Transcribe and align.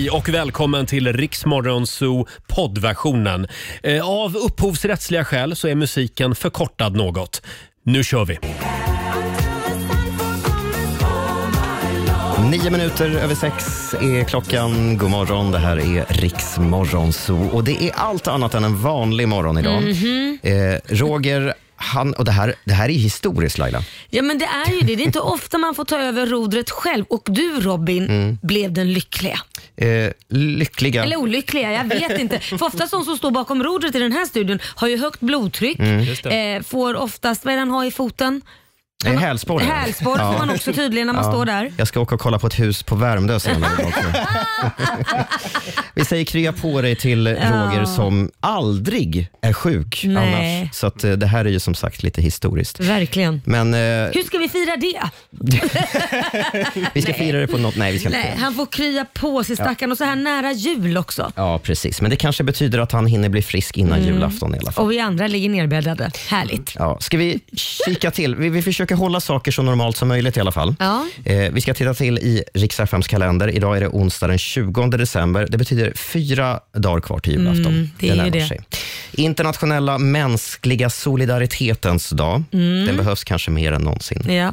Hej 0.00 0.10
och 0.10 0.28
välkommen 0.28 0.86
till 0.86 1.12
Riksmorgon 1.12 1.86
Zoo 1.86 2.26
poddversionen. 2.48 3.46
Eh, 3.82 4.08
Av 4.08 4.36
upphovsrättsliga 4.36 5.24
skäl 5.24 5.56
så 5.56 5.68
är 5.68 5.74
musiken 5.74 6.34
förkortad 6.34 6.96
något. 6.96 7.42
Nu 7.84 8.04
kör 8.04 8.24
vi! 8.24 8.38
Nio 12.50 12.70
minuter 12.70 13.10
över 13.10 13.34
sex 13.34 13.64
är 13.94 14.24
klockan. 14.24 14.98
God 14.98 15.10
morgon, 15.10 15.50
det 15.50 15.58
här 15.58 15.76
är 15.96 16.04
Riksmorgon 16.08 17.12
Zoo. 17.12 17.48
Och 17.48 17.64
det 17.64 17.82
är 17.82 17.92
allt 17.94 18.28
annat 18.28 18.54
än 18.54 18.64
en 18.64 18.82
vanlig 18.82 19.28
morgon 19.28 19.58
idag. 19.58 19.82
Eh, 20.42 20.78
Roger, 20.88 21.54
han, 21.82 22.12
och 22.14 22.24
det 22.24 22.30
här, 22.32 22.54
det 22.64 22.74
här 22.74 22.88
är 22.88 22.92
historiskt 22.92 23.58
Laila. 23.58 23.82
Ja 24.10 24.22
men 24.22 24.38
det 24.38 24.44
är 24.44 24.72
ju 24.72 24.80
det. 24.80 24.96
Det 24.96 25.02
är 25.02 25.06
inte 25.06 25.20
ofta 25.36 25.58
man 25.58 25.74
får 25.74 25.84
ta 25.84 25.98
över 25.98 26.26
rodret 26.26 26.70
själv 26.70 27.04
och 27.08 27.22
du 27.26 27.60
Robin 27.60 28.04
Mm. 28.08 28.38
blev 28.42 28.72
den 28.72 28.92
lyckliga. 28.92 29.40
Eh, 29.76 30.10
lyckliga. 30.28 31.04
Eller 31.04 31.16
olyckliga, 31.16 31.72
jag 31.72 31.84
vet 31.84 32.18
inte. 32.20 32.40
För 32.40 32.62
oftast 32.66 32.90
de 32.92 33.04
som 33.04 33.16
står 33.16 33.30
bakom 33.30 33.62
rodret 33.64 33.94
i 33.94 33.98
den 33.98 34.12
här 34.12 34.26
studion 34.26 34.58
har 34.64 34.88
ju 34.88 34.98
högt 34.98 35.20
blodtryck, 35.20 35.78
Mm. 35.78 36.56
eh, 36.56 36.62
får 36.62 36.94
oftast, 36.94 37.44
vad 37.44 37.52
är 37.52 37.56
det 37.56 37.60
han 37.60 37.70
har 37.70 37.84
i 37.84 37.90
foten? 37.90 38.42
Eh, 39.06 39.12
hälsporre. 39.12 39.64
Hälsporre 39.64 40.18
får 40.18 40.38
man 40.38 40.50
också 40.50 40.72
tydligen 40.72 41.06
när 41.06 41.14
man 41.14 41.24
står 41.24 41.44
där. 41.46 41.72
Jag 41.76 41.88
ska 41.88 42.00
åka 42.00 42.14
och 42.14 42.20
kolla 42.20 42.38
på 42.38 42.46
ett 42.46 42.58
hus 42.60 42.82
på 42.82 42.94
Värmdö 42.96 43.40
senare 43.40 43.70
också. 43.84 44.00
Vi 45.94 46.04
säger 46.04 46.24
krya 46.24 46.52
på 46.52 46.82
dig 46.82 46.96
till 46.96 47.28
Roger 47.28 47.84
som 47.84 48.30
aldrig 48.40 49.28
är 49.42 49.52
sjuk 49.52 50.02
Nej. 50.06 50.60
annars. 50.62 50.74
Så 50.74 50.86
att, 50.86 51.04
eh, 51.04 51.12
det 51.12 51.26
här 51.26 51.44
är 51.44 51.48
ju 51.50 51.60
som 51.60 51.74
sagt 51.74 52.02
lite 52.02 52.22
historiskt. 52.22 52.80
Verkligen. 52.80 53.42
Men 53.44 53.74
eh, 53.74 53.80
Hur 53.80 54.22
ska 54.26 54.38
vi 54.38 54.48
fira 54.48 54.76
det? 54.76 55.10
vi 56.94 57.02
ska 57.02 57.14
fira 57.14 57.40
det 57.40 57.46
på 57.46 57.58
något... 57.58 57.76
Nej, 57.76 57.92
vi 57.92 57.98
ska 57.98 58.08
inte 58.08 58.18
Nej, 58.18 58.36
han 58.38 58.54
får 58.54 58.66
krya 58.66 59.04
på 59.14 59.44
sig 59.44 59.56
stackarn 59.56 59.92
och 59.92 59.98
så 59.98 60.04
här 60.04 60.16
nära 60.16 60.52
jul 60.52 60.96
också. 60.96 61.32
Ja, 61.34 61.58
precis. 61.58 62.00
Men 62.00 62.10
det 62.10 62.16
kanske 62.16 62.44
betyder 62.44 62.78
att 62.78 62.92
han 62.92 63.06
hinner 63.06 63.28
bli 63.28 63.42
frisk 63.42 63.76
innan 63.78 63.98
Mm. 64.00 64.14
julafton 64.14 64.54
i 64.54 64.58
alla 64.58 64.72
fall. 64.72 64.84
Och 64.84 64.92
vi 64.92 65.00
andra 65.00 65.26
ligger 65.26 65.48
nerbäddade. 65.50 66.10
Härligt. 66.28 66.74
Ja, 66.78 66.98
ska 67.00 67.16
vi 67.16 67.40
kika 67.52 68.10
till? 68.10 68.36
Vi, 68.36 68.48
vi 68.48 68.62
försöker 68.62 68.89
hålla 68.94 69.20
saker 69.20 69.52
så 69.52 69.62
normalt 69.62 69.96
som 69.96 70.08
möjligt 70.08 70.36
i 70.36 70.40
alla 70.40 70.52
fall. 70.52 70.74
Ja. 70.78 71.06
Eh, 71.24 71.52
vi 71.52 71.60
ska 71.60 71.74
titta 71.74 71.94
till 71.94 72.18
i 72.18 72.44
Rix 72.54 72.80
FMs 72.80 73.08
kalender. 73.08 73.48
Idag 73.48 73.76
är 73.76 73.80
det 73.80 73.88
onsdag 73.88 74.26
den 74.26 74.38
20 74.38 74.86
december. 74.86 75.46
Det 75.50 75.58
betyder 75.58 75.92
fyra 75.94 76.60
dagar 76.72 77.00
kvar 77.00 77.18
till 77.18 77.32
julafton. 77.32 77.66
Mm, 77.66 77.90
det 77.98 78.08
är 78.08 78.30
det. 78.30 78.46
Sig. 78.46 78.60
Internationella 79.12 79.98
mänskliga 79.98 80.90
solidaritetens 80.90 82.10
dag. 82.10 82.42
Mm. 82.52 82.86
Den 82.86 82.96
behövs 82.96 83.24
kanske 83.24 83.50
mer 83.50 83.72
än 83.72 83.82
någonsin. 83.82 84.32
Ja. 84.32 84.52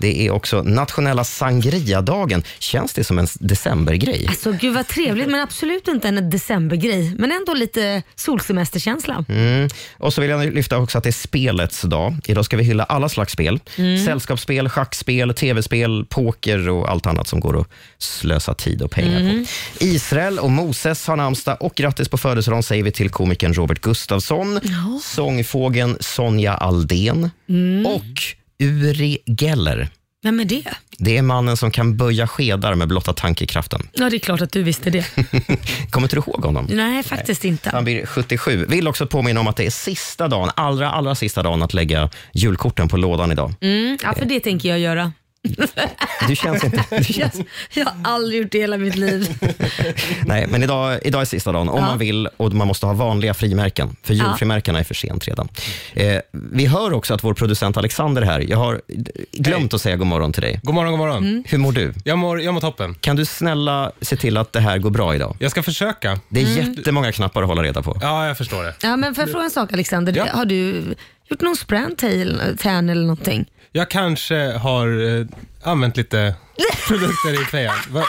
Det 0.00 0.26
är 0.26 0.30
också 0.30 0.62
nationella 0.62 1.24
sangria-dagen. 1.24 2.42
Känns 2.58 2.92
det 2.92 3.04
som 3.04 3.18
en 3.18 3.26
decembergrej? 3.34 4.26
Alltså 4.28 4.52
gud 4.52 4.74
vad 4.74 4.88
trevligt 4.88 5.28
men 5.28 5.40
absolut 5.40 5.88
inte 5.88 6.08
en 6.08 6.30
decembergrej. 6.30 7.14
Men 7.18 7.32
ändå 7.32 7.54
lite 7.54 8.02
solsemesterkänsla. 8.14 9.24
Mm. 9.28 9.68
Och 9.98 10.14
så 10.14 10.20
vill 10.20 10.30
jag 10.30 10.54
lyfta 10.54 10.78
också 10.78 10.98
att 10.98 11.04
det 11.04 11.10
är 11.10 11.12
spelets 11.12 11.82
dag. 11.82 12.16
Idag 12.24 12.44
ska 12.44 12.56
vi 12.56 12.64
hylla 12.64 12.84
alla 12.84 13.08
slags 13.08 13.32
spel. 13.32 13.60
Mm. 13.78 14.04
Sällskapsspel, 14.04 14.68
schackspel, 14.68 15.34
tv-spel, 15.34 16.04
poker 16.08 16.68
och 16.68 16.90
allt 16.90 17.06
annat 17.06 17.26
som 17.28 17.40
går 17.40 17.60
att 17.60 17.68
slösa 17.98 18.54
tid 18.54 18.82
och 18.82 18.90
pengar 18.90 19.20
Mm. 19.20 19.44
på. 19.78 19.84
Israel 19.84 20.38
och 20.38 20.50
Moses 20.50 21.06
har 21.06 21.16
namnsdag 21.16 21.56
och 21.60 21.74
grattis 21.74 22.08
på 22.08 22.18
födelsedagen 22.18 22.62
säger 22.62 22.82
vi 22.82 22.90
till 22.92 23.10
komikern 23.10 23.54
Robert 23.54 23.80
Gustafsson, 23.80 24.60
sångfågeln 25.02 25.96
Sonja 26.00 26.54
Aldén 26.54 27.30
Mm. 27.48 27.86
och 27.86 28.22
Uri 28.62 29.18
Geller. 29.26 29.88
Vem 30.22 30.40
är 30.40 30.44
det? 30.44 30.64
Det 30.98 31.16
är 31.16 31.22
mannen 31.22 31.56
som 31.56 31.70
kan 31.70 31.96
böja 31.96 32.26
skedar 32.26 32.74
med 32.74 32.88
blotta 32.88 33.12
tankekraften. 33.12 33.88
Ja 33.92 34.10
det 34.10 34.16
är 34.16 34.18
klart 34.18 34.40
att 34.40 34.52
du 34.52 34.62
visste 34.62 34.90
det. 34.90 35.06
Kommer 35.90 36.04
inte 36.04 36.16
du 36.16 36.22
ihåg 36.26 36.44
honom? 36.44 36.66
Nej 36.70 37.02
faktiskt 37.02 37.44
inte. 37.44 37.70
Han 37.70 37.84
blir 37.84 38.06
77. 38.06 38.66
Vill 38.68 38.88
också 38.88 39.06
påminna 39.06 39.40
om 39.40 39.48
att 39.48 39.56
det 39.56 39.66
är 39.66 39.70
sista 39.70 40.28
dagen, 40.28 40.50
allra, 40.56 40.90
allra 40.90 41.14
sista 41.14 41.42
dagen 41.42 41.62
att 41.62 41.74
lägga 41.74 42.10
julkorten 42.32 42.88
på 42.88 42.96
lådan 42.96 43.32
idag. 43.32 43.54
Mm, 43.60 43.98
ja 44.02 44.14
för 44.14 44.24
det 44.24 44.40
tänker 44.40 44.68
jag 44.68 44.78
göra. 44.78 45.12
Du 46.28 46.36
känns 46.36 46.64
inte... 46.64 46.84
Du 46.90 46.96
Jag, 46.96 47.04
känns, 47.06 47.40
jag 47.74 47.84
har 47.84 47.94
aldrig 48.04 48.42
gjort 48.42 48.52
det 48.52 48.58
i 48.58 48.60
hela 48.60 48.76
mitt 48.76 48.96
liv. 48.96 49.38
nej, 50.26 50.46
men 50.46 50.62
idag, 50.62 50.98
idag 51.02 51.20
är 51.20 51.24
sista 51.24 51.52
dagen 51.52 51.68
om 51.68 51.76
Ja. 51.78 51.86
man 51.86 51.98
vill 51.98 52.28
och 52.36 52.52
man 52.54 52.68
måste 52.68 52.86
ha 52.86 52.92
vanliga 52.92 53.34
frimärken. 53.34 53.96
För 54.02 54.14
julfrimärkena 54.14 54.78
är 54.78 54.84
för 54.84 54.94
sent 54.94 55.28
redan. 55.28 55.48
Eh, 55.94 56.18
vi 56.32 56.66
hör 56.66 56.92
också 56.92 57.14
att 57.14 57.24
vår 57.24 57.34
producent 57.34 57.76
Alexander 57.76 58.22
är 58.22 58.26
här. 58.26 58.40
Jag 58.48 58.58
har 58.58 58.80
glömt 59.32 59.74
att 59.74 59.80
säga 59.80 59.96
god 59.96 60.06
morgon 60.06 60.32
till 60.32 60.42
dig. 60.42 60.60
God 60.62 60.74
morgon, 60.74 60.92
god 60.92 60.98
morgon. 60.98 61.16
Mm. 61.24 61.44
Hur 61.46 61.58
mår 61.58 61.72
du? 61.72 61.94
Jag, 62.04 62.18
mår, 62.18 62.40
jag 62.40 62.54
mår 62.54 62.60
toppen. 62.60 62.94
Kan 62.94 63.16
du 63.16 63.24
snälla 63.24 63.92
se 64.00 64.16
till 64.16 64.36
att 64.36 64.52
det 64.52 64.60
här 64.60 64.78
går 64.78 64.90
bra 64.90 65.14
idag? 65.14 65.36
Jag 65.40 65.50
ska 65.50 65.62
försöka. 65.62 66.20
Det 66.28 66.42
är 66.42 66.46
Mm. 66.58 66.74
jättemånga 66.74 67.12
knappar 67.12 67.42
att 67.42 67.48
hålla 67.48 67.62
reda 67.62 67.82
på. 67.82 67.98
Ja, 68.02 68.26
jag 68.26 68.38
förstår 68.38 68.64
det. 68.64 68.74
Ja 68.82 68.96
men 68.96 69.14
får 69.14 69.22
jag 69.22 69.30
fråga 69.30 69.44
en 69.44 69.50
sak 69.50 69.72
Alexander? 69.72 70.12
Ja. 70.16 70.26
Har 70.32 70.44
du 70.44 70.84
gjort 71.30 71.40
någon 71.40 71.56
sprantail 71.56 72.56
tan 72.58 72.88
eller 72.88 73.02
någonting? 73.02 73.46
Jag 73.72 73.90
kanske 73.90 74.36
har 74.52 75.18
eh, 75.20 75.26
använt 75.62 75.96
lite 75.96 76.34
produkter 76.88 77.42
i 77.42 77.44
fejan. 77.44 77.76
Va? 77.90 78.04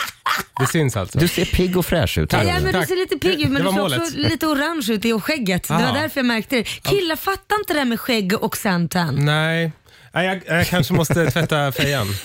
Det 0.59 0.67
syns 0.67 0.97
alltså. 0.97 1.19
Du 1.19 1.27
ser 1.27 1.45
pigg 1.45 1.77
och 1.77 1.85
fräsch 1.85 2.17
ut. 2.17 2.33
Ja, 2.33 2.43
men 2.43 2.63
du 2.63 2.71
Tack. 2.71 2.87
ser 2.87 2.95
lite 2.95 3.17
pigg 3.17 3.41
ut 3.41 3.47
men 3.49 3.53
Det 3.53 3.59
du 3.59 3.63
var 3.65 3.71
ser 3.73 3.79
målet. 3.79 3.99
också 4.01 4.17
lite 4.17 4.45
orange 4.47 4.85
ut 4.89 5.05
i 5.05 5.19
skägget. 5.19 5.67
Det 5.67 5.73
var 5.73 5.93
därför 5.93 6.19
jag 6.19 6.25
märkte 6.25 6.55
det. 6.55 6.63
Killar 6.63 7.15
fattar 7.15 7.55
inte 7.59 7.73
det 7.73 7.79
här 7.79 7.85
med 7.85 7.99
skägg 7.99 8.33
och 8.43 8.57
suntan. 8.57 9.15
Nej, 9.25 9.71
Nej, 10.13 10.25
jag, 10.25 10.57
jag 10.57 10.67
kanske 10.67 10.93
måste 10.93 11.31
tvätta 11.31 11.71
fejan. 11.71 12.07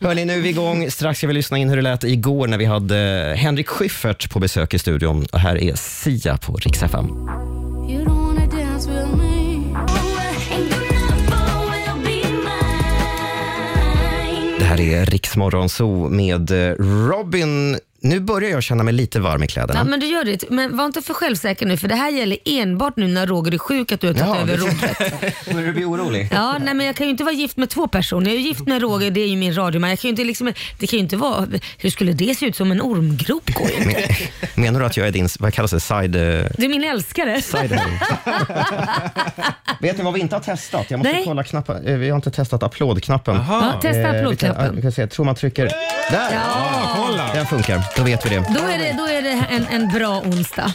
Hörni, 0.00 0.24
nu 0.24 0.32
är 0.34 0.40
vi 0.40 0.48
igång. 0.48 0.90
Strax 0.90 1.18
ska 1.18 1.26
vi 1.26 1.32
lyssna 1.32 1.58
in 1.58 1.68
hur 1.68 1.76
det 1.76 1.82
lät 1.82 2.04
igår 2.04 2.46
när 2.46 2.58
vi 2.58 2.64
hade 2.64 3.34
Henrik 3.38 3.68
Schyffert 3.68 4.30
på 4.30 4.38
besök 4.38 4.74
i 4.74 4.78
studion. 4.78 5.26
Och 5.32 5.40
här 5.40 5.56
är 5.62 5.74
Sia 5.74 6.36
på 6.36 6.56
Rix 6.56 6.82
FM. 6.82 7.06
Det 14.66 14.70
här 14.70 14.80
är 14.80 15.06
Riksmorgon 15.06 15.68
Zoo 15.68 16.08
med 16.08 16.50
eh, 16.50 16.74
Robin. 17.08 17.78
Nu 18.08 18.20
börjar 18.20 18.50
jag 18.50 18.62
känna 18.62 18.82
mig 18.82 18.94
lite 18.94 19.20
varm 19.20 19.42
i 19.42 19.46
kläderna. 19.46 19.80
Ja, 19.80 19.84
men 19.84 20.00
du 20.00 20.06
gör 20.06 20.24
det. 20.24 20.50
Men 20.50 20.76
var 20.76 20.84
inte 20.86 21.02
för 21.02 21.14
självsäker 21.14 21.66
nu 21.66 21.76
för 21.76 21.88
det 21.88 21.94
här 21.94 22.10
gäller 22.10 22.38
enbart 22.44 22.96
nu 22.96 23.08
när 23.08 23.26
Roger 23.26 23.54
är 23.54 23.58
sjuk 23.58 23.92
att 23.92 24.00
du 24.00 24.06
har 24.06 24.14
tagit 24.14 24.26
Ja, 24.36 24.40
över 24.40 24.56
rodret. 24.56 24.98
Börjar 25.52 25.66
du 25.66 25.72
bli 25.72 25.84
orolig? 25.84 26.28
Ja, 26.32 26.58
nej, 26.60 26.74
men 26.74 26.86
jag 26.86 26.96
kan 26.96 27.06
ju 27.06 27.10
inte 27.10 27.24
vara 27.24 27.34
gift 27.34 27.56
med 27.56 27.70
två 27.70 27.88
personer. 27.88 28.30
Jag 28.30 28.36
är 28.36 28.40
gift 28.40 28.66
med 28.66 28.82
Roger, 28.82 29.10
det 29.10 29.20
är 29.20 29.28
ju 29.28 29.36
min 29.36 29.54
radioman. 29.56 29.90
Jag 29.90 29.98
kan 29.98 30.08
ju 30.08 30.10
inte 30.10 30.24
liksom, 30.24 30.52
det 30.78 30.86
kan 30.86 30.96
ju 30.96 31.02
inte 31.02 31.16
vara, 31.16 31.46
hur 31.78 31.90
skulle 31.90 32.12
det 32.12 32.34
se 32.38 32.46
ut 32.46 32.56
som 32.56 32.70
en 32.72 32.80
ormgrop? 32.82 33.50
Går 33.54 33.70
ju 33.70 33.76
inte. 33.76 34.08
Menar 34.54 34.80
du 34.80 34.86
att 34.86 34.96
jag 34.96 35.06
är 35.06 35.10
din, 35.12 35.28
vad 35.38 35.54
kallas 35.54 35.70
det, 35.70 35.80
side... 35.80 36.16
eh, 36.16 36.22
Det 36.56 36.64
är 36.64 36.68
min 36.68 36.84
älskare. 36.84 37.42
side 37.42 37.70
Vet 39.80 39.98
ni 39.98 40.04
vad 40.04 40.14
vi 40.14 40.20
inte 40.20 40.34
har 40.36 40.40
testat? 40.42 40.86
Jag 40.88 40.98
måste 40.98 41.12
Nej. 41.12 41.22
kolla 41.24 41.44
knappen. 41.44 41.86
Eh, 41.86 41.96
Vi 41.96 42.08
har 42.08 42.16
inte 42.16 42.30
testat 42.30 42.62
applådknappen. 42.62 43.36
Ja, 43.48 43.78
testa 43.82 43.88
Eh, 43.88 43.96
vi 43.96 44.02
kan- 44.12 44.16
applådknappen. 44.18 44.76
Vi 44.76 44.82
kan 44.82 44.92
se, 44.92 45.02
jag 45.02 45.10
tror 45.10 45.24
man 45.24 45.34
trycker... 45.34 45.64
Där! 46.10 46.28
Ja, 46.32 46.92
kolla! 46.96 47.30
Den 47.34 47.46
funkar, 47.46 47.82
då 47.96 48.02
vet 48.02 48.26
vi 48.26 48.28
det. 48.30 48.36
Då 48.54 48.60
är 48.60 48.78
det, 48.78 48.94
då 48.98 49.06
är 49.06 49.22
det 49.22 49.46
en, 49.50 49.66
en 49.66 49.88
bra 49.88 50.20
onsdag. 50.26 50.72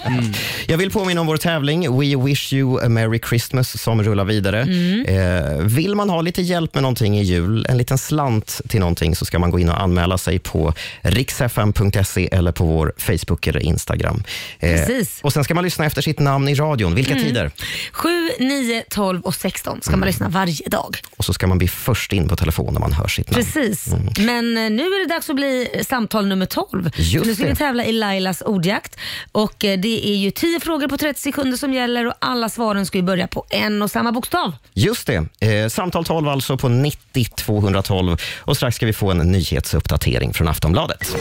Jag 0.68 0.78
vill 0.78 0.92
påminna 0.92 1.22
om 1.22 1.28
vår 1.28 1.38
tävling 1.38 2.00
We 2.00 2.16
wish 2.26 2.54
you 2.54 2.86
a 2.86 2.90
merry 2.90 3.20
Christmas 3.30 3.82
som 3.82 4.04
rullar 4.04 4.26
vidare. 4.26 4.62
Mm. 4.62 5.06
Eh, 5.06 5.58
vill 5.66 5.96
man 5.96 6.10
ha 6.10 6.22
lite 6.22 6.42
hjälp 6.42 6.74
med 6.74 6.84
någonting 6.84 7.18
i 7.20 7.24
jul, 7.24 7.66
en 7.70 7.78
liten 7.78 7.98
slant 7.98 8.62
till 8.70 8.80
någonting 8.80 9.16
så 9.16 9.26
ska 9.26 9.40
man 9.40 9.52
gå 9.52 9.60
in 9.60 9.70
och 9.70 9.82
anmäla 9.82 10.18
sig 10.18 10.40
på 10.40 10.74
riksfm.se 11.02 12.30
eller 12.32 12.52
på 12.52 12.66
vår 12.66 12.94
Facebook 12.98 13.48
eller 13.48 13.60
Instagram. 13.60 14.24
Eh, 14.60 14.72
Precis. 14.76 15.20
och 15.22 15.34
Sen 15.34 15.44
ska 15.44 15.54
man 15.56 15.64
lyssna 15.64 15.86
efter 15.86 16.02
sitt 16.02 16.20
namn 16.20 16.48
i 16.48 16.56
radion. 16.56 16.96
Vilka 16.96 17.12
Mm. 17.12 17.24
tider? 17.24 17.52
7, 17.92 18.10
9, 18.40 18.84
12 18.90 19.22
och 19.22 19.36
16 19.36 19.80
ska 19.82 19.98
man 19.98 20.08
lyssna 20.08 20.30
varje 20.30 20.70
dag. 20.70 20.98
Och 21.18 21.26
så 21.26 21.34
ska 21.34 21.48
man 21.48 21.58
bli 21.58 21.68
först 21.68 22.14
in 22.14 22.28
på 22.28 22.36
telefon 22.36 22.74
när 22.74 22.80
man 22.82 22.94
hör 22.94 23.08
sitt 23.08 23.32
namn. 23.32 23.44
Precis. 23.46 23.88
Men 24.18 24.58
eh, 24.58 24.70
nu 24.70 24.84
är 24.84 25.08
det 25.08 25.14
dags 25.14 25.30
att 25.30 25.36
bli 25.36 25.68
samtal 25.88 26.28
nummer 26.28 26.46
12. 26.46 26.90
Just 27.14 27.26
nu 27.26 27.36
ska 27.36 27.44
det. 27.44 27.50
vi 27.50 27.56
tävla 27.56 27.86
i 27.86 27.92
Lailas 27.92 28.42
ordjakt. 28.42 29.00
Och 29.32 29.66
eh, 29.66 29.80
det 29.80 30.08
är 30.08 30.16
ju 30.16 30.32
10 30.32 30.60
frågor 30.60 30.88
på 30.88 30.98
30 30.98 31.22
sekunder 31.22 31.58
som 31.58 31.74
gäller 31.74 32.08
och 32.08 32.14
alla 32.20 32.50
svaren 32.50 32.86
ska 32.86 32.98
ju 32.98 33.04
börja 33.04 33.28
på 33.28 33.46
en 33.50 33.82
och 33.82 33.92
samma 33.92 34.12
bokstav. 34.12 34.54
Just 34.74 35.08
det. 35.08 35.48
Eh, 35.48 35.68
samtal 35.70 36.06
12 36.06 36.28
alltså 36.28 36.58
på 36.58 36.70
90 36.70 37.26
212. 37.36 38.18
Och 38.40 38.58
strax 38.58 38.76
ska 38.76 38.86
vi 38.86 38.94
få 38.94 39.12
en 39.12 39.18
nyhetsuppdatering 39.18 40.34
från 40.34 40.48
Aftonbladet. 40.48 41.16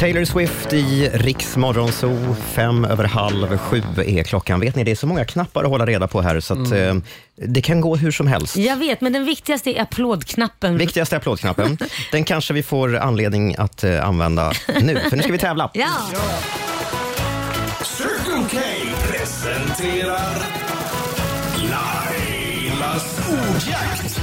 Taylor 0.00 0.24
Swift 0.24 0.72
i 0.72 1.10
Riks 1.14 1.56
Morgonzoo. 1.56 2.34
Fem 2.34 2.84
över 2.84 3.04
halv 3.04 3.58
sju 3.58 3.82
är 4.06 4.22
klockan. 4.22 4.60
Vet 4.60 4.76
ni, 4.76 4.84
det 4.84 4.90
är 4.90 4.94
så 4.94 5.06
många 5.06 5.24
knappar 5.24 5.64
att 5.64 5.70
hålla 5.70 5.86
reda 5.86 6.08
på 6.08 6.20
här 6.20 6.40
så 6.40 6.54
att, 6.54 6.72
eh, 6.72 6.94
det 7.46 7.60
kan 7.60 7.80
gå 7.80 7.96
hur 7.96 8.10
som 8.10 8.26
helst. 8.26 8.56
Jag 8.56 8.76
vet, 8.76 9.00
men 9.00 9.12
den 9.12 9.24
viktigaste 9.24 9.70
är 9.70 9.82
applådknappen. 9.82 10.78
Viktigaste 10.78 11.16
är 11.16 11.18
applådknappen. 11.18 11.78
Den 12.12 12.24
kanske 12.24 12.54
vi 12.54 12.62
får 12.62 12.96
anledning 12.96 13.54
att 13.58 13.84
eh, 13.84 14.08
använda 14.08 14.52
nu, 14.80 15.00
för 15.10 15.16
nu 15.16 15.22
ska 15.22 15.32
vi 15.32 15.38
tävla. 15.38 15.70
Ja. 15.80 15.86
Circle 17.84 18.44
K 18.50 18.58
presenterar 19.10 20.36
Lailas 21.56 23.28
ordjakt. 23.28 24.20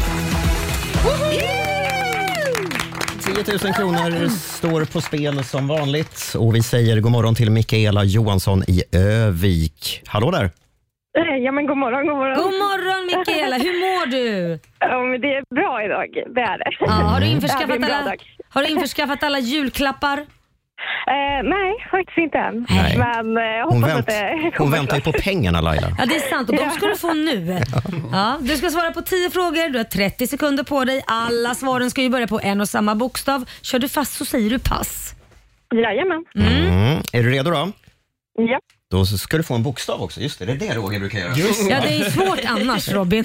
10 3.25 3.57
000 3.63 3.73
kronor 3.73 4.29
står 4.29 4.85
på 4.85 5.01
spel 5.01 5.43
som 5.43 5.67
vanligt 5.67 6.33
och 6.37 6.55
vi 6.55 6.63
säger 6.63 6.99
god 6.99 7.11
morgon 7.11 7.35
till 7.35 7.51
Mikaela 7.51 8.03
Johansson 8.03 8.63
i 8.67 8.83
Övik. 8.91 10.01
Hallå 10.05 10.31
där! 10.31 10.51
Ja 11.45 11.51
men 11.51 11.67
god 11.67 11.77
morgon, 11.77 12.07
god 12.07 12.17
morgon. 12.17 12.35
God 12.35 12.53
morgon 12.53 13.05
Mikaela, 13.05 13.57
hur 13.57 13.79
mår 13.79 14.05
du? 14.05 14.59
Ja, 14.79 15.03
men 15.03 15.21
det 15.21 15.27
är 15.27 15.43
bra 15.55 15.83
idag, 15.85 16.07
det 16.35 16.41
är 16.41 16.57
det. 16.57 16.71
Ja, 16.79 16.91
har, 16.91 17.19
du 17.19 17.27
införskaffat 17.27 17.81
bra 17.81 17.95
alla, 17.95 18.15
har 18.49 18.61
du 18.63 18.67
införskaffat 18.67 19.23
alla 19.23 19.39
julklappar? 19.39 20.25
Eh, 21.07 21.43
nej, 21.43 21.87
faktiskt 21.91 22.17
inte 22.17 22.37
än. 22.37 22.65
Nej. 22.69 22.97
Men 22.97 23.37
eh, 23.37 23.43
jag 23.43 23.65
Hon, 23.65 23.83
hoppas 23.83 23.89
vänt, 23.89 23.99
att 23.99 24.05
det 24.07 24.51
hon 24.57 24.71
väntar 24.71 24.95
ju 24.95 25.01
på 25.01 25.11
pengarna 25.11 25.61
Laila. 25.61 25.87
Ja, 25.97 26.05
det 26.05 26.15
är 26.15 26.19
sant 26.19 26.49
och 26.49 26.55
de 26.55 26.69
ska 26.69 26.87
du 26.87 26.95
få 26.95 27.13
nu. 27.13 27.59
Ja, 28.11 28.37
du 28.41 28.57
ska 28.57 28.69
svara 28.69 28.91
på 28.91 29.01
10 29.01 29.29
frågor, 29.29 29.69
du 29.69 29.79
har 29.79 29.83
30 29.83 30.27
sekunder 30.27 30.63
på 30.63 30.85
dig. 30.85 31.03
Alla 31.07 31.55
svaren 31.55 31.89
ska 31.91 32.01
ju 32.01 32.09
börja 32.09 32.27
på 32.27 32.39
en 32.43 32.61
och 32.61 32.69
samma 32.69 32.95
bokstav. 32.95 33.49
Kör 33.61 33.79
du 33.79 33.89
fast 33.89 34.13
så 34.13 34.25
säger 34.25 34.49
du 34.49 34.59
pass. 34.59 35.15
Jajamän. 35.75 36.25
Mm. 36.35 37.01
Är 37.13 37.23
du 37.23 37.29
redo 37.29 37.51
då? 37.51 37.71
Ja. 38.33 38.59
Då 38.91 39.05
ska 39.05 39.37
du 39.37 39.43
få 39.43 39.55
en 39.55 39.63
bokstav 39.63 40.01
också. 40.01 40.21
Just 40.21 40.39
det, 40.39 40.45
det 40.45 40.51
är 40.51 40.55
det 40.69 40.75
Roger 40.75 40.99
brukar 40.99 41.19
göra. 41.19 41.33
Ja, 41.69 41.81
det 41.81 41.95
är 42.05 42.09
svårt 42.11 42.39
annars 42.45 42.89
Robin. 42.89 43.23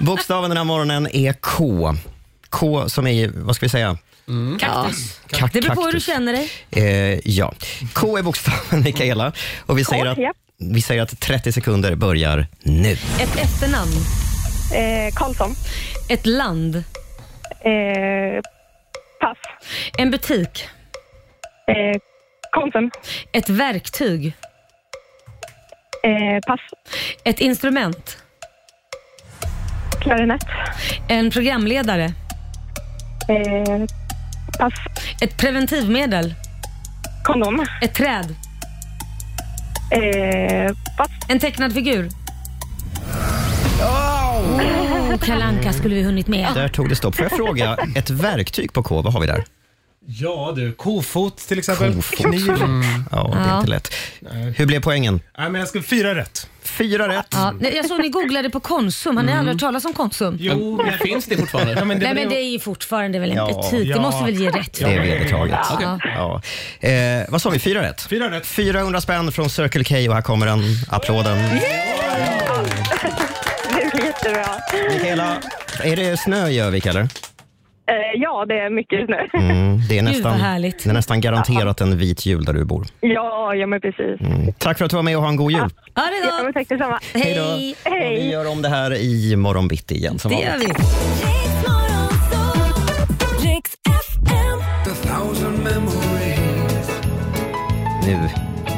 Bokstaven 0.00 0.50
den 0.50 0.56
här 0.56 0.64
morgonen 0.64 1.08
är 1.12 1.32
K. 1.32 1.94
K 2.50 2.88
som 2.88 3.06
är, 3.06 3.28
vad 3.34 3.56
ska 3.56 3.66
vi 3.66 3.70
säga? 3.70 3.98
Kaktus. 4.60 5.20
Ka- 5.28 5.50
Det 5.52 5.60
beror 5.60 5.74
på 5.74 5.82
hur 5.82 5.92
du 5.92 6.00
känner 6.00 6.32
dig. 6.32 6.50
Eh, 6.70 7.20
ja. 7.24 7.54
K 7.94 8.16
är 8.18 8.22
bokstaven 8.22 8.82
Mikaela. 8.84 9.32
Och 9.66 9.78
vi 9.78 9.84
säger, 9.84 10.06
att, 10.06 10.18
ja. 10.18 10.32
vi 10.58 10.82
säger 10.82 11.02
att 11.02 11.20
30 11.20 11.52
sekunder 11.52 11.94
börjar 11.94 12.46
nu. 12.62 12.92
Ett 12.92 13.36
efternamn. 13.36 13.92
Eh, 14.74 15.14
Karlsson. 15.14 15.54
Ett 16.08 16.26
land. 16.26 16.76
Eh, 16.76 16.82
pass. 19.20 19.38
En 19.98 20.10
butik. 20.10 20.68
Eh, 21.68 22.00
Konsum. 22.52 22.90
Ett 23.32 23.48
verktyg. 23.48 24.36
Eh, 26.06 26.40
pass. 26.46 26.60
Ett 27.24 27.40
instrument. 27.40 28.16
Klarinett. 30.00 30.46
En 31.08 31.30
programledare. 31.30 32.04
Eh, 33.28 33.84
pass. 34.58 34.72
Ett 35.20 35.36
preventivmedel. 35.36 36.34
Kondom. 37.24 37.66
Ett 37.82 37.94
träd. 37.94 38.34
Eh, 39.90 40.74
pass. 40.96 41.10
En 41.28 41.38
tecknad 41.38 41.72
figur. 41.72 42.08
Oh, 43.80 45.18
Kalanka 45.18 45.72
skulle 45.72 45.94
vi 45.94 46.02
hunnit 46.02 46.28
med. 46.28 46.48
Där 46.54 46.68
tog 46.68 46.88
det 46.88 46.96
stopp. 46.96 47.14
Får 47.14 47.24
jag 47.24 47.32
fråga, 47.32 47.76
ett 47.96 48.10
verktyg 48.10 48.72
på 48.72 48.82
K, 48.82 49.02
vad 49.02 49.12
har 49.12 49.20
vi 49.20 49.26
där? 49.26 49.44
Ja 50.08 50.52
du, 50.56 50.72
kofot 50.72 51.36
till 51.38 51.58
exempel. 51.58 51.94
Kofot. 51.94 52.18
Kniv. 52.18 52.46
Ja, 53.10 53.30
det 53.32 53.38
är 53.38 53.48
Ja. 53.48 53.58
inte 53.58 53.70
lätt. 53.70 53.88
Hur 54.56 54.66
blev 54.66 54.80
poängen? 54.80 55.20
Nej, 55.38 55.50
men 55.50 55.58
jag 55.60 55.68
ska 55.68 55.82
fyra 55.82 56.14
rätt. 56.14 56.48
Fyra 56.62 57.08
rätt. 57.08 57.26
Ja, 57.30 57.54
jag 57.74 57.86
såg 57.86 58.00
ni 58.00 58.08
googlade 58.08 58.50
på 58.50 58.60
Konsum. 58.60 59.16
Har 59.16 59.24
ni 59.24 59.32
aldrig 59.32 59.54
hört 59.54 59.60
talas 59.60 59.84
om 59.84 59.92
Konsum? 59.92 60.36
Jo, 60.40 60.82
men 60.86 60.98
Finns 60.98 61.24
det 61.26 61.36
fortfarande? 61.36 61.72
Ja, 61.72 61.84
men 61.84 61.98
det 61.98 62.04
Nej 62.06 62.14
men 62.14 62.28
det 62.28 62.36
är 62.40 62.50
ju 62.50 62.58
fortfarande 62.60 63.18
väl 63.18 63.30
en 63.30 63.36
Ja. 63.36 63.46
butik. 63.46 63.88
Det 63.88 63.94
Ja. 63.94 64.00
måste 64.00 64.24
väl 64.24 64.34
ge 64.34 64.50
rätt? 64.50 64.78
Det 64.78 64.84
är 64.84 65.00
vedertaget. 65.02 65.58
Ja. 65.80 65.98
Ja. 66.80 66.88
Eh, 66.88 67.24
vad 67.28 67.42
sa 67.42 67.50
vi, 67.50 67.58
fyra 67.58 67.82
rätt? 67.82 68.02
Fyra 68.02 68.30
rätt. 68.30 68.46
400 68.46 69.00
spänn 69.00 69.32
från 69.32 69.50
Circle 69.50 69.84
K 69.84 69.94
och 70.10 70.14
här 70.14 70.22
kommer 70.22 70.46
den. 70.46 70.60
Applåden. 70.88 71.38
Det 73.80 73.90
blir 73.92 74.04
jättebra. 74.04 74.46
Mikaela, 74.92 75.36
är 75.84 75.96
det 75.96 76.16
snö 76.16 76.48
i 76.48 76.58
Övik 76.60 76.86
eller? 76.86 77.08
Eh, 77.88 78.20
ja, 78.22 78.44
det 78.48 78.54
är 78.58 78.70
mycket 78.70 79.06
snö. 79.06 79.26
Mm, 79.32 79.78
det, 79.88 79.98
är 79.98 80.02
nästan, 80.12 80.40
härligt. 80.40 80.84
det 80.84 80.90
är 80.90 80.94
nästan 80.94 81.20
garanterat 81.20 81.80
en 81.80 81.98
vit 81.98 82.26
jul 82.26 82.44
där 82.44 82.52
du 82.52 82.64
bor. 82.64 82.86
Ja, 83.00 83.54
ja 83.54 83.66
men 83.66 83.80
precis. 83.80 84.20
Mm. 84.20 84.52
Tack 84.58 84.78
för 84.78 84.84
att 84.84 84.90
du 84.90 84.96
var 84.96 85.02
med 85.02 85.16
och 85.16 85.22
ha 85.22 85.28
en 85.28 85.36
god 85.36 85.52
jul. 85.52 85.70
Ja, 85.94 86.02
det 86.02 86.26
Ja, 86.26 86.38
då. 86.38 86.44
men 86.44 86.52
tack 86.52 86.68
detsamma. 86.68 87.00
Hej 87.14 87.34
då. 87.34 87.90
Hej. 87.90 88.14
Vi 88.14 88.30
gör 88.32 88.50
om 88.52 88.62
det 88.62 88.68
här 88.68 88.94
i 88.94 89.36
morgon 89.36 89.68
bitti 89.68 89.94
igen 89.94 90.18
som 90.18 90.30
Det 90.32 90.40
gör 90.40 90.58
vi. 90.58 90.66
Nu 98.06 98.16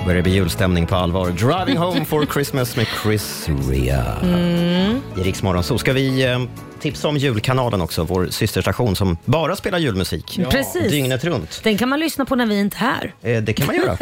börjar 0.05 0.17
det 0.17 0.23
bli 0.23 0.33
julstämning 0.35 0.87
på 0.87 0.95
allvar. 0.95 1.31
Driving 1.31 1.77
home 1.77 2.05
for 2.05 2.27
Christmas 2.33 2.77
med 2.77 2.87
Chris 3.03 3.49
Rea. 3.71 4.05
Mm. 4.23 5.01
I 5.17 5.21
Rix 5.23 5.43
Morgon 5.43 5.63
så 5.63 5.79
ska 5.79 5.93
vi 5.93 6.25
eh, 6.27 6.39
tipsa 6.81 7.09
om 7.09 7.17
julkanalen 7.17 7.81
också, 7.81 8.05
vår 8.05 8.29
systerstation 8.31 8.97
som 8.97 9.17
bara 9.25 9.57
spelar 9.57 9.79
julmusik. 9.79 10.41
Precis. 10.51 10.91
Dygnet 10.91 11.25
runt. 11.25 11.61
Den 11.65 11.79
kan 11.79 11.89
man 11.89 12.01
lyssna 12.01 12.25
på 12.25 12.37
när 12.37 12.47
vi 12.47 12.59
inte 12.61 12.77
är 12.77 12.81
här. 12.81 13.15
Eh, 13.37 13.43
Det 13.43 13.53
kan 13.53 13.67
man 13.67 13.77
göra. 13.77 13.97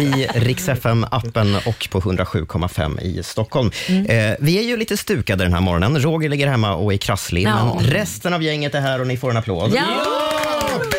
I 0.00 0.26
Rix 0.34 0.68
FM-appen 0.68 1.56
och 1.66 1.88
på 1.90 2.00
107,5 2.00 3.00
i 3.00 3.22
Stockholm. 3.22 3.70
Mm. 3.88 4.06
Eh, 4.06 4.36
vi 4.40 4.58
är 4.58 4.62
ju 4.62 4.76
lite 4.76 4.96
stukade 4.96 5.44
den 5.44 5.52
här 5.52 5.60
morgonen. 5.60 6.02
Roger 6.02 6.28
ligger 6.28 6.46
hemma 6.48 6.74
och 6.74 6.92
är 6.92 6.96
krasslig, 6.96 7.42
Ja. 7.46 7.74
men 7.74 7.84
resten 7.86 8.34
av 8.34 8.42
gänget 8.42 8.74
är 8.74 8.80
här 8.80 9.00
och 9.00 9.06
ni 9.06 9.16
får 9.16 9.30
en 9.30 9.36
applåd. 9.36 9.72
Ja! 9.74 9.82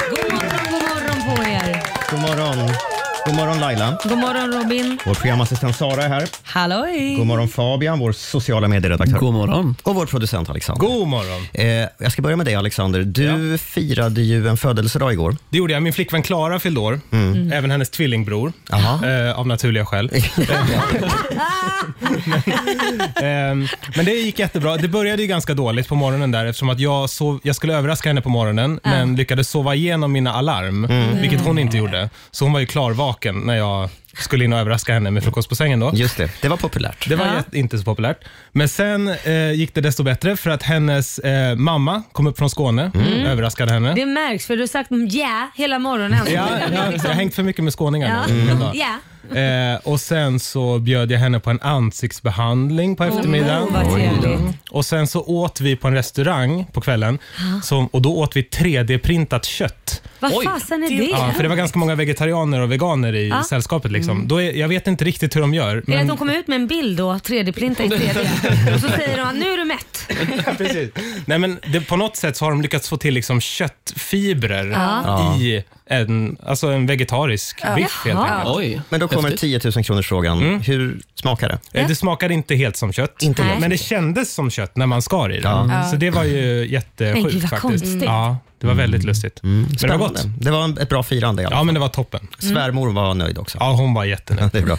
God 0.10 0.34
morgon, 0.34 0.50
god 0.72 0.82
morgon 0.82 1.36
på 1.38 1.44
er. 1.44 1.84
God 2.12 2.20
morgon. 2.22 2.74
God 3.28 3.36
morgon 3.36 3.60
Laila. 3.60 3.98
God 4.04 4.18
morgon 4.18 4.54
Robin. 4.54 5.00
Vår 5.06 5.14
programassistent 5.14 5.76
Sara 5.76 6.04
är 6.04 6.10
här. 6.10 6.28
Halloj! 6.44 7.16
God 7.16 7.28
morgon 7.28 7.48
Fabian, 7.48 8.00
vår 8.00 8.12
sociala 8.12 8.68
medieredaktör. 8.68 9.18
God 9.20 9.34
morgon. 9.34 9.76
Och 9.84 9.96
vår 9.96 10.06
producent 10.06 10.50
Alexander. 10.50 10.88
God 10.88 11.08
morgon. 11.08 11.48
Eh, 11.54 11.66
jag 12.00 12.12
ska 12.12 12.22
börja 12.22 12.36
med 12.36 12.46
dig 12.46 12.56
Alexander. 12.56 13.04
Du 13.04 13.58
firade 13.58 14.22
ju 14.22 14.48
en 14.48 14.58
födelsedag 14.58 15.14
igår. 15.14 15.38
Det 15.50 15.58
gjorde 15.58 15.74
jag. 15.74 15.84
Min 15.84 15.94
flickvän 15.94 16.24
Klara 16.24 16.60
fyllde 16.60 16.80
år. 16.80 17.00
Även 17.54 17.72
hennes 17.72 17.90
tvillingbror. 17.90 18.54
Eh, 18.72 19.40
av 19.40 19.48
naturliga 19.48 19.86
skäl. 19.86 20.12
Ehm, 23.22 23.68
men 23.96 24.06
det 24.06 24.12
gick 24.12 24.40
jättebra. 24.40 24.78
Det 24.78 24.88
började 24.88 25.22
ju 25.22 25.28
ganska 25.28 25.54
dåligt 25.54 25.88
på 25.88 25.96
morgonen 25.96 26.32
där 26.32 26.46
eftersom 26.46 26.70
att 26.70 26.80
jag, 26.80 27.10
sov, 27.10 27.40
jag 27.44 27.56
skulle 27.56 27.76
överraska 27.76 28.10
henne 28.10 28.22
på 28.22 28.30
morgonen 28.30 28.80
men 28.84 29.16
lyckades 29.16 29.50
sova 29.50 29.76
igenom 29.76 30.12
mina 30.12 30.34
alarm, 30.34 30.88
vilket 31.22 31.42
hon 31.42 31.60
inte 31.60 31.78
gjorde. 31.78 32.10
Så 32.32 32.46
hon 32.46 32.54
var 32.54 32.60
ju 32.60 32.66
klarvaken 32.66 33.17
när 33.26 33.56
jag 33.56 33.90
skulle 34.14 34.46
in 34.46 34.54
och 34.54 34.60
överraska 34.60 34.94
henne 34.94 35.12
med 35.12 35.24
frukost 35.24 35.50
på 35.50 35.56
sängen 35.56 35.80
då. 35.80 35.92
Just 35.94 36.18
det, 36.18 36.32
det 36.42 36.48
var 36.48 36.58
populärt. 36.58 37.10
Det 37.10 37.16
var 37.16 37.26
Ja. 37.26 37.44
inte 37.58 37.78
så 37.78 37.84
populärt. 37.84 38.18
Men 38.52 38.70
sen 38.70 39.08
eh, 39.24 39.52
gick 39.52 39.74
det 39.76 39.82
desto 39.82 40.04
bättre 40.04 40.38
för 40.38 40.50
att 40.50 40.64
hennes 40.64 41.20
eh, 41.20 41.56
mamma 41.56 42.04
kom 42.12 42.28
upp 42.28 42.38
från 42.38 42.50
Skåne, 42.50 42.92
överraskade 43.28 43.72
henne. 43.74 43.94
Det 43.94 44.06
märks 44.06 44.46
för 44.48 44.56
du 44.56 44.62
har 44.62 44.68
sagt 44.68 44.90
ja 45.10 45.50
hela 45.56 45.80
morgonen. 45.80 46.20
Ja, 46.34 46.48
ja, 46.74 46.92
jag 46.94 47.00
har 47.00 47.10
hängt 47.14 47.36
för 47.36 47.44
mycket 47.44 47.64
med 47.64 47.74
skåningar 47.74 48.26
Ja. 48.50 48.56
dag. 48.56 48.72
Ja. 48.76 48.96
Eh, 49.36 49.80
och 49.84 50.00
sen 50.00 50.40
så 50.40 50.80
bjöd 50.80 51.12
jag 51.12 51.20
henne 51.20 51.40
på 51.40 51.50
en 51.50 51.60
ansiktsbehandling 51.62 52.96
på 52.96 53.04
eftermiddagen. 53.04 53.68
Vad 53.74 53.94
trevligt. 53.94 54.40
Och 54.70 54.86
sen 54.86 55.08
så 55.08 55.22
åt 55.22 55.62
vi 55.62 55.76
på 55.76 55.88
en 55.88 55.94
restaurang 55.94 56.66
på 56.74 56.82
kvällen 56.82 57.20
som, 57.64 57.88
och 57.88 58.02
då 58.02 58.18
åt 58.18 58.36
vi 58.36 58.42
3D-printat 58.42 59.44
kött. 59.46 60.02
Vad 60.20 60.32
Oj. 60.36 60.46
fasen 60.46 60.84
är 60.84 60.90
det? 60.90 61.04
Ja, 61.04 61.32
för 61.36 61.44
det 61.44 61.50
var 61.50 61.56
ganska 61.56 61.80
många 61.80 61.96
vegetarianer 61.96 62.60
och 62.62 62.72
veganer 62.72 63.16
i 63.16 63.28
Ja. 63.30 63.44
sällskapet. 63.44 63.92
Liksom. 63.92 64.28
Då 64.28 64.42
är, 64.42 64.52
jag 64.54 64.68
vet 64.68 64.88
inte 64.88 65.06
riktigt 65.06 65.36
hur 65.36 65.42
de 65.42 65.54
gör. 65.54 65.76
Är 65.78 65.82
det 65.86 66.00
att 66.02 66.08
de 66.08 66.18
kommer 66.18 66.36
ut 66.36 66.48
med 66.48 66.56
en 66.56 66.68
bild 66.68 66.98
då, 66.98 67.14
3D-printa 67.14 67.84
i 67.84 67.88
3D? 67.88 68.74
och 68.76 68.80
så 68.82 68.88
säger 68.90 69.18
de 69.18 69.24
att 69.24 69.36
nu 69.36 69.52
är 69.54 69.58
du 69.58 69.66
mätt. 69.66 70.10
Precis. 70.58 70.90
Nej, 71.26 71.40
men 71.40 71.60
det, 71.72 71.82
på 71.82 71.96
något 71.96 72.16
sätt 72.16 72.38
så 72.38 72.46
har 72.46 72.52
de 72.52 72.62
lyckats 72.62 72.90
få 72.90 72.98
till 72.98 73.14
liksom 73.14 73.42
köttfibrer 73.42 74.72
Ja. 74.72 75.36
i 75.38 75.64
en, 75.90 76.38
alltså 76.46 76.68
en 76.68 76.86
vegetarisk 76.88 77.62
biff 77.76 78.02
helt 78.06 78.20
enkelt. 78.20 78.56
Oj. 78.58 78.82
Men 78.90 79.00
då 79.00 79.08
kommer 79.08 79.30
Häftigt. 79.30 79.62
10 79.64 79.72
000 79.76 79.84
kronors 79.84 80.08
frågan. 80.08 80.60
Hur 80.60 81.00
smakar 81.16 81.50
det? 81.50 81.80
Eh, 81.80 81.88
Det 81.88 81.96
smakade 81.96 82.34
inte 82.34 82.56
helt 82.56 82.76
som 82.76 82.94
kött, 82.94 83.16
Inte 83.22 83.44
helt. 83.44 83.60
men 83.60 83.70
det 83.70 83.78
kändes 83.78 84.34
som 84.34 84.52
kött 84.52 84.76
när 84.76 84.86
man 84.86 85.02
skar 85.02 85.30
i 85.32 85.36
det. 85.40 85.42
Ja. 85.48 85.84
Så 85.92 85.96
det 85.96 86.10
var 86.10 86.24
ju 86.24 86.32
gud, 86.32 86.72
jättesjukt 86.72 87.34
vad 87.34 87.42
faktiskt. 87.42 87.62
konstigt. 87.62 88.04
Ja, 88.04 88.38
det 88.62 88.68
var 88.68 88.74
väldigt 88.74 89.04
lustigt. 89.04 89.40
Men 89.44 89.68
det 89.82 89.88
var 89.88 89.98
gott. 89.98 90.24
Det 90.40 90.52
var 90.52 90.64
en- 90.64 90.78
ett 90.78 90.90
bra 90.90 91.04
firande 91.04 91.42
i 91.42 91.46
alla 91.46 91.56
Ja, 91.56 91.64
men 91.64 91.74
det 91.74 91.80
var 91.80 91.88
toppen. 91.90 92.28
Svärmor 92.40 92.92
var 92.92 93.14
nöjd 93.14 93.38
också. 93.38 93.58
Ja, 93.62 93.72
hon 93.72 93.94
var 93.94 94.06
jättenöjd. 94.06 94.50
Det 94.54 94.60
är 94.60 94.64
bra. 94.66 94.78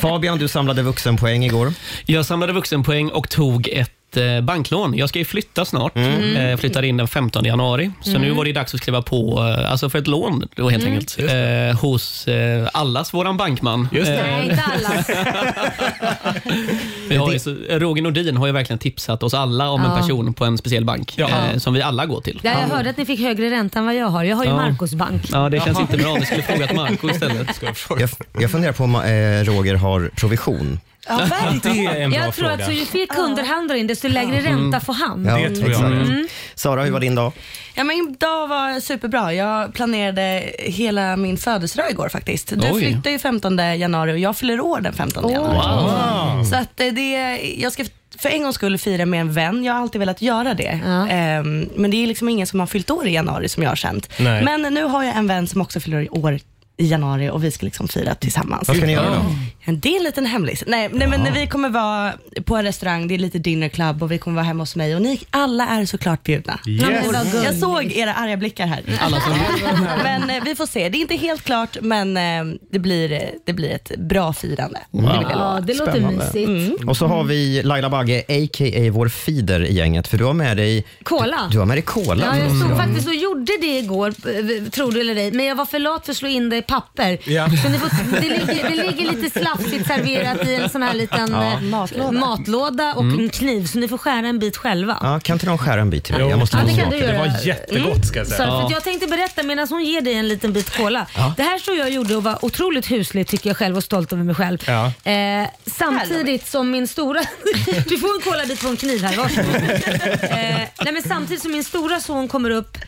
Fabian, 0.00 0.38
du 0.38 0.48
samlade 0.48 0.82
vuxenpoäng 0.82 1.44
igår. 1.44 1.72
Jag 2.06 2.26
samlade 2.26 2.52
vuxenpoäng 2.52 3.10
och 3.10 3.28
tog 3.28 3.68
ett 3.68 3.90
eh, 4.16 4.40
banklån. 4.40 4.96
Jag 4.96 5.08
ska 5.08 5.18
ju 5.18 5.24
flytta 5.24 5.64
snart. 5.64 5.96
Eh, 5.96 6.42
Jag 6.50 6.60
flyttar 6.60 6.82
in 6.82 6.96
den 6.96 7.08
15 7.08 7.44
januari. 7.44 7.90
Så 8.00 8.18
nu 8.18 8.30
var 8.30 8.44
det 8.44 8.52
dags 8.52 8.74
att 8.74 8.80
skriva 8.80 9.02
på 9.02 9.38
eh, 9.58 9.70
alltså 9.70 9.90
för 9.90 9.98
ett 9.98 10.06
lån 10.06 10.48
då 10.56 10.68
helt 10.68 10.84
enkelt. 10.84 11.16
Eh, 11.18 11.80
hos 11.80 12.28
eh, 12.28 12.68
allas 12.72 13.14
våran 13.14 13.36
bankman. 13.36 13.88
Just 13.92 14.06
det. 14.06 14.18
Eh, 14.18 14.26
Nej, 14.26 14.44
inte 14.50 14.62
alla. 14.62 15.04
vi 17.08 17.16
har 17.16 17.32
ju 17.32 17.38
så, 17.38 17.50
Roger 17.70 18.02
Nordin 18.02 18.36
har 18.36 18.46
ju 18.46 18.52
verkligen 18.52 18.78
tipsat 18.78 19.22
oss 19.22 19.34
alla 19.34 19.70
om 19.70 19.82
Ja. 19.84 19.90
en 19.94 20.00
person 20.00 20.34
på 20.34 20.44
en 20.44 20.58
speciell 20.58 20.84
bank 20.84 21.14
Ja. 21.16 21.28
eh, 21.28 21.58
som 21.58 21.74
vi 21.74 21.82
alla 21.82 22.06
går 22.06 22.20
till. 22.20 22.40
Ja, 22.42 22.50
jag 22.68 22.76
hörde 22.76 22.90
att 22.90 22.96
ni 22.96 23.06
fick 23.06 23.20
högre 23.20 23.50
ränta 23.50 23.78
än 23.78 23.84
vad 23.86 23.94
jag 23.94 24.06
har. 24.06 24.24
Jag 24.24 24.36
har 24.36 24.44
ju 24.44 24.50
Ja. 24.50 24.56
Marcos 24.56 24.94
bank. 24.94 25.22
Ja, 25.32 25.48
det 25.48 25.60
känns 25.64 25.80
inte 25.80 25.96
bra. 25.96 26.14
Vi 26.14 26.26
skulle 26.26 26.42
frågat 26.48 26.74
Marco 26.74 27.10
istället. 27.10 27.60
Jag, 27.98 28.08
jag 28.40 28.50
funderar 28.50 28.72
på 28.72 28.84
om 28.84 28.94
eh, 28.94 29.00
Roger 29.44 29.74
har 29.74 30.10
provision. 30.16 30.80
Ja, 31.08 31.16
verkligen. 31.16 31.76
Det 31.76 31.86
är 31.86 32.00
en 32.04 32.10
bra 32.10 32.20
Jag 32.20 32.34
tror 32.34 32.48
fråga. 32.48 32.54
att 32.64 32.64
så 32.70 32.72
ju 32.72 32.84
fler 32.86 33.06
kunder 33.06 33.44
han 33.44 33.68
drar 33.68 33.76
in 33.76 33.86
desto 33.86 34.08
lägre 34.08 34.40
ränta 34.40 34.80
får 34.80 34.92
han. 34.92 35.24
Ja, 35.24 35.48
Det 35.48 35.56
tror 35.56 35.60
jag 35.60 35.70
exakt. 35.70 35.88
med. 35.90 36.02
Mm. 36.02 36.28
Sara, 36.54 36.82
hur 36.84 36.90
var 36.90 37.00
din 37.00 37.14
dag? 37.14 37.32
Ja, 37.74 37.84
min 37.84 38.16
dag 38.18 38.48
var 38.48 38.80
superbra. 38.80 39.34
Jag 39.34 39.74
planerade 39.74 40.50
hela 40.58 41.16
min 41.16 41.36
födelsedag 41.36 41.90
igår 41.90 42.08
faktiskt. 42.08 42.48
Du 42.48 42.70
Oj. 42.72 42.80
flyttar 42.80 43.10
ju 43.10 43.18
15 43.18 43.58
januari 43.58 44.12
och 44.12 44.18
jag 44.18 44.36
fyller 44.36 44.60
år 44.60 44.80
den 44.80 44.92
15 44.92 45.30
januari. 45.32 46.44
Så 46.44 46.56
att 46.56 46.80
eh, 46.80 46.86
det, 46.86 47.38
jag 47.58 47.72
ska 47.72 47.84
för 48.18 48.28
en 48.28 48.42
gångs 48.42 48.54
skull 48.54 48.78
fira 48.78 49.06
med 49.06 49.20
en 49.20 49.32
vän. 49.32 49.64
Jag 49.64 49.72
har 49.74 49.80
alltid 49.82 49.98
velat 49.98 50.22
göra 50.22 50.54
det. 50.54 50.80
Ja. 50.84 51.08
Ehm, 51.08 51.68
men 51.76 51.90
det 51.90 52.02
är 52.02 52.06
liksom 52.06 52.28
ingen 52.28 52.46
som 52.46 52.60
har 52.60 52.66
fyllt 52.66 52.90
år 52.90 53.06
i 53.06 53.10
januari 53.14 53.48
som 53.48 53.62
jag 53.62 53.70
har 53.70 53.76
känt. 53.76 54.10
Nej. 54.18 54.44
Men 54.44 54.62
nu 54.74 54.84
har 54.84 55.04
jag 55.04 55.16
en 55.16 55.26
vän 55.26 55.46
som 55.46 55.60
också 55.60 55.80
fyller 55.80 56.14
år 56.18 56.38
i 56.78 56.86
januari 56.86 57.30
och 57.30 57.44
vi 57.44 57.50
ska 57.50 57.64
liksom 57.66 57.88
fira 57.88 58.14
tillsammans. 58.14 58.68
Vad 58.68 58.76
ska 58.76 58.86
ni 58.86 58.92
göra 58.92 59.10
då? 59.10 59.24
Det 59.72 59.88
är 59.88 59.96
en 59.96 60.02
liten 60.02 60.26
hemlis. 60.26 60.64
Nej, 60.66 60.88
nej 60.92 61.08
men 61.08 61.34
vi 61.34 61.46
kommer 61.46 61.68
vara 61.68 62.12
på 62.44 62.56
en 62.56 62.64
restaurang, 62.64 63.08
det 63.08 63.14
är 63.14 63.18
lite 63.18 63.38
dinner 63.38 63.68
club 63.68 64.02
och 64.02 64.12
vi 64.12 64.18
kommer 64.18 64.34
vara 64.34 64.44
hemma 64.44 64.62
hos 64.62 64.76
mig 64.76 64.96
och 64.96 65.02
ni 65.02 65.20
alla 65.30 65.68
är 65.68 65.84
såklart 65.84 66.22
bjudna. 66.22 66.58
Vad 67.06 67.44
Jag 67.44 67.54
såg 67.54 67.92
era 67.92 68.14
arga 68.14 68.36
blickar 68.36 68.66
här. 68.66 68.82
Alla 69.00 69.20
som 69.20 69.32
Men 70.02 70.30
eh, 70.30 70.44
vi 70.44 70.54
får 70.54 70.66
se. 70.66 70.88
Det 70.88 70.98
är 70.98 71.00
inte 71.00 71.16
helt 71.16 71.44
klart, 71.44 71.76
men 71.82 72.16
eh, 72.16 72.54
det, 72.70 72.78
blir, 72.78 73.30
det 73.46 73.52
blir 73.52 73.70
ett 73.70 73.92
bra 73.98 74.32
firande. 74.32 74.78
Det 74.90 74.98
vill 74.98 75.06
jag 75.06 75.30
Ja, 75.30 75.60
det 75.66 75.74
låter 75.74 75.92
Spännande. 75.92 76.30
mysigt. 76.34 76.84
Och 76.84 76.96
så 76.96 77.06
har 77.06 77.24
vi 77.24 77.62
Laila 77.62 77.90
Bagge, 77.90 78.18
a.k.a. 78.28 78.90
vår 78.92 79.08
feeder 79.08 79.60
i 79.64 79.74
gänget, 79.74 80.08
för 80.08 80.18
du 80.18 80.24
har 80.24 80.34
med 80.34 80.56
dig 80.56 80.84
Cola. 81.02 81.48
du 81.52 81.58
har 81.58 81.66
med 81.66 81.76
dig 81.76 81.82
cola. 81.82 82.24
Ja, 82.24 82.38
jag 82.38 82.56
stod 82.56 82.76
faktiskt 82.76 83.08
och 83.08 83.14
gjorde 83.14 83.52
det 83.60 83.78
igår, 83.78 84.08
eh, 84.08 84.70
tror 84.70 84.92
du 84.92 85.00
eller 85.00 85.16
ej, 85.16 85.32
men 85.32 85.46
jag 85.46 85.56
var 85.56 85.66
för 85.66 85.78
lat 85.78 86.04
för 86.04 86.12
att 86.12 86.16
slå 86.16 86.28
in 86.28 86.48
det 86.50 86.62
papper. 86.68 87.18
Ja. 87.24 87.48
Så 87.62 87.68
ni 87.68 87.78
får, 87.78 87.90
det, 88.20 88.28
ligger, 88.28 88.68
det 88.70 88.82
ligger 88.86 89.12
lite 89.12 89.40
slafsigt 89.40 89.86
serverat 89.86 90.46
i 90.46 90.54
en 90.54 90.68
sån 90.68 90.82
här 90.82 90.94
liten 90.94 91.34
eh, 91.34 91.60
matlåda. 91.60 92.12
matlåda 92.12 92.94
och 92.94 93.02
en 93.02 93.28
kniv, 93.28 93.66
så 93.66 93.78
ni 93.78 93.88
får 93.88 93.98
skära 93.98 94.26
en 94.28 94.38
bit 94.38 94.56
själva. 94.56 94.98
Ja, 95.02 95.20
kan 95.20 95.34
inte 95.34 95.46
någon 95.46 95.58
skära 95.58 95.80
en 95.80 95.90
bit 95.90 96.04
till 96.04 96.14
mig? 96.14 96.28
Jag 96.28 96.38
måste 96.38 96.56
Ja, 96.56 96.62
det 96.64 96.80
kan 96.82 96.90
du 96.90 96.96
göra. 96.96 97.12
Det 97.12 97.18
var 97.18 97.46
jättegott 97.46 98.06
ska 98.06 98.18
jag 98.18 98.26
Så, 98.26 98.34
säga. 98.34 98.48
för 98.48 98.64
att 98.64 98.70
jag 98.70 98.84
tänkte 98.84 99.06
berätta 99.06 99.42
medan 99.42 99.68
hon 99.70 99.84
ger 99.84 100.00
dig 100.00 100.14
en 100.14 100.28
liten 100.28 100.52
bit 100.52 100.76
cola. 100.76 101.06
Det 101.36 101.42
här 101.42 101.58
tror 101.58 101.76
jag 101.76 101.90
gjorde 101.90 102.16
och 102.16 102.22
var 102.22 102.44
otroligt 102.44 102.90
husligt 102.90 103.30
tycker 103.30 103.50
jag 103.50 103.56
själv 103.56 103.76
och 103.76 103.84
stolt 103.84 104.12
över 104.12 104.24
mig 104.24 104.34
själv. 104.34 104.58
Ja. 104.66 105.10
Eh, 105.12 105.48
samtidigt 105.66 106.46
som 106.46 106.70
min 106.70 106.88
stora... 106.88 107.20
du 107.88 107.98
får 107.98 108.14
en 108.14 108.20
colabit 108.20 108.62
på 108.62 108.68
en 108.68 108.76
kniv 108.76 109.04
här, 109.04 109.16
varsågod. 109.16 109.54
eh, 110.30 110.56
nej, 110.84 110.92
men 110.92 111.02
samtidigt 111.02 111.42
som 111.42 111.52
min 111.52 111.64
stora 111.64 112.00
son 112.00 112.28
kommer 112.28 112.50
upp 112.50 112.78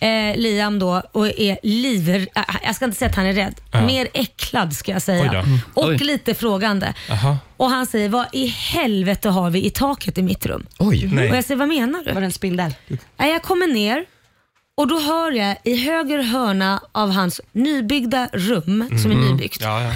Eh, 0.00 0.36
Liam 0.36 0.78
då 0.78 1.02
och 1.12 1.26
är 1.40 1.58
liver... 1.62 2.26
äh, 2.36 2.42
jag 2.62 2.74
ska 2.76 2.84
inte 2.84 2.96
säga 2.98 3.08
att 3.10 3.16
han 3.16 3.26
är 3.26 3.32
rädd. 3.32 3.54
Mer 3.86 4.08
äcklad 4.14 4.72
ska 4.76 4.92
jag 4.92 4.96
Oj 4.96 5.00
säga. 5.00 5.32
då. 5.32 5.80
Och 5.82 5.88
Oj. 5.88 5.96
lite 5.98 6.34
frågande. 6.34 6.94
Aha. 7.10 7.38
Och 7.56 7.70
han 7.70 7.86
säger, 7.86 8.08
vad 8.08 8.26
i 8.32 8.46
helvete 8.46 9.28
har 9.28 9.50
vi 9.50 9.66
i 9.66 9.70
taket 9.70 10.18
i 10.18 10.22
mitt 10.22 10.46
rum? 10.46 10.66
Oj, 10.78 11.10
Nej. 11.12 11.30
Och 11.30 11.36
jag 11.36 11.44
säger, 11.44 11.58
vad 11.58 11.68
menar 11.68 12.04
du? 12.04 12.12
Var 12.12 12.20
det 12.20 12.24
en 12.26 12.32
spindel? 12.32 12.74
Nej, 13.16 13.32
jag 13.32 13.42
kommer 13.42 13.66
ner 13.66 14.04
och 14.76 14.88
då 14.88 15.00
hör 15.00 15.32
jag 15.32 15.56
i 15.64 15.76
höger 15.76 16.22
hörna 16.22 16.80
av 16.92 17.10
hans 17.10 17.40
nybyggda 17.52 18.28
rum, 18.32 18.98
som 19.02 19.10
är 19.10 19.14
nybyggt, 19.16 19.60
Ja, 19.60 19.82
ja. 19.82 19.92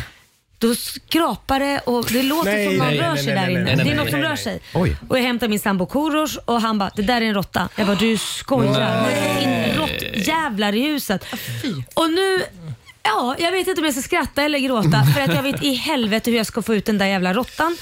då 0.59 0.75
skrapar 0.75 1.61
det 1.61 1.79
och 1.79 2.07
det 2.13 2.23
låter 2.23 2.51
Nej, 2.53 2.67
som 2.69 2.77
någon 2.77 2.87
nej, 2.87 2.99
rör 2.99 3.15
nej, 3.15 3.25
sig 3.25 3.35
nej, 3.35 3.45
där 3.45 3.53
nej, 3.53 3.55
inne. 3.55 3.65
nej, 3.65 3.77
det 3.77 3.83
är 3.83 3.85
nej, 3.85 3.95
något 3.95 4.11
som 4.11 4.21
nej, 4.21 4.29
rör 4.29 4.35
nej. 4.35 4.39
sig. 4.45 4.61
Oj. 4.75 4.97
Och 5.09 5.19
jag 5.19 5.23
hämtar 5.23 5.49
min 5.49 5.59
sambo 5.59 5.87
Korosh 5.87 6.39
och 6.45 6.61
han 6.61 6.79
bara, 6.79 6.91
det 6.97 7.03
där 7.03 7.21
är 7.21 7.27
en 7.27 7.35
råtta. 7.35 7.69
Jag 7.77 7.87
bara, 7.87 7.97
du 7.97 8.17
skojar. 8.17 9.07
Nu 9.75 9.80
råttjävlar 10.03 10.75
i 10.75 10.81
huset. 10.81 11.25
Och 11.95 12.11
nu 12.11 12.43
Ja, 13.03 13.37
jag 13.39 13.53
vet 13.53 13.67
inte 13.69 13.81
om 13.81 13.85
jag 13.85 13.95
ska 13.95 14.03
skratta 14.03 14.43
eller 14.43 14.59
gråta 14.59 15.05
för 15.15 15.21
att 15.21 15.35
jag 15.35 15.43
vet 15.43 15.63
i 15.63 15.75
helvete 15.75 16.31
hur 16.31 16.37
jag 16.39 16.47
ska 16.47 16.63
få 16.63 16.75
ut 16.75 16.87
den 16.87 16.99
där 16.99 17.07
jävla 17.07 17.35
råttan. 17.35 17.77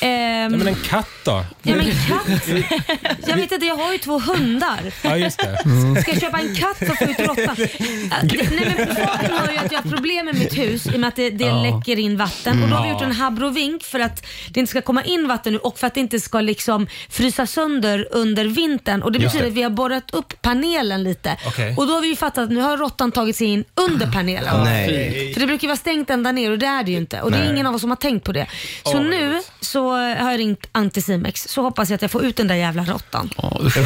Ehm, 0.00 0.52
men 0.52 0.68
en 0.68 0.74
katt 0.74 1.08
då? 1.24 1.44
Ja 1.62 1.74
men 1.76 1.86
katt. 1.86 2.48
Jag 3.26 3.36
vet 3.36 3.52
inte, 3.52 3.66
jag 3.66 3.76
har 3.76 3.92
ju 3.92 3.98
två 3.98 4.18
hundar. 4.18 4.92
Ja, 5.02 5.16
just 5.16 5.38
det. 5.38 5.58
Ska 6.02 6.10
jag 6.12 6.20
köpa 6.20 6.38
en 6.38 6.54
katt 6.56 6.78
för 6.78 6.86
att 6.90 6.98
få 6.98 7.04
ut 7.04 7.18
råttan? 7.20 7.56
Det- 8.22 8.50
Nej 8.50 8.74
men 8.76 8.86
saken 8.96 9.30
hör 9.38 9.52
ju 9.52 9.58
att 9.58 9.72
jag 9.72 9.82
har 9.82 9.90
problem 9.90 10.26
med 10.26 10.34
mitt 10.34 10.58
hus 10.58 10.86
i 10.86 10.96
och 10.96 11.00
med 11.00 11.08
att 11.08 11.16
det, 11.16 11.30
det 11.30 11.52
läcker 11.52 11.98
in 11.98 12.16
vatten. 12.16 12.62
Och 12.62 12.68
då 12.68 12.76
har 12.76 12.84
vi 12.84 12.90
gjort 12.90 13.02
en 13.02 13.12
habrovink 13.12 13.82
för 13.84 14.00
att 14.00 14.26
det 14.50 14.60
inte 14.60 14.70
ska 14.70 14.80
komma 14.82 15.04
in 15.04 15.28
vatten 15.28 15.52
nu 15.52 15.58
och 15.58 15.78
för 15.78 15.86
att 15.86 15.94
det 15.94 16.00
inte 16.00 16.20
ska 16.20 16.40
liksom 16.40 16.86
frysa 17.10 17.46
sönder 17.46 18.08
under 18.10 18.44
vintern. 18.44 19.02
Och 19.02 19.12
det 19.12 19.18
betyder 19.18 19.46
att 19.46 19.52
vi 19.52 19.62
har 19.62 19.70
borrat 19.70 20.10
upp 20.14 20.42
panelen 20.42 21.02
lite. 21.02 21.36
Okej. 21.46 21.74
Och 21.76 21.86
då 21.86 21.92
har 21.94 22.00
vi 22.00 22.08
ju 22.08 22.16
fattat 22.16 22.38
att 22.44 22.50
nu 22.50 22.60
har 22.60 22.76
råttan 22.76 23.12
tagit 23.12 23.36
sig 23.36 23.46
in 23.46 23.64
under 23.74 24.06
panelen. 24.12 24.54
Nej. 24.70 25.32
För 25.32 25.40
det 25.40 25.46
brukar 25.46 25.62
ju 25.62 25.68
vara 25.68 25.76
stängt 25.76 26.10
ända 26.10 26.32
ner 26.32 26.50
och 26.50 26.58
det 26.58 26.66
är 26.66 26.84
det 26.84 26.90
ju 26.90 26.96
inte. 26.96 27.20
Och 27.20 27.32
det 27.32 27.38
är 27.38 27.52
ingen 27.52 27.66
av 27.66 27.74
oss 27.74 27.80
som 27.80 27.90
har 27.90 27.96
tänkt 27.96 28.24
på 28.24 28.32
det. 28.32 28.46
Så 28.82 28.98
Åh, 28.98 29.02
nu 29.02 29.40
så 29.60 29.90
har 29.96 30.30
jag 30.30 30.38
ringt 30.38 30.66
Anticimex 30.72 31.48
så 31.48 31.62
hoppas 31.62 31.90
jag 31.90 31.94
att 31.94 32.02
jag 32.02 32.10
får 32.10 32.24
ut 32.24 32.36
den 32.36 32.48
där 32.48 32.54
jävla 32.54 32.84
råttan. 32.84 33.30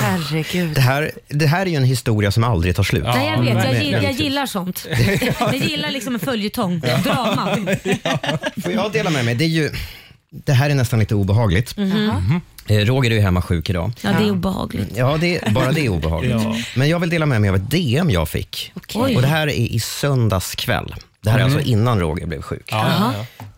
Herregud. 0.01 0.75
Det 0.75 0.81
här, 0.81 1.11
det 1.29 1.47
här 1.47 1.67
är 1.67 1.71
ju 1.71 1.77
en 1.77 1.85
historia 1.85 2.31
som 2.31 2.45
aldrig 2.45 2.77
tar 2.77 2.83
slut. 2.83 3.05
Nej, 3.05 3.31
jag 3.31 3.43
vet. 3.43 3.65
Jag, 3.65 3.85
gillar, 3.85 4.03
jag 4.03 4.13
gillar 4.13 4.47
sånt. 4.47 4.87
Jag 5.41 5.57
gillar 5.57 5.91
liksom 5.91 6.15
en 6.15 6.21
följetong. 6.21 6.81
Drama. 6.81 7.57
Får 8.63 8.73
jag 8.73 8.93
dela 8.93 9.11
med 9.11 9.25
mig? 9.25 9.35
Det, 9.35 9.45
är 9.45 9.49
ju, 9.49 9.71
det 10.45 10.53
här 10.53 10.71
är 10.71 10.75
nästan 10.75 10.99
lite 11.01 11.15
obehagligt. 11.15 11.77
Mhm. 11.77 12.41
Eh, 12.67 12.79
Roger 12.79 13.11
är 13.11 13.15
ju 13.15 13.21
hemma 13.21 13.43
sjuk 13.43 13.71
idag. 13.71 13.93
Ja, 14.01 14.11
det 14.19 14.25
är 14.25 14.31
obehagligt. 14.31 14.97
Ja, 14.97 15.17
det, 15.21 15.41
bara 15.55 15.73
det 15.73 15.81
är 15.81 15.89
obehagligt. 15.89 16.33
Ja. 16.45 16.57
Men 16.77 16.89
jag 16.89 16.99
vill 16.99 17.11
dela 17.11 17.27
med 17.27 17.41
mig 17.41 17.51
av 17.51 17.57
ett 17.57 17.71
DM 17.71 18.11
jag 18.11 18.29
fick. 18.29 18.73
Oj. 18.95 19.17
Och 19.17 19.23
Det 19.23 19.29
här 19.29 19.47
är 19.47 19.53
i 19.53 19.81
söndags 19.81 20.55
kväll. 20.55 20.95
Det 21.21 21.31
här 21.31 21.39
är 21.39 21.43
alltså 21.45 21.61
innan 21.61 22.01
Roger 22.01 22.27
blev 22.27 22.43
sjuk. 22.43 22.69
Ja. 22.71 23.13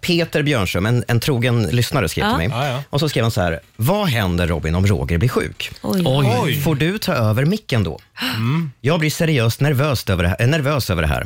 Peter 0.07 0.43
Björnström, 0.43 0.87
en, 0.87 1.05
en 1.09 1.21
trogen 1.21 1.63
lyssnare, 1.63 2.09
skrev 2.09 2.25
Ja. 2.25 2.39
till 2.39 2.49
mig. 2.49 2.59
Ja, 2.59 2.69
ja. 2.69 2.83
Och 2.91 3.01
så 3.01 3.09
skrev 3.09 3.25
han 3.25 3.31
så 3.31 3.41
här. 3.41 3.61
Vad 3.77 4.09
händer 4.09 4.47
Robin 4.47 4.75
om 4.75 4.87
Roger 4.87 5.19
blir 5.19 5.29
sjuk? 5.29 5.71
Oj. 5.83 6.03
Oj. 6.07 6.61
Får 6.61 6.75
du 6.75 6.99
ta 6.99 7.13
över 7.15 7.45
micken 7.45 7.85
då? 7.85 7.99
Jag 8.81 9.01
blir 9.01 9.11
seriöst 9.11 9.61
nervös 9.61 10.11
över 10.11 10.23
det 10.23 10.29
här. 10.29 10.37
eh, 10.43 10.49
Nervös 10.49 10.91
över 10.91 11.03
det 11.03 11.09
här. 11.09 11.25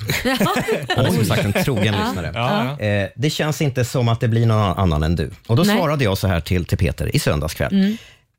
Han 0.97 1.07
är 1.07 1.11
som 1.11 1.25
sagt 1.25 1.45
en 1.45 1.53
trogen 1.53 1.95
lyssnare. 2.05 2.31
Ja, 2.35 2.77
ja. 2.79 2.85
Eh, 2.87 3.09
det 3.17 3.31
känns 3.31 3.63
inte 3.63 3.85
som 3.85 4.09
att 4.09 4.21
det 4.21 4.29
blir 4.29 4.47
någon 4.47 4.79
annan 4.79 5.03
än 5.03 5.17
du. 5.17 5.31
Och 5.47 5.57
Då 5.57 5.63
Nej. 5.63 5.77
svarade 5.77 6.05
jag 6.05 6.19
så 6.19 6.29
här 6.29 6.41
till, 6.41 6.65
till 6.65 6.79
Peter 6.79 7.17
i 7.17 7.19
söndags 7.19 7.55
kväll. 7.55 7.97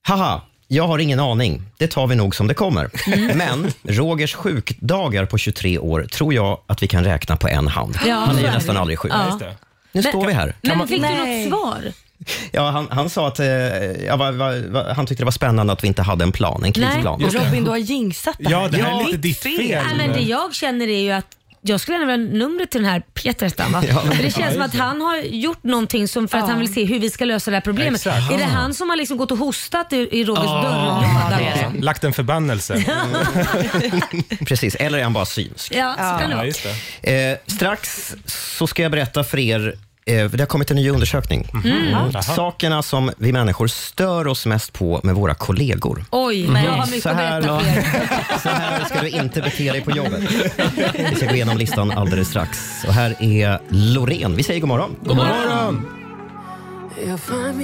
Haha, 0.07 0.41
jag 0.67 0.87
har 0.87 0.99
ingen 0.99 1.19
aning. 1.19 1.61
Det 1.77 1.87
tar 1.87 2.07
vi 2.07 2.15
nog 2.15 2.35
som 2.35 2.47
det 2.47 2.53
kommer. 2.53 2.89
Men 3.35 3.71
Rogers 3.83 4.33
sjukdagar 4.35 5.25
på 5.25 5.37
23 5.37 5.77
år 5.79 6.03
tror 6.11 6.33
jag 6.33 6.59
att 6.67 6.83
vi 6.83 6.87
kan 6.87 7.03
räkna 7.03 7.35
på 7.37 7.47
en 7.47 7.67
hand. 7.67 7.97
Ja, 8.07 8.15
Han 8.15 8.37
är 8.37 8.41
ju 8.41 8.47
nästan 8.51 8.77
aldrig 8.77 8.99
sjuk. 8.99 9.11
Ja. 9.15 9.25
Just 9.25 9.39
det. 9.39 9.55
Nu 9.91 10.03
står 10.03 10.27
vi 10.27 10.33
här. 10.33 10.55
Men 10.61 10.87
fick 10.87 10.97
du 10.97 11.01
Nej. 11.01 11.49
något 11.49 11.59
svar? 11.59 11.93
Ja, 12.51 12.69
han, 12.69 12.87
han 12.91 13.09
sa 13.09 13.27
att 13.27 13.39
eh, 13.39 13.47
ja, 14.05 14.15
va, 14.15 14.31
va, 14.31 14.51
va, 14.67 14.93
han 14.93 15.05
tyckte 15.05 15.21
det 15.21 15.25
var 15.25 15.31
spännande 15.31 15.73
att 15.73 15.83
vi 15.83 15.87
inte 15.87 16.01
hade 16.01 16.23
en 16.23 16.31
plan, 16.31 16.63
en 16.63 16.73
krisplan. 16.73 17.21
Robin, 17.21 17.63
du 17.63 17.69
har 17.69 17.77
jinxat 17.77 18.35
det 18.39 18.49
här. 18.49 18.51
Ja, 18.51 18.67
det 18.67 18.77
här 18.77 19.01
är 19.01 19.05
lite 19.05 19.17
ditt 19.17 19.37
fel. 19.37 19.57
Nej, 19.57 19.97
men 19.97 20.13
det 20.13 20.21
jag 20.21 20.53
känner 20.53 20.87
är 20.87 21.01
ju 21.01 21.11
att 21.11 21.35
jag 21.63 21.79
skulle 21.81 21.97
gärna 21.97 22.11
vilja 22.17 22.27
ha 22.31 22.37
numret 22.37 22.71
till 22.71 22.81
den 22.81 22.89
här 22.91 22.99
Peter 22.99 23.45
hette 23.45 23.63
han, 23.63 23.71
va? 23.71 23.81
För 24.15 24.23
det 24.23 24.31
känns 24.31 24.53
som 24.53 24.61
att 24.61 24.75
han 24.75 25.01
har 25.01 25.17
gjort 25.17 25.63
någonting 25.63 26.07
som 26.07 26.27
för 26.27 26.37
att 26.37 26.49
han 26.49 26.59
vill 26.59 26.73
se 26.73 26.83
hur 26.85 26.99
vi 26.99 27.09
ska 27.09 27.25
lösa 27.25 27.51
det 27.51 27.57
här 27.57 27.61
problemet. 27.61 27.95
Exakt. 27.95 28.31
Är 28.31 28.37
det 28.37 28.43
han 28.43 28.73
som 28.73 28.89
har 28.89 28.97
liksom 28.97 29.17
gått 29.17 29.31
och 29.31 29.37
hostat 29.37 29.93
i, 29.93 29.97
i 30.11 30.23
Rogers 30.23 30.43
dörrlåda? 30.43 31.39
liksom? 31.53 31.81
Lagt 31.81 32.03
en 32.03 32.13
förbannelse. 32.13 32.83
Precis, 34.45 34.75
eller 34.75 34.99
är 34.99 35.03
han 35.03 35.13
bara 35.13 35.25
synsk? 35.25 35.75
Ja, 35.75 35.93
så 35.93 35.99
kan 35.99 36.17
det 36.19 36.29
Ja, 36.29 36.35
vara. 36.35 36.45
just 36.45 36.67
det. 37.01 37.31
Eh, 37.31 37.37
strax 37.47 38.15
så 38.25 38.67
ska 38.67 38.81
jag 38.83 38.91
berätta 38.91 39.23
för 39.23 39.39
er 39.39 39.75
det 40.05 40.39
har 40.39 40.45
kommit 40.45 40.71
en 40.71 40.77
ny 40.77 40.89
undersökning. 40.89 41.47
Jaha. 41.91 42.21
Sakerna 42.21 42.83
som 42.83 43.11
vi 43.17 43.31
människor 43.31 43.67
stör 43.67 44.27
oss 44.27 44.45
mest 44.45 44.73
på 44.73 44.99
med 45.03 45.15
våra 45.15 45.33
kollegor. 45.33 46.05
Oj, 46.11 46.47
men 46.47 46.63
jag 46.63 46.71
har 46.71 46.85
mycket 46.85 47.03
Så 47.03 47.09
att 47.09 47.15
här, 47.15 47.41
berätta 47.41 47.59
för 47.59 47.69
er. 47.69 48.37
så 48.43 48.49
här 48.49 48.85
ska 48.85 49.01
du 49.01 49.09
inte 49.09 49.41
bete 49.41 49.71
dig 49.71 49.81
på 49.81 49.91
jobbet. 49.91 50.21
Vi 51.09 51.15
ska 51.15 51.25
gå 51.25 51.33
igenom 51.35 51.57
listan 51.57 51.91
alldeles 51.91 52.27
strax. 52.27 52.83
Och 52.87 52.93
här 52.93 53.15
är 53.19 53.59
Loreen. 53.69 54.35
Vi 54.35 54.43
säger 54.43 54.59
god 54.59 54.69
morgon. 54.69 54.95
God 55.03 55.15
morgon. 55.15 55.85
You'll 56.97 57.17
find 57.17 57.57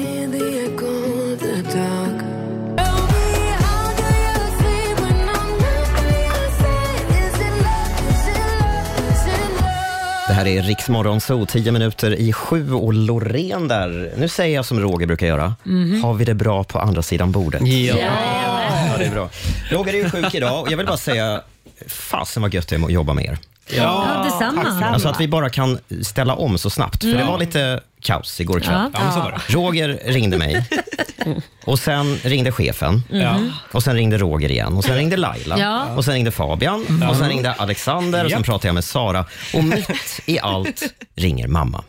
Det 10.27 10.33
här 10.33 10.47
är 10.47 10.61
Riksmorgon 10.61 11.21
Zoo, 11.21 11.45
10 11.45 11.71
minuter 11.71 12.15
i 12.15 12.33
sju 12.33 12.73
och 12.73 12.93
Loreen 12.93 13.67
där. 13.67 14.13
Nu 14.17 14.27
säger 14.27 14.55
jag 14.55 14.65
som 14.65 14.79
Roger 14.79 15.07
brukar 15.07 15.27
göra. 15.27 15.55
Har 16.03 16.13
vi 16.13 16.25
det 16.25 16.33
bra 16.33 16.63
på 16.63 16.79
andra 16.79 17.01
sidan 17.01 17.31
bordet? 17.31 17.61
Ja. 17.67 17.95
Ja, 17.97 18.97
det 18.97 19.05
är 19.05 19.11
bra. 19.11 19.29
Roger 19.71 19.93
är 19.93 19.97
ju 19.97 20.09
sjuk 20.09 20.35
idag 20.35 20.61
och 20.61 20.71
jag 20.71 20.77
vill 20.77 20.85
bara 20.85 20.97
säga, 20.97 21.41
fasen 21.87 22.41
vad 22.41 22.53
gött 22.53 22.67
det 22.67 22.75
är 22.75 22.85
att 22.85 22.91
jobba 22.91 23.13
med 23.13 23.25
er. 23.25 23.37
Ja, 23.75 24.21
detsamma. 24.25 24.85
Alltså 24.85 25.07
att 25.09 25.19
vi 25.21 25.27
bara 25.27 25.49
kan 25.49 25.77
ställa 26.01 26.35
om 26.35 26.57
så 26.57 26.69
snabbt. 26.69 27.01
För 27.01 27.13
det 27.17 27.23
var 27.25 27.39
lite 27.39 27.79
kaos 28.01 28.41
igår 28.41 28.59
kväll. 28.59 28.89
Ja. 28.93 28.99
Ja. 29.15 29.39
Roger 29.47 29.99
ringde 30.05 30.37
mig 30.37 30.65
och 31.65 31.79
sen 31.79 32.15
ringde 32.23 32.51
chefen 32.51 33.03
Ja. 33.09 33.39
och 33.71 33.83
sen 33.83 33.95
ringde 33.95 34.17
Roger 34.17 34.51
igen 34.51 34.73
och 34.73 34.83
sen 34.83 34.95
ringde 34.95 35.17
Laila 35.17 35.59
Ja. 35.59 35.85
och 35.95 36.05
sen 36.05 36.13
ringde 36.13 36.31
Fabian 36.31 37.03
och 37.09 37.15
sen 37.15 37.29
ringde 37.29 37.51
Alexander 37.53 38.25
och 38.25 38.31
sen 38.31 38.43
pratade 38.43 38.67
jag 38.67 38.73
med 38.73 38.83
Sara 38.83 39.25
och 39.53 39.63
mitt 39.63 40.21
i 40.25 40.39
allt 40.39 40.83
ringer 41.15 41.47
mamma. 41.47 41.83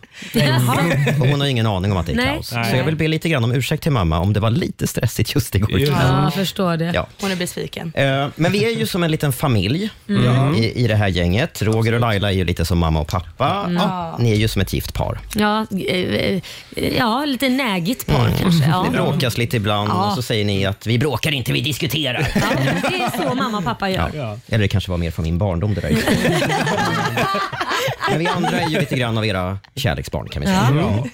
Och 1.20 1.26
hon 1.28 1.40
har 1.40 1.46
ingen 1.48 1.66
aning 1.66 1.92
om 1.92 1.98
att 1.98 2.06
det 2.06 2.12
är 2.12 2.16
Nej. 2.16 2.26
kaos. 2.34 2.48
Så 2.48 2.76
jag 2.76 2.84
vill 2.84 2.96
be 2.96 3.08
lite 3.08 3.28
grann 3.28 3.44
om 3.44 3.52
ursäkt 3.52 3.82
till 3.82 3.92
mamma 3.92 4.18
om 4.18 4.32
det 4.32 4.40
var 4.40 4.50
lite 4.50 4.86
stressigt 4.86 5.34
just 5.34 5.54
igår. 5.54 5.78
Ja, 5.80 6.22
jag 6.22 6.34
förstår 6.34 6.76
det. 6.76 6.90
Ja. 6.94 7.06
Hon 7.20 7.30
är 7.32 7.36
besviken. 7.36 7.92
Eh, 7.94 8.26
Men 8.36 8.52
vi 8.52 8.64
är 8.64 8.78
ju 8.78 8.86
som 8.86 9.02
en 9.02 9.10
liten 9.10 9.32
familj 9.32 9.90
Mm. 10.08 10.54
i, 10.54 10.72
i 10.72 10.86
det 10.86 10.94
här 10.96 11.08
gänget. 11.08 11.62
Roger 11.62 11.92
och 11.92 12.00
Laila 12.00 12.28
är 12.32 12.34
ju 12.36 12.44
lite 12.44 12.64
som 12.64 12.78
mamma 12.78 13.00
och 13.00 13.08
pappa. 13.08 13.62
Mm. 13.64 13.76
Ja, 13.76 14.16
ni 14.18 14.32
är 14.32 14.36
ju 14.36 14.48
som 14.48 14.62
ett 14.62 14.72
gift 14.72 14.94
par. 14.94 15.20
Ja, 15.34 15.66
eh, 15.88 15.96
eh, 15.96 16.40
ja 16.98 17.24
lite 17.24 17.48
nägigt 17.48 18.06
par 18.06 18.30
kanske. 18.42 18.68
Ja. 18.68 18.86
Bråkas 19.28 19.38
lite 19.38 19.56
ibland 19.56 19.88
Ja. 19.90 20.08
och 20.10 20.14
så 20.14 20.22
säger 20.22 20.44
ni 20.44 20.64
att 20.66 20.86
vi 20.86 20.98
bråkar 20.98 21.32
inte, 21.32 21.52
vi 21.52 21.60
diskuterar. 21.60 22.28
Ja, 22.34 22.40
det 22.90 22.96
är 22.96 23.28
så 23.28 23.34
mamma 23.34 23.58
och 23.58 23.64
pappa 23.64 23.90
gör. 23.90 24.10
Ja. 24.14 24.38
Eller 24.48 24.58
det 24.58 24.68
kanske 24.68 24.90
var 24.90 24.98
mer 24.98 25.10
från 25.10 25.22
min 25.24 25.38
barndom 25.38 25.74
det 25.74 25.80
där. 25.80 25.90
Men 28.10 28.18
vi 28.18 28.26
andra 28.26 28.60
är 28.60 28.68
ju 28.68 28.80
lite 28.80 28.96
grann 28.96 29.18
av 29.18 29.26
era 29.26 29.58
kärleksbarn 29.76 30.28
kan 30.28 30.40
vi 30.42 30.46
säga. 30.48 31.04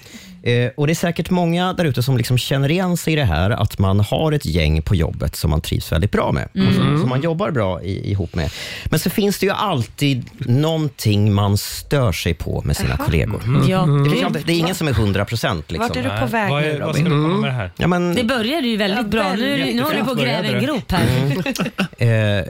Eh, 0.45 0.71
och 0.77 0.87
Det 0.87 0.93
är 0.93 0.95
säkert 0.95 1.29
många 1.29 1.73
där 1.73 1.85
ute 1.85 2.03
som 2.03 2.17
liksom 2.17 2.37
känner 2.37 2.71
igen 2.71 2.97
sig 2.97 3.13
i 3.13 3.15
det 3.15 3.23
här 3.23 3.49
att 3.49 3.79
man 3.79 3.99
har 3.99 4.31
ett 4.31 4.45
gäng 4.45 4.81
på 4.81 4.95
jobbet 4.95 5.35
som 5.35 5.49
man 5.49 5.61
trivs 5.61 5.91
väldigt 5.91 6.11
bra 6.11 6.31
med. 6.31 6.43
Och 6.67 6.73
som, 6.75 6.99
som 6.99 7.09
man 7.09 7.21
jobbar 7.21 7.51
bra 7.51 7.81
i, 7.83 8.11
ihop 8.11 8.35
med. 8.35 8.51
Men 8.85 8.99
så 8.99 9.09
finns 9.09 9.39
det 9.39 9.45
ju 9.45 9.51
alltid 9.51 10.25
någonting 10.39 11.33
man 11.33 11.57
stör 11.57 12.11
sig 12.11 12.33
på 12.33 12.61
med 12.65 12.77
sina 12.77 12.97
kollegor. 12.97 13.41
Ja, 13.67 13.81
Det, 13.85 14.09
gud. 14.15 14.25
alltid, 14.25 14.43
det 14.45 14.53
är 14.53 14.57
ingen 14.59 14.75
som 14.75 14.87
är 14.87 14.91
100 14.91 15.25
procent. 15.25 15.65
Vart 15.77 15.91
är 15.91 16.01
Liksom. 16.03 16.13
du 16.15 16.19
på 16.19 16.25
väg 16.25 16.49
Vad, 16.51 16.61
nu 16.61 16.69
är, 16.69 16.79
vad 16.79 16.87
Robin? 16.87 17.05
ska 17.05 17.15
du 17.15 17.21
komma 17.23 17.37
med 17.37 17.49
det 17.49 17.53
här? 17.53 17.71
Ja, 17.77 17.87
men, 17.87 18.15
Det 18.15 18.23
började 18.23 18.67
ju 18.67 18.77
väldigt 18.77 19.07
bra. 19.07 19.33
Nu, 19.33 19.53
är 19.61 19.73
nu 19.73 19.81
håller 19.81 19.97
du 19.97 20.03
på 20.05 20.11
att 20.11 20.17
gräva 20.19 20.47
en 20.47 20.63
grop 20.63 20.91
här. 20.91 21.07
eh, 22.39 22.45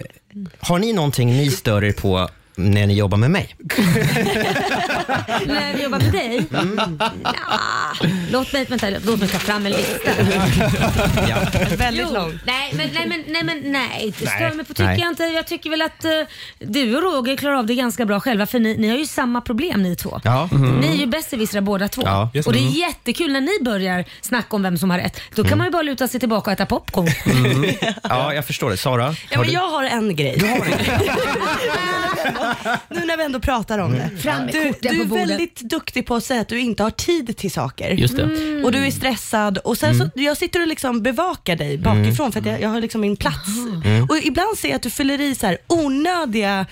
har 0.59 0.79
ni 0.79 0.93
någonting 0.93 1.29
ni 1.37 1.49
stör 1.51 1.83
er 1.83 1.91
på 1.91 2.29
när 2.57 2.87
ni 2.87 2.93
jobbar 2.93 3.17
med 3.17 3.31
mig? 3.31 3.55
När 5.45 5.73
vi 5.77 5.83
jobbar 5.83 5.99
med 5.99 6.11
dig? 6.11 6.45
Mm. 6.53 6.75
Nja, 6.75 7.01
låt, 8.31 8.53
mig, 8.53 8.65
vänta, 8.65 8.87
låt 9.05 9.19
mig 9.19 9.29
ta 9.29 9.37
fram 9.39 9.65
en 9.65 9.71
lista. 9.71 10.11
Väldigt 11.77 12.05
Jo, 12.07 12.13
lång. 12.13 12.39
Nej, 12.45 12.73
men 12.73 12.89
nej, 12.93 13.07
men, 13.07 13.23
nej, 13.27 13.43
men 13.43 13.71
nej. 13.71 14.13
Det 14.19 14.27
stör 14.27 14.51
mig 14.55 14.65
på 14.65 14.73
tycker 14.73 14.85
Nej. 14.85 14.99
jag 14.99 15.09
inte. 15.09 15.23
Jag 15.23 15.47
tycker 15.47 15.69
väl 15.69 15.81
att 15.81 16.05
eh, 16.05 16.11
du 16.59 16.95
och 16.95 17.03
Roger 17.03 17.37
klarar 17.37 17.55
av 17.55 17.65
det 17.65 17.75
ganska 17.75 18.05
bra 18.05 18.19
själva 18.19 18.45
för 18.45 18.59
ni, 18.59 18.77
ni 18.77 18.89
har 18.89 18.97
ju 18.97 19.05
samma 19.05 19.41
problem 19.41 19.83
ni 19.83 19.95
två. 19.95 20.21
Ja. 20.23 20.49
Ni 20.81 20.87
är 20.87 20.93
ju 20.95 21.05
besserwissrar 21.05 21.61
båda 21.61 21.87
två. 21.87 22.01
Ja, 22.05 22.29
just 22.33 22.47
och 22.47 22.53
det 22.53 22.59
det. 22.59 22.65
är 22.65 22.69
jättekul 22.87 23.31
när 23.31 23.41
ni 23.41 23.63
börjar 23.65 24.05
snacka 24.21 24.55
om 24.55 24.63
vem 24.63 24.77
som 24.77 24.89
har 24.89 24.97
rätt. 24.97 25.21
Då 25.35 25.43
kan 25.43 25.57
man 25.57 25.67
ju 25.67 25.71
bara 25.71 25.81
luta 25.81 26.07
sig 26.07 26.19
tillbaka 26.19 26.49
och 26.51 26.53
äta 26.53 26.65
popcorn. 26.65 27.07
ja, 28.03 28.33
jag 28.33 28.45
förstår 28.45 28.69
det. 28.69 28.77
Sara? 28.77 29.15
Ja, 29.29 29.37
har 29.37 29.43
men 29.43 29.47
du- 29.47 29.53
jag 29.53 29.67
har 29.67 29.83
en 29.83 30.15
grej. 30.15 30.41
nu 32.89 33.05
när 33.05 33.17
vi 33.17 33.23
ändå 33.23 33.39
pratar 33.39 33.79
om 33.79 33.91
det. 33.91 34.09
Fram 34.21 34.45
med 34.45 34.53
Du, 34.53 34.67
korten 34.73 34.91
du 34.93 34.97
på 34.97 35.03
är 35.03 35.07
bordet. 35.07 35.29
väldigt 35.29 35.59
duktig 35.59 36.05
på 36.05 36.15
att 36.15 36.23
säga 36.23 36.41
att 36.41 36.47
du 36.47 36.59
inte 36.59 36.83
har 36.83 36.91
tid 36.91 37.37
till 37.37 37.51
saker. 37.51 37.89
Just 37.91 38.17
det. 38.17 38.23
Och 38.63 38.71
du 38.71 38.85
är 38.87 38.91
stressad 38.91 39.57
och 39.57 39.77
sen 39.77 39.97
så, 39.99 40.09
jag 40.15 40.37
sitter 40.37 40.61
och 40.61 40.67
liksom 40.67 41.03
bevakar 41.03 41.55
dig 41.55 41.77
bakifrån 41.77 42.31
för 42.31 42.39
att 42.39 42.45
jag, 42.45 42.61
jag 42.61 42.69
har 42.69 42.81
liksom 42.81 43.01
min 43.01 43.17
plats. 43.17 43.49
Och 44.09 44.17
ibland 44.23 44.57
ser 44.57 44.67
jag 44.69 44.75
att 44.75 44.81
du 44.83 44.89
fyller 44.89 45.21
i 45.21 45.35
så 45.35 45.45
här 45.47 45.57
onödiga 45.67 46.65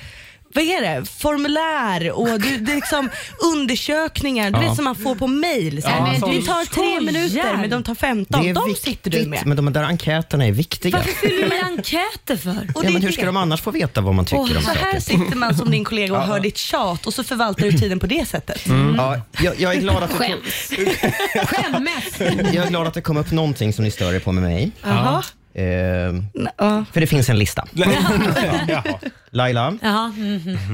vad 0.54 0.64
är 0.64 0.82
det? 0.82 1.06
Formulär 1.06 2.12
och 2.12 2.42
du, 2.42 2.58
det 2.58 2.72
är 2.72 2.76
liksom 2.76 3.10
undersökningar 3.54 4.52
du 4.52 4.60
vet 4.60 4.76
som 4.76 4.86
man 4.86 4.96
får 4.96 5.16
på 5.16 5.28
mail. 5.28 5.82
Så 5.82 5.88
här, 5.88 5.98
Ja, 6.14 6.28
men 6.28 6.36
det 6.40 6.46
tar 6.46 6.66
tre 6.66 6.66
Skojar. 6.66 7.02
minuter 7.02 7.58
men 7.58 7.70
de 7.70 7.84
tar 7.84 7.96
15. 7.96 8.44
Det 8.44 8.50
är 8.50 8.54
De 8.54 8.76
sitter 8.76 9.12
du 9.12 9.18
med. 9.18 9.30
viktigt, 9.30 9.46
men 9.48 9.58
de 9.58 9.74
där 9.74 9.84
enkäterna 9.84 10.46
är 10.46 10.52
viktiga. 10.52 10.98
Varför 10.98 11.12
fyller 11.12 11.50
du 11.50 11.56
i 11.56 11.60
enkäter 11.62 12.38
för? 12.38 12.52
Och 12.52 12.58
Ja, 12.76 12.82
det 12.82 12.88
är 12.88 12.92
men 12.94 13.02
hur 13.02 13.08
det. 13.10 13.14
ska 13.14 13.26
de 13.26 13.38
annars 13.38 13.62
få 13.62 13.72
veta 13.72 14.02
vad 14.02 14.16
man 14.16 14.26
tycker 14.26 14.40
om 14.42 14.48
Så 14.48 14.70
här 14.70 14.76
saker? 14.76 15.00
sitter 15.00 15.36
man 15.36 15.56
som 15.58 15.72
din 15.72 15.84
kollega 15.84 16.14
och 16.18 16.24
hör 16.24 16.40
ditt 16.40 16.58
tjat 16.58 17.08
och 17.08 17.14
så 17.14 17.24
förvaltar 17.24 17.64
du 17.66 17.72
tiden 17.72 18.00
på 18.00 18.08
det 18.08 18.28
sättet. 18.28 18.62
Ja, 18.98 19.22
jag, 19.42 19.60
jag, 19.60 19.76
är 19.76 19.80
glad 19.80 20.04
att 20.04 20.10
det 20.12 20.18
Skäms. 20.18 20.72
Skämmes. 21.48 22.20
jag 22.54 22.66
är 22.66 22.70
glad 22.70 22.88
att 22.88 22.94
det 22.94 23.02
kom 23.02 23.18
upp 23.18 23.32
någonting 23.32 23.74
som 23.74 23.84
ni 23.84 23.92
stör 23.92 24.14
er 24.14 24.20
på 24.20 24.32
med 24.32 24.44
mig. 24.44 24.72
Jaha. 24.84 25.24
Eh, 25.56 26.84
för 26.92 27.00
det 27.00 27.08
finns 27.08 27.30
en 27.30 27.38
lista. 27.40 27.68
Laila, 29.30 29.78
Jaha, 29.82 30.14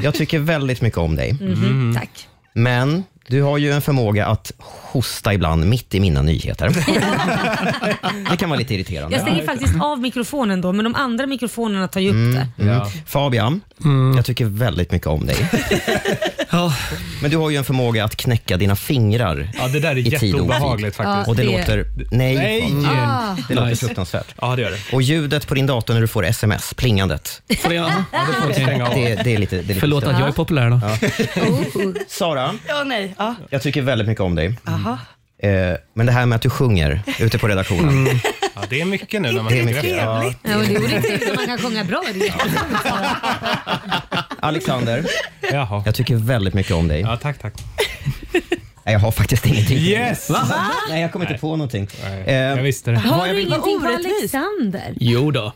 jag 0.04 0.14
tycker 0.14 0.40
väldigt 0.40 0.82
mycket 0.82 0.98
om 1.00 1.16
dig. 1.16 1.34
mhm, 1.34 1.96
tack. 1.96 2.28
Men 2.54 3.04
du 3.30 3.42
har 3.42 3.58
ju 3.58 3.72
en 3.72 3.82
förmåga 3.82 4.26
att 4.28 4.52
hosta 4.60 5.34
ibland 5.34 5.66
mitt 5.66 5.96
i 5.96 6.00
mina 6.00 6.22
nyheter. 6.22 6.70
det 8.30 8.38
kan 8.38 8.50
vara 8.50 8.60
lite 8.60 8.74
irriterande. 8.74 9.16
Jag 9.16 9.22
stänger 9.26 9.46
faktiskt 9.46 9.74
av 9.82 10.00
mikrofonen 10.00 10.62
då, 10.62 10.72
men 10.74 10.84
de 10.86 10.96
andra 10.96 11.28
mikrofonerna 11.28 11.88
tar 11.88 12.00
ju 12.02 12.10
upp 12.10 12.36
det. 12.36 12.64
Mm. 12.64 12.76
Ja. 12.76 12.92
Fabian, 13.06 13.62
jag 14.16 14.26
tycker 14.26 14.46
väldigt 14.46 14.92
mycket 14.92 15.08
om 15.08 15.26
dig. 15.26 15.50
Ja. 16.52 16.74
Men 17.22 17.32
du 17.32 17.38
har 17.38 17.50
ju 17.50 17.58
en 17.58 17.64
förmåga 17.64 18.04
att 18.06 18.16
knäcka 18.16 18.58
dina 18.58 18.76
fingrar. 18.76 19.50
ja, 19.58 19.68
det 19.68 19.80
där 19.80 19.92
är 19.92 19.96
I 19.98 20.04
tid 20.04 20.14
och 20.14 20.24
jätteobehagligt 20.24 20.96
faktiskt. 20.96 21.28
Och 21.28 21.36
det, 21.36 21.44
Det- 21.44 21.58
låter... 21.58 21.86
Nej, 22.12 22.36
Nej! 22.36 22.74
Ah. 22.88 23.36
det 23.48 23.54
låter 23.56 23.70
Nice. 23.70 23.86
fruktansvärt. 23.86 24.28
Ja, 24.42 24.56
det 24.56 24.62
gör 24.62 24.72
det. 24.72 24.78
Och 24.96 25.02
ljudet 25.02 25.48
på 25.48 25.54
din 25.56 25.66
dator 25.68 25.94
när 25.94 26.02
du 26.02 26.08
får 26.08 26.26
sms, 26.26 26.74
plingandet. 26.74 27.42
Får 27.60 27.74
jag, 27.74 27.92
Okej. 28.44 28.54
Stänga 28.64 28.88
av. 28.88 28.96
Det, 28.96 29.16
det 29.24 29.34
är 29.34 29.38
lite, 29.38 29.56
det 29.56 29.62
är 29.62 29.68
lite 29.68 29.80
Förlåt 29.80 30.04
att 30.04 30.20
jag 30.20 30.28
är 30.28 30.32
populär 30.32 30.70
då. 30.70 30.80
Sara, 32.08 32.56
Ja, 32.68 32.84
nej. 32.84 33.16
Ja. 33.20 33.36
jag 33.50 33.62
tycker 33.62 33.82
väldigt 33.82 34.08
mycket 34.08 34.22
om 34.22 34.36
dig. 34.36 34.56
Aha. 34.68 34.98
Eh, 35.44 35.50
men 35.94 36.06
det 36.06 36.12
här 36.12 36.26
med 36.26 36.36
att 36.36 36.42
du 36.42 36.50
sjunger 36.50 37.02
ute 37.20 37.38
på 37.38 37.48
redaktionen. 37.48 38.20
Ja, 38.56 38.62
det 38.70 38.82
är 38.82 38.86
mycket 38.86 39.22
nu 39.22 39.32
när 39.32 39.42
man 39.42 39.52
Det 39.54 39.60
är 39.60 39.64
tänker 39.66 39.82
mycket. 39.84 39.98
efter. 39.98 40.06
Ja. 40.06 40.34
Ja, 40.44 40.58
och 40.58 40.64
det 40.64 40.76
är 40.76 40.80
olyckligt 40.84 41.30
att 41.30 41.36
man 41.36 41.46
kan 41.46 41.58
sjunga 41.58 41.84
bra. 41.84 42.04
Det 42.14 42.28
är. 42.28 42.34
Alexander, 44.40 45.06
Jaha. 45.52 45.84
jag 45.86 45.96
tycker 45.96 46.16
väldigt 46.16 46.54
mycket 46.54 46.72
om 46.72 46.88
dig. 46.88 47.02
Ja, 47.02 47.18
tack, 47.18 47.38
tack. 47.40 47.54
Nej, 48.84 48.94
jag 48.94 49.00
har 49.00 49.12
faktiskt 49.12 49.46
ingenting. 49.46 49.78
Yes! 49.78 50.30
Nej, 50.90 51.02
jag 51.02 51.12
kommer 51.12 51.26
inte 51.32 51.42
på 51.42 51.48
någonting. 51.56 51.88
Nej, 52.04 52.24
Eh, 52.26 52.36
jag 52.36 52.56
visste 52.64 52.92
det. 52.92 52.98
Har 52.98 53.28
du 53.28 53.42
ingenting 53.42 53.80
på 53.80 53.86
orättvist. 53.86 54.36
Alexander? 54.36 54.94
Jo 54.96 55.32
då. 55.32 55.54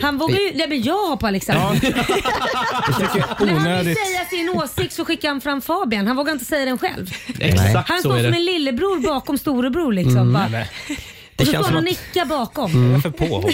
Han 0.00 0.18
vågar 0.18 0.36
ju... 0.38 0.52
Nej 0.54 0.68
men 0.68 0.82
jag 0.82 1.20
på 1.20 1.26
Alexander. 1.26 1.80
När 1.92 3.22
han 3.22 3.46
vill 3.46 3.56
Onödigt. 3.56 3.98
säga 4.06 4.24
sin 4.30 4.48
åsikt 4.50 4.92
så 4.92 5.04
skickar 5.04 5.28
han 5.28 5.40
fram 5.40 5.60
Fabian. 5.62 6.06
Han 6.06 6.16
vågar 6.16 6.32
inte 6.32 6.44
säga 6.44 6.64
den 6.64 6.78
själv. 6.78 7.10
Exakt 7.40 7.88
Han 7.88 8.02
så 8.02 8.08
står 8.08 8.18
är 8.18 8.22
som 8.22 8.30
det. 8.32 8.36
en 8.38 8.44
lillebror 8.44 9.00
bakom 9.00 9.38
storebror 9.38 9.92
liksom. 9.92 10.32
Bara. 10.32 10.64
Det, 11.36 11.42
Och 11.42 11.46
så 11.46 11.52
känns 11.52 11.66
står 11.66 11.74
han 11.74 11.84
och 11.84 11.90
att, 11.90 11.98
nickar 11.98 12.24
bakom. 12.26 12.86
jag 12.90 12.94
är 12.96 13.00
för 13.00 13.10
påhopp. 13.10 13.50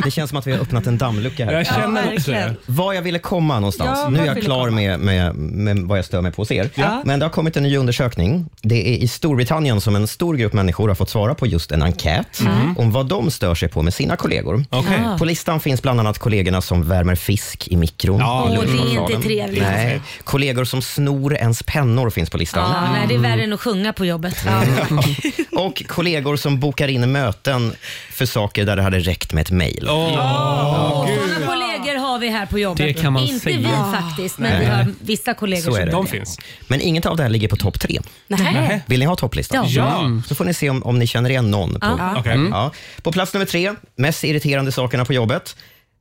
det 0.04 0.10
känns 0.10 0.30
som 0.30 0.38
att 0.38 0.46
vi 0.46 0.52
har 0.52 0.58
öppnat 0.58 0.86
en 0.86 0.98
dammlucka 0.98 1.44
här. 1.44 1.52
Jag 1.52 1.66
känner 1.66 2.02
också 2.02 2.30
verkligen. 2.30 2.48
det. 2.48 2.56
Var 2.66 2.92
jag 2.92 3.02
ville 3.02 3.18
komma 3.18 3.54
någonstans. 3.60 3.98
Ja, 4.02 4.08
nu 4.08 4.20
är 4.20 4.26
jag 4.26 4.42
klar 4.42 4.70
med, 4.70 5.00
med, 5.00 5.34
med 5.34 5.78
vad 5.78 5.98
jag 5.98 6.04
stör 6.04 6.20
mig 6.20 6.32
på 6.32 6.42
hos 6.42 6.50
er. 6.50 6.70
Ja. 6.74 7.02
Men 7.04 7.18
det 7.18 7.24
har 7.24 7.30
kommit 7.30 7.56
en 7.56 7.62
ny 7.62 7.76
undersökning. 7.76 8.46
Det 8.62 8.88
är 8.88 8.96
i 8.98 9.08
Storbritannien 9.08 9.80
som 9.80 9.96
en 9.96 10.06
stor 10.06 10.34
grupp 10.36 10.52
människor 10.52 10.88
har 10.88 10.94
fått 10.94 11.10
svara 11.10 11.34
på 11.34 11.46
just 11.46 11.72
en 11.72 11.82
enkät 11.82 12.40
om 12.76 12.92
vad 12.92 13.06
de 13.08 13.30
stör 13.30 13.54
sig 13.54 13.68
på 13.68 13.82
med 13.82 13.94
sina 13.94 14.16
kollegor. 14.16 14.64
Okej. 14.70 14.98
På 15.18 15.24
listan 15.24 15.60
finns 15.60 15.82
bland 15.82 16.00
annat 16.00 16.18
kollegorna 16.18 16.60
som 16.60 16.88
värmer 16.88 17.14
fisk 17.14 17.68
i 17.68 17.76
mikron. 17.76 18.18
Ja, 18.20 18.48
Åh, 18.50 18.64
det 18.64 18.72
är 18.72 19.00
inte 19.12 19.28
trevligt. 19.28 19.62
Nej. 19.62 20.00
Kollegor 20.24 20.64
som 20.64 20.82
snor 20.82 21.34
ens 21.36 21.62
pennor 21.62 22.10
finns 22.10 22.30
på 22.30 22.38
listan. 22.38 22.70
Ja, 22.72 22.92
nej, 22.92 23.06
det 23.08 23.14
är 23.14 23.18
värre 23.18 23.42
än 23.44 23.52
att 23.52 23.60
sjunga 23.60 23.92
på 23.92 24.04
jobbet. 24.06 24.36
Och 25.52 25.82
kollegor 25.94 26.36
som 26.36 26.60
bokar 26.60 26.88
in 26.88 27.12
möten 27.12 27.72
för 28.12 28.26
saker 28.26 28.64
där 28.64 28.76
det 28.76 28.82
hade 28.82 28.98
räckt 28.98 29.32
med 29.32 29.42
ett 29.42 29.50
mejl. 29.50 29.88
Åh, 29.90 31.06
Sådana 31.16 31.46
kollegor 31.46 31.98
har 31.98 32.18
vi 32.18 32.28
här 32.28 32.46
på 32.46 32.58
jobbet. 32.58 32.86
Det 32.86 32.94
kan 32.94 33.12
man 33.12 33.22
inte 33.22 33.40
säga. 33.44 33.58
vi 33.58 33.96
faktiskt, 33.98 34.38
men 34.38 34.60
vi 34.60 34.66
har 34.66 34.86
vissa 35.00 35.34
kollegor 35.34 35.62
Så 35.62 35.70
är 35.76 35.80
som 35.80 35.86
det. 35.86 35.92
de 35.92 36.06
finns. 36.06 36.38
Men 36.68 36.80
inget 36.80 37.06
av 37.06 37.16
det 37.16 37.22
här 37.22 37.30
ligger 37.30 37.48
på 37.48 37.56
topp 37.56 37.80
tre. 37.80 38.00
Nej. 38.28 38.80
Vill 38.86 39.00
ni 39.00 39.06
ha 39.06 39.16
topplistan? 39.16 39.64
Ja. 39.68 40.00
Mm. 40.00 40.22
Så 40.26 40.34
får 40.34 40.44
ni 40.44 40.54
se 40.54 40.70
om, 40.70 40.82
om 40.82 40.98
ni 40.98 41.06
känner 41.06 41.30
igen 41.30 41.50
någon. 41.50 41.70
På, 41.80 41.86
Ja. 41.98 42.14
Okej. 42.18 42.38
Ja. 42.50 42.70
på 43.02 43.12
plats 43.12 43.34
nummer 43.34 43.46
tre, 43.46 43.72
mest 43.96 44.24
irriterande 44.24 44.72
sakerna 44.72 45.04
på 45.04 45.12
jobbet. 45.12 45.56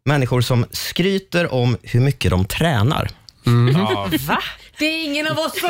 Människor 0.05 0.41
som 0.41 0.65
skryter 0.71 1.53
om 1.53 1.77
hur 1.83 1.99
mycket 1.99 2.31
de 2.31 2.45
tränar. 2.45 3.09
Ja. 3.45 4.09
Va? 4.27 4.39
Det 4.77 4.85
är 4.85 5.05
ingen 5.05 5.27
av 5.27 5.37
oss 5.39 5.59
som... 5.59 5.69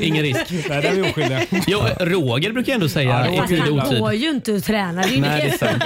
Ingen 0.00 0.22
risk. 0.22 0.40
Nej, 0.50 0.62
där 0.68 0.82
är 0.82 0.92
vi 0.92 1.02
oskyldiga. 1.10 1.40
Jo, 1.66 1.80
Roger 2.00 2.52
brukar 2.52 2.72
jag 2.72 2.74
ändå 2.74 2.88
säga 2.88 3.30
i 3.30 3.36
Fast 3.36 3.48
tid 3.48 3.60
och 3.68 3.78
han 3.78 3.86
otid. 3.88 3.98
går 4.00 4.14
ju 4.14 4.30
inte 4.30 4.54
att 4.56 4.64
träna. 4.64 5.02
Det 5.02 5.08
är 5.08 5.12
ju 5.12 5.20
Nej, 5.20 5.54
det 5.60 5.64
är 5.64 5.72
sant. 5.72 5.82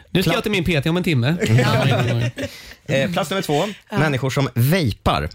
Nu 0.10 0.22
ska 0.22 0.32
jag 0.32 0.42
till 0.42 0.52
min 0.52 0.64
PT 0.64 0.86
om 0.86 0.96
en 0.96 1.02
timme. 1.02 1.34
Eh, 2.86 3.10
plats 3.12 3.30
nummer 3.30 3.42
två, 3.42 3.64
människor 3.90 4.30
som 4.30 4.48
vejpar. 4.54 5.28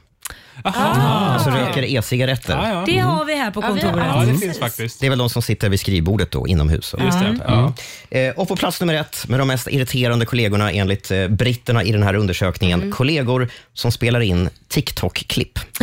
Alltså 0.63 1.50
röker 1.50 1.84
e-cigaretter. 1.86 2.54
Ja, 2.54 2.70
ja. 2.70 2.84
Det 2.86 2.98
har 2.98 3.26
vi 3.26 3.36
här 3.36 3.52
på 3.52 3.62
kontoret. 3.62 3.96
ja, 3.98 4.24
det 4.28 4.38
finns 4.38 4.60
faktiskt. 4.60 5.00
Det 5.00 5.06
är 5.06 5.10
väl 5.10 5.20
de 5.20 5.30
som 5.30 5.41
sitter 5.41 5.70
vid 5.70 5.80
skrivbordet 5.80 6.32
då, 6.32 6.48
inomhus. 6.48 6.96
Just 7.00 7.20
det. 7.20 7.39
Ja. 7.48 7.74
Eh, 8.10 8.34
Och 8.36 8.48
på 8.48 8.56
plats 8.56 8.80
nummer 8.80 8.93
ett 8.93 9.26
med 9.28 9.39
de 9.39 9.48
mest 9.48 9.67
irriterande 9.67 10.26
kollegorna 10.26 10.72
enligt 10.72 11.12
eh, 11.12 11.28
britterna 11.28 11.84
i 11.84 11.91
den 11.91 12.04
här 12.04 12.13
undersökningen. 12.15 12.91
Kollegor 12.91 13.50
som 13.74 13.91
spelar 13.91 14.20
in 14.20 14.50
TikTok-klipp. 14.70 15.60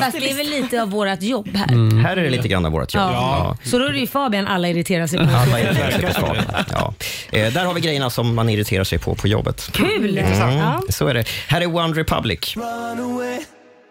Fast 0.00 0.20
det 0.20 0.30
är 0.30 0.36
väl 0.36 0.46
lite 0.50 0.82
av 0.82 0.90
vårt 0.90 1.22
jobb 1.22 1.48
här. 1.56 2.02
Här 2.02 2.16
är 2.16 2.22
det 2.22 2.30
lite 2.30 2.48
grann 2.48 2.64
av 2.66 2.72
vårt 2.72 2.94
jobb. 2.94 3.02
Ja. 3.12 3.56
Så 3.64 3.78
då 3.78 3.84
är 3.84 3.92
det 3.92 3.98
ju 3.98 4.06
Fabian 4.06 4.46
alla 4.46 4.68
irriterar 4.68 5.06
sig 5.06 5.18
på. 5.18 5.24
Alla 5.36 5.60
irriterar 5.60 5.90
sig 5.90 6.02
på 6.02 6.12
Fabian. 6.12 6.44
Ja. 6.72 6.94
Eh, 7.32 7.52
där 7.52 7.64
har 7.64 7.74
vi 7.74 7.80
grejerna 7.80 8.10
som 8.10 8.34
man 8.34 8.48
irriterar 8.48 8.84
sig 8.84 8.98
på 8.98 9.14
på 9.14 9.28
jobbet. 9.28 9.68
Kul! 9.72 10.18
Mm, 10.18 10.80
så 10.88 11.06
är 11.08 11.14
det. 11.14 11.24
Här 11.48 11.60
är 11.60 11.76
One 11.76 12.00
Republic. 12.00 12.54
Run 12.80 12.98
away. 12.98 13.38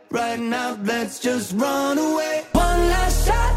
Right 0.10 0.40
now, 0.40 0.78
let's 0.84 1.20
just 1.20 1.54
run 1.54 1.98
away. 1.98 2.36
One 2.54 2.82
last 2.94 3.28
shot, 3.28 3.52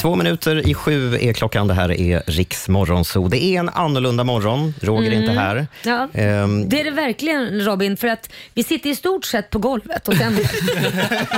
Två 0.00 0.16
minuter 0.16 0.68
i 0.68 0.74
sju 0.74 1.14
är 1.20 1.32
klockan. 1.32 1.68
Det 1.68 1.74
här 1.74 2.00
är 2.00 2.22
Riks 2.26 2.68
Morgonzoo. 2.68 3.28
Det 3.28 3.44
är 3.44 3.58
en 3.60 3.68
annorlunda 3.68 4.24
morgon. 4.24 4.74
Roger 4.80 5.10
är 5.10 5.14
inte 5.14 5.32
här. 5.32 5.66
Ja. 5.84 6.08
Ehm, 6.14 6.68
Det 6.68 6.80
är 6.80 6.84
det 6.84 6.90
verkligen 6.90 7.64
Robin, 7.64 7.96
för 7.96 8.08
att 8.08 8.30
vi 8.54 8.62
sitter 8.64 8.90
i 8.90 8.96
stort 8.96 9.24
sett 9.24 9.50
på 9.50 9.58
golvet 9.58 10.08
och 10.08 10.14
sänder. 10.16 10.42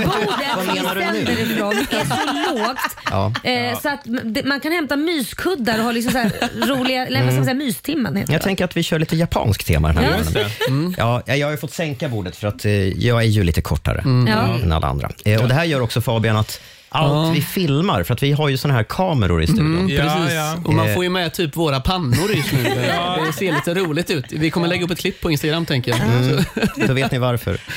Bordet 0.05 0.47
vi 0.63 0.75
menar 0.75 0.95
du 0.95 1.01
nu? 1.01 1.07
sänder 1.27 1.43
ifrån 1.43 1.73
är 1.73 2.05
så 2.05 2.55
lågt 2.55 2.79
Ja. 3.11 3.33
eh, 3.51 3.81
så 3.81 3.89
att 3.89 4.01
det- 4.25 4.45
man 4.45 4.61
kan 4.61 4.73
hämta 4.73 4.97
myskuddar 4.97 5.79
och 5.79 5.85
ha 5.85 5.93
liksom 5.93 6.13
så 6.13 6.19
här 6.19 6.33
roliga, 6.67 7.07
eller 7.07 7.21
vad 7.21 7.29
ska 7.29 7.37
man 7.37 7.45
säga, 7.45 7.55
mystimmen 7.55 8.17
heter 8.17 8.33
Jag 8.33 8.41
det. 8.41 8.45
tänker 8.45 8.65
att 8.65 8.77
vi 8.77 8.83
kör 8.83 8.99
lite 8.99 9.17
japanskt 9.17 9.67
tema 9.67 9.89
den 9.89 9.97
här 9.97 10.05
Ja. 10.11 10.17
morgonen. 10.25 10.51
Mm. 10.69 10.95
Ja, 10.99 11.23
jag 11.27 11.47
har 11.47 11.51
ju 11.53 11.57
fått 11.59 11.73
sänka 11.73 12.09
bordet 12.09 12.37
för 12.37 12.49
att 12.49 12.65
eh, 12.65 12.73
jag 12.89 13.19
är 13.23 13.27
ju 13.27 13.45
lite 13.45 13.61
kortare 13.63 14.03
Ja. 14.29 14.59
än 14.63 14.73
alla 14.73 14.87
andra. 14.87 15.11
Eh, 15.25 15.43
och 15.43 15.49
det 15.49 15.55
här 15.55 15.65
gör 15.65 15.81
också 15.81 16.01
Fabian 16.01 16.37
att 16.37 16.61
allt 16.93 17.27
Ja. 17.27 17.33
vi 17.35 17.43
filmar, 17.43 18.03
för 18.03 18.15
att 18.15 18.23
vi 18.23 18.33
har 18.33 18.49
ju 18.49 18.57
såna 18.57 18.75
här 18.75 18.83
kameror 18.85 19.43
i 19.43 19.47
studion. 19.47 19.89
Ja, 19.89 20.03
Precis. 20.03 20.35
ja. 20.35 20.57
Och 20.65 20.75
man 20.75 20.89
Eh. 20.89 20.95
får 20.95 21.05
ju 21.05 21.11
med 21.11 21.33
typ 21.35 21.57
våra 21.57 21.81
pannor 21.81 22.35
just 22.35 22.53
nu. 22.53 22.63
Det 23.27 23.33
ser 23.33 23.53
lite 23.53 23.75
roligt 23.75 24.11
ut. 24.11 24.25
Vi 24.31 24.51
kommer 24.51 24.69
lägga 24.69 24.85
upp 24.85 24.91
ett 24.91 24.99
klipp 24.99 25.21
på 25.21 25.31
Instagram 25.31 25.67
tänker 25.67 25.91
jag. 25.91 26.01
Så- 26.45 26.61
Då 26.87 26.93
vet 26.95 27.13
ni 27.13 27.19
varför. 27.19 27.59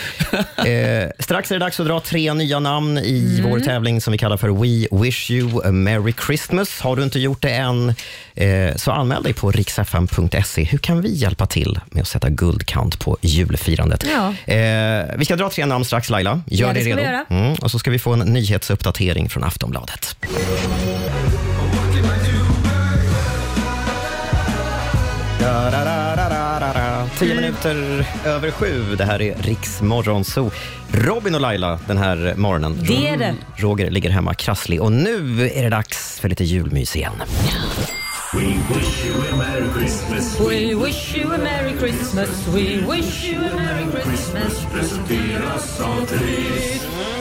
Eh, 0.65 1.10
strax 1.19 1.51
är 1.51 1.56
det 1.56 1.60
dags 1.65 1.80
att 1.80 1.86
dra 1.88 1.99
tre 1.99 2.34
nya 2.34 2.60
namn 2.60 2.97
i 2.97 3.41
vår 3.43 3.60
tävling 3.60 4.01
som 4.01 4.12
vi 4.12 4.17
kallar 4.17 4.38
för 4.38 4.49
We 4.49 4.88
Wish 5.04 5.32
You 5.32 5.62
a 5.67 5.71
Merry 5.71 6.13
Christmas. 6.25 6.80
Har 6.82 6.95
du 6.95 7.04
inte 7.04 7.19
gjort 7.19 7.41
det 7.41 7.49
än, 7.49 7.89
eh, 8.36 8.75
så 8.75 8.91
anmäl 8.91 9.23
dig 9.23 9.34
på 9.34 9.51
riksfm.se. 9.51 10.63
Hur 10.63 10.78
kan 10.78 11.01
vi 11.01 11.13
hjälpa 11.13 11.45
till 11.45 11.80
med 11.91 12.01
att 12.01 12.08
sätta 12.08 12.30
guldkant 12.30 12.99
på 12.99 13.17
julfirandet? 13.21 14.06
Ja. 14.13 14.54
Eh, 14.54 15.06
vi 15.17 15.25
ska 15.25 15.36
dra 15.36 15.49
tre 15.49 15.65
namn 15.65 15.86
strax, 15.86 16.10
Laila. 16.10 16.41
Gör 16.47 16.67
Ja, 16.67 16.73
det 16.73 16.73
dig 16.73 16.84
ska 16.84 16.95
vi 16.95 17.01
redo. 17.01 17.12
göra. 17.12 17.25
Mm, 17.30 17.54
och 17.54 17.71
så 17.71 17.80
ska 17.80 17.91
vi 17.91 17.99
få 17.99 18.13
en 18.13 18.19
nyhetsuppdatering 18.19 19.05
från 19.30 19.44
Aftonbladet. 19.44 20.18
Da, 25.39 25.70
da, 25.72 25.84
da. 25.84 26.06
Tio 27.20 27.36
minuter 27.36 28.06
över 28.26 28.52
sju. 28.52 28.96
Det 28.96 29.06
här 29.06 29.22
är 29.22 29.36
Riks 29.36 29.82
Morgonzoo. 29.82 30.52
Robin 30.91 31.36
och 31.36 31.41
Laila 31.41 31.80
den 31.88 31.98
här 31.98 32.34
morgonen. 32.38 32.80
Det 32.82 33.08
är 33.08 33.18
det. 33.18 33.36
Roger 33.56 33.91
ligger 33.91 34.10
hemma 34.10 34.34
krasslig 34.34 34.82
och 34.82 34.91
nu 34.91 35.50
är 35.50 35.63
det 35.63 35.70
dags 35.70 36.20
för 36.20 36.30
lite 36.30 36.44
julmys 36.44 36.96
igen. 36.96 37.13
We 38.34 38.41
wish 38.41 39.06
you 39.06 39.15
a 39.34 39.38
Merry 39.38 39.70
Christmas. 39.74 40.39
We 40.39 40.76
wish 40.76 41.18
you 41.18 41.34
a 41.34 41.38
merry 41.38 41.78
Christmas, 41.78 42.48
we 42.48 42.82
wish 42.96 43.24
you 43.24 43.46
a 43.46 43.56
merry 43.56 43.91
Christmas. 43.91 44.65
Presenteras 44.74 45.82
av 45.82 46.06
Therese. 46.06 47.14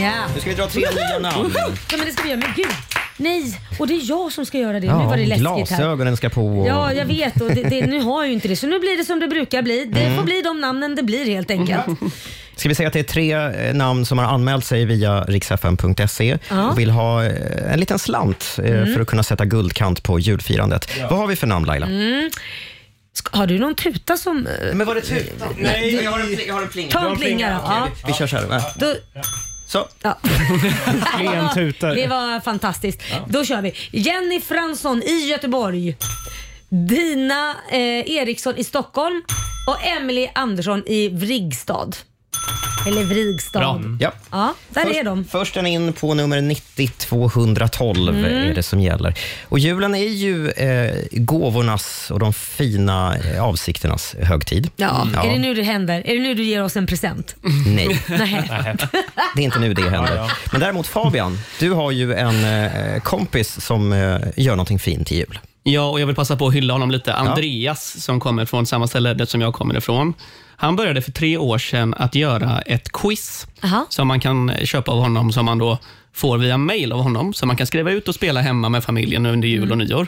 Ja. 0.00 0.12
Nu 0.34 0.40
ska 0.40 0.50
vi 0.50 0.56
dra 0.56 0.66
tre 0.66 0.80
nya 0.80 1.18
namn. 1.30 1.52
ja, 1.56 1.96
men 1.96 2.06
det 2.06 2.12
ska 2.12 2.22
vi 2.22 2.28
göra. 2.28 2.40
Men 2.40 2.52
gud, 2.56 2.66
nej. 3.16 3.60
Och 3.78 3.86
det 3.86 3.94
är 3.94 4.08
jag 4.08 4.32
som 4.32 4.46
ska 4.46 4.58
göra 4.58 4.80
det. 4.80 4.86
nu 4.98 5.04
var 5.04 5.16
det 5.16 5.26
läskigt 5.26 5.46
här. 5.48 5.56
glasögonen 5.56 6.16
ska 6.16 6.28
på. 6.28 6.46
och- 6.60 6.66
Ja, 6.68 6.92
jag 6.92 7.04
vet. 7.06 7.40
Och 7.40 7.48
det, 7.54 7.62
det, 7.62 7.86
nu 7.86 8.00
har 8.00 8.22
jag 8.22 8.28
ju 8.28 8.34
inte 8.34 8.48
det. 8.48 8.56
Så 8.56 8.66
nu 8.66 8.78
blir 8.80 8.96
det 8.96 9.04
som 9.04 9.20
det 9.20 9.28
brukar 9.28 9.62
bli. 9.62 9.84
Det 9.84 10.00
Mm. 10.02 10.16
får 10.16 10.24
bli 10.24 10.42
de 10.42 10.60
namnen 10.60 10.94
det 10.94 11.02
blir 11.02 11.24
helt 11.26 11.50
enkelt. 11.50 11.84
Ska 12.56 12.68
vi 12.68 12.74
säga 12.74 12.86
att 12.86 12.92
det 12.92 12.98
är 12.98 13.02
tre 13.02 13.32
eh, 13.32 13.74
namn 13.74 14.06
som 14.06 14.18
har 14.18 14.24
anmält 14.24 14.64
sig 14.64 14.84
via 14.84 15.20
riksfm.se 15.24 16.38
Ja. 16.48 16.70
och 16.70 16.78
vill 16.78 16.90
ha 16.90 17.24
eh, 17.24 17.72
en 17.72 17.80
liten 17.80 17.98
slant 17.98 18.56
eh, 18.58 18.70
Mm. 18.70 18.94
för 18.94 19.00
att 19.00 19.06
kunna 19.06 19.22
sätta 19.22 19.44
guldkant 19.44 20.02
på 20.02 20.18
julfirandet. 20.18 20.90
Vad 21.10 21.18
har 21.18 21.26
vi 21.26 21.36
för 21.36 21.46
namn 21.46 21.66
Laila? 21.66 21.86
Mm. 21.86 22.30
Ska, 23.12 23.38
har 23.38 23.46
du 23.46 23.58
någon 23.58 23.74
tuta 23.74 24.16
som... 24.16 24.46
eh, 24.46 24.74
Men 24.74 24.86
var 24.86 24.94
det 24.94 25.00
tuta? 25.00 25.44
Nej, 25.58 26.00
jag 26.04 26.10
har 26.10 26.18
en, 26.20 26.36
jag 26.46 26.54
har 26.54 26.62
en 26.62 26.68
plinga. 26.68 26.90
Ta 26.90 27.10
en 27.10 27.16
plinga 27.16 27.48
då. 27.50 27.54
Ja. 27.66 27.88
Vi 28.06 28.12
kör 28.12 28.26
så 28.26 28.36
här. 28.36 28.46
va? 28.46 28.62
Då, 28.76 28.94
Så. 29.66 29.88
ja. 30.02 30.18
Klen 31.18 31.54
tutar. 31.54 31.94
Det 31.94 32.06
var 32.06 32.40
fantastiskt. 32.40 33.02
Då 33.28 33.44
kör 33.44 33.62
vi. 33.62 33.74
Jenny 33.90 34.40
Fransson 34.40 35.02
i 35.02 35.26
Göteborg. 35.26 35.96
Dina 36.68 37.56
eh, 37.70 38.10
Eriksson 38.10 38.56
i 38.56 38.64
Stockholm 38.64 39.22
och 39.68 39.86
Emily 39.86 40.28
Andersson 40.34 40.82
i 40.86 41.08
Vrigstad. 41.08 41.90
Eller 42.86 43.04
Vrigstad. 43.04 43.58
Bra. 43.60 43.80
Ja. 44.00 44.12
Ja, 44.30 44.54
där 44.68 44.82
Först, 44.84 44.96
är 44.96 45.04
de. 45.04 45.24
först 45.24 45.56
en 45.56 45.66
in 45.66 45.92
på 45.92 46.14
nummer 46.14 46.40
90 46.40 46.90
212 46.98 48.08
Mm. 48.08 48.24
är 48.50 48.54
det 48.54 48.62
som 48.62 48.80
gäller. 48.80 49.14
Och 49.44 49.58
julen 49.58 49.94
är 49.94 50.08
ju 50.08 50.50
eh, 50.50 50.94
gåvornas 51.12 52.10
och 52.10 52.18
de 52.18 52.32
fina 52.32 53.16
eh, 53.18 53.44
avsikternas 53.44 54.14
högtid. 54.22 54.70
Ja. 54.76 55.08
Ja. 55.14 55.24
Är 55.24 55.32
det 55.32 55.38
nu 55.38 55.54
det 55.54 55.62
händer? 55.62 56.02
Är 56.06 56.14
det 56.16 56.22
nu 56.22 56.34
du 56.34 56.44
ger 56.44 56.62
oss 56.62 56.76
en 56.76 56.86
present? 56.86 57.34
Nej, 57.66 58.00
Nej. 58.08 58.48
det 59.34 59.40
är 59.42 59.44
inte 59.44 59.58
nu 59.58 59.74
det 59.74 59.90
händer. 59.90 60.32
Men 60.52 60.60
däremot 60.60 60.86
Fabian, 60.86 61.38
du 61.58 61.70
har 61.70 61.90
ju 61.90 62.14
en 62.14 62.44
eh, 62.44 63.00
kompis 63.00 63.60
som 63.60 63.92
eh, 63.92 64.18
gör 64.36 64.52
någonting 64.52 64.78
fint 64.78 65.12
i 65.12 65.16
jul. 65.16 65.38
Ja, 65.68 65.90
och 65.90 66.00
jag 66.00 66.06
vill 66.06 66.16
passa 66.16 66.36
på 66.36 66.46
att 66.46 66.54
hylla 66.54 66.72
honom 66.72 66.90
lite. 66.90 67.14
Andreas, 67.14 68.04
som 68.04 68.20
kommer 68.20 68.44
från 68.44 68.66
samma 68.66 68.86
ställe 68.86 69.26
som 69.26 69.40
jag 69.40 69.54
kommer 69.54 69.76
ifrån. 69.76 70.14
Han 70.56 70.76
började 70.76 71.02
för 71.02 71.12
tre 71.12 71.36
år 71.36 71.58
sedan 71.58 71.94
att 71.94 72.14
göra 72.14 72.60
ett 72.60 72.92
quiz 72.92 73.46
Aha. 73.62 73.86
som 73.88 74.08
man 74.08 74.20
kan 74.20 74.52
köpa 74.64 74.92
av 74.92 74.98
honom, 74.98 75.32
som 75.32 75.44
man 75.44 75.58
då 75.58 75.78
får 76.12 76.38
via 76.38 76.58
mail 76.58 76.92
av 76.92 77.02
honom, 77.02 77.34
som 77.34 77.46
man 77.46 77.56
kan 77.56 77.66
skriva 77.66 77.90
ut 77.90 78.08
och 78.08 78.14
spela 78.14 78.40
hemma 78.40 78.68
med 78.68 78.84
familjen 78.84 79.26
under 79.26 79.48
jul 79.48 79.70
och 79.70 79.78
nyår. 79.78 80.06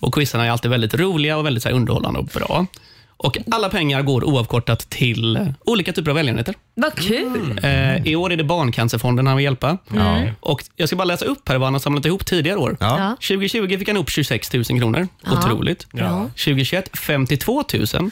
Och 0.00 0.14
Quizarna 0.14 0.46
är 0.46 0.50
alltid 0.50 0.70
väldigt 0.70 0.94
roliga 0.94 1.36
och 1.36 1.46
väldigt 1.46 1.62
så 1.62 1.68
underhållande 1.68 2.18
och 2.18 2.26
bra. 2.26 2.66
Och 3.16 3.38
Alla 3.50 3.68
pengar 3.68 4.02
går 4.02 4.24
oavkortat 4.24 4.90
till 4.90 5.52
olika 5.64 5.92
typer 5.92 6.10
av 6.10 6.14
välgörenheter. 6.16 6.54
Vad 6.78 6.94
kul! 6.94 7.60
Eh, 7.62 8.06
I 8.06 8.16
år 8.16 8.32
är 8.32 8.36
det 8.36 8.44
Barncancerfonden 8.44 9.26
han 9.26 9.36
vill 9.36 9.44
hjälpa. 9.44 9.78
Och 10.40 10.64
jag 10.76 10.88
ska 10.88 10.96
bara 10.96 11.04
läsa 11.04 11.24
upp 11.24 11.48
här 11.48 11.58
vad 11.58 11.66
han 11.66 11.74
har 11.74 11.80
samlat 11.80 12.06
ihop 12.06 12.26
tidigare 12.26 12.58
år. 12.58 12.76
Ja. 12.80 13.16
2020 13.28 13.78
fick 13.78 13.88
han 13.88 13.96
upp 13.96 14.10
26 14.10 14.52
000 14.52 14.64
kronor. 14.64 15.08
Otroligt. 15.32 15.86
Ja. 15.92 16.22
2021 16.28 16.96
52 16.98 17.64
000. 17.74 18.10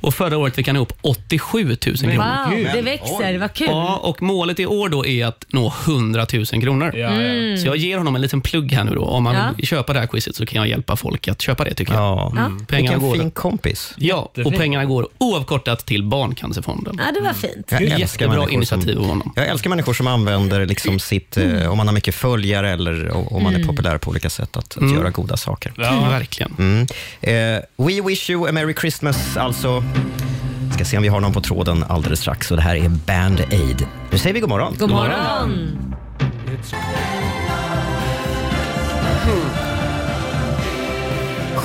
Och 0.00 0.14
förra 0.14 0.38
året 0.38 0.54
fick 0.54 0.66
han 0.66 0.76
upp 0.76 0.92
87 1.00 1.64
000 1.64 1.76
kronor. 1.78 2.16
Wow, 2.50 2.72
det 2.74 2.82
växer. 2.82 3.38
Vad 3.38 3.52
kul. 3.52 3.66
Ja, 3.70 3.96
och 3.96 4.22
målet 4.22 4.60
i 4.60 4.66
år 4.66 4.88
då 4.88 5.06
är 5.06 5.26
att 5.26 5.44
nå 5.48 5.72
100 5.86 6.26
000 6.32 6.46
kronor. 6.46 6.92
Ja, 6.96 7.22
ja. 7.22 7.56
Så 7.56 7.66
jag 7.66 7.76
ger 7.76 7.98
honom 7.98 8.14
en 8.14 8.20
liten 8.22 8.40
plugg 8.40 8.72
här 8.72 8.84
nu 8.84 8.94
då. 8.94 9.04
Om 9.04 9.22
man 9.22 9.34
Ja. 9.34 9.50
vill 9.56 9.66
köpa 9.66 9.92
det 9.92 9.98
här 10.00 10.06
quizet 10.06 10.36
så 10.36 10.46
kan 10.46 10.60
jag 10.62 10.68
hjälpa 10.68 10.96
folk 10.96 11.28
att 11.28 11.42
köpa 11.42 11.64
det 11.64 11.74
tycker 11.74 11.92
jag. 11.94 12.02
Ja. 12.02 12.32
Ja. 12.36 12.50
Pengarna 12.68 12.96
Vilken 12.98 13.00
går, 13.10 13.16
fin 13.16 13.30
kompis. 13.30 13.94
ja, 13.96 14.30
och 14.44 14.54
pengarna 14.56 14.84
går 14.84 15.08
oavkortat 15.18 15.86
till 15.86 16.02
Barncancerfonden. 16.04 17.00
Ja, 17.06 17.12
det 17.14 17.20
var 17.20 17.32
fint. 17.32 17.72
Jag 18.00 18.04
älskar 18.04 18.24
Jättebra 18.24 18.40
människor 18.40 18.54
initiativ 18.54 18.94
som, 18.94 19.02
av 19.02 19.08
honom. 19.08 19.32
Jag 19.36 19.46
älskar 19.46 19.70
människor 19.70 19.94
som 19.94 20.06
använder 20.06 20.66
liksom 20.66 20.98
sitt, 20.98 21.36
eh, 21.36 21.70
om 21.70 21.76
man 21.76 21.86
har 21.86 21.94
mycket 21.94 22.14
följare 22.14 22.70
eller 22.70 23.10
om 23.32 23.42
man 23.42 23.54
är 23.54 23.64
populär 23.64 23.98
på 23.98 24.10
olika 24.10 24.30
sätt, 24.30 24.56
att, 24.56 24.76
att 24.76 24.92
göra 24.92 25.10
goda 25.10 25.36
saker. 25.36 25.72
Ja, 25.76 26.08
verkligen. 26.10 26.54
Mm. 26.58 26.86
Eh, 27.20 27.86
we 27.86 28.00
wish 28.08 28.30
you 28.30 28.48
a 28.48 28.52
merry 28.52 28.74
Christmas, 28.74 29.36
alltså. 29.36 29.84
Ska 30.74 30.84
se 30.84 30.96
om 30.96 31.02
vi 31.02 31.08
har 31.08 31.20
någon 31.20 31.32
på 31.32 31.40
tråden 31.40 31.84
alldeles 31.88 32.20
strax. 32.20 32.50
Och 32.50 32.56
det 32.56 32.62
här 32.62 32.76
är 32.76 32.88
Band 32.88 33.40
Aid. 33.40 33.86
Nu 34.10 34.18
säger 34.18 34.34
vi 34.34 34.40
god 34.40 34.48
morgon. 34.48 34.76
God 34.78 34.90
morgon. 34.90 35.76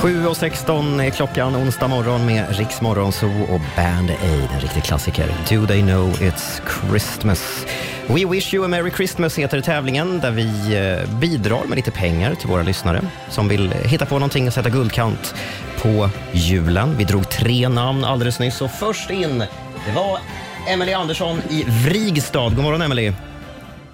7.16 0.06 1.04
är 1.04 1.10
klockan 1.10 1.56
onsdag 1.56 1.88
morgon 1.88 2.26
med 2.26 2.58
Riks 2.58 2.82
Morgonzoo 2.82 3.44
och 3.44 3.62
Band 3.76 4.10
Aid, 4.10 4.50
en 4.54 4.60
riktig 4.60 4.84
klassiker. 4.84 5.26
Do 5.50 5.68
they 5.68 5.82
know 5.82 6.10
it's 6.10 6.62
Christmas? 6.90 7.66
We 8.08 8.26
wish 8.26 8.54
you 8.54 8.66
a 8.66 8.68
merry 8.68 8.92
Christmas 8.92 9.38
heter 9.38 9.62
tävlingen 9.62 10.20
där 10.20 10.32
vi 10.32 10.76
eh, 10.76 11.20
bidrar 11.20 11.66
med 11.66 11.76
lite 11.76 11.92
pengar 11.92 12.36
till 12.36 12.50
våra 12.50 12.64
lyssnare 12.64 13.02
som 13.30 13.48
vill 13.48 13.72
hitta 13.72 14.06
på 14.06 14.16
någonting 14.16 14.48
och 14.48 14.54
sätta 14.54 14.70
guldkant 14.70 15.36
på 15.82 16.10
julen. 16.32 16.98
Vi 16.98 17.04
drog 17.04 17.30
tre 17.30 17.70
namn 17.70 18.04
alldeles 18.04 18.40
nyss 18.40 18.62
och 18.62 18.72
först 18.72 19.10
in 19.10 19.40
det 19.86 19.92
var 19.96 20.20
Emily 20.68 20.94
Andersson 20.94 21.38
i 21.50 21.64
Vrigstad. 21.64 22.50
God 22.50 22.64
morgon 22.64 22.82
Emily. 22.82 23.12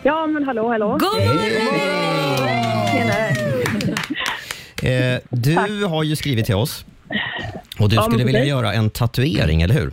Ja, 0.03 0.27
men 0.27 0.43
hallå, 0.43 0.69
hallå. 0.69 0.87
God 0.87 1.27
morgon! 1.27 2.01
Tjenare. 2.91 3.30
Eh, 4.83 5.19
du 5.29 5.85
har 5.85 6.03
ju 6.03 6.15
skrivit 6.15 6.45
till 6.45 6.55
oss 6.55 6.85
och 7.79 7.89
du 7.89 7.95
Ja, 7.95 8.01
skulle 8.01 8.23
vilja 8.23 8.45
göra 8.45 8.73
en 8.73 8.89
tatuering, 8.89 9.61
eller 9.61 9.75
hur? 9.75 9.91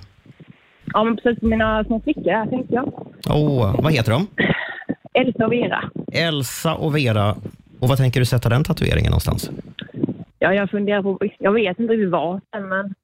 Ja, 0.93 1.05
men 1.05 1.17
precis 1.17 1.43
mina 1.43 1.85
små 1.85 2.01
flickor 2.01 2.31
här 2.31 2.47
tänkte 2.47 2.75
jag. 2.75 3.07
Åh, 3.31 3.81
vad 3.83 3.93
heter 3.93 4.13
de? 4.13 4.27
Elsa 5.15 5.47
och 5.47 5.53
Vera. 5.53 5.91
Elsa 6.13 6.75
och 6.75 6.97
Vera. 6.97 7.37
Och 7.81 7.89
vad 7.89 7.99
tänker 7.99 8.21
du 8.21 8.27
sätta 8.27 8.49
den 8.49 8.65
tatueringen 8.65 9.11
någonstans? 9.11 9.51
Ja, 10.39 10.55
jag 10.55 10.71
funderar 10.71 11.03
på, 11.03 11.19
jag 11.39 11.53
vet 11.53 11.79
inte 11.79 11.93
riktigt 11.93 12.11
var 12.11 12.41
men 12.53 12.95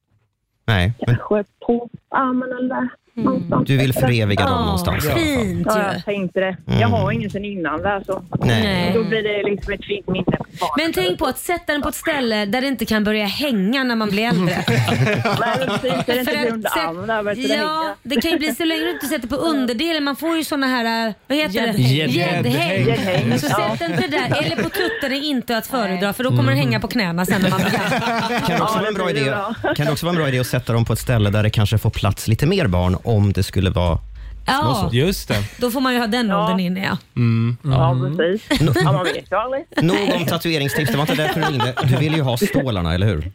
Nej, 0.67 0.93
men 1.07 1.15
kanske 1.15 1.43
på 1.65 1.89
armen 2.09 2.49
eller 2.59 2.89
Någonstans. 3.17 3.67
Du 3.67 3.77
vill 3.77 3.93
föreviga 3.93 4.45
dem 4.45 4.65
någonstans. 4.65 5.03
Fint 5.15 5.67
Ja, 5.69 5.77
ju. 5.77 5.83
jag 5.93 6.05
tänkte 6.05 6.39
det. 6.39 6.57
Jag 6.79 6.87
har 6.87 7.11
ingen 7.11 7.29
sen 7.29 7.45
innan 7.45 7.81
där 7.81 8.03
så. 8.05 8.23
Nej. 8.45 8.91
Då 8.93 9.03
blir 9.03 9.23
det 9.23 9.43
liksom 9.49 9.73
ett 9.73 9.85
fint 9.85 10.07
minne 10.07 10.25
för 10.25 10.37
barnen. 10.59 10.73
Men 10.77 10.93
tänk 10.93 11.19
på 11.19 11.25
att 11.25 11.37
sätta 11.39 11.71
den 11.73 11.81
på 11.81 11.89
ett 11.89 11.95
ställe 11.95 12.45
där 12.45 12.61
det 12.61 12.67
inte 12.67 12.85
kan 12.85 13.03
börja 13.03 13.25
hänga 13.25 13.83
när 13.83 13.95
man 13.95 14.09
blir 14.09 14.23
äldre. 14.27 14.63
Nej, 14.67 15.55
men 15.59 15.67
precis. 15.79 16.05
Det 16.05 16.11
är 16.11 16.19
inte 16.19 16.31
För 16.31 16.39
att 16.47 16.53
under 16.53 16.69
sätt- 16.69 16.77
armen 16.87 17.07
där. 17.07 17.23
Vet 17.23 17.35
du, 17.35 17.41
det 17.47 17.55
Ja, 17.55 17.63
hänger. 17.65 17.93
det 18.03 18.21
kan 18.21 18.31
ju 18.31 18.37
bli 18.37 18.55
så 18.55 18.65
länge 18.65 18.81
du 18.81 18.91
inte 18.91 19.05
sätter 19.05 19.27
på 19.27 19.35
underdelen. 19.35 20.03
Man 20.03 20.15
får 20.15 20.37
ju 20.37 20.43
såna 20.43 20.67
här, 20.67 21.07
äh, 21.07 21.13
vad 21.27 21.37
heter 21.37 21.73
det? 21.73 21.81
Gäddhäng. 21.81 23.39
Så 23.39 23.47
Ja. 23.49 23.75
sätt 23.79 23.89
inte 23.89 24.07
där. 24.07 24.43
Eller 24.43 24.55
på 24.55 24.69
tutten 24.69 25.11
är 25.13 25.23
inte 25.29 25.57
att 25.57 25.67
föredra 25.67 26.13
för 26.13 26.23
då 26.23 26.29
kommer 26.29 26.43
den 26.49 26.57
hänga 26.57 26.79
på 26.79 26.87
knäna 26.87 27.25
sen 27.25 27.41
när 27.41 27.49
man 27.49 27.59
blir 27.61 27.71
gammal. 27.71 28.39
Kan 28.41 28.57
det, 28.57 28.61
också 28.63 28.75
Ja, 28.75 28.79
vara 28.79 28.87
en 28.87 28.93
det 28.93 28.99
bra 28.99 29.05
blir 29.05 29.17
idé, 29.21 29.29
bra. 29.29 29.73
kan 29.75 29.85
det 29.85 29.91
också 29.91 30.05
vara 30.05 30.11
en 30.15 30.17
bra 30.21 30.27
idé 30.27 30.39
att 30.39 30.47
sätta 30.47 30.73
dem 30.73 30.85
på 30.85 30.93
ett 30.93 30.99
ställe 30.99 31.29
där 31.29 31.43
det 31.43 31.49
kanske 31.49 31.77
får 31.77 31.89
plats 31.89 32.27
lite 32.27 32.45
mer 32.45 32.67
barn 32.67 32.97
om 33.05 33.33
det 33.33 33.43
skulle 33.43 33.69
vara... 33.69 33.99
Ja, 34.47 34.89
Just 34.93 35.27
det. 35.27 35.43
då 35.57 35.71
får 35.71 35.81
man 35.81 35.93
ju 35.93 35.99
ha 35.99 36.07
den 36.07 36.31
åldern 36.31 36.59
inne 36.59 36.79
ja. 36.85 36.97
Ja, 37.63 38.09
precis. 38.17 38.75
Ja, 38.83 38.91
man 38.91 39.03
vet 39.03 39.31
ju 39.31 39.35
aldrig. 39.37 39.63
Nog 39.81 39.97
om 40.15 40.25
tatueringstips, 40.25 40.91
det 40.91 40.97
var 40.97 41.01
inte 41.03 41.15
därför 41.15 41.41
du 41.41 41.47
ringde. 41.47 41.73
Du 41.83 41.95
ville 41.97 42.15
ju 42.17 42.21
ha 42.23 42.37
stålarna, 42.37 42.93
eller 42.93 43.07
hur? 43.07 43.31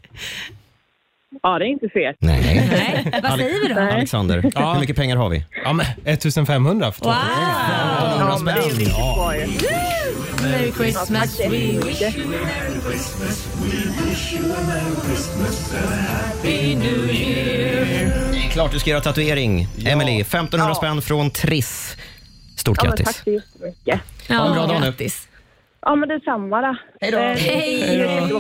Ja, 1.43 1.59
det 1.59 1.65
är 1.65 1.69
inte 1.69 1.89
fel. 1.89 2.15
Nej. 2.19 2.69
Nej, 2.71 3.21
vad 3.23 3.39
säger 3.39 3.69
vi 3.69 3.75
då? 3.75 3.81
Alexander, 3.81 4.51
Ja. 4.55 4.73
hur 4.73 4.81
mycket 4.81 4.97
pengar 4.97 5.17
har 5.17 5.29
vi? 5.29 5.45
Ja, 5.65 5.73
men 5.73 5.87
1500 6.05 6.93
för 6.93 7.01
två. 7.01 7.09
Wow! 7.09 7.17
Ja, 8.19 8.39
men 8.43 8.55
det 8.55 8.61
är 8.61 8.65
riktigt 8.65 8.95
bra 8.95 9.37
ju. 9.37 9.47
Merry 10.43 10.73
Christmas. 10.73 11.09
Tack 11.09 11.29
så 11.29 11.49
mycket. 11.51 12.15
Det 16.43 16.73
är 16.73 18.30
klart 18.51 18.73
du 18.73 18.79
ska 18.79 18.91
göra 18.91 19.01
tatuering. 19.01 19.69
Emily, 19.87 20.21
1500 20.21 20.69
Ja. 20.71 20.75
spänn 20.75 21.03
från 21.03 21.31
Triss. 21.31 21.97
Stort 22.57 22.79
Ja, 22.83 22.85
men 22.89 22.97
tack 22.97 23.07
grattis. 23.07 23.23
så 23.25 23.31
jättemycket. 23.31 24.01
Ha 24.29 24.47
en 24.47 24.53
bra 24.55 24.67
dag 24.67 24.81
nu. 24.81 24.87
grattis. 24.87 25.29
Ja, 25.83 25.95
men 25.95 26.09
detsamma 26.09 26.61
då. 26.61 26.77
Hej 27.01 27.11
då. 27.11 27.19
Eh, 27.19 27.37
Hej. 27.37 28.31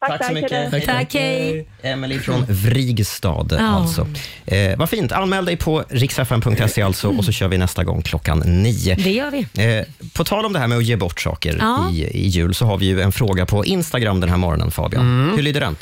Tack, 0.00 0.18
Tack 0.18 0.26
så 0.26 0.32
mycket. 0.34 0.72
då. 0.72 0.80
Tack, 0.80 1.14
hej. 1.14 1.68
Emily 1.82 2.18
från 2.18 2.44
Vrigstad 2.48 3.46
Ja. 3.50 3.58
alltså. 3.58 4.06
Eh, 4.46 4.78
vad 4.78 4.90
fint. 4.90 5.12
Anmäl 5.12 5.44
dig 5.44 5.56
på 5.56 5.84
riksfn.se 5.88 6.82
alltså 6.82 7.08
och 7.08 7.24
så 7.24 7.32
kör 7.32 7.48
vi 7.48 7.58
nästa 7.58 7.84
gång 7.84 8.02
klockan 8.02 8.38
nio. 8.38 8.94
Det 8.94 9.10
gör 9.10 9.30
vi. 9.30 9.38
Eh, 9.78 9.84
på 10.14 10.24
tal 10.24 10.44
om 10.44 10.52
det 10.52 10.58
här 10.58 10.66
med 10.68 10.78
att 10.78 10.84
ge 10.84 10.96
bort 10.96 11.20
saker 11.20 11.56
Ja. 11.60 11.90
i, 11.92 12.04
i 12.04 12.28
jul 12.28 12.54
så 12.54 12.66
har 12.66 12.78
vi 12.78 12.86
ju 12.86 13.00
en 13.00 13.12
fråga 13.12 13.46
på 13.46 13.64
Instagram 13.64 14.20
den 14.20 14.30
här 14.30 14.36
morgonen 14.36 14.70
Fabian. 14.70 15.32
Hur 15.36 15.42
lyder 15.42 15.60
den? 15.60 15.76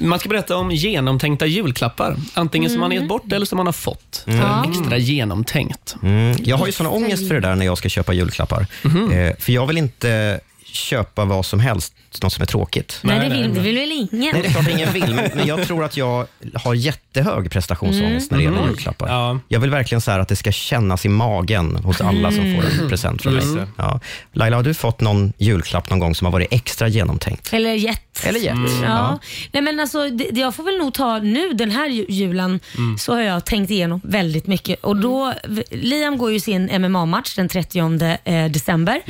Man 0.00 0.18
ska 0.18 0.28
berätta 0.28 0.56
om 0.56 0.70
genomtänkta 0.70 1.46
julklappar. 1.46 2.16
Antingen 2.34 2.70
som 2.70 2.80
man 2.80 2.90
har 2.90 2.98
gett 2.98 3.08
bort 3.08 3.32
eller 3.32 3.46
som 3.46 3.56
man 3.56 3.66
har 3.66 3.72
fått. 3.72 4.22
För 4.24 4.70
Extra 4.70 4.96
genomtänkt. 4.96 5.96
Mm. 6.02 6.36
Jag 6.44 6.56
har 6.56 6.66
ju 6.66 6.72
sån 6.72 6.86
ångest 6.86 7.28
för 7.28 7.34
det 7.34 7.40
där 7.40 7.54
när 7.54 7.66
jag 7.66 7.78
ska 7.78 7.88
köpa 7.88 8.12
julklappar. 8.12 8.66
Eh, 9.12 9.36
för 9.38 9.52
jag 9.52 9.66
vill 9.66 9.78
inte 9.78 10.40
köpa 10.72 11.24
vad 11.24 11.46
som 11.46 11.60
helst, 11.60 11.94
något 12.22 12.32
som 12.32 12.42
är 12.42 12.46
tråkigt. 12.46 12.98
Nej, 13.02 13.28
det 13.28 13.36
vill, 13.36 13.54
det 13.54 13.60
vill 13.60 13.78
väl 13.78 13.92
ingen? 13.92 14.08
Nej, 14.10 14.42
det 14.42 14.48
är 14.48 14.52
klart 14.52 14.68
ingen 14.68 14.92
vill, 14.92 15.14
men, 15.14 15.30
men 15.34 15.46
jag 15.46 15.66
tror 15.66 15.84
att 15.84 15.96
jag 15.96 16.26
har 16.54 16.74
jättehög 16.74 17.50
prestationsångest 17.50 18.30
när 18.30 18.38
det 18.38 18.44
gäller 18.44 18.66
julklappar. 18.66 19.08
Ja. 19.08 19.38
Jag 19.48 19.60
vill 19.60 19.70
verkligen 19.70 20.00
så 20.00 20.10
här 20.10 20.18
att 20.18 20.28
det 20.28 20.36
ska 20.36 20.52
kännas 20.52 21.04
i 21.06 21.08
magen 21.08 21.76
hos 21.76 22.00
alla 22.00 22.30
som 22.32 22.54
får 22.54 22.82
en 22.82 22.88
present 22.88 23.22
från 23.22 23.34
mig. 23.34 23.66
Ja. 23.76 24.00
Laila, 24.32 24.56
har 24.56 24.62
du 24.62 24.74
fått 24.74 25.00
någon 25.00 25.32
julklapp 25.38 25.90
någon 25.90 25.98
gång 25.98 26.14
som 26.14 26.24
har 26.24 26.32
varit 26.32 26.48
extra 26.50 26.88
genomtänkt? 26.88 27.52
Eller 27.52 27.74
jet. 27.74 28.11
Eller 28.24 28.40
gett? 28.40 28.56
Ja. 28.82 29.18
Nej, 29.52 29.62
men 29.62 29.80
alltså, 29.80 30.08
det, 30.10 30.30
jag 30.40 30.54
får 30.54 30.62
väl 30.64 30.78
nog 30.78 30.94
ta 30.94 31.18
nu 31.18 31.52
den 31.52 31.70
här 31.70 31.88
ju- 31.88 32.06
julen 32.08 32.60
så 32.98 33.14
har 33.14 33.20
jag 33.20 33.44
tänkt 33.44 33.70
igenom 33.70 34.00
väldigt 34.04 34.46
mycket. 34.46 34.84
Och 34.84 34.96
då, 34.96 35.34
Liam 35.70 36.18
går 36.18 36.32
ju 36.32 36.40
sin 36.40 36.82
MMA-match 36.82 37.34
den 37.36 37.48
30 37.48 37.78
eh, 38.24 38.50
december 38.50 39.00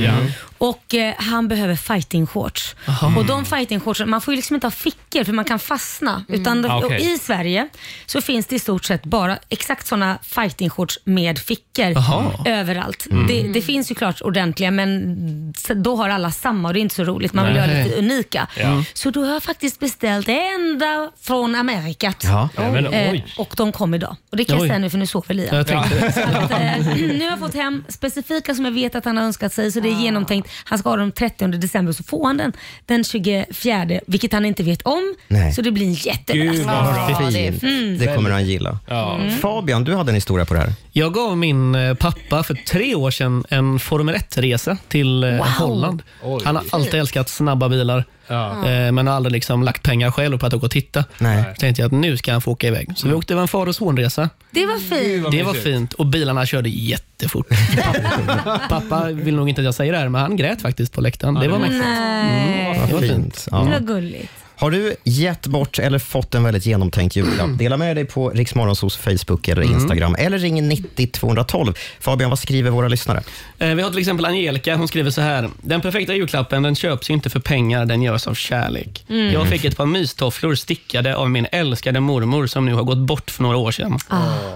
och 0.59 0.95
eh, 0.95 1.15
han 1.19 1.49
behöver 1.49 1.75
fighting-shorts. 1.75 2.75
Och 3.17 3.25
de 3.27 3.45
fighting-shortsen, 3.45 4.07
man 4.11 4.21
får 4.21 4.35
ju 4.35 4.37
liksom 4.37 4.55
inte 4.55 4.67
ha 4.67 4.71
fickor 4.73 5.25
för 5.25 5.33
man 5.33 5.45
kan 5.45 5.59
fastna. 5.59 6.25
Utan 6.29 6.65
Ah, 6.71 6.77
och. 6.79 6.93
I 6.93 7.19
Sverige 7.19 7.69
så 8.07 8.21
finns 8.21 8.47
det 8.47 8.57
i 8.57 8.59
stort 8.59 8.85
sett 8.85 9.05
bara 9.05 9.39
exakt 9.49 9.87
sådana 9.87 10.19
fighting-shorts 10.23 10.99
med 11.05 11.39
fickor 11.39 11.85
Jaha. 11.91 12.31
överallt. 12.47 13.07
Det, 13.29 13.43
det 13.43 13.63
finns 13.63 13.91
ju 13.91 13.95
klart 13.95 14.21
ordentliga 14.23 14.71
men 14.71 15.53
s- 15.57 15.71
då 15.77 15.97
har 15.97 16.09
alla 16.09 16.31
samma 16.31 16.69
och 16.69 16.75
det 16.75 16.81
är 16.81 16.83
inte 16.83 16.95
så 16.95 17.05
roligt. 17.05 17.33
Man 17.33 17.47
vill 17.47 17.55
Nej. 17.57 17.69
göra 17.71 17.85
lite 17.85 17.97
unika. 17.99 18.47
Ja. 18.57 18.85
Så 18.95 19.11
då 19.11 19.25
har 19.25 19.33
jag 19.33 19.43
faktiskt 19.43 19.81
beställt 19.81 20.29
ända 20.29 21.11
från 21.21 21.55
Amerikat. 21.55 22.17
Ja. 22.25 22.49
Ja, 22.57 22.71
men, 22.71 22.87
Eh, 22.87 23.11
oj. 23.11 23.27
och 23.39 23.55
de 23.57 23.73
kom 23.73 23.95
idag. 23.95 24.17
Och 24.31 24.37
det 24.37 24.45
kan 24.45 24.55
jag 24.57 24.63
Oj. 24.63 24.69
säga 24.69 24.79
nu 24.79 24.91
för 24.91 24.99
nu 24.99 25.07
sover 25.07 25.35
Liam. 25.35 25.57
Jag 25.57 25.67
tänkte 25.67 26.01
det. 26.01 26.13
Så 26.13 26.21
att, 26.21 26.51
eh, 26.51 26.95
nu 26.97 27.21
har 27.25 27.31
jag 27.31 27.39
fått 27.39 27.55
hem 27.55 27.85
specifika 27.89 28.55
som 28.55 28.65
jag 28.65 28.73
vet 28.73 28.95
att 28.95 29.05
han 29.05 29.17
har 29.17 29.25
önskat 29.25 29.53
sig 29.53 29.73
så 29.73 29.81
det 29.81 29.89
är 29.89 30.01
genomtänkt. 30.01 30.49
Han 30.65 30.79
ska 30.79 30.89
ha 30.89 30.97
dem 30.97 31.13
30 31.13 31.47
december 31.49 31.93
så 31.93 32.03
får 32.05 32.27
han 32.27 32.37
den 32.37 32.53
den 32.87 33.05
24 33.05 33.87
vilket 34.07 34.33
han 34.33 34.45
inte 34.45 34.63
vet 34.63 34.83
om. 34.83 35.15
Nej. 35.29 35.53
Så 35.53 35.63
det 35.63 35.71
blir 35.71 35.87
en 35.87 35.93
Gud 35.93 36.07
jätteöverraskning. 36.07 37.25
vad 37.25 37.33
bra. 37.33 37.61
Fint. 37.61 38.01
Det 38.01 38.15
kommer 38.15 38.31
han 38.31 38.45
gilla. 38.45 38.79
Ja. 38.89 39.21
Fabian, 39.41 39.85
du 39.85 39.95
hade 39.97 40.11
en 40.11 40.15
historia 40.15 40.45
på 40.47 40.55
det 40.55 40.61
här. 40.61 40.73
Jag 40.93 41.15
gav 41.15 41.37
min 41.39 41.75
eh, 41.75 41.95
pappa 41.95 42.43
för 42.43 42.55
tre 42.55 42.95
år 42.95 43.11
sedan 43.11 43.45
en 43.49 43.79
Formel 43.79 44.15
1-resa 44.15 44.77
till 44.89 45.25
eh, 45.25 45.31
Holland. 45.59 46.03
Oj. 46.23 46.43
Han 46.45 46.57
har 46.57 46.65
alltid 46.71 46.95
älskat 47.01 47.29
snabba 47.29 47.69
bilar, 47.69 48.05
Ja. 48.27 48.69
eh, 48.69 48.93
men 48.93 49.07
har 49.07 49.15
aldrig 49.15 49.33
liksom 49.33 49.63
lagt 49.63 49.83
pengar 49.83 50.11
själv 50.11 50.39
på 50.39 50.47
att 50.47 50.55
åka 50.55 50.67
och 50.67 50.71
titta. 50.73 51.05
Nej. 51.19 51.45
Så 51.55 51.61
tänkte 51.61 51.83
jag 51.83 51.87
att 51.87 51.93
nu 51.93 52.17
ska 52.17 52.33
han 52.33 52.41
få 52.41 52.51
åka 52.51 52.67
iväg. 52.67 52.89
Så 52.97 53.09
vi 53.09 53.15
åkte 53.15 53.33
över 53.35 53.43
en 53.43 53.49
far 53.49 53.67
och 53.67 53.75
sonresa. 53.77 54.29
Det 54.51 54.67
var 54.67 54.79
fint. 54.79 55.31
Det 55.31 55.43
var 55.43 55.55
fint 55.55 55.93
och 55.93 56.07
bilarna 56.07 56.47
körde 56.47 56.69
jättefort. 56.69 57.47
Pappa, 57.83 58.61
pappa 58.69 59.05
vill 59.11 59.35
nog 59.37 59.49
inte 59.49 59.61
att 59.61 59.65
jag 59.65 59.75
säger 59.75 59.93
det 59.93 59.99
här, 59.99 60.09
men 60.09 60.21
han 60.21 60.37
grät 60.37 60.63
faktiskt 60.63 60.93
på 60.93 61.01
läktaren. 61.01 61.35
Det 61.35 61.49
var 61.49 61.59
mäktigt. 61.59 61.85
Nej, 61.85 62.83
Det 62.87 62.93
var 62.93 63.01
fint. 63.01 63.13
Fint. 63.13 63.45
det 63.51 63.57
Ja. 63.57 63.65
var 63.65 63.81
gulligt. 63.81 64.33
Har 64.63 64.71
du 64.71 64.97
gett 65.05 65.47
bort 65.47 65.79
eller 65.79 65.99
fått 65.99 66.35
en 66.35 66.43
väldigt 66.45 66.67
genomtänkt 66.67 67.17
julklapp? 67.17 67.49
Dela 67.59 67.77
med 67.77 67.97
dig 67.97 68.05
på 68.05 68.31
Riksmorgonsos 68.31 68.97
Facebook 68.97 69.49
eller 69.49 69.63
Instagram 69.63 70.15
eller 70.19 70.39
ring 70.39 70.69
90 70.69 71.07
212. 71.13 71.75
Fabian, 72.01 72.31
vad 72.31 72.39
skriver 72.39 72.71
våra 72.71 72.89
lyssnare? 72.89 73.23
Eh, 73.59 73.75
Vi 73.75 73.83
har 73.83 73.91
till 73.91 73.99
exempel 73.99 74.25
Angelica, 74.27 74.77
hon 74.77 74.89
skriver 74.89 75.11
så 75.11 75.21
här. 75.21 75.49
Den 75.63 75.81
perfekta 75.81 76.15
julklappen 76.15 76.63
den 76.63 76.75
köps 76.77 77.11
ju 77.11 77.15
inte 77.15 77.31
för 77.31 77.41
pengar, 77.41 77.87
den 77.87 78.03
görs 78.03 78.27
av 78.27 78.35
kärlek. 78.35 79.05
Jag 79.33 79.47
fick 79.49 79.65
ett 79.65 79.77
par 79.77 79.87
mystofflor 79.87 80.55
stickade 80.55 81.17
av 81.17 81.31
min 81.31 81.47
älskade 81.53 82.01
mormor 82.01 82.47
som 82.47 82.65
nu 82.67 82.75
har 82.75 82.83
gått 82.83 82.99
bort 82.99 83.31
för 83.31 83.43
några 83.43 83.57
år 83.57 83.71
sedan. 83.71 83.99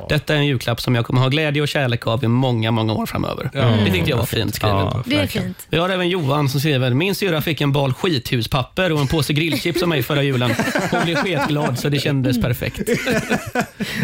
Detta 0.09 0.35
är 0.35 0.39
en 0.39 0.47
julklapp 0.47 0.81
som 0.81 0.95
jag 0.95 1.07
kommer 1.07 1.21
ha 1.21 1.29
glädje 1.29 1.63
och 1.63 1.69
kärlek 1.69 2.07
av 2.07 2.25
i 2.25 2.29
många, 2.29 2.71
många 2.71 2.93
år 2.93 3.07
framöver. 3.07 3.51
Det 3.85 3.93
tyckte 3.93 4.11
jag 4.11 4.17
var 4.17 4.27
fint 4.27 4.55
skrivet. 4.55 4.77
Ja. 4.77 5.03
Det 5.07 5.17
är 5.17 5.27
fint. 5.27 5.67
Vi 5.71 5.79
har 5.79 5.89
även 5.89 6.09
Johan 6.09 6.49
som 6.49 6.61
skriver, 6.61 6.91
min 6.91 7.15
syrra 7.15 7.43
fick 7.43 7.61
en 7.61 7.73
bal 7.73 7.95
skithuspapper 7.95 8.93
och 8.93 9.01
en 9.01 9.07
påse 9.07 9.33
grillchips 9.33 9.83
av 9.83 9.89
mig 9.97 10.03
förra 10.03 10.23
julen. 10.23 10.55
Hon 10.91 11.05
blev 11.05 11.17
sketglad 11.17 11.79
så 11.79 11.89
det 11.89 11.99
kändes 11.99 12.41
perfekt. 12.41 12.77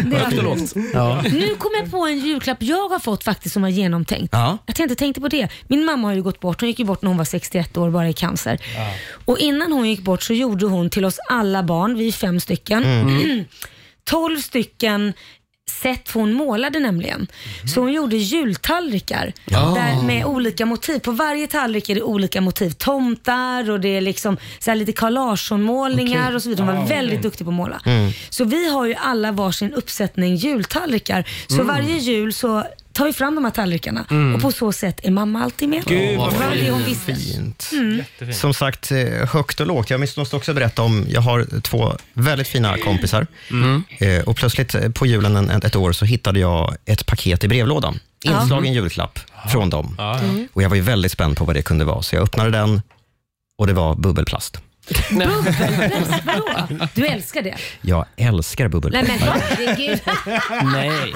Det 0.05 0.17
Högt 0.17 0.37
och 0.37 0.43
lågt. 0.43 0.73
Ja. 0.93 1.21
Nu 1.21 1.55
kom 1.55 1.71
jag 1.81 1.91
på 1.91 2.05
en 2.05 2.19
julklapp 2.19 2.57
jag 2.61 2.89
har 2.89 2.99
fått 2.99 3.23
faktiskt 3.23 3.53
som 3.53 3.61
var 3.61 3.69
genomtänkt. 3.69 4.29
Ja. 4.31 4.57
Jag 4.65 4.75
tänkte, 4.75 4.95
tänkte 4.95 5.21
på 5.21 5.27
det. 5.27 5.47
Min 5.67 5.85
mamma 5.85 6.07
har 6.07 6.15
ju 6.15 6.21
gått 6.21 6.39
bort. 6.39 6.61
Hon 6.61 6.69
gick 6.69 6.79
ju 6.79 6.85
bort 6.85 7.01
när 7.01 7.07
hon 7.07 7.17
var 7.17 7.25
61 7.25 7.77
år 7.77 7.89
bara 7.89 8.09
i 8.09 8.13
cancer. 8.13 8.59
Och 9.25 9.39
innan 9.39 9.71
hon 9.71 9.89
gick 9.89 10.01
bort 10.01 10.23
så 10.23 10.33
gjorde 10.33 10.65
hon 10.65 10.89
till 10.89 11.05
oss 11.05 11.19
alla 11.29 11.63
barn, 11.63 11.97
vi 11.97 12.07
är 12.07 12.11
fem 12.11 12.39
stycken, 12.39 12.83
12 14.03 14.37
stycken 14.37 15.13
sätt 15.71 16.11
hon 16.13 16.33
målade 16.33 16.79
nämligen. 16.79 17.27
Så 17.73 17.81
hon 17.81 17.93
gjorde 17.93 18.15
jultallrikar 18.15 19.33
där 19.45 20.03
med 20.03 20.25
olika 20.25 20.65
motiv. 20.65 20.99
På 20.99 21.11
varje 21.11 21.47
tallrik 21.47 21.89
är 21.89 21.95
det 21.95 22.01
olika 22.01 22.41
motiv. 22.41 22.69
Tomtar 22.69 23.71
och 23.71 23.79
det 23.79 23.97
är 23.97 24.01
liksom 24.01 24.37
så 24.59 24.71
här 24.71 24.75
lite 24.75 24.91
Carl 24.91 25.13
Larsson-målningar 25.13 26.35
och 26.35 26.43
så 26.43 26.49
vidare. 26.49 26.67
Hon 26.67 26.77
var 26.77 26.87
väldigt 26.87 27.21
duktig 27.21 27.45
på 27.45 27.51
att 27.51 27.55
måla. 27.55 27.81
Så 28.29 28.45
vi 28.45 28.69
har 28.69 28.85
ju 28.85 28.95
alla 28.95 29.31
varsin 29.31 29.73
uppsättning 29.73 30.35
jultallrikar. 30.35 31.27
Så 31.47 31.63
varje 31.63 31.97
jul 31.97 32.33
så 32.33 32.63
tar 32.93 33.05
vi 33.05 33.13
fram 33.13 33.35
de 33.35 33.43
här 33.43 33.51
tallrikarna 33.51 34.05
och 34.35 34.41
på 34.41 34.51
så 34.51 34.71
sätt 34.71 34.99
är 35.03 35.11
mamma 35.11 35.43
alltid 35.43 35.69
med. 35.69 35.85
Gud, 35.85 36.17
vad 36.17 36.33
det 36.33 36.37
var 36.39 36.55
det 36.55 36.71
hon 36.71 36.83
visste. 36.83 37.15
Fint. 37.15 37.69
Som 38.33 38.53
sagt, 38.53 38.91
eh, 38.91 39.05
högt 39.29 39.59
och 39.59 39.67
lågt. 39.67 39.89
Jag 39.89 39.99
måste 39.99 40.35
också 40.35 40.53
berätta 40.53 40.81
om, 40.81 41.05
jag 41.09 41.21
har 41.21 41.61
två 41.61 41.93
väldigt 42.13 42.47
fina 42.47 42.77
kompisar. 42.77 43.27
Eh, 43.99 44.23
Och 44.23 44.35
plötsligt 44.35 44.75
eh, 44.75 44.89
på 44.89 45.05
julen 45.05 45.35
en, 45.35 45.49
ett 45.49 45.75
år 45.75 45.91
så 45.91 46.05
hittade 46.05 46.39
jag 46.39 46.75
ett 46.85 47.05
paket 47.05 47.43
i 47.43 47.47
brevlådan. 47.47 47.99
Inslagen 48.23 48.73
julklapp 48.73 49.19
från 49.51 49.69
dem. 49.69 49.95
Och 50.53 50.63
jag 50.63 50.69
var 50.69 50.75
ju 50.75 50.81
väldigt 50.81 51.11
spänd 51.11 51.37
på 51.37 51.45
vad 51.45 51.55
det 51.55 51.61
kunde 51.61 51.85
vara, 51.85 52.01
så 52.01 52.15
jag 52.15 52.23
öppnade 52.23 52.49
den 52.51 52.81
och 53.57 53.67
det 53.67 53.73
var 53.73 53.95
bubbelplast. 53.95 54.57
Bubbelpress, 55.11 56.09
vadå? 56.25 56.67
Du 56.93 57.05
älskar 57.07 57.41
det? 57.41 57.55
Jag 57.81 58.05
älskar 58.17 58.67
bubbelpress. 58.67 59.07
Nej 59.07 59.19
men 59.19 59.41
herregud. 59.41 59.99
Nej. 60.73 61.13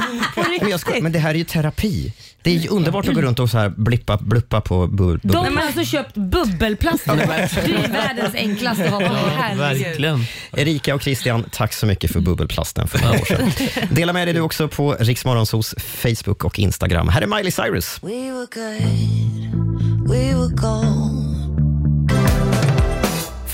Men, 0.62 0.70
jag 0.70 0.80
ska, 0.80 1.02
men 1.02 1.12
det 1.12 1.20
här 1.20 1.30
är 1.30 1.36
ju 1.36 1.44
terapi. 1.44 2.14
Det 2.42 2.50
är 2.50 2.56
ju 2.56 2.70
underbart 2.70 3.08
att 3.08 3.14
gå 3.14 3.22
runt 3.22 3.40
och 3.40 3.50
så 3.50 3.58
här 3.58 3.70
blippa, 3.70 4.18
bluppa 4.18 4.62
på 4.62 4.88
bu- 4.88 4.90
bubbel. 4.90 5.20
De 5.32 5.58
har 5.58 5.64
alltså 5.64 5.84
köpt 5.84 6.16
bubbelplast. 6.16 7.06
Det 7.06 7.12
är 7.12 7.92
världens 7.92 8.36
enklaste 8.36 8.84
att 8.86 8.90
ha 8.92 9.00
på. 9.00 9.14
Verkligen. 9.58 10.24
Erika 10.52 10.96
och 10.96 11.02
Christian, 11.02 11.46
tack 11.52 11.74
så 11.74 11.86
mycket 11.86 12.12
för 12.12 12.20
bubbelplasten 12.20 12.88
för 12.88 13.00
några 13.00 13.20
år 13.20 13.26
sedan. 13.26 13.52
Dela 13.92 14.14
med 14.14 14.28
dig 14.28 14.34
du 14.34 14.42
också 14.42 14.68
på 14.68 14.94
Riksmorgonsos 15.00 15.76
Facebook 15.78 16.44
och 16.44 16.60
Instagram. 16.60 17.08
Här 17.10 17.22
är 17.22 17.28
Miley 17.28 17.52
Cyrus. 17.52 18.00
We 18.02 18.10
were 18.32 18.48
good, 18.54 20.10
we 20.10 20.18
were 20.36 20.48
gold. 20.56 21.27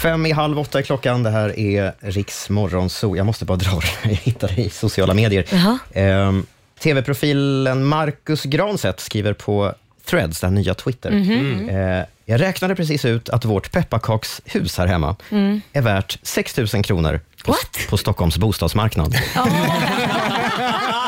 Fem 0.03 0.25
i 0.25 0.31
halv 0.31 0.59
åtta 0.59 0.79
är 0.79 0.83
klockan. 0.83 1.23
Det 1.23 1.29
här 1.29 1.59
är 1.59 1.93
Riksmorgonso. 1.99 3.15
Jag 3.15 3.25
måste 3.25 3.45
bara 3.45 3.57
dra 3.57 3.79
det. 3.79 4.09
Jag 4.09 4.15
hittade 4.15 4.53
det 4.53 4.61
i 4.61 4.69
sociala 4.69 5.13
medier. 5.13 5.45
Ehm, 5.93 6.45
TV-profilen 6.79 7.85
Marcus 7.85 8.43
Granset 8.43 8.99
skriver 8.99 9.33
på 9.33 9.73
Threads, 10.05 10.39
den 10.39 10.55
nya 10.55 10.73
Twitter. 10.73 11.11
Mhm. 11.11 11.69
Eh, 11.69 12.05
jag 12.25 12.41
räknade 12.41 12.75
precis 12.75 13.05
ut 13.05 13.29
att 13.29 13.45
vårt 13.45 13.71
pepparkakshus 13.71 14.77
här 14.77 14.87
hemma 14.87 15.15
är 15.73 15.81
värt 15.81 16.19
6 16.23 16.57
000 16.57 16.67
kronor 16.67 17.19
på, 17.45 17.55
på 17.89 17.97
Stockholms 17.97 18.37
bostadsmarknad. 18.37 19.15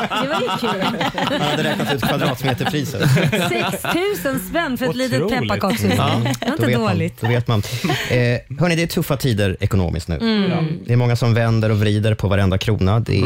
Det 0.08 0.28
var 0.28 0.40
ju 0.40 0.48
kul. 0.60 0.98
Jag 1.30 1.38
hade 1.38 1.62
räknat 1.64 1.94
ut 1.94 2.02
kvadratmeterpriset. 2.02 3.10
6 3.10 4.24
000 4.24 4.40
spänn 4.40 4.78
för 4.78 4.86
ett 4.90 4.96
litet 4.96 5.22
Otroligt. 5.22 5.40
pepparkakshus. 5.42 5.92
Ja, 5.96 6.20
Det 6.40 6.46
var 6.46 6.48
då 6.48 6.52
inte 6.52 6.66
vet 6.66 6.76
dåligt. 6.76 7.22
Man, 7.22 7.30
då 7.30 7.34
vet 7.36 7.48
man. 7.48 7.62
Eh, 8.10 8.58
hörni, 8.60 8.76
det 8.76 8.82
är 8.82 8.86
tuffa 8.86 9.16
tider 9.16 9.56
ekonomiskt 9.60 10.08
nu. 10.08 10.14
Mm. 10.16 10.78
Det 10.86 10.92
är 10.92 10.96
många 10.96 11.16
som 11.16 11.34
vänder 11.34 11.70
och 11.70 11.80
vrider 11.80 12.14
på 12.14 12.28
varenda 12.28 12.58
krona. 12.58 13.00
Det 13.00 13.22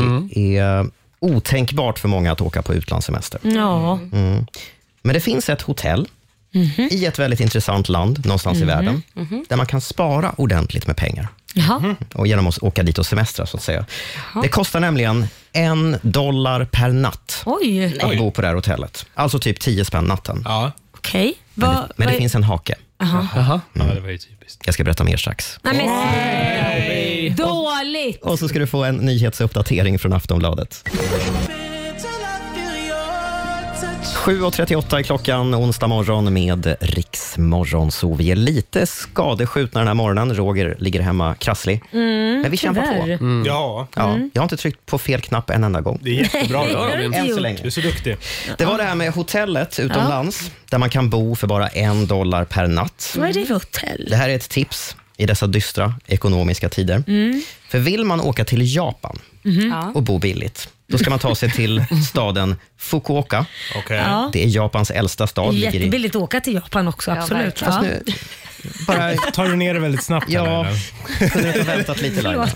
är 0.59 0.87
otänkbart 1.21 1.99
för 1.99 2.09
många 2.09 2.33
att 2.33 2.41
åka 2.41 2.63
på 2.63 2.75
utlandssemester. 2.75 3.41
Ja. 3.43 3.99
Mm. 4.13 4.47
Men 5.03 5.15
det 5.15 5.21
finns 5.21 5.49
ett 5.49 5.63
hotell 5.63 6.09
Mhm. 6.53 6.89
i 6.91 7.07
ett 7.07 7.19
väldigt 7.19 7.41
intressant 7.41 7.89
land 7.89 8.27
någonstans 8.27 8.59
i 8.59 8.65
världen, 8.65 9.03
där 9.49 9.57
man 9.57 9.67
kan 9.67 9.81
spara 9.81 10.33
ordentligt 10.37 10.87
med 10.87 10.97
pengar 10.97 11.29
Jaha. 11.55 11.95
och 12.15 12.27
genom 12.27 12.47
att 12.47 12.59
åka 12.63 12.83
dit 12.83 12.99
och 12.99 13.07
semestra. 13.07 13.47
så 13.47 13.57
att 13.57 13.63
säga. 13.63 13.85
Det 14.43 14.49
kostar 14.49 14.81
nämligen 14.81 15.27
en 15.53 15.97
dollar 16.03 16.65
per 16.65 16.89
natt 16.89 17.43
Oj. 17.47 17.99
att 18.03 18.19
bo 18.19 18.31
på 18.31 18.41
det 18.41 18.47
här 18.49 18.55
hotellet. 18.55 19.07
Alltså 19.15 19.39
typ 19.39 19.61
10 19.61 19.85
spänn 19.85 20.05
natten. 20.05 20.43
Ja, 20.45 20.73
Okej. 20.97 21.35
Men, 21.55 21.69
Vad- 21.75 21.77
det, 21.89 21.93
men 21.97 22.09
det 22.09 22.15
finns 22.15 22.35
en 22.35 22.43
hake. 22.45 22.75
Jaha. 22.99 23.61
ja 23.73 23.83
det 23.95 24.01
var 24.01 24.09
ju 24.09 24.19
typiskt. 24.19 24.63
Jag 24.65 24.75
ska 24.75 24.85
berätta 24.85 25.05
mer 25.05 25.17
strax. 25.17 25.59
Nej, 25.63 25.77
men. 25.77 27.37
Dåligt. 27.37 28.23
Och 28.23 28.39
så 28.39 28.49
ska 28.49 28.59
du 28.59 28.67
få 28.67 28.85
en 28.85 28.97
nyhetsuppdatering 28.97 29.99
från 29.99 30.13
Aftonbladet. 30.13 30.85
7.38 34.21 34.99
är 34.99 35.03
klockan 35.03 35.55
onsdag 35.55 35.87
morgon 35.87 36.33
med 36.33 36.77
Riksmorgon. 36.81 37.91
Så 37.91 38.15
vi 38.15 38.31
är 38.31 38.37
lite 38.37 38.87
skadeskjutna 38.87 39.81
den 39.81 39.89
här 39.89 39.95
morgonen. 39.95 40.35
Roger 40.35 40.77
ligger 40.79 41.01
hemma 41.01 41.35
krasslig. 41.35 41.83
Men 41.91 42.51
vi 42.51 42.57
kämpar 42.57 42.83
på. 42.83 43.03
Tyvärr. 43.05 43.47
Ja, 43.47 43.89
Ja, 43.95 44.19
Jag 44.33 44.41
har 44.41 44.45
inte 44.45 44.57
tryckt 44.57 44.87
på 44.87 44.99
fel 44.99 45.21
knapp 45.21 45.51
en 45.51 45.65
enda 45.65 45.81
gång. 45.81 45.99
det 46.03 46.11
är 46.11 46.15
jättebra. 46.15 46.67
Det 46.67 46.75
har 46.75 46.97
du 46.97 47.05
inte 47.05 47.19
Än 47.19 47.25
så 47.25 47.31
gjort. 47.31 47.41
länge. 47.41 47.59
Du 47.63 47.67
är 47.67 47.71
så 47.71 47.81
duktig. 47.81 48.17
Det 48.59 48.65
var 48.65 48.79
det 48.79 48.85
här 48.85 48.95
med 48.95 49.13
hotellet 49.13 49.79
utomlands, 49.79 50.51
där 50.71 50.79
man 50.79 50.91
kan 50.91 51.11
bo 51.11 51.35
för 51.37 51.47
bara 51.47 51.69
en 51.69 52.07
dollar 52.07 52.45
per 52.45 52.67
natt. 52.67 53.15
Vad 53.19 53.29
är 53.29 53.33
det 53.33 53.47
för 53.47 53.55
hotell? 53.55 54.07
Det 54.11 54.17
här 54.17 54.29
är 54.29 54.35
ett 54.37 54.49
tips 54.49 54.97
i 55.17 55.27
dessa 55.27 55.47
dystra 55.47 55.95
ekonomiska 56.07 56.69
tider. 56.69 57.03
För 57.69 57.79
vill 57.79 58.05
man 58.05 58.21
åka 58.21 58.45
till 58.45 58.75
Japan 58.77 59.19
och 59.95 60.03
bo 60.03 60.19
billigt, 60.19 60.69
då 60.91 60.99
ska 60.99 61.11
man 61.11 61.19
ta 61.19 61.35
sig 61.35 61.51
till 61.51 61.85
staden 62.09 62.57
Fukuoka. 62.79 63.47
Okej. 63.77 63.97
Ja. 63.97 64.31
Det 64.33 64.45
är 64.45 64.49
Japans 64.49 64.91
äldsta 64.91 65.27
stad. 65.27 65.55
ligger 65.55 65.71
i- 65.75 65.77
Jättebilligt 65.77 66.17
att 66.17 66.23
åka 66.23 66.41
till 66.41 66.55
Japan 66.55 66.89
också, 66.89 67.11
absolut. 67.11 67.61
Ja, 67.67 67.81
Nu, 67.83 68.03
bara, 68.87 69.15
Tar 69.15 69.45
du 69.45 69.57
ner 69.57 69.75
det 69.75 69.81
väldigt 69.81 70.03
snabbt? 70.05 70.27
här, 70.29 70.35
ja, 70.35 70.67
eller? 70.67 71.31
kunde 71.31 71.49
inte 71.49 71.61
ha 71.71 71.77
väntat 71.77 72.01
lite 72.01 72.23
Laila? 72.23 72.49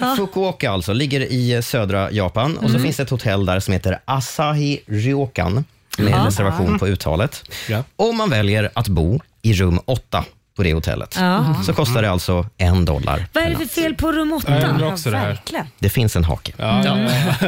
Ja. 0.00 0.14
Fukuoka 0.16 0.70
alltså, 0.70 0.92
ligger 0.92 1.20
i 1.20 1.62
södra 1.62 2.10
Japan 2.10 2.56
och 2.56 2.70
så 2.70 2.78
finns 2.78 2.96
det 2.96 3.02
ett 3.02 3.10
hotell 3.10 3.46
där 3.46 3.60
som 3.60 3.72
heter 3.72 3.98
Asahi 4.04 4.80
Ryokan 4.86 5.64
med 5.98 6.24
reservation 6.24 6.78
på 6.78 6.88
uttalet. 6.88 7.44
Ja. 7.68 7.84
Om 7.96 8.16
man 8.16 8.30
väljer 8.30 8.70
att 8.74 8.88
bo 8.88 9.20
i 9.42 9.52
rum 9.52 9.80
8 9.84 10.24
på 10.56 10.62
det 10.62 10.74
hotellet 10.74 11.16
Ja. 11.18 11.54
så 11.66 11.72
kostar 11.72 12.02
det 12.02 12.10
alltså 12.10 12.46
en 12.58 12.84
dollar. 12.84 13.26
Vad 13.32 13.44
är 13.44 13.50
det 13.50 13.56
för 13.56 13.66
fel 13.66 13.94
på 13.94 14.12
rum 14.12 14.40
Jag 14.46 14.54
undrar 14.70 14.86
8? 14.86 14.92
också 14.94 15.10
det 15.10 15.18
här. 15.18 15.28
Verkligen. 15.28 15.66
Det 15.78 15.88
finns 15.88 16.16
en 16.16 16.24
hake. 16.24 16.52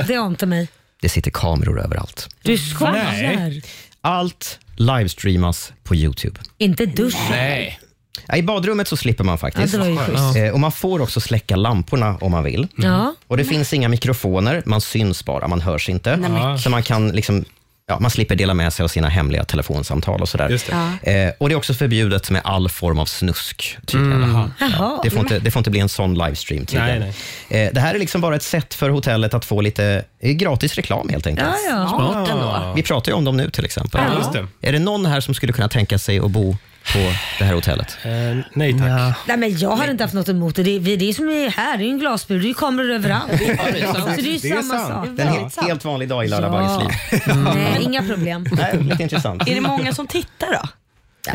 Det 0.06 0.14
har 0.14 0.26
inte 0.26 0.46
mig. 0.46 0.68
Det 1.00 1.08
sitter 1.08 1.30
kameror 1.30 1.80
överallt. 1.80 2.28
Du 2.42 2.58
skojar. 2.58 2.92
Nej. 3.12 3.62
Allt 4.00 4.58
livestreamas 4.76 5.72
på 5.84 5.94
Youtube. 5.94 6.40
Inte 6.58 6.86
duschen. 6.86 7.20
Nej. 7.30 7.80
Ja, 8.28 8.36
I 8.36 8.42
badrummet 8.42 8.88
så 8.88 8.96
slipper 8.96 9.24
man 9.24 9.32
Ja, 9.32 9.36
faktiskt. 9.36 9.72
det 9.72 9.78
var 9.78 9.86
ju 9.86 9.96
schysst. 9.96 10.36
Eh, 10.36 10.48
Och 10.48 10.60
man 10.60 10.72
får 10.72 11.00
också 11.02 11.20
släcka 11.20 11.56
lamporna 11.56 12.16
om 12.20 12.30
man 12.32 12.44
vill. 12.44 12.68
Ja. 12.76 13.14
Och 13.26 13.36
Det 13.36 13.44
finns 13.44 13.72
inga 13.72 13.88
mikrofoner, 13.88 14.62
man 14.66 14.80
syns 14.80 15.24
bara, 15.24 15.48
man 15.48 15.60
hörs 15.60 15.88
inte. 15.88 16.16
men- 16.16 16.58
Så 16.58 16.70
man 16.70 16.82
kan 16.82 17.08
liksom, 17.08 17.44
ja, 17.88 17.98
man 18.00 18.10
slipper 18.10 18.36
dela 18.36 18.54
med 18.54 18.72
sig 18.72 18.84
av 18.84 18.88
sina 18.88 19.08
hemliga 19.08 19.44
telefonsamtal 19.44 20.20
och 20.22 20.28
sådär. 20.28 20.48
Just 20.48 20.70
det. 21.02 21.12
Eh, 21.12 21.32
och 21.38 21.48
Det 21.48 21.54
är 21.54 21.56
också 21.56 21.74
förbjudet 21.74 22.30
med 22.30 22.40
all 22.44 22.68
form 22.68 22.98
av 22.98 23.06
snusk. 23.06 23.78
Tydligen. 23.86 24.50
Jaha. 24.60 25.00
Det, 25.02 25.10
får 25.10 25.20
inte, 25.20 25.38
det 25.38 25.50
får 25.50 25.60
inte 25.60 25.70
bli 25.70 25.80
en 25.80 25.88
sån 25.88 26.14
livestream 26.14 26.66
tydligen. 26.66 27.00
Nej, 27.00 27.12
Eh, 27.48 27.70
det 27.72 27.80
här 27.80 27.94
är 27.94 27.98
liksom 27.98 28.20
bara 28.20 28.36
ett 28.36 28.42
sätt 28.42 28.74
för 28.74 28.90
hotellet 28.90 29.34
att 29.34 29.44
få 29.44 29.60
lite 29.60 30.04
eh, 30.20 30.32
gratis 30.32 30.74
reklam 30.74 31.08
helt 31.08 31.26
enkelt. 31.26 31.48
Ja, 31.68 31.88
ja. 32.28 32.72
Vi 32.76 32.82
pratar 32.82 33.12
ju 33.12 33.16
om 33.16 33.24
dem 33.24 33.36
nu 33.36 33.50
till 33.50 33.64
exempel. 33.64 34.00
Ja, 34.08 34.18
just 34.18 34.32
det. 34.32 34.46
Är 34.68 34.72
det 34.72 34.78
någon 34.78 35.06
här 35.06 35.20
som 35.20 35.34
skulle 35.34 35.52
kunna 35.52 35.68
tänka 35.68 35.98
sig 35.98 36.18
att 36.18 36.30
bo 36.30 36.56
på 36.92 36.98
det 37.38 37.44
här 37.44 37.54
hotellet? 37.54 37.98
Eh, 38.04 38.10
nej 38.52 38.72
tack. 38.78 38.88
Ja. 38.88 39.14
Nej, 39.26 39.36
men 39.36 39.58
jag 39.58 39.70
har 39.70 39.90
inte 39.90 40.04
haft 40.04 40.14
något 40.14 40.28
emot 40.28 40.56
det. 40.56 40.62
Det 40.62 40.76
är, 40.76 40.80
vi- 40.80 40.96
det 40.96 41.08
är 41.08 41.12
som 41.12 41.28
är 41.28 41.48
här, 41.50 41.76
det 41.78 41.82
är 41.84 41.86
ju 41.86 41.90
en 41.92 41.98
glasbur, 41.98 42.40
det 42.40 42.50
är 42.50 42.54
kameror 42.54 42.90
överallt. 42.90 43.30
Så 43.30 43.36
det 43.38 43.50
är 43.50 44.42
Det 44.42 44.48
är 44.50 44.62
samma 44.62 44.74
sant. 44.78 44.88
sak. 44.88 45.06
Det 45.16 45.22
är 45.22 45.26
en 45.26 45.32
helt, 45.32 45.62
helt 45.62 45.84
vanlig 45.84 46.08
dag 46.08 46.24
i 46.24 46.28
Laila 46.28 46.50
Bagges 46.50 46.82
liv. 46.82 47.20
Nej, 47.54 47.82
inga 47.82 48.02
problem. 48.02 48.46
Nej, 48.52 48.78
lite 48.82 49.02
intressant. 49.02 49.48
Är 49.48 49.54
det 49.54 49.60
många 49.60 49.94
som 49.94 50.06
tittar 50.06 50.46
då? 50.52 50.68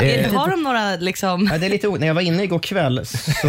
Eh, 0.00 0.32
har 0.34 0.50
de 0.50 0.62
några 0.62 0.96
liksom... 0.96 1.48
Ja, 1.52 1.58
det 1.58 1.66
är 1.66 1.70
lite 1.70 1.88
o- 1.88 1.96
När 1.96 2.06
jag 2.06 2.14
var 2.14 2.22
inne 2.22 2.42
igår 2.42 2.58
kväll 2.58 3.06
så, 3.06 3.16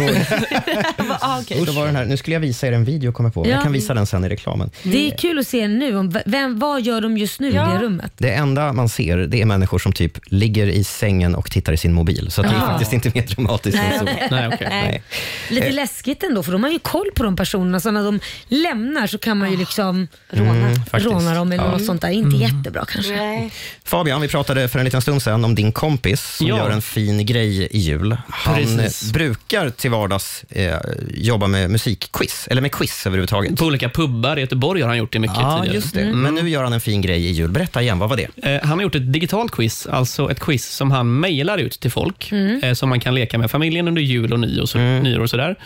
ah, 1.20 1.40
okej. 1.40 1.66
så 1.66 1.72
var 1.72 1.86
den 1.86 1.96
här, 1.96 2.04
nu 2.04 2.16
skulle 2.16 2.34
jag 2.34 2.40
visa 2.40 2.66
er 2.66 2.72
en 2.72 2.84
video 2.84 3.12
kommer 3.12 3.28
jag 3.28 3.34
på. 3.34 3.46
Jag 3.48 3.58
Ja. 3.58 3.62
kan 3.62 3.72
visa 3.72 3.94
den 3.94 4.06
sen 4.06 4.24
i 4.24 4.28
reklamen. 4.28 4.70
Det 4.82 5.10
är 5.12 5.16
kul 5.16 5.38
att 5.38 5.46
se 5.46 5.68
nu. 5.68 5.96
Om, 5.96 6.14
vem, 6.26 6.58
vad 6.58 6.82
gör 6.82 7.00
de 7.00 7.18
just 7.18 7.40
nu 7.40 7.48
i 7.48 7.52
det 7.52 7.78
rummet? 7.80 8.12
Det 8.18 8.30
enda 8.30 8.72
man 8.72 8.88
ser 8.88 9.16
det 9.16 9.40
är 9.42 9.44
människor 9.46 9.78
som 9.78 9.92
typ 9.92 10.18
ligger 10.26 10.66
i 10.66 10.84
sängen 10.84 11.34
och 11.34 11.50
tittar 11.50 11.72
i 11.72 11.76
sin 11.76 11.92
mobil. 11.92 12.30
Så 12.30 12.40
att 12.40 12.46
det 12.48 12.54
är 12.54 12.60
Ja. 12.60 12.66
faktiskt 12.66 12.92
inte 12.92 13.10
mer 13.14 13.22
dramatiskt 13.22 13.78
än 13.78 13.98
så. 13.98 14.04
Nej, 14.30 14.48
okej. 14.54 14.66
Nej. 14.70 15.02
Lite 15.50 15.70
läskigt 15.72 16.22
ändå 16.22 16.42
för 16.42 16.52
de 16.52 16.62
har 16.64 16.70
ju 16.70 16.78
koll 16.78 17.06
på 17.16 17.22
de 17.24 17.36
personerna 17.36 17.80
så 17.80 17.90
när 17.90 18.04
de 18.04 18.20
lämnar 18.48 19.06
så 19.06 19.18
kan 19.18 19.38
man 19.38 19.50
ju 19.50 19.56
liksom 19.56 20.06
råna, 20.30 20.68
faktiskt. 20.90 21.04
råna 21.06 21.34
dem 21.34 21.52
eller 21.52 21.64
Ja. 21.64 21.70
något 21.70 21.84
sånt 21.84 22.02
där. 22.02 22.08
Inte 22.10 22.36
jättebra 22.36 22.84
kanske. 22.88 23.16
Nej. 23.16 23.52
Fabian, 23.84 24.20
vi 24.20 24.28
pratade 24.28 24.68
för 24.68 24.78
en 24.78 24.84
liten 24.84 25.02
stund 25.02 25.22
sedan 25.22 25.44
om 25.44 25.54
din 25.54 25.72
kompis 25.72 26.33
som 26.38 26.46
Ja. 26.46 26.56
gör 26.56 26.70
en 26.70 26.82
fin 26.82 27.26
grej 27.26 27.62
i 27.70 27.78
jul. 27.78 28.16
Han 28.28 28.54
Precis. 28.54 29.12
brukar 29.12 29.70
till 29.70 29.90
vardags 29.90 30.44
eh, 30.50 30.76
jobba 31.14 31.46
med 31.46 31.70
musikquiz, 31.70 32.48
eller 32.50 32.62
med 32.62 32.72
quiz 32.72 33.06
överhuvudtaget. 33.06 33.58
På 33.58 33.64
olika 33.64 33.88
pubbar 33.88 34.36
i 34.36 34.40
Göteborg 34.40 34.80
har 34.80 34.88
han 34.88 34.98
gjort 34.98 35.12
det 35.12 35.18
mycket 35.18 35.36
Ja, 35.40 35.56
tidigare. 35.58 35.74
just 35.76 35.94
det. 35.94 36.12
Men 36.12 36.34
nu 36.34 36.48
gör 36.50 36.64
han 36.64 36.72
en 36.72 36.80
fin 36.80 37.00
grej 37.00 37.26
i 37.26 37.30
jul. 37.32 37.50
Berätta 37.50 37.82
igen, 37.82 37.98
vad 37.98 38.08
var 38.08 38.16
det? 38.16 38.28
Eh, 38.54 38.60
Han 38.62 38.78
har 38.78 38.82
gjort 38.82 38.94
ett 38.94 39.12
digitalt 39.12 39.52
quiz, 39.52 39.86
alltså 39.86 40.30
ett 40.30 40.40
quiz 40.40 40.66
som 40.68 40.90
han 40.90 41.20
mejlar 41.20 41.58
ut 41.58 41.80
till 41.80 41.90
folk, 41.90 42.32
eh, 42.62 42.72
som 42.72 42.88
man 42.88 43.00
kan 43.00 43.14
leka 43.14 43.38
med 43.38 43.50
familjen 43.50 43.88
under 43.88 44.02
jul 44.02 44.32
och 44.32 44.40
nyår 44.40 44.62
och, 44.62 44.68
så, 44.68 44.78
nyår 44.78 45.20
och 45.20 45.30
sådär. 45.30 45.56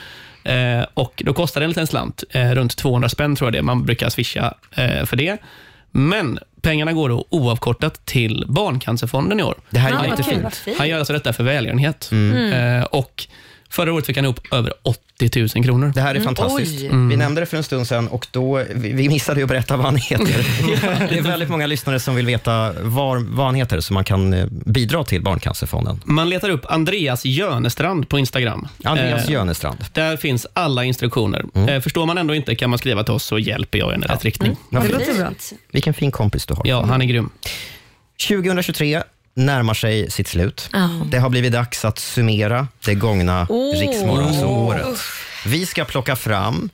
Eh, 0.45 0.87
och 0.95 1.23
då 1.27 1.33
kostar 1.35 1.61
det 1.61 1.65
en 1.65 1.71
liten 1.71 1.87
slant, 1.87 2.25
eh, 2.31 2.51
runt 2.51 2.77
200 2.77 3.09
spänn 3.09 3.37
tror 3.37 3.47
jag 3.47 3.53
det. 3.53 3.63
Man 3.63 3.85
brukar 3.85 4.09
swisha 4.09 4.55
eh, 4.77 5.05
för 5.05 5.17
det. 5.17 5.39
Men 5.91 6.39
pengarna 6.63 6.93
går 6.93 7.09
då 7.09 7.25
oavkortat 7.31 8.07
till 8.07 8.45
Barncancerfonden 8.49 9.41
i 9.41 9.43
år. 9.43 9.55
Det 9.71 9.79
här 9.79 10.05
är 10.05 10.09
jättefint. 10.09 10.79
Han 10.79 10.89
gör 10.89 10.99
alltså 10.99 11.13
detta 11.13 11.33
för 11.33 11.45
välgörenhet. 11.45 12.11
Eh, 12.13 12.85
och 12.85 13.27
förra 13.71 13.93
året 13.93 14.07
fick 14.07 14.17
han 14.17 14.27
upp 14.27 14.53
över 14.53 14.73
80 14.83 15.41
000 15.57 15.65
kronor. 15.65 15.93
Det 15.95 16.01
här 16.01 16.15
är 16.15 16.21
fantastiskt. 16.21 16.83
Oj. 16.83 16.89
Vi 16.89 17.17
nämnde 17.17 17.41
det 17.41 17.47
för 17.47 17.57
en 17.57 17.63
stund 17.65 17.87
sedan 17.87 18.09
och 18.09 18.27
då, 18.31 18.65
vi, 18.75 18.93
vi 18.93 19.09
missade 19.09 19.41
ju 19.41 19.45
att 19.45 19.49
berätta 19.49 19.77
vad 19.77 19.87
han 19.87 19.97
heter. 19.97 20.27
det 21.09 21.19
är 21.19 21.23
väldigt 21.23 21.49
många 21.49 21.67
lyssnare 21.67 22.01
som 22.01 22.15
vill 22.15 22.27
veta 22.27 22.73
var, 22.83 23.17
vad 23.19 23.47
han 23.47 23.55
heter 23.55 23.81
så 23.81 23.95
man 23.95 24.05
kan 24.05 24.33
eh, 24.33 24.47
bidra 24.51 25.05
till 25.05 25.23
Barncancerfonden. 25.23 26.01
Man 26.05 26.29
letar 26.29 26.51
upp 26.51 26.67
Andreas 26.69 27.25
Jönestrand 27.25 28.09
på 28.09 28.19
Instagram. 28.19 28.69
Andreas 28.85 29.25
Eh, 29.29 29.33
Jönestrand. 29.33 29.85
Där 29.93 30.17
finns 30.17 30.47
alla 30.53 30.85
instruktioner. 30.85 31.45
Eh, 31.69 31.81
förstår 31.81 32.07
man 32.07 32.19
ändå 32.19 32.35
inte 32.35 32.55
kan 32.55 32.71
man 32.71 32.79
skriva 32.79 33.05
till 33.05 33.15
oss 33.15 33.25
så 33.25 33.39
hjälper 33.39 33.79
jag 33.79 33.95
en 33.95 34.05
i 34.05 34.07
rätt 34.07 34.25
riktning. 34.25 34.57
Vad 34.71 34.83
Det 34.83 34.89
låter 34.89 35.15
bra. 35.19 35.31
Vilken 35.73 35.95
fin 35.95 36.11
kompis 36.11 36.47
du 36.47 36.55
har. 36.55 36.63
Ja, 36.67 36.85
han 36.85 37.03
är 37.03 37.07
grym. 37.07 37.31
2023, 38.29 39.03
närmar 39.39 39.75
sig 39.75 40.11
sitt 40.11 40.29
slut. 40.29 40.69
Ja. 40.73 40.91
Det 41.07 41.19
har 41.19 41.31
blivit 41.31 41.53
dags 41.53 41.85
att 41.85 41.99
summera 41.99 42.69
det 42.85 42.95
gångna 42.95 43.47
Åh. 43.51 43.79
Riksmorgonsåret. 43.81 44.99
Vi 45.47 45.67
ska 45.67 45.85
plocka 45.85 46.17
fram 46.17 46.71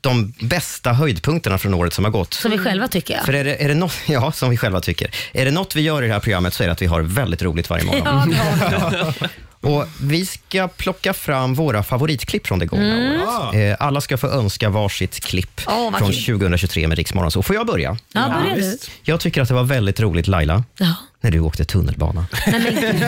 de 0.00 0.32
bästa 0.40 0.92
höjdpunkterna 0.92 1.58
från 1.58 1.74
året 1.74 1.92
som 1.92 2.04
har 2.04 2.12
gått. 2.12 2.34
Som 2.34 2.50
vi 2.50 2.58
själva 2.58 2.88
tycker 2.88 3.14
ja. 3.14 3.22
För 3.24 3.32
är 3.32 3.44
det, 3.44 3.64
är 3.64 3.68
det 3.68 3.74
något, 3.74 3.94
ja, 4.06 4.32
som 4.32 4.50
vi 4.50 4.56
själva 4.56 4.80
tycker. 4.80 5.10
Är 5.32 5.44
det 5.44 5.50
något 5.50 5.76
vi 5.76 5.80
gör 5.80 6.02
i 6.02 6.06
det 6.06 6.12
här 6.12 6.20
programmet 6.20 6.54
så 6.54 6.62
är 6.62 6.66
det 6.66 6.72
att 6.72 6.82
vi 6.82 6.86
har 6.86 7.00
väldigt 7.00 7.42
roligt 7.42 7.70
varje 7.70 7.84
morgon. 7.84 8.34
Ja. 8.60 9.12
Och 9.62 9.86
Vi 10.00 10.26
ska 10.26 10.68
plocka 10.68 11.12
fram 11.14 11.54
våra 11.54 11.82
favoritklipp 11.82 12.46
från 12.46 12.58
det 12.58 12.66
gångna 12.66 12.96
Mm. 12.96 13.20
året. 13.20 13.54
Eh, 13.80 13.86
Alla 13.86 14.00
ska 14.00 14.16
få 14.16 14.26
önska 14.26 14.68
varsitt 14.68 15.20
klipp 15.24 15.60
Åh, 15.66 15.90
vad 15.90 15.98
från 15.98 16.10
kul. 16.12 16.38
2023 16.38 16.88
med 16.88 16.98
Riksmorgon. 16.98 17.30
Så 17.30 17.42
får 17.42 17.56
jag 17.56 17.66
börja? 17.66 17.96
Ja, 18.12 18.34
börja 18.42 18.54
du. 18.56 18.78
Jag 19.02 19.20
tycker 19.20 19.42
att 19.42 19.48
det 19.48 19.54
var 19.54 19.64
väldigt 19.64 20.00
roligt, 20.00 20.26
Laila, 20.28 20.64
Ja. 20.78 20.94
när 21.20 21.30
du 21.30 21.40
åkte 21.40 21.64
tunnelbana. 21.64 22.26
Nej, 22.46 22.60
men 22.60 22.90
gud. 22.90 23.00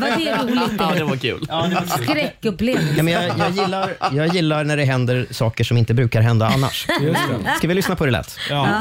Var 0.00 0.16
det 0.18 0.32
roligt 0.40 0.72
Ja, 0.78 0.90
det 0.92 0.98
det? 0.98 1.04
var 1.04 1.16
kul. 1.16 1.46
Skräckupplevelse. 2.02 2.94
Ja, 2.96 3.02
men 3.02 3.12
jag, 3.14 3.38
jag, 3.38 3.50
gillar, 3.50 3.94
jag 4.12 4.34
gillar 4.34 4.64
när 4.64 4.76
det 4.76 4.84
händer 4.84 5.26
saker 5.30 5.64
som 5.64 5.76
inte 5.76 5.94
brukar 5.94 6.20
hända 6.20 6.46
annars. 6.46 6.86
Ska 7.58 7.68
vi 7.68 7.74
lyssna 7.74 7.96
på 7.96 8.04
det 8.04 8.10
lätt? 8.12 8.36
Ja. 8.50 8.80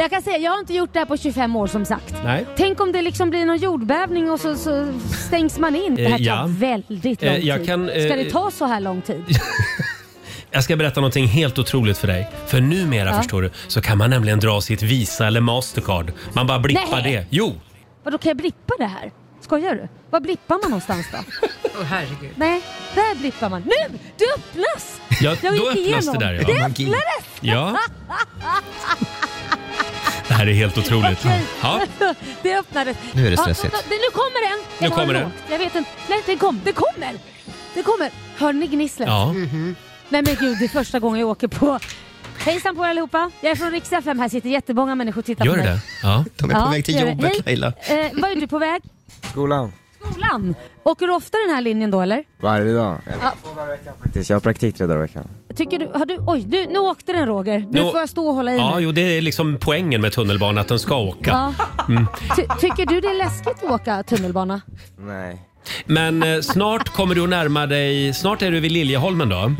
Jag 0.00 0.10
kan 0.10 0.22
säga, 0.22 0.38
jag 0.38 0.50
har 0.52 0.58
inte 0.58 0.74
gjort 0.74 0.92
det 0.92 0.98
här 0.98 1.06
på 1.06 1.16
25 1.16 1.56
år 1.56 1.66
som 1.66 1.84
sagt. 1.84 2.14
Nej. 2.24 2.46
Tänk 2.56 2.80
om 2.80 2.92
det 2.92 3.02
liksom 3.02 3.30
blir 3.30 3.44
någon 3.46 3.56
jordbävning 3.58 4.30
och 4.30 4.40
så, 4.40 4.56
så 4.56 4.92
stängs 5.26 5.58
man 5.58 5.76
in. 5.76 5.94
Det 5.94 6.02
här 6.04 6.10
Eh, 6.10 6.16
tar 6.16 6.24
ja. 6.24 6.44
väldigt 6.48 7.22
lång 7.22 7.30
Eh, 7.34 7.38
jag 7.38 7.58
tid. 7.58 7.66
kan, 7.66 7.88
eh, 7.88 8.04
Ska 8.06 8.16
det 8.16 8.30
ta 8.30 8.50
så 8.50 8.64
här 8.66 8.80
lång 8.80 9.02
tid? 9.02 9.24
Jag 10.52 10.64
ska 10.64 10.76
berätta 10.76 11.00
någonting 11.00 11.26
helt 11.26 11.58
otroligt 11.58 11.98
för 11.98 12.06
dig. 12.06 12.30
För 12.46 12.60
numera 12.60 13.08
Ja. 13.10 13.16
förstår 13.18 13.42
du, 13.42 13.50
så 13.68 13.80
kan 13.80 13.98
man 13.98 14.10
nämligen 14.10 14.40
dra 14.40 14.60
sitt 14.60 14.82
Visa 14.82 15.26
eller 15.26 15.40
Mastercard. 15.40 16.12
Man 16.32 16.46
bara 16.46 16.58
blippar 16.58 17.02
Nej. 17.02 17.12
det. 17.12 17.26
Jo! 17.30 17.54
Vadå, 18.04 18.18
kan 18.18 18.30
jag 18.30 18.36
blippa 18.36 18.74
det 18.78 18.84
här? 18.86 19.10
Skojar 19.40 19.74
du? 19.74 19.88
Var 20.10 20.20
blippar 20.20 20.58
man 20.62 20.70
någonstans 20.70 21.06
då? 21.12 21.18
Åh 21.80 21.84
herregud. 21.84 22.30
Nej, 22.34 22.62
där 22.94 23.14
blippar 23.20 23.48
man. 23.48 23.60
Nu! 23.62 23.98
Det 24.16 24.24
öppnas! 24.36 25.00
Ja, 25.20 25.36
Jag 25.42 25.56
då 25.56 25.70
öppnas 25.70 26.06
det 26.12 26.18
där 26.18 26.32
ja. 26.32 26.46
Det 26.46 26.60
Magi. 26.60 26.84
öppnades! 26.84 27.24
Ja. 27.40 27.76
Det 30.40 30.44
här 30.44 30.52
är 30.52 30.54
helt 30.56 30.78
otroligt. 30.78 31.18
Okej. 31.24 31.42
Ja. 31.62 31.80
Det 32.42 32.56
öppnades. 32.58 32.96
Nu 33.12 33.26
är 33.26 33.30
det 33.30 33.36
Ja, 33.36 33.42
stressigt. 33.42 33.72
det- 33.88 33.94
nu 33.94 34.10
kommer 34.12 34.48
den! 34.50 34.58
Nu 34.78 34.86
Eller 34.86 34.96
har 34.96 35.02
kommer 35.02 35.14
den 35.14 35.22
den. 35.22 35.32
Jag 35.50 35.58
vet 35.58 35.74
inte. 35.76 35.90
Nej, 36.08 36.22
den 36.26 36.38
kom. 36.38 36.60
Det 36.64 36.72
kommer! 36.72 37.12
Det 37.74 37.82
kommer. 37.82 38.10
Hör 38.38 38.52
ni 38.52 38.66
gnisslet? 38.66 39.08
ja. 39.08 39.32
Nej 40.08 40.22
men 40.22 40.34
gud, 40.40 40.58
det 40.58 40.64
är 40.64 40.68
första 40.68 40.98
gången 40.98 41.20
jag 41.20 41.28
åker 41.28 41.48
på... 41.48 41.78
Hejsan 42.38 42.76
på 42.76 42.84
er 42.84 42.88
allihopa. 42.88 43.30
Jag 43.40 43.50
är 43.52 43.56
från 43.56 43.70
Rix 43.70 43.92
FM. 43.92 44.18
Här 44.18 44.28
sitter 44.28 44.48
jättemånga 44.50 44.94
människor 44.94 45.18
och 45.18 45.24
tittar 45.24 45.44
Gör 45.44 45.52
på 45.52 45.56
det 45.58 45.64
mig. 45.64 45.72
det? 45.74 45.80
Ja. 46.08 46.24
De 46.36 46.50
är 46.50 46.54
på 46.54 46.60
Ja, 46.60 46.70
väg 46.70 46.84
till 46.84 46.94
gör 46.94 47.04
det. 47.04 47.10
jobbet, 47.10 47.32
Hej. 47.32 47.42
Laila. 47.44 47.66
Eh, 47.66 48.20
var 48.20 48.28
är 48.28 48.36
du 48.36 48.46
på 48.46 48.58
väg? 48.58 48.82
Skolan. 49.30 49.72
Skolan. 50.00 50.54
Åker 50.82 51.06
du 51.06 51.12
ofta 51.12 51.38
den 51.46 51.54
här 51.54 51.62
linjen 51.62 51.90
då 51.90 52.00
eller? 52.00 52.24
Varje 52.40 52.72
dag. 52.72 52.98
Ja. 53.22 53.32
Faktiskt. 54.02 54.30
Jag 54.30 54.36
har 54.36 54.40
praktik 54.40 54.76
tre 54.76 54.86
dagar 54.86 54.98
i 54.98 55.02
veckan. 55.02 55.28
Tycker 55.56 55.78
du, 55.78 55.90
har 55.94 56.06
du, 56.06 56.18
oj, 56.26 56.44
du, 56.46 56.66
nu 56.66 56.78
åkte 56.78 57.12
den 57.12 57.26
Roger. 57.26 57.58
Nu 57.58 57.66
Nu- 57.70 57.90
får 57.90 58.00
jag 58.00 58.08
stå 58.08 58.28
och 58.28 58.34
hålla 58.34 58.52
i 58.54 58.56
Ja, 58.56 58.74
mig. 58.74 58.84
jo, 58.84 58.92
det 58.92 59.00
är 59.00 59.22
liksom 59.22 59.58
poängen 59.60 60.00
med 60.00 60.12
tunnelbanan, 60.12 60.58
att 60.58 60.68
den 60.68 60.78
ska 60.78 60.96
åka. 60.96 61.52
Ja. 61.58 61.66
Mm. 61.88 62.06
Ty, 62.36 62.42
tycker 62.60 62.86
du 62.86 63.00
det 63.00 63.08
är 63.08 63.18
läskigt 63.18 63.64
att 63.64 63.70
åka 63.70 64.02
tunnelbana? 64.02 64.60
Nej. 64.98 65.40
Men 65.86 66.22
eh, 66.22 66.40
snart 66.40 66.88
kommer 66.88 67.14
du 67.14 67.22
att 67.22 67.28
närma 67.28 67.66
dig, 67.66 68.14
snart 68.14 68.42
är 68.42 68.50
du 68.50 68.60
vid 68.60 68.72
Liljeholmen 68.72 69.28
då. 69.28 69.52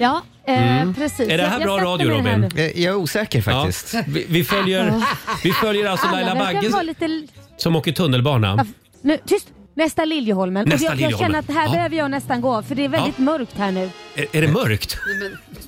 Ja, 0.00 0.22
eh, 0.46 0.80
Mm. 0.82 0.94
precis. 0.94 1.28
Är 1.28 1.38
det 1.38 1.44
här 1.44 1.52
Jag- 1.52 1.60
jag 1.60 1.66
bra 1.66 1.74
sätter 1.76 1.86
radio, 1.86 2.22
mig 2.22 2.32
här 2.32 2.38
Robin? 2.38 2.50
nu. 2.56 2.62
Jag 2.82 2.92
är 2.94 2.96
osäker 2.96 3.42
faktiskt. 3.42 3.94
Vi, 4.06 4.26
vi, 4.28 4.44
följer, 4.44 5.02
vi 5.44 5.52
följer 5.52 5.86
alltså 5.90 6.06
Alla 6.06 6.16
Laila 6.16 6.34
verkar 6.34 6.54
Bagge 6.54 6.68
vara 6.68 6.82
lite... 6.82 7.22
som 7.56 7.76
åker 7.76 7.92
tunnelbana. 7.92 8.66
Ja, 9.02 9.08
Nu, 9.08 9.18
tyst! 9.26 9.48
Nästa 9.74 10.04
Liljeholmen. 10.04 10.68
Nästa 10.68 10.86
jag, 10.96 11.00
jag 11.10 11.18
känner 11.18 11.38
att 11.38 11.48
här 11.50 11.66
Ja. 11.66 11.72
behöver 11.72 11.96
jag 11.96 12.10
nästan 12.10 12.40
gå 12.40 12.54
av 12.54 12.62
för 12.62 12.74
det 12.74 12.84
är 12.84 12.88
väldigt 12.88 13.18
mörkt 13.18 13.56
här 13.58 13.70
nu. 13.72 13.90
Är, 14.14 14.26
är 14.36 14.42
det 14.42 14.48
mörkt? 14.48 14.96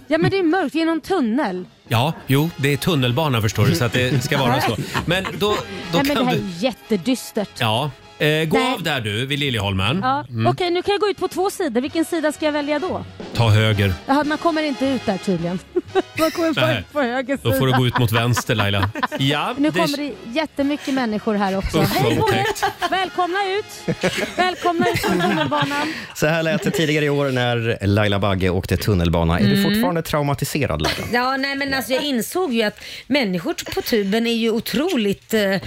Ja 0.08 0.18
men 0.18 0.30
det 0.30 0.38
är 0.38 0.42
mörkt 0.42 0.74
genom 0.74 1.00
tunnel. 1.00 1.64
Ja, 1.88 2.12
jo, 2.26 2.50
det 2.56 2.72
är 2.72 2.76
tunnelbana 2.76 3.42
förstår 3.42 3.66
du, 3.66 3.74
så 3.74 3.84
att 3.84 3.92
det 3.92 4.24
ska 4.24 4.38
vara 4.38 4.60
så. 4.60 4.76
Men 5.06 5.24
då, 5.24 5.30
då 5.38 5.56
Nej 5.92 6.02
men 6.04 6.16
det 6.16 6.24
här 6.24 6.32
du... 6.36 6.38
är 6.40 6.62
jättedystert. 6.64 7.50
Ja, 7.58 7.90
eh, 8.18 8.44
gå 8.44 8.58
Nej. 8.58 8.72
av 8.74 8.82
där 8.82 9.00
du, 9.00 9.26
vid 9.26 9.38
Liljeholmen. 9.38 10.00
Ja. 10.02 10.24
Mm. 10.30 10.46
Okej, 10.46 10.70
nu 10.70 10.82
kan 10.82 10.92
jag 10.92 11.00
gå 11.00 11.08
ut 11.08 11.16
på 11.18 11.28
två 11.28 11.50
sidor. 11.50 11.80
Vilken 11.80 12.04
sida 12.04 12.32
ska 12.32 12.44
jag 12.44 12.52
välja 12.52 12.78
då? 12.78 13.04
Ta 13.34 13.48
höger. 13.50 13.92
Jaha, 14.06 14.24
man 14.24 14.38
kommer 14.38 14.62
inte 14.62 14.86
ut 14.86 15.06
där 15.06 15.18
tydligen. 15.18 15.58
man 16.18 16.30
kommer 16.30 16.52
bara 16.52 16.66
Nej. 16.66 16.78
ut 16.78 16.92
på 16.92 17.00
höger 17.02 17.38
Då 17.42 17.48
sida. 17.50 17.58
får 17.58 17.66
du 17.66 17.72
gå 17.72 17.86
ut 17.86 17.98
mot 17.98 18.12
vänster 18.12 18.54
Laila. 18.54 18.90
Ja, 19.18 19.54
Nu 19.58 19.70
det- 19.70 19.80
kommer 19.80 19.96
det 19.96 20.12
jättemycket 20.40 20.94
människor 20.94 21.34
här 21.34 21.58
också. 21.58 21.78
Usch, 21.82 21.88
vad 22.02 22.02
Hej 22.12 22.16
på 22.16 22.24
otäckt. 22.24 22.64
Välkomna 22.90 23.38
ut! 23.58 23.96
Välkomna 24.36 24.88
ut 24.90 25.00
från 25.00 25.20
tunnelbanan. 25.20 25.94
Så 26.14 26.26
här 26.26 26.42
lät 26.42 26.62
det 26.62 26.70
tidigare 26.70 27.04
i 27.04 27.10
år 27.10 27.30
när 27.30 27.86
Laila 27.86 28.18
Bagge 28.18 28.50
åkte 28.50 28.76
tunnelbana. 28.76 29.38
Är 29.38 29.44
du 29.46 29.52
Mm. 29.60 29.64
fortfarande 29.64 30.02
traumatiserad 30.02 30.82
Laila? 30.82 31.04
Ja, 31.12 31.36
nej 31.36 31.56
men 31.56 31.74
alltså 31.74 31.92
jag 31.92 32.02
insåg 32.04 32.52
ju 32.52 32.62
att 32.62 32.80
människor 33.06 33.54
på 33.74 33.82
tuben 33.82 34.26
är 34.26 34.32
ju 34.34 34.50
otroligt 34.50 35.34
eh, 35.34 35.60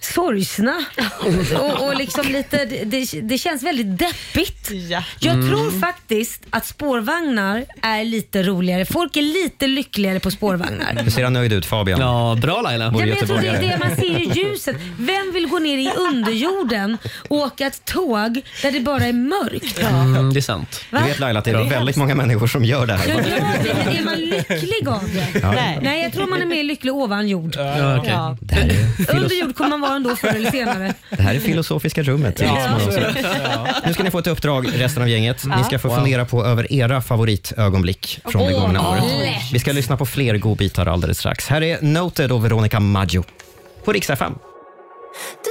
sorgsna 0.00 0.84
och, 1.60 1.86
och 1.88 1.96
liksom 1.96 2.26
lite, 2.32 2.64
det, 2.64 3.20
det 3.22 3.38
känns 3.38 3.62
väldigt 3.62 3.98
deppigt. 3.98 4.70
Jag 5.18 5.34
Mm. 5.34 5.48
tror 5.50 5.80
faktiskt 5.80 6.42
att 6.50 6.66
spårvagnar 6.66 7.64
är 7.82 8.04
lite 8.04 8.42
roligare. 8.42 8.84
Folk 8.84 9.16
är 9.16 9.22
lite 9.22 9.66
lyckligare 9.66 10.20
på 10.20 10.30
spårvagnar. 10.30 11.00
Du 11.04 11.10
ser 11.10 11.30
nöjd 11.30 11.52
ut 11.52 11.66
Fabian. 11.66 12.00
Ja, 12.00 12.38
bra 12.42 12.60
Laila. 12.62 12.84
Ja, 12.84 12.90
men 12.90 13.08
jag 13.08 13.18
tror 13.18 13.38
det 13.40 13.48
är 13.48 13.60
det 13.62 13.78
man 13.78 13.96
ser 13.96 14.18
i 14.22 14.30
ljuset. 14.34 14.76
Vem 14.98 15.32
vill 15.34 15.46
gå 15.48 15.58
ner 15.58 15.78
i 15.78 15.90
underjorden 15.98 16.98
och 17.28 17.36
åka 17.36 17.66
ett 17.66 17.84
tåg 17.84 18.40
där 18.62 18.70
det 18.72 18.80
bara 18.80 19.04
är 19.04 19.12
mörkt? 19.12 19.78
Mm, 19.78 20.32
det 20.34 20.40
är 20.40 20.42
sant. 20.42 20.80
Du 20.90 20.96
vet 20.98 21.18
Laila 21.18 21.38
att 21.38 21.44
det 21.44 21.50
är 21.50 21.70
väldigt 21.70 21.96
många 21.96 22.14
människor 22.14 22.46
som 22.46 22.64
gör 22.64 22.86
det 22.86 22.92
Ja, 22.92 23.14
här. 23.14 23.38
ja, 23.66 23.74
men 23.84 23.96
är 23.96 24.04
man 24.04 24.14
lycklig 24.16 24.88
av 24.88 25.10
det? 25.14 25.38
Ja. 25.42 25.52
Nej. 25.52 25.78
Nej, 25.82 26.02
jag 26.02 26.12
tror 26.12 26.26
man 26.26 26.42
är 26.42 26.46
mer 26.46 26.64
lycklig 26.64 26.92
ovan 26.94 27.28
jord. 27.28 27.54
Ja, 27.58 27.96
okej. 27.98 28.10
Ja. 28.12 28.36
Det 28.40 29.12
Under 29.14 29.34
jord 29.40 29.56
kommer 29.56 29.70
man 29.70 29.80
vara 29.80 29.96
ändå 29.96 30.16
förr 30.16 30.28
eller 30.28 30.50
senare. 30.50 30.94
Det 31.10 31.22
det 31.24 31.28
här 31.28 31.36
är 31.36 31.40
filosofiska 31.40 32.02
rummet. 32.02 32.40
I 32.40 32.42
liksom, 32.42 33.04
ja. 33.22 33.66
Nu 33.86 33.92
ska 33.92 34.02
ni 34.02 34.10
få 34.10 34.18
ett 34.18 34.26
uppdrag, 34.26 34.68
resten 34.74 35.02
av 35.02 35.08
gänget. 35.08 35.44
Ni 35.56 35.64
ska 35.64 35.78
få 35.78 35.96
fundera 35.96 36.24
på 36.24 36.44
över 36.44 36.72
era 36.72 37.00
favoritögonblick 37.00 38.20
från 38.24 38.46
det 38.46 38.52
gångna 38.52 38.90
året. 38.90 39.04
Vi 39.52 39.58
ska 39.58 39.72
lyssna 39.72 39.96
på 39.96 40.06
fler 40.06 40.38
godbitar 40.38 40.86
alldeles 40.86 41.18
strax. 41.18 41.48
Här 41.48 41.62
är 41.62 41.82
Noted 41.82 42.32
och 42.32 42.44
Veronica 42.44 42.80
Maggio 42.80 43.24
på 43.84 43.92
Rix 43.92 44.10
FM. 44.10 44.32
Du 45.44 45.50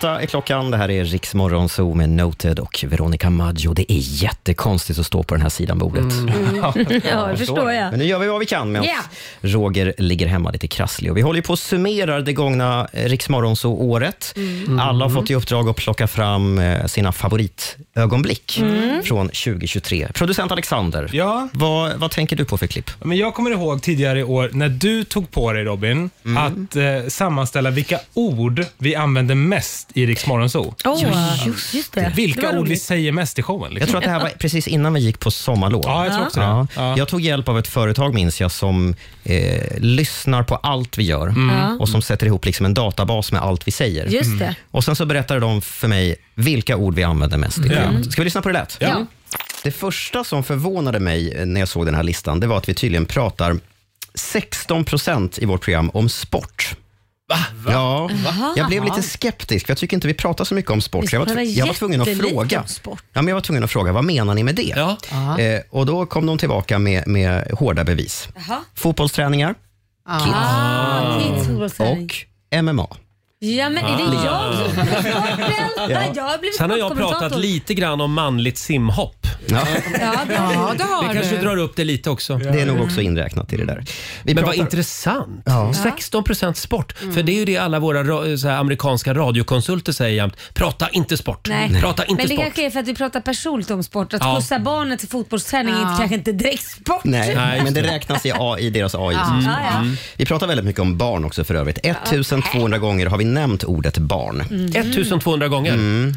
Åtta 0.00 0.20
är 0.20 0.26
klockan. 0.26 0.70
Det 0.70 0.76
här 0.76 0.90
är 0.90 1.04
Riksmorgon 1.04 1.68
Zoo 1.68 1.94
med 1.94 2.08
Noted 2.08 2.58
och 2.58 2.84
Veronica 2.88 3.30
Maggio. 3.30 3.74
Det 3.74 3.92
är 3.92 3.98
jättekonstigt 3.98 4.98
att 4.98 5.06
stå 5.06 5.22
på 5.22 5.34
den 5.34 5.42
här 5.42 5.48
sidan 5.48 5.78
bordet. 5.78 6.12
Mm. 6.12 6.56
ja, 7.10 7.26
det 7.30 7.36
förstår 7.36 7.72
jag. 7.72 7.90
Men 7.90 7.98
nu 7.98 8.04
gör 8.04 8.18
vi 8.18 8.26
vad 8.26 8.40
vi 8.40 8.46
kan 8.46 8.72
med 8.72 8.84
yeah. 8.84 9.04
Roger 9.40 9.94
ligger 9.98 10.26
hemma 10.26 10.50
lite 10.50 10.68
krasslig. 10.68 11.10
Och 11.10 11.16
vi 11.16 11.20
håller 11.20 11.42
på 11.42 11.52
att 11.52 11.58
summera 11.58 12.20
det 12.20 12.32
gångna 12.32 12.88
eh, 12.92 13.04
Riksmorgon 13.04 13.56
Zoo-året. 13.56 14.32
Mm. 14.36 14.78
Alla 14.78 15.04
har 15.04 15.10
mm. 15.10 15.22
fått 15.22 15.30
i 15.30 15.34
uppdrag 15.34 15.68
att 15.68 15.76
plocka 15.76 16.06
fram 16.06 16.58
eh, 16.58 16.86
sina 16.86 17.12
favoritögonblick 17.12 18.58
mm. 18.58 19.02
från 19.02 19.26
2023. 19.26 20.08
Producent 20.14 20.52
Alexander, 20.52 21.10
ja. 21.12 21.48
vad, 21.52 21.96
vad 21.96 22.10
tänker 22.10 22.36
du 22.36 22.44
på 22.44 22.58
för 22.58 22.66
klipp? 22.66 22.90
Men 23.02 23.18
jag 23.18 23.34
kommer 23.34 23.50
ihåg 23.50 23.82
tidigare 23.82 24.20
i 24.20 24.24
år 24.24 24.50
när 24.52 24.68
du 24.68 25.04
tog 25.04 25.30
på 25.30 25.52
dig, 25.52 25.64
Robin, 25.64 26.10
mm. 26.24 26.36
att 26.36 26.76
eh, 26.76 27.08
sammanställa 27.08 27.70
vilka 27.70 27.98
ord 28.14 28.64
vi 28.78 28.94
använder 28.94 29.34
mest 29.34 29.89
i 29.94 30.06
Rix 30.06 30.26
Morgonzoo. 30.26 30.74
Oh, 30.84 31.46
just, 31.46 31.74
just 31.74 31.92
det. 31.92 32.12
Vilka 32.16 32.58
ord 32.58 32.68
vi 32.68 32.76
säger 32.76 33.12
mest 33.12 33.38
i 33.38 33.42
showen. 33.42 33.72
Liksom. 33.74 33.80
Jag 33.80 33.88
tror 33.88 33.98
att 33.98 34.04
det 34.04 34.10
här 34.10 34.20
var 34.20 34.28
precis 34.38 34.68
innan 34.68 34.94
vi 34.94 35.00
gick 35.00 35.18
på 35.18 35.30
sommarlov. 35.30 35.82
Ja, 35.86 36.04
jag 36.04 36.14
tror 36.14 36.26
också 36.26 36.40
det. 36.40 36.46
Ja. 36.46 36.66
Ja. 36.76 36.94
Jag 36.98 37.08
tog 37.08 37.20
hjälp 37.20 37.48
av 37.48 37.58
ett 37.58 37.68
företag, 37.68 38.14
minns 38.14 38.40
jag, 38.40 38.50
som 38.52 38.94
eh, 39.24 39.62
lyssnar 39.78 40.42
på 40.42 40.56
allt 40.56 40.98
vi 40.98 41.02
gör 41.02 41.26
Mm. 41.28 41.80
och 41.80 41.88
som 41.88 42.02
sätter 42.02 42.26
ihop 42.26 42.44
liksom 42.44 42.66
en 42.66 42.74
databas 42.74 43.32
med 43.32 43.42
allt 43.42 43.66
vi 43.68 43.72
säger. 43.72 44.06
Just 44.06 44.38
det. 44.38 44.54
Och 44.70 44.84
Sen 44.84 44.96
så 44.96 45.06
berättade 45.06 45.40
de 45.40 45.62
för 45.62 45.88
mig 45.88 46.16
vilka 46.34 46.76
ord 46.76 46.94
vi 46.94 47.02
använder 47.02 47.38
mest 47.38 47.58
i 47.58 47.60
Mm. 47.60 47.70
programmet. 47.70 48.12
Ska 48.12 48.20
vi 48.20 48.24
lyssna 48.24 48.42
på 48.42 48.48
det 48.48 48.52
lätt? 48.52 48.76
Ja. 48.80 49.06
Det 49.62 49.70
första 49.70 50.24
som 50.24 50.44
förvånade 50.44 51.00
mig 51.00 51.32
eh, 51.32 51.46
när 51.46 51.60
jag 51.60 51.68
såg 51.68 51.86
den 51.86 51.94
här 51.94 52.02
listan, 52.02 52.40
det 52.40 52.46
var 52.46 52.56
att 52.58 52.68
vi 52.68 52.74
tydligen 52.74 53.06
pratar 53.06 53.56
16 54.14 54.84
procent 54.84 55.38
i 55.38 55.44
vårt 55.44 55.60
program 55.64 55.90
om 55.94 56.08
sport. 56.08 56.74
Va? 57.30 57.72
Ja, 57.72 58.10
Jaha. 58.24 58.52
jag 58.56 58.66
blev 58.66 58.84
lite 58.84 59.02
skeptisk, 59.02 59.66
för 59.66 59.70
jag 59.70 59.78
tycker 59.78 59.96
inte 59.96 60.06
vi 60.08 60.14
pratar 60.14 60.44
så 60.44 60.54
mycket 60.54 60.70
om 60.70 60.80
sport. 60.80 61.10
Så 61.10 61.16
jag, 61.16 61.26
var, 61.26 61.40
jag 61.40 61.66
var 61.66 61.74
tvungen 61.74 62.00
att 62.00 62.16
fråga. 62.18 62.66
sport. 62.66 63.02
Ja, 63.12 63.22
men 63.22 63.28
jag 63.28 63.34
var 63.34 63.40
tvungen 63.40 63.64
att 63.64 63.70
fråga, 63.70 63.92
vad 63.92 64.04
menar 64.04 64.34
ni 64.34 64.42
med 64.42 64.54
det? 64.54 64.74
Ja. 64.76 64.96
Eh, 65.40 65.60
och 65.70 65.86
då 65.86 66.06
kom 66.06 66.26
de 66.26 66.38
tillbaka 66.38 66.78
med, 66.78 67.06
med 67.08 67.50
hårda 67.50 67.84
bevis. 67.84 68.28
Jaha. 68.34 68.58
Fotbollsträningar 68.74 69.54
Ah, 70.08 71.20
kids 71.20 71.46
fotbollsträning. 71.46 72.10
och 72.52 72.64
MMA. 72.64 72.86
Ja, 73.42 73.68
men 73.68 73.84
är 73.84 73.96
det 73.96 74.24
jag 74.24 74.54
som 74.54 74.78
är 74.78 74.86
sporten? 74.86 75.90
Ja. 75.90 76.02
Jag 76.14 76.22
har 76.22 76.38
blivit 76.38 76.56
Sen 76.56 76.70
har 76.70 76.76
jag 76.76 76.86
sportkommentator. 76.86 77.20
pratat 77.28 77.40
lite 77.40 77.74
grann 77.74 78.00
om 78.00 78.12
manligt 78.12 78.58
simhopp. 78.58 79.26
Ja. 79.46 79.58
Ja, 80.00 80.10
det 80.28 80.34
har 80.36 80.74
det 80.74 80.84
har 80.84 81.08
Det 81.08 81.14
kanske 81.14 81.36
du. 81.36 81.42
drar 81.42 81.56
upp 81.56 81.76
det 81.76 81.84
lite 81.84 82.10
också. 82.10 82.36
Det 82.36 82.60
är 82.60 82.66
nog 82.66 82.80
också 82.80 83.00
inräknat 83.00 83.52
i 83.52 83.56
det 83.56 83.64
där. 83.64 83.84
Vi 84.22 84.34
Men 84.34 84.44
vad 84.44 84.52
pratar- 84.54 84.64
intressant. 84.64 85.42
Ja. 85.46 85.72
16 85.74 86.24
procent 86.24 86.56
sport. 86.56 86.92
För 86.98 87.22
det 87.22 87.32
är 87.32 87.36
ju 87.36 87.44
det 87.44 87.56
alla 87.56 87.78
våra 87.78 88.02
ra- 88.02 88.36
så 88.36 88.48
här, 88.48 88.56
amerikanska 88.58 89.14
radiokonsulter 89.14 89.92
säger 89.92 90.16
jämt. 90.16 90.36
Prata 90.54 90.88
inte 90.88 91.16
sport. 91.16 91.46
Nej. 91.48 91.80
Prata 91.80 92.04
inte 92.04 92.14
Men 92.22 92.28
det 92.28 92.34
sport. 92.34 92.44
kanske 92.44 92.66
är 92.66 92.70
för 92.70 92.80
att 92.80 92.88
vi 92.88 92.94
pratar 92.94 93.20
personligt 93.20 93.70
om 93.70 93.82
sport. 93.82 94.14
Att 94.14 94.20
Ja. 94.24 94.34
skjutsa 94.36 94.58
barnet 94.58 94.98
till 94.98 95.08
fotbollsträning 95.08 95.74
är 95.74 95.80
Ja. 95.80 95.94
kanske 95.98 96.14
inte 96.14 96.32
direkt 96.32 96.64
sport. 96.70 97.04
Nej, 97.04 97.34
Nej, 97.34 97.52
just 97.54 97.64
men 97.64 97.74
det 97.74 97.80
det. 97.82 97.88
räknas 97.88 98.26
i, 98.26 98.32
A, 98.38 98.56
i 98.58 98.70
deras 98.70 98.94
AI. 98.94 99.14
Ja, 99.14 99.40
ja, 99.44 99.56
ja. 99.72 99.84
Vi 100.16 100.26
pratar 100.26 100.46
väldigt 100.46 100.66
mycket 100.66 100.80
om 100.82 100.98
barn 100.98 101.24
också 101.24 101.44
för 101.44 101.54
övrigt. 101.54 101.78
1200 101.82 102.78
gånger 102.78 103.06
har 103.06 103.18
vi 103.18 103.29
nämnt 103.34 103.64
ordet 103.64 103.98
barn. 103.98 104.40
Mm. 104.50 104.66
1200 104.66 105.48
gånger. 105.48 105.72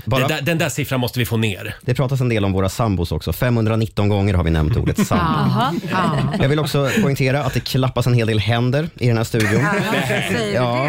bara- 0.09 0.20
Den, 0.20 0.28
där, 0.28 0.41
den 0.41 0.57
där 0.57 0.70
siffran 0.70 0.99
måste 0.99 1.20
vi 1.20 1.26
få 1.26 1.38
ner. 1.38 1.76
Det 1.82 1.93
pratas 1.93 2.22
en 2.22 2.30
del 2.30 2.45
om 2.45 2.51
våra 2.51 2.70
sambos 2.70 3.11
också. 3.11 3.34
519 3.34 4.09
gånger 4.09 4.34
har 4.34 4.43
vi 4.43 4.51
nämnt 4.51 4.78
ordet 4.78 5.07
sambo. 5.07 5.24
Jaha. 5.24 5.74
Ja. 5.91 5.99
Jag 6.41 6.49
vill 6.49 6.59
också 6.59 6.89
poängtera 7.01 7.43
att 7.43 7.53
det 7.53 7.59
klappas 7.59 8.07
en 8.07 8.14
hel 8.14 8.28
del 8.28 8.39
händer 8.39 8.89
i 8.99 9.07
den 9.07 9.18
här 9.18 9.24
studion. 9.24 9.66
Säger 10.32 10.55
Ja, 10.55 10.86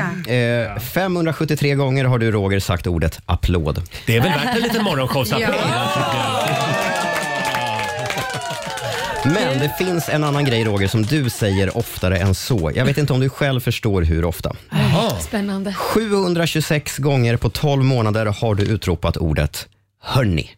eh, 0.75 0.79
573 0.81 1.75
gånger 1.75 2.05
har 2.05 2.19
du 2.19 2.31
Roger 2.33 2.61
sagt 2.61 2.87
ordet 2.87 3.21
applåd. 3.27 3.83
Det 4.07 4.17
är 4.17 4.21
väl 4.21 4.31
värt 4.33 4.57
en 4.57 4.63
liten 4.63 4.85
morgonshowsapplåd? 4.85 5.55
Men 9.25 9.59
det 9.59 9.75
finns 9.79 10.09
en 10.09 10.25
annan 10.25 10.45
grej 10.45 10.65
Roger 10.65 10.89
som 10.89 11.03
du 11.03 11.31
säger 11.31 11.77
oftare 11.77 12.19
än 12.19 12.35
så. 12.35 12.73
Jag 12.75 12.85
vet 12.85 12.99
inte 12.99 13.13
om 13.13 13.21
du 13.21 13.29
själv 13.29 13.61
förstår 13.61 14.03
hur 14.03 14.25
ofta. 14.25 14.53
Spännande. 15.21 15.75
726 15.75 16.99
gånger 16.99 17.37
på 17.37 17.51
12 17.51 17.85
månader 17.85 18.27
har 18.27 18.55
du 18.55 18.63
utropat 18.65 19.17
ordet 19.17 19.69
hörni. 20.03 20.51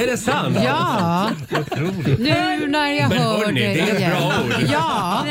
Är 0.00 0.06
det 0.06 0.16
sant? 0.16 0.56
Ja, 0.64 1.30
nu 2.18 2.66
när 2.68 2.92
jag 2.92 3.08
Men 3.08 3.18
hör 3.18 3.38
hörni, 3.44 3.60
det 3.60 3.66
det 3.74 3.80
är 3.80 3.92
ett 3.92 3.98
igen. 3.98 4.10
bra 4.10 4.32
ord. 4.44 4.54
Ja. 4.72 5.22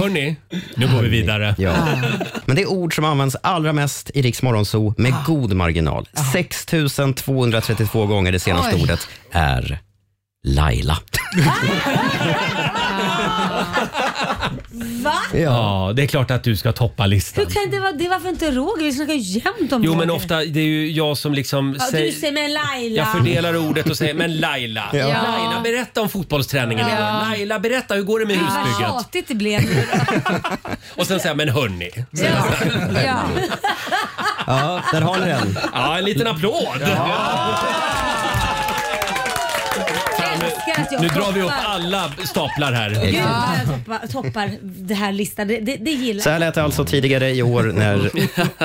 Hörni, 0.00 0.36
nu 0.76 0.86
går 0.94 1.02
vi 1.02 1.08
vidare. 1.08 1.54
Ja. 1.58 1.72
Men 2.44 2.56
det 2.56 2.62
är 2.62 2.66
ord 2.70 2.94
som 2.94 3.04
används 3.04 3.36
allra 3.42 3.72
mest 3.72 4.10
i 4.14 4.22
Riks 4.22 4.42
Morgonzoo 4.42 4.94
med 4.96 5.14
god 5.26 5.52
marginal. 5.54 6.08
6232 6.32 8.06
gånger 8.06 8.32
det 8.32 8.40
senaste 8.40 8.76
Oj. 8.76 8.82
ordet 8.82 9.08
är 9.32 9.78
Laila. 10.42 10.96
Va? 15.02 15.14
Ja, 15.34 15.92
det 15.96 16.02
är 16.02 16.06
klart 16.06 16.30
att 16.30 16.44
du 16.44 16.56
ska 16.56 16.72
toppa 16.72 17.06
listan. 17.06 17.44
Hur 17.46 17.54
kan 17.54 17.70
det 17.70 17.80
vara 17.80 17.92
det? 17.92 18.08
Varför 18.08 18.28
inte 18.28 18.50
Roger? 18.50 18.84
Vi 18.84 18.92
snackar 18.92 19.12
ju 19.12 19.18
jämt 19.40 19.72
om 19.72 19.84
Jo, 19.84 19.92
men 19.94 20.00
Roger. 20.08 20.14
ofta, 20.16 20.36
det 20.36 20.60
är 20.60 20.64
ju 20.64 20.90
jag 20.90 21.18
som 21.18 21.34
liksom 21.34 21.76
Ja, 21.78 21.86
säger... 21.90 22.06
du 22.06 22.12
säger 22.20 22.32
men 22.32 22.52
Laila. 22.52 22.96
Jag 22.96 23.12
fördelar 23.12 23.56
ordet 23.56 23.90
och 23.90 23.96
säger 23.96 24.14
“men 24.14 24.36
Laila, 24.36 24.84
Ja. 24.92 24.98
Laila 25.06 25.60
berätta 25.62 26.00
om 26.02 26.08
fotbollsträningen 26.08 26.88
Ja. 26.88 26.94
igår. 26.94 27.30
Laila 27.30 27.58
berätta 27.58 27.94
hur 27.94 28.02
går 28.02 28.20
det 28.20 28.26
med 28.26 28.36
Vad 28.38 28.46
husbygget?” 28.46 28.78
tjatigt 28.92 29.28
det 29.28 29.34
blev 29.34 29.62
nu 29.62 29.86
då. 29.92 29.98
Och 31.00 31.06
sen 31.06 31.18
säger 31.20 31.30
jag 31.30 31.36
“men 31.36 31.48
hörni”. 31.48 31.90
Ja. 32.10 32.22
ja. 33.06 33.20
Ja, 34.46 34.80
där 34.92 35.00
har 35.00 35.18
ni 35.18 35.26
den. 35.26 35.58
Ja, 35.72 35.98
en 35.98 36.04
liten 36.04 36.26
applåd! 36.26 36.80
Älskar 40.78 40.82
att 40.82 40.92
jag 40.92 41.02
Nu 41.02 41.08
drar 41.08 41.32
vi 41.32 41.40
upp 41.42 41.46
toppar. 41.48 41.64
alla 41.64 42.12
staplar 42.24 42.72
här. 42.72 42.90
Gud 42.90 43.00
vad 43.02 43.58
jag 43.58 43.84
toppar, 43.84 44.06
toppar 44.22 44.50
det 44.62 44.94
här 44.94 45.12
listan. 45.12 45.48
Det, 45.48 45.58
det, 45.60 45.76
det 45.76 45.90
gillar 45.90 46.22
Så 46.22 46.30
här 46.30 46.38
lät 46.38 46.54
det 46.54 46.62
alltså 46.62 46.84
tidigare 46.84 47.30
i 47.30 47.42
år 47.42 47.62
när 47.62 48.10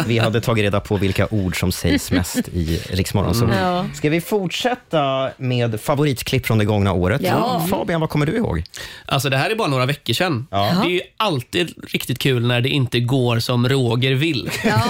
vi 0.07 0.17
hade 0.19 0.41
tagit 0.41 0.61
reda 0.63 0.79
på 0.79 0.97
vilka 0.97 1.27
ord 1.31 1.59
som 1.59 1.71
sägs 1.71 2.11
mest 2.11 2.37
i 2.47 2.81
Rix 2.89 3.13
Morgonzoo. 3.13 3.49
Ja. 3.61 3.85
Ska 3.93 4.09
vi 4.09 4.21
fortsätta 4.21 5.29
med 5.37 5.81
favoritklipp 5.81 6.45
från 6.47 6.57
det 6.57 6.65
gångna 6.65 6.91
året? 6.93 7.21
Ja. 7.23 7.67
Fabian, 7.69 8.01
vad 8.01 8.09
kommer 8.09 8.25
du 8.25 8.35
ihåg? 8.37 8.63
Alltså 9.05 9.29
det 9.29 9.37
här 9.37 9.49
är 9.49 9.55
bara 9.55 9.67
några 9.67 9.85
veckor 9.85 10.13
sedan. 10.13 10.47
Ja. 10.51 10.71
Det 10.83 10.87
är 10.89 10.91
ju 10.93 11.01
alltid 11.17 11.73
riktigt 11.87 12.19
kul 12.19 12.47
när 12.47 12.61
det 12.61 12.69
inte 12.69 12.99
går 12.99 13.39
som 13.39 13.69
Roger 13.69 14.11
vill. 14.13 14.49
Ja, 14.63 14.81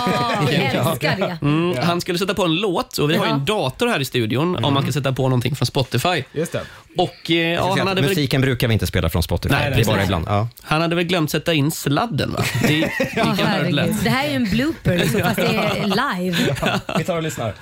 jag 0.52 0.64
älskar 0.88 1.18
det. 1.18 1.38
Mm, 1.42 1.78
Han 1.84 2.02
skulle 2.02 2.18
sätta 2.20 2.34
på 2.34 2.44
en 2.44 2.56
låt 2.56 2.98
och 2.98 3.10
vi 3.12 3.16
har 3.18 3.26
ju 3.26 3.32
en 3.32 3.46
dator 3.46 3.88
här 3.88 4.00
i 4.00 4.06
studion 4.06 4.66
om 4.66 4.74
man 4.74 4.84
ska 4.84 4.92
sätta 4.92 5.12
på 5.14 5.24
någonting 5.24 5.56
från 5.56 5.66
Spotify. 5.66 6.24
Just 6.32 6.52
det. 6.52 6.62
Och 6.98 7.05
eh, 7.26 7.38
ja, 7.38 7.76
han, 7.78 7.88
hade 7.88 8.02
väl, 8.02 8.10
Musiken 8.10 8.42
brukar 8.42 8.68
vi 8.68 8.74
inte 8.74 8.88
spela 8.88 9.10
från 9.10 9.24
Spotify, 9.24 9.56
Nej, 9.56 9.72
det 9.76 9.82
är 9.82 9.86
bara 9.86 10.04
ibland. 10.04 10.26
Ja. 10.28 10.48
han 10.62 10.82
hade 10.82 10.96
väl 10.96 11.06
glömt 11.06 11.32
sätta 11.32 11.54
in 11.54 11.72
sladden 11.72 12.32
va? 12.32 12.44
Det, 12.62 12.68
det 12.68 12.74
gick 12.74 12.88
Åh, 13.18 13.34
herregud. 13.38 13.96
Det 14.04 14.10
här 14.10 14.26
är 14.26 14.30
ju 14.30 14.36
en 14.36 14.50
blooper 14.50 14.98
liksom, 14.98 15.22
fast 15.24 15.36
det 15.36 15.46
är 15.46 16.20
live. 16.20 16.56
Vi 16.98 17.04
tar 17.04 17.18
och 17.18 17.24
lyssnar. 17.24 17.54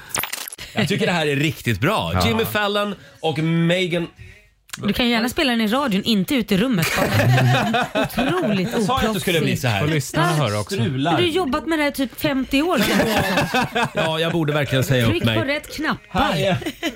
Jag 0.74 0.88
tycker 0.88 1.06
det 1.06 1.12
här 1.12 1.28
är 1.28 1.36
riktigt 1.36 1.80
bra. 1.80 2.12
Ja. 2.14 2.28
Jimmy 2.28 2.46
Fallon 2.46 2.96
och 3.20 3.40
Megan... 3.40 4.08
Du 4.78 4.94
kan 4.94 5.10
gärna 5.10 5.30
spela 5.30 5.52
den 5.52 5.62
i 5.62 5.68
radion, 5.68 6.04
inte 6.04 6.36
ute 6.36 6.56
i 6.56 6.58
rummet 6.58 6.88
bara. 6.98 7.86
Otroligt 8.04 8.70
Jag 8.74 8.84
sa 8.84 9.02
ju 9.02 9.08
att 9.08 9.14
det 9.14 9.20
skulle 9.20 9.42
bli 9.42 9.58
så 9.58 9.68
här. 9.68 9.80
Får 9.80 9.88
lyssnarna 9.88 10.28
höra 10.34 10.60
också. 10.60 10.76
Du 10.76 11.06
har 11.08 11.20
ju 11.20 11.30
jobbat 11.32 11.66
med 11.68 11.80
det 11.80 11.84
här 11.84 11.92
typ 11.92 12.22
50 12.22 12.62
år. 12.62 12.82
Ja, 13.94 14.20
jag 14.20 14.32
borde 14.32 14.54
verkligen 14.54 14.84
säga 14.84 15.04
upp 15.06 15.10
Tryck 15.12 15.24
på 15.24 15.30
mig. 15.30 15.40
rätt 15.40 15.76
knappar. 15.76 16.36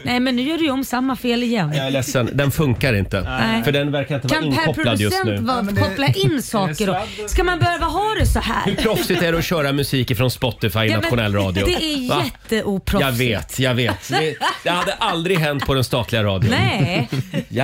Nej 0.04 0.20
men 0.20 0.36
nu 0.36 0.42
gör 0.42 0.58
du 0.58 0.64
ju 0.64 0.72
om 0.72 0.84
samma 0.84 1.16
fel 1.16 1.44
igen. 1.44 1.74
Jag 1.76 1.86
är 1.88 1.92
ledsen, 1.92 2.30
den 2.34 2.52
funkar 2.52 2.94
inte. 2.94 3.22
Nej. 3.22 3.64
För 3.64 3.72
den 3.72 3.92
verkar 3.92 4.16
inte 4.16 4.28
vara 4.28 4.42
Kan 4.42 4.52
per 4.54 4.60
inkopplad 4.62 5.00
just 5.00 5.26
nu. 5.26 5.38
producent 5.38 5.72
vara- 5.78 5.88
koppla 5.90 6.08
in 6.08 6.42
saker 6.44 6.88
då? 6.88 7.28
Ska 7.28 7.44
man 7.44 7.60
behöva 7.60 7.86
ha 7.86 8.16
det 8.20 8.26
så 8.26 8.40
här? 8.40 8.66
Hur 8.66 8.76
proffsigt 8.76 9.22
är 9.22 9.32
det 9.32 9.38
att 9.38 9.46
köra 9.46 9.72
musik 9.72 10.18
från 10.18 10.32
Spotify 10.32 10.80
i 10.80 10.82
Ja, 10.82 10.92
men 10.92 11.02
nationell 11.02 11.34
radio? 11.36 11.66
Det 11.66 11.74
är 11.84 12.10
Va? 12.10 12.24
jätteoproffsigt. 12.26 13.02
Jag 13.02 13.12
vet, 13.12 13.60
jag 13.60 13.74
vet. 13.76 14.10
Det, 14.10 14.36
det 14.64 14.70
hade 14.70 14.94
aldrig 14.94 15.38
hänt 15.40 15.66
på 15.66 15.74
den 15.74 15.84
statliga 15.84 16.24
radion. 16.24 16.52
Nej. 16.52 17.10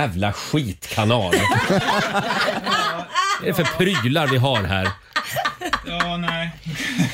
Jävla 0.04 0.32
skitkanal. 0.32 1.34
Vad 1.70 1.78
är 3.42 3.46
det 3.46 3.54
för 3.54 3.64
prylar 3.64 4.26
vi 4.26 4.36
har 4.36 4.62
här? 4.62 4.88
Ja, 5.86 6.16
nej. 6.16 6.50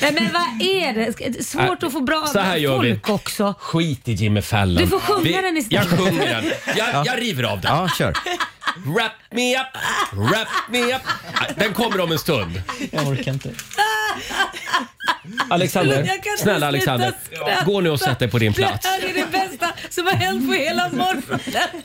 Nej 0.01 0.11
men 0.13 0.29
vad 0.33 0.61
är 0.61 0.93
det? 0.93 1.43
Svårt 1.45 1.83
att 1.83 1.93
få 1.93 2.01
bra 2.01 2.25
så 2.27 2.39
här 2.39 2.55
gör 2.57 2.79
vi. 2.79 2.89
folk 2.91 3.09
också. 3.09 3.53
Skit 3.59 4.07
i 4.07 4.11
Jimmy 4.11 4.41
Fallon. 4.41 4.83
Du 4.83 4.87
får 4.87 4.99
sjunga 4.99 5.41
den 5.41 5.57
istället. 5.57 5.91
Jag 5.91 5.99
sjunger 5.99 6.27
den. 6.27 6.51
Jag, 6.77 7.05
jag 7.07 7.21
river 7.21 7.43
av 7.43 7.61
den. 7.61 7.75
Ja, 7.75 7.89
kör. 7.97 8.13
Wrap 8.85 9.11
me 9.31 9.55
up, 9.55 9.67
wrap 10.13 10.47
me 10.69 10.95
up. 10.95 11.01
Den 11.55 11.73
kommer 11.73 11.99
om 12.01 12.11
en 12.11 12.19
stund. 12.19 12.61
Jag 12.91 13.07
orkar 13.07 13.31
inte. 13.33 13.49
Alexander, 15.49 15.97
Jag 15.97 16.05
kan 16.07 16.15
inte 16.15 16.29
snälla 16.43 16.55
sluta 16.59 16.67
Alexander. 16.67 17.13
skratta. 17.31 17.65
Gå 17.65 17.81
nu 17.81 17.89
och 17.89 17.99
sätt 17.99 18.19
dig 18.19 18.27
på 18.31 18.39
din 18.39 18.53
plats. 18.53 18.79
Det 18.83 18.87
här 18.89 18.99
är 19.09 19.13
det 19.13 19.31
bästa 19.31 19.67
som 19.89 20.05
har 20.05 20.13
hänt 20.13 20.47
på 20.47 20.53
hela 20.53 20.89
morgonen. 20.89 21.83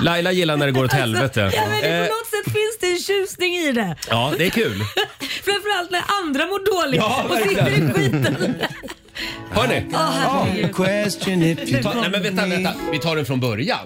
Laila 0.00 0.32
gillar 0.32 0.56
när 0.56 0.66
det 0.66 0.72
går 0.72 0.84
åt 0.84 0.92
helvete. 0.92 1.52
Ja, 1.54 1.62
men 1.68 1.80
det, 1.80 1.88
Eh, 1.88 2.06
på 2.06 2.12
något 2.14 2.26
sätt 2.26 2.52
finns 2.52 2.78
det 2.80 2.86
en 2.92 2.98
tjusning 2.98 3.54
i 3.56 3.72
det. 3.72 3.96
Ja, 4.08 4.32
det 4.38 4.46
är 4.46 4.50
kul. 4.50 4.78
Framförallt 5.44 5.90
när 5.90 6.02
andra 6.22 6.46
mår 6.46 6.82
dåligt 6.82 7.00
Ja, 7.00 7.24
och 7.28 7.36
sitter 7.48 7.68
i 7.68 7.92
skiten. 7.92 8.54
Hörni. 9.50 9.84
Herregud. 9.92 10.74
Question 10.76 11.42
if 11.42 11.72
you 11.72 11.82
Ta, 11.82 11.92
nej 11.94 12.10
men 12.10 12.22
vänta, 12.22 12.46
vänta. 12.46 12.70
Vi 12.92 12.98
tar 12.98 13.16
den 13.16 13.24
från 13.24 13.40
början. 13.40 13.78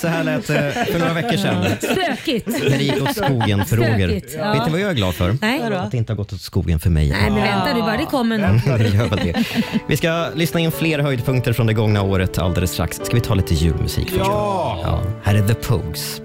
Så 0.00 0.08
här 0.08 0.24
lät 0.24 0.46
det 0.46 0.86
för 0.92 0.98
några 0.98 1.12
veckor 1.12 1.36
sedan. 1.36 1.64
Stökigt. 1.78 2.46
När 2.46 2.78
det 2.78 2.84
gick 2.84 3.02
åt 3.02 3.16
skogen 3.16 3.64
för 3.64 3.76
Roger. 3.76 4.08
Stökigt, 4.08 4.34
ja. 4.38 4.52
Vet 4.52 4.66
ni 4.66 4.72
vad 4.72 4.80
jag 4.80 4.90
är 4.90 4.94
glad 4.94 5.14
för? 5.14 5.36
Nej. 5.40 5.60
Att 5.74 5.90
det 5.90 5.96
inte 5.96 6.12
har 6.12 6.16
gått 6.16 6.32
åt 6.32 6.40
skogen 6.40 6.80
för 6.80 6.90
mig. 6.90 7.08
Nej 7.08 7.30
men 7.30 7.42
vänta 7.42 7.74
du 7.74 7.80
bara, 7.80 7.96
det 7.96 8.06
kommer 8.06 8.38
nog. 8.38 8.78
Det 8.78 8.88
gör 8.88 9.08
väl 9.08 9.18
det. 9.18 9.44
Vi 9.88 9.96
ska 9.96 10.28
lyssna 10.34 10.60
in 10.60 10.72
fler 10.72 10.98
höjdpunkter 10.98 11.52
från 11.52 11.66
det 11.66 11.74
gångna 11.74 12.02
året 12.02 12.38
alldeles 12.38 12.72
strax. 12.72 13.00
Ska 13.04 13.14
vi 13.14 13.20
ta 13.20 13.34
lite 13.34 13.54
julmusik 13.54 14.10
först? 14.10 14.20
Ja. 14.20 14.80
ja. 14.82 15.02
Här 15.24 15.34
är 15.34 15.48
The 15.48 15.54
Pogues. 15.54 16.20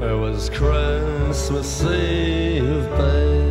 It 0.00 0.16
was 0.20 0.50
Christmas 0.50 1.82
Eve, 1.84 2.82
babe. 2.96 3.49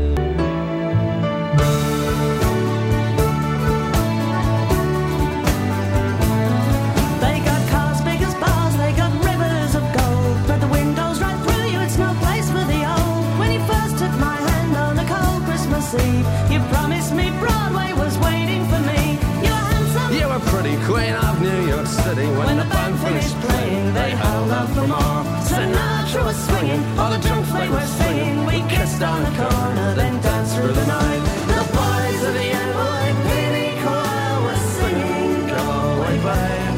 Pretty 20.62 20.84
queen 20.86 21.14
of 21.14 21.41
New 21.41 21.68
York 21.68 21.88
City. 21.88 22.28
When, 22.28 22.47
When 22.47 22.57
the 22.57 22.66
band 22.66 22.99
finished 22.99 23.36
playing, 23.39 23.93
they 23.93 24.12
held 24.12 24.51
out 24.51 24.70
for 24.76 24.88
more. 24.88 25.22
Sinatra 25.47 26.22
was 26.26 26.38
swinging, 26.47 26.84
all 26.99 27.12
the 27.12 27.22
drunks 27.26 27.51
they 27.53 27.70
were 27.70 27.89
singing. 27.99 28.45
We 28.45 28.57
kissed 28.68 29.01
on 29.01 29.20
the 29.24 29.34
corner, 29.39 29.95
then 29.95 30.22
danced 30.22 30.55
through 30.55 30.74
the 30.74 30.86
night. 30.86 31.24
The 31.53 31.64
boys 31.80 32.22
of 32.28 32.34
the 32.39 32.47
NYPD 32.68 33.57
choir 33.84 34.36
were 34.45 34.62
singing, 34.78 35.47
Go 35.53 35.64
away, 35.93 36.18
babe. 36.28 36.76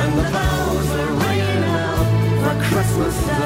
And 0.00 0.10
the 0.20 0.26
bells 0.34 0.88
were 0.94 1.12
ringing 1.24 1.64
out 1.84 2.06
for 2.42 2.54
Christmas 2.68 3.16
Day. 3.26 3.45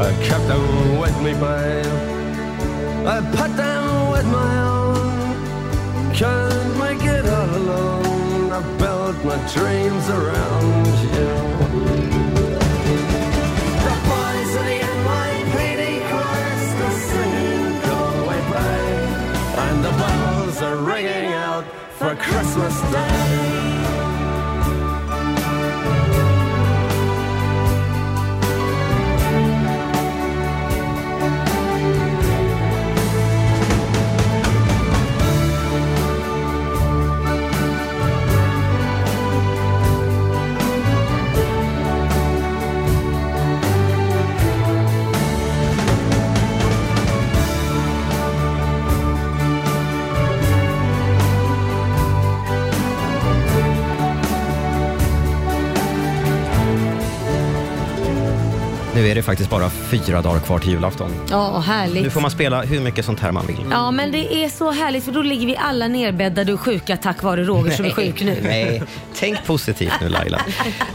I 0.00 0.12
kept 0.22 0.46
them 0.46 0.98
with 1.00 1.16
me, 1.22 1.32
babe. 1.32 1.86
I 3.04 3.20
put 3.34 3.56
them 3.56 4.10
with 4.12 4.26
my 4.26 4.52
own. 4.62 6.14
Can't 6.14 6.78
make 6.78 7.02
it 7.02 7.26
all 7.26 7.56
alone. 7.56 8.52
I 8.52 8.60
built 8.78 9.16
my 9.24 9.36
dreams 9.52 10.08
around 10.08 10.86
you. 11.14 11.30
The 13.86 13.96
boys 14.08 14.52
of 14.60 14.64
the 14.70 14.78
NYPD. 14.94 15.82
And 19.64 19.84
the 19.84 19.90
bells 19.90 20.62
are 20.62 20.76
ringing 20.76 21.32
out 21.32 21.64
for 21.98 22.14
Christmas 22.14 22.80
Day. 22.92 23.77
Nu 59.08 59.12
är 59.12 59.14
det 59.16 59.22
faktiskt 59.22 59.50
bara 59.50 59.70
fyra 59.70 60.22
dagar 60.22 60.40
kvar 60.40 60.58
till 60.58 60.70
julafton. 60.70 61.10
Ja, 61.30 61.58
härligt. 61.58 62.02
Nu 62.02 62.10
får 62.10 62.20
man 62.20 62.30
spela 62.30 62.62
hur 62.62 62.80
mycket 62.80 63.04
sånt 63.04 63.20
här 63.20 63.32
man 63.32 63.46
vill. 63.46 63.56
Ja, 63.70 63.90
men 63.90 64.12
det 64.12 64.44
är 64.44 64.48
så 64.48 64.70
härligt 64.70 65.04
för 65.04 65.12
då 65.12 65.22
ligger 65.22 65.46
vi 65.46 65.56
alla 65.56 65.88
nerbäddade 65.88 66.52
och 66.52 66.60
sjuka 66.60 66.96
tack 66.96 67.22
vare 67.22 67.44
Roger 67.44 67.70
som 67.72 67.84
är 67.84 67.90
sjuk 67.90 68.22
nu. 68.22 68.38
Nej, 68.42 68.82
tänk 69.18 69.44
positivt 69.46 69.92
nu 70.00 70.08
Laila. 70.08 70.40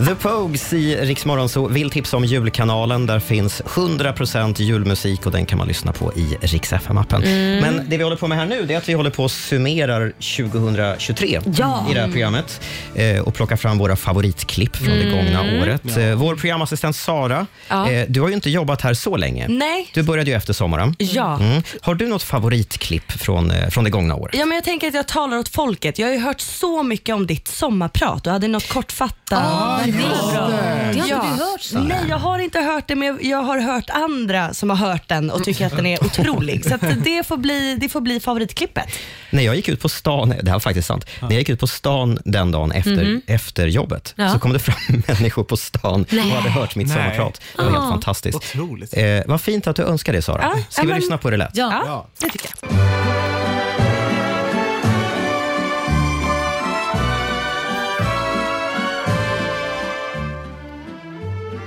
The 0.07 0.15
Pogues 0.15 0.73
i 0.73 0.95
Rix 0.95 1.25
Morgon 1.25 1.49
så 1.49 1.67
vill 1.67 1.89
tipsa 1.89 2.17
om 2.17 2.25
julkanalen. 2.25 3.05
Där 3.05 3.19
finns 3.19 3.61
100% 3.61 4.61
julmusik 4.61 5.25
och 5.25 5.31
den 5.31 5.45
kan 5.45 5.57
man 5.57 5.67
lyssna 5.67 5.91
på 5.93 6.13
i 6.13 6.37
Rix 6.41 6.73
FM-appen. 6.73 7.23
Mm. 7.23 7.59
Men 7.59 7.89
det 7.89 7.97
vi 7.97 8.03
håller 8.03 8.17
på 8.17 8.27
med 8.27 8.37
här 8.37 8.45
nu 8.45 8.65
det 8.65 8.73
är 8.73 8.77
att 8.77 8.89
vi 8.89 8.93
håller 8.93 9.09
på 9.11 9.23
och 9.23 9.31
summerar 9.31 10.13
2023 10.37 11.39
Ja. 11.57 11.85
i 11.91 11.93
det 11.93 11.99
här 11.99 12.07
programmet 12.07 12.61
eh, 12.95 13.19
och 13.21 13.33
plockar 13.33 13.55
fram 13.55 13.77
våra 13.77 13.95
favoritklipp 13.95 14.75
från 14.75 14.97
det 14.97 15.09
gångna 15.09 15.43
Mm. 15.43 15.61
året. 15.61 15.97
Eh, 15.97 16.15
Vår 16.15 16.35
programassistent 16.35 16.95
Sara, 16.95 17.45
Ja. 17.69 17.89
Eh, 18.03 18.09
du 18.09 18.21
har 18.21 18.27
ju 18.27 18.33
inte 18.33 18.49
jobbat 18.49 18.81
här 18.81 18.93
så 18.93 19.17
länge. 19.17 19.47
Nej. 19.47 19.89
Du 19.93 20.03
började 20.03 20.31
ju 20.31 20.37
efter 20.37 20.53
sommaren. 20.53 20.95
Ja. 20.99 21.39
Mm. 21.39 21.63
Har 21.81 21.95
du 21.95 22.07
något 22.07 22.23
favoritklipp 22.23 23.11
från, 23.11 23.51
eh, 23.51 23.69
från 23.69 23.83
det 23.83 23.89
gångna 23.89 24.15
året? 24.15 24.35
Ja, 24.39 24.45
men 24.45 24.55
jag 24.55 24.63
tänker 24.63 24.87
att 24.87 24.93
jag 24.93 25.07
talar 25.07 25.37
åt 25.37 25.49
folket. 25.49 25.99
Jag 25.99 26.07
har 26.07 26.13
ju 26.13 26.19
hört 26.19 26.41
så 26.41 26.83
mycket 26.83 27.15
om 27.15 27.27
ditt 27.27 27.47
sommarprat. 27.47 28.23
Du 28.23 28.29
hade 28.29 28.47
något 28.47 28.69
kortfattat. 28.69 29.39
Ah, 29.43 29.79
det 29.85 29.89
är 29.89 29.93
bra. 29.93 30.49
Det 30.93 30.99
har 30.99 31.03
inte 31.03 31.07
du 31.07 31.43
hört, 31.43 31.61
Sara. 31.61 31.83
Nej, 31.83 31.97
jag 32.09 32.17
har 32.17 32.39
inte 32.39 32.59
hört 32.59 32.87
det, 32.87 32.95
men 32.95 33.19
jag- 33.21 33.43
har 33.43 33.59
hört 33.59 33.89
andra 33.89 34.53
som 34.53 34.69
har 34.69 34.77
hört 34.77 35.07
den 35.07 35.29
och 35.31 35.43
tycker 35.43 35.65
att 35.65 35.75
den 35.75 35.85
är 35.85 36.03
otrolig. 36.05 36.65
Så 36.65 36.75
att 36.75 36.81
det, 37.03 37.27
får 37.27 37.37
bli, 37.37 37.77
det 37.81 37.89
får 37.89 38.01
bli 38.01 38.19
favoritklippet. 38.19 38.87
När 39.29 39.43
jag 39.43 39.55
gick 39.55 39.69
ut 39.69 39.81
på 39.81 39.89
stan, 39.89 40.29
det 40.29 40.45
här 40.45 40.53
var 40.53 40.59
faktiskt 40.59 40.87
sant, 40.87 41.05
när 41.21 41.29
jag 41.31 41.39
gick 41.39 41.49
ut 41.49 41.59
på 41.59 41.67
stan 41.67 42.19
den 42.25 42.51
dagen 42.51 42.71
efter, 42.71 42.91
Mhm. 42.91 43.21
efter 43.27 43.67
jobbet 43.67 44.13
Ja. 44.17 44.29
så 44.33 44.39
kom 44.39 44.53
det 44.53 44.59
fram 44.59 44.75
människor 45.07 45.43
på 45.43 45.57
stan 45.57 46.05
Nej. 46.09 46.23
och 46.31 46.37
hade 46.37 46.49
hört 46.49 46.75
mitt 46.75 46.87
Nej. 46.87 46.95
sommarprat. 46.97 47.41
Det 47.55 47.63
var 47.63 47.71
helt 47.71 47.92
Fantastiskt. 47.93 48.55
Eh, 48.93 49.21
vad 49.25 49.41
fint 49.41 49.67
att 49.67 49.75
du 49.75 49.83
önskar 49.83 50.13
det 50.13 50.21
Sara. 50.21 50.41
Ja, 50.41 50.49
Ska 50.69 50.81
ja, 50.81 50.85
vi 50.85 50.91
men- 50.91 50.99
lyssna 50.99 51.17
på 51.17 51.27
hur 51.27 51.31
det 51.31 51.37
lät? 51.37 51.51
Ja, 51.53 52.07
det 52.19 52.29
tycker 52.29 52.49
jag. 52.61 52.73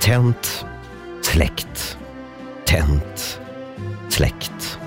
Tänt, 0.01 0.65
släckt, 1.21 1.97
tänt, 2.65 3.39
släckt. 4.09 4.79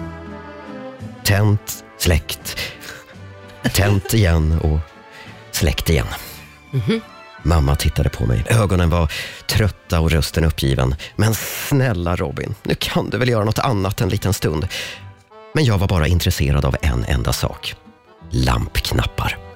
Tänt, 1.24 1.84
släckt, 1.99 2.57
tänt 3.74 4.14
igen 4.14 4.59
och 4.61 4.78
släckt 5.51 5.91
igen. 5.91 6.07
Mamma 7.43 7.76
tittade 7.76 8.09
på 8.09 8.26
mig. 8.26 8.45
Ögonen 8.49 8.91
var 8.91 9.12
trötta 9.47 10.01
och 10.01 10.11
rösten 10.11 10.45
uppgiven. 10.45 10.95
Men 11.16 11.34
snälla 11.34 12.16
Robin, 12.16 12.55
nu 12.62 12.74
kan 12.74 13.11
du 13.11 13.18
väl 13.18 13.28
göra 13.28 13.45
något 13.45 13.59
annat 13.59 14.01
en 14.01 14.09
liten 14.09 14.32
stund. 14.32 14.68
Men 15.53 15.64
jag 15.64 15.78
var 15.78 15.88
bara 15.88 16.07
intresserad 16.07 16.64
av 16.64 16.76
en 16.82 17.05
enda 17.05 17.32
sak. 17.32 17.74
Lampknappar. 18.30 19.38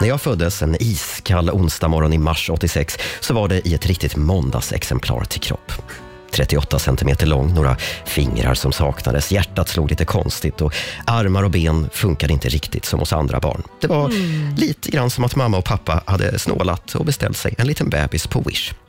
När 0.00 0.08
jag 0.08 0.20
föddes 0.20 0.62
en 0.62 0.82
iskall 0.82 1.50
onsdag 1.50 1.88
morgon 1.88 2.12
i 2.12 2.18
mars 2.18 2.50
86 2.50 2.98
så 3.20 3.34
var 3.34 3.48
det 3.48 3.68
i 3.68 3.74
ett 3.74 3.86
riktigt 3.86 4.16
måndagsexemplar 4.16 5.24
till 5.24 5.40
kropp. 5.40 5.72
38 6.38 6.78
centimeter 6.78 7.26
lång, 7.26 7.54
några 7.54 7.76
fingrar 8.04 8.54
som 8.54 8.72
saknades, 8.72 9.32
hjärtat 9.32 9.68
slog 9.68 9.90
lite 9.90 10.04
konstigt 10.04 10.60
och 10.60 10.74
armar 11.06 11.42
och 11.42 11.50
ben 11.50 11.88
funkade 11.92 12.32
inte 12.32 12.48
riktigt 12.48 12.84
som 12.84 13.00
hos 13.00 13.12
andra 13.12 13.40
barn. 13.40 13.62
Det 13.80 13.86
var 13.86 14.04
Mm. 14.08 14.54
lite 14.54 14.90
grann 14.90 15.10
som 15.10 15.24
att 15.24 15.36
mamma 15.36 15.58
och 15.58 15.64
pappa 15.64 16.02
hade 16.06 16.38
snålat 16.38 16.94
och 16.94 17.04
beställt 17.04 17.36
sig 17.36 17.54
en 17.58 17.66
liten 17.66 17.88
bebis 17.90 18.26
på 18.26 18.40
Wish. 18.40 18.72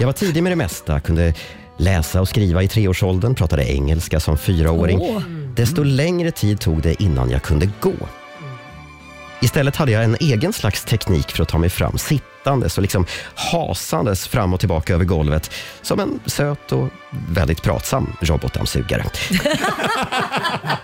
Jag 0.00 0.06
var 0.06 0.12
tidig 0.12 0.42
med 0.42 0.52
det 0.52 0.56
mesta, 0.56 1.00
kunde 1.00 1.34
läsa 1.78 2.20
och 2.20 2.28
skriva 2.28 2.62
i 2.62 2.68
treårsåldern, 2.68 3.34
pratade 3.34 3.72
engelska 3.72 4.20
som 4.20 4.38
fyraåring. 4.38 4.98
Åh. 5.00 5.22
Desto 5.56 5.82
längre 5.82 6.30
tid 6.30 6.60
tog 6.60 6.82
det 6.82 7.02
innan 7.02 7.30
jag 7.30 7.42
kunde 7.42 7.68
gå. 7.80 7.92
Istället 9.40 9.76
hade 9.76 9.92
jag 9.92 10.04
en 10.04 10.16
egen 10.20 10.52
slags 10.52 10.84
teknik 10.84 11.30
för 11.30 11.42
att 11.42 11.48
ta 11.48 11.58
mig 11.58 11.70
fram, 11.70 11.98
sittandes 12.44 12.78
och 12.78 12.82
liksom 12.82 13.06
hasandes 13.34 14.28
fram 14.28 14.54
och 14.54 14.60
tillbaka 14.60 14.94
över 14.94 15.04
golvet 15.04 15.50
som 15.82 16.00
en 16.00 16.20
söt 16.26 16.72
och 16.72 16.88
väldigt 17.28 17.62
pratsam 17.62 18.12
robotdammsugare. 18.20 19.04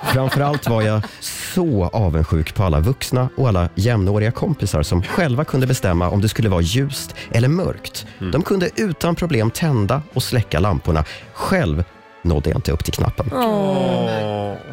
Framförallt 0.12 0.68
var 0.68 0.82
jag 0.82 1.02
så 1.20 1.90
avundsjuk 1.92 2.54
på 2.54 2.64
alla 2.64 2.80
vuxna 2.80 3.28
och 3.36 3.48
alla 3.48 3.68
jämnåriga 3.74 4.30
kompisar 4.32 4.82
som 4.82 5.02
själva 5.02 5.44
kunde 5.44 5.66
bestämma 5.66 6.10
om 6.10 6.20
det 6.20 6.28
skulle 6.28 6.48
vara 6.48 6.60
ljust 6.60 7.14
eller 7.30 7.48
mörkt. 7.48 8.06
De 8.32 8.42
kunde 8.42 8.70
utan 8.76 9.14
problem 9.14 9.50
tända 9.50 10.02
och 10.14 10.22
släcka 10.22 10.60
lamporna. 10.60 11.04
Själv 11.32 11.84
nådde 12.22 12.50
jag 12.50 12.58
inte 12.58 12.72
upp 12.72 12.84
till 12.84 12.94
knappen. 12.94 13.30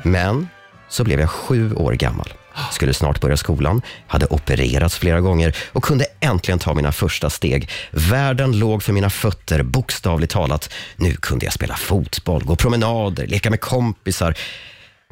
Men 0.03 0.47
så 0.89 1.03
blev 1.03 1.19
jag 1.19 1.29
sju 1.29 1.73
år 1.73 1.93
gammal. 1.93 2.33
Skulle 2.71 2.93
snart 2.93 3.21
börja 3.21 3.37
skolan, 3.37 3.81
hade 4.07 4.25
opererats 4.25 4.95
flera 4.97 5.21
gånger 5.21 5.55
och 5.71 5.83
kunde 5.83 6.05
äntligen 6.19 6.59
ta 6.59 6.73
mina 6.73 6.91
första 6.91 7.29
steg. 7.29 7.69
Världen 7.91 8.59
låg 8.59 8.83
för 8.83 8.93
mina 8.93 9.09
fötter, 9.09 9.63
bokstavligt 9.63 10.33
talat. 10.33 10.73
Nu 10.95 11.15
kunde 11.15 11.45
jag 11.45 11.53
spela 11.53 11.75
fotboll, 11.75 12.43
gå 12.43 12.55
promenader, 12.55 13.27
leka 13.27 13.49
med 13.49 13.61
kompisar. 13.61 14.37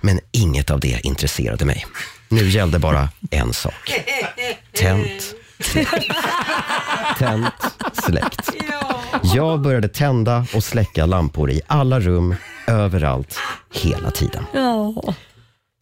Men 0.01 0.19
inget 0.31 0.71
av 0.71 0.79
det 0.79 0.99
intresserade 1.05 1.65
mig. 1.65 1.85
Nu 2.29 2.49
gällde 2.49 2.79
bara 2.79 3.09
en 3.31 3.53
sak. 3.53 3.91
Tänt, 4.73 5.35
släckt. 5.59 6.15
Tänt, 7.19 7.53
släckt. 8.05 8.49
Jag 9.23 9.61
började 9.61 9.87
tända 9.87 10.45
och 10.53 10.63
släcka 10.63 11.05
lampor 11.05 11.51
i 11.51 11.61
alla 11.67 11.99
rum, 11.99 12.35
överallt, 12.67 13.39
hela 13.73 14.11
tiden. 14.11 14.45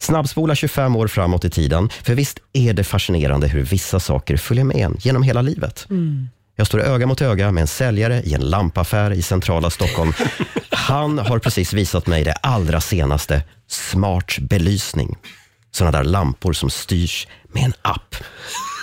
Snabbspola 0.02 0.54
25 0.54 0.96
år 0.96 1.08
framåt 1.08 1.44
i 1.44 1.50
tiden, 1.50 1.88
för 2.02 2.14
visst 2.14 2.38
är 2.52 2.72
det 2.72 2.84
fascinerande 2.84 3.48
hur 3.48 3.62
vissa 3.62 4.00
saker 4.00 4.36
följer 4.36 4.64
med 4.64 4.76
en 4.76 4.96
genom 5.00 5.22
hela 5.22 5.42
livet. 5.42 5.86
Mm. 5.90 6.28
Jag 6.56 6.66
står 6.66 6.80
öga 6.80 7.06
mot 7.06 7.22
öga 7.22 7.52
med 7.52 7.60
en 7.60 7.66
säljare 7.66 8.22
i 8.22 8.34
en 8.34 8.40
lampaffär 8.40 9.10
i 9.10 9.22
centrala 9.22 9.70
Stockholm. 9.70 10.12
Han 10.70 11.18
har 11.18 11.38
precis 11.38 11.72
visat 11.72 12.06
mig 12.06 12.24
det 12.24 12.32
allra 12.32 12.80
senaste, 12.80 13.42
smart 13.68 14.38
belysning. 14.38 15.16
Sådana 15.70 15.98
där 15.98 16.04
lampor 16.04 16.52
som 16.52 16.70
styrs 16.70 17.26
med 17.52 17.64
en 17.64 17.72
app. 17.82 18.14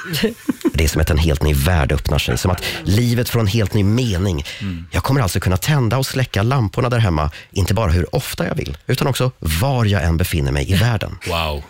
Det 0.73 0.83
är 0.83 0.87
som 0.87 1.01
att 1.01 1.09
en 1.09 1.17
helt 1.17 1.43
ny 1.43 1.53
värld 1.53 1.91
öppnar 1.91 2.19
sig, 2.19 2.37
som 2.37 2.51
att 2.51 2.63
livet 2.83 3.29
får 3.29 3.39
en 3.39 3.47
helt 3.47 3.73
ny 3.73 3.83
mening. 3.83 4.45
Jag 4.91 5.03
kommer 5.03 5.21
alltså 5.21 5.39
kunna 5.39 5.57
tända 5.57 5.97
och 5.97 6.05
släcka 6.05 6.43
lamporna 6.43 6.89
där 6.89 6.99
hemma, 6.99 7.31
inte 7.51 7.73
bara 7.73 7.91
hur 7.91 8.15
ofta 8.15 8.47
jag 8.47 8.55
vill, 8.55 8.77
utan 8.87 9.07
också 9.07 9.31
var 9.39 9.85
jag 9.85 10.03
än 10.03 10.17
befinner 10.17 10.51
mig 10.51 10.71
i 10.71 10.75
världen. 10.75 11.17
Wow. 11.27 11.63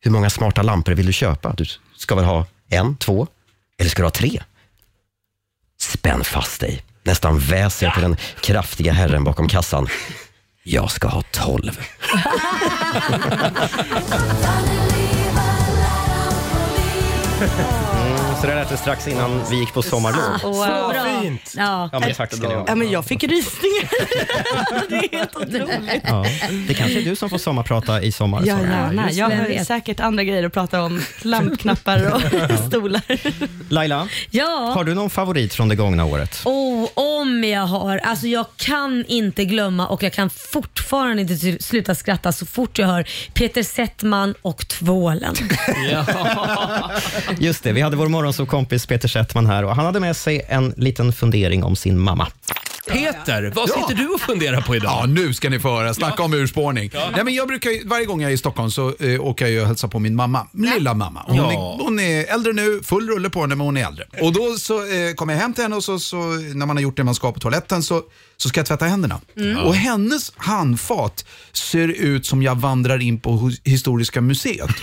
Hur 0.00 0.10
många 0.10 0.30
smarta 0.30 0.62
lampor 0.62 0.92
vill 0.92 1.06
du 1.06 1.12
köpa? 1.12 1.54
Du 1.56 1.64
ska 1.96 2.14
väl 2.14 2.24
ha 2.24 2.46
en, 2.68 2.96
två, 2.96 3.26
eller 3.78 3.90
ska 3.90 4.02
du 4.02 4.06
ha 4.06 4.10
tre? 4.10 4.42
Spänn 5.80 6.24
fast 6.24 6.60
dig. 6.60 6.84
Nästan 7.02 7.38
väser 7.38 7.86
jag 7.86 7.94
till 7.94 8.02
den 8.02 8.16
kraftiga 8.40 8.92
herren 8.92 9.24
bakom 9.24 9.48
kassan. 9.48 9.88
Jag 10.62 10.90
ska 10.90 11.08
ha 11.08 11.22
tolv. 11.22 11.80
Mm, 17.34 17.84
så 18.44 18.50
det 18.50 18.56
lät 18.56 18.68
det 18.68 18.76
strax 18.76 19.08
innan 19.08 19.40
vi 19.50 19.56
gick 19.56 19.72
på 19.72 19.82
sommarlov. 19.82 20.38
Så 20.40 20.52
bra. 20.88 21.20
fint. 21.22 21.54
Ja. 21.56 21.88
Ja, 21.92 22.00
men 22.00 22.14
tack 22.14 22.34
ska 22.36 22.48
ni 22.48 22.54
ha. 22.54 22.64
Ja, 22.68 22.74
men 22.74 22.90
jag 22.90 23.04
fick 23.04 23.22
rysningar. 23.24 23.88
det 24.88 24.96
är 24.96 25.18
helt 25.18 25.36
otroligt. 25.36 26.02
Ja, 26.04 26.24
det 26.68 26.74
kanske 26.74 26.98
är 27.00 27.04
du 27.04 27.16
som 27.16 27.30
får 27.30 27.38
sommarprata 27.38 28.02
i 28.02 28.12
sommar. 28.12 28.42
Ja, 28.46 28.56
Sara. 28.56 28.66
gärna. 28.66 29.10
Jag 29.12 29.30
har 29.30 29.48
vet? 29.48 29.66
säkert 29.66 30.00
andra 30.00 30.24
grejer 30.24 30.44
att 30.44 30.52
prata 30.52 30.82
om. 30.82 31.02
Lampknappar 31.22 32.14
och 32.14 32.20
stolar. 32.68 33.02
Laila, 33.72 34.08
Ja. 34.30 34.72
har 34.74 34.84
du 34.84 34.94
någon 34.94 35.10
favorit 35.10 35.54
från 35.54 35.68
det 35.68 35.76
gångna 35.76 36.04
året? 36.04 36.42
Oh, 36.44 36.88
om 36.94 37.44
jag 37.44 37.66
har. 37.66 37.98
Alltså 37.98 38.26
jag 38.26 38.46
kan 38.56 39.04
inte 39.08 39.44
glömma 39.44 39.86
och 39.88 40.02
jag 40.02 40.12
kan 40.12 40.30
fortfarande 40.30 41.22
inte 41.22 41.62
sluta 41.62 41.94
skratta 41.94 42.32
så 42.32 42.46
fort 42.46 42.78
jag 42.78 42.86
hör 42.86 43.08
Peter 43.34 43.62
Settman 43.62 44.34
och 44.42 44.68
tvålen. 44.68 45.34
Just 47.38 47.64
det, 47.64 47.72
vi 47.72 47.80
hade 47.80 47.96
vår 47.96 48.08
morgonsåkompis 48.38 48.86
Peter 48.86 49.08
Settman 49.08 49.46
här 49.46 49.64
och 49.64 49.76
han 49.76 49.84
hade 49.86 50.00
med 50.00 50.16
sig 50.16 50.42
en 50.48 50.74
liten 50.76 51.12
fundering 51.12 51.64
om 51.64 51.76
sin 51.76 51.98
mamma. 51.98 52.26
Peter, 52.88 53.52
vad 53.56 53.68
Ja. 53.68 53.74
sitter 53.88 54.02
du 54.02 54.08
och 54.08 54.20
funderar 54.20 54.60
på 54.60 54.76
idag? 54.76 54.92
Ja, 55.02 55.06
nu 55.06 55.34
ska 55.34 55.50
ni 55.50 55.58
få 55.58 55.76
höra. 55.76 55.94
Snacka 55.94 56.22
om 56.22 56.34
urspårning. 56.34 56.90
Nej, 57.12 57.24
men 57.24 57.34
jag 57.34 57.48
brukar, 57.48 57.70
ju- 57.70 57.86
varje 57.86 58.06
gång 58.06 58.20
jag 58.22 58.30
är 58.30 58.34
i 58.34 58.38
Stockholm 58.38 58.70
så 58.70 58.94
eh, 59.00 59.20
åker 59.20 59.44
jag 59.44 59.52
ju 59.52 59.60
och 59.60 59.66
hälsar 59.66 59.88
på 59.88 59.98
min 59.98 60.14
mamma. 60.16 60.46
Min 60.52 60.70
lilla 60.70 60.94
mamma. 60.94 61.22
Hon, 61.26 61.36
Ja. 61.36 61.52
är, 61.52 61.82
hon 61.84 61.98
är 62.00 62.24
äldre 62.34 62.52
nu, 62.52 62.80
full 62.84 63.08
rulle 63.10 63.30
på 63.30 63.40
henne, 63.40 63.54
men 63.54 63.66
hon 63.66 63.76
är 63.76 63.86
äldre. 63.86 64.04
Och 64.22 64.32
då 64.32 64.56
så 64.58 64.74
eh, 64.78 65.14
kommer 65.14 65.32
jag 65.32 65.40
hem 65.40 65.52
till 65.54 65.62
henne 65.62 65.76
och 65.76 65.84
så, 65.84 65.98
så, 65.98 66.16
när 66.54 66.66
man 66.66 66.76
har 66.76 66.82
gjort 66.82 66.96
det 66.96 67.04
man 67.04 67.14
ska 67.14 67.32
på 67.32 67.40
toaletten 67.40 67.82
så, 67.82 68.02
så 68.36 68.48
ska 68.48 68.60
jag 68.60 68.66
tvätta 68.66 68.84
händerna. 68.84 69.20
Mm. 69.36 69.56
Och 69.58 69.74
hennes 69.74 70.32
handfat 70.36 71.24
ser 71.52 71.88
ut 71.88 72.26
som 72.26 72.42
jag 72.42 72.54
vandrar 72.54 73.02
in 73.02 73.20
på 73.20 73.30
Hus- 73.36 73.60
Historiska 73.64 74.20
museet. 74.20 74.70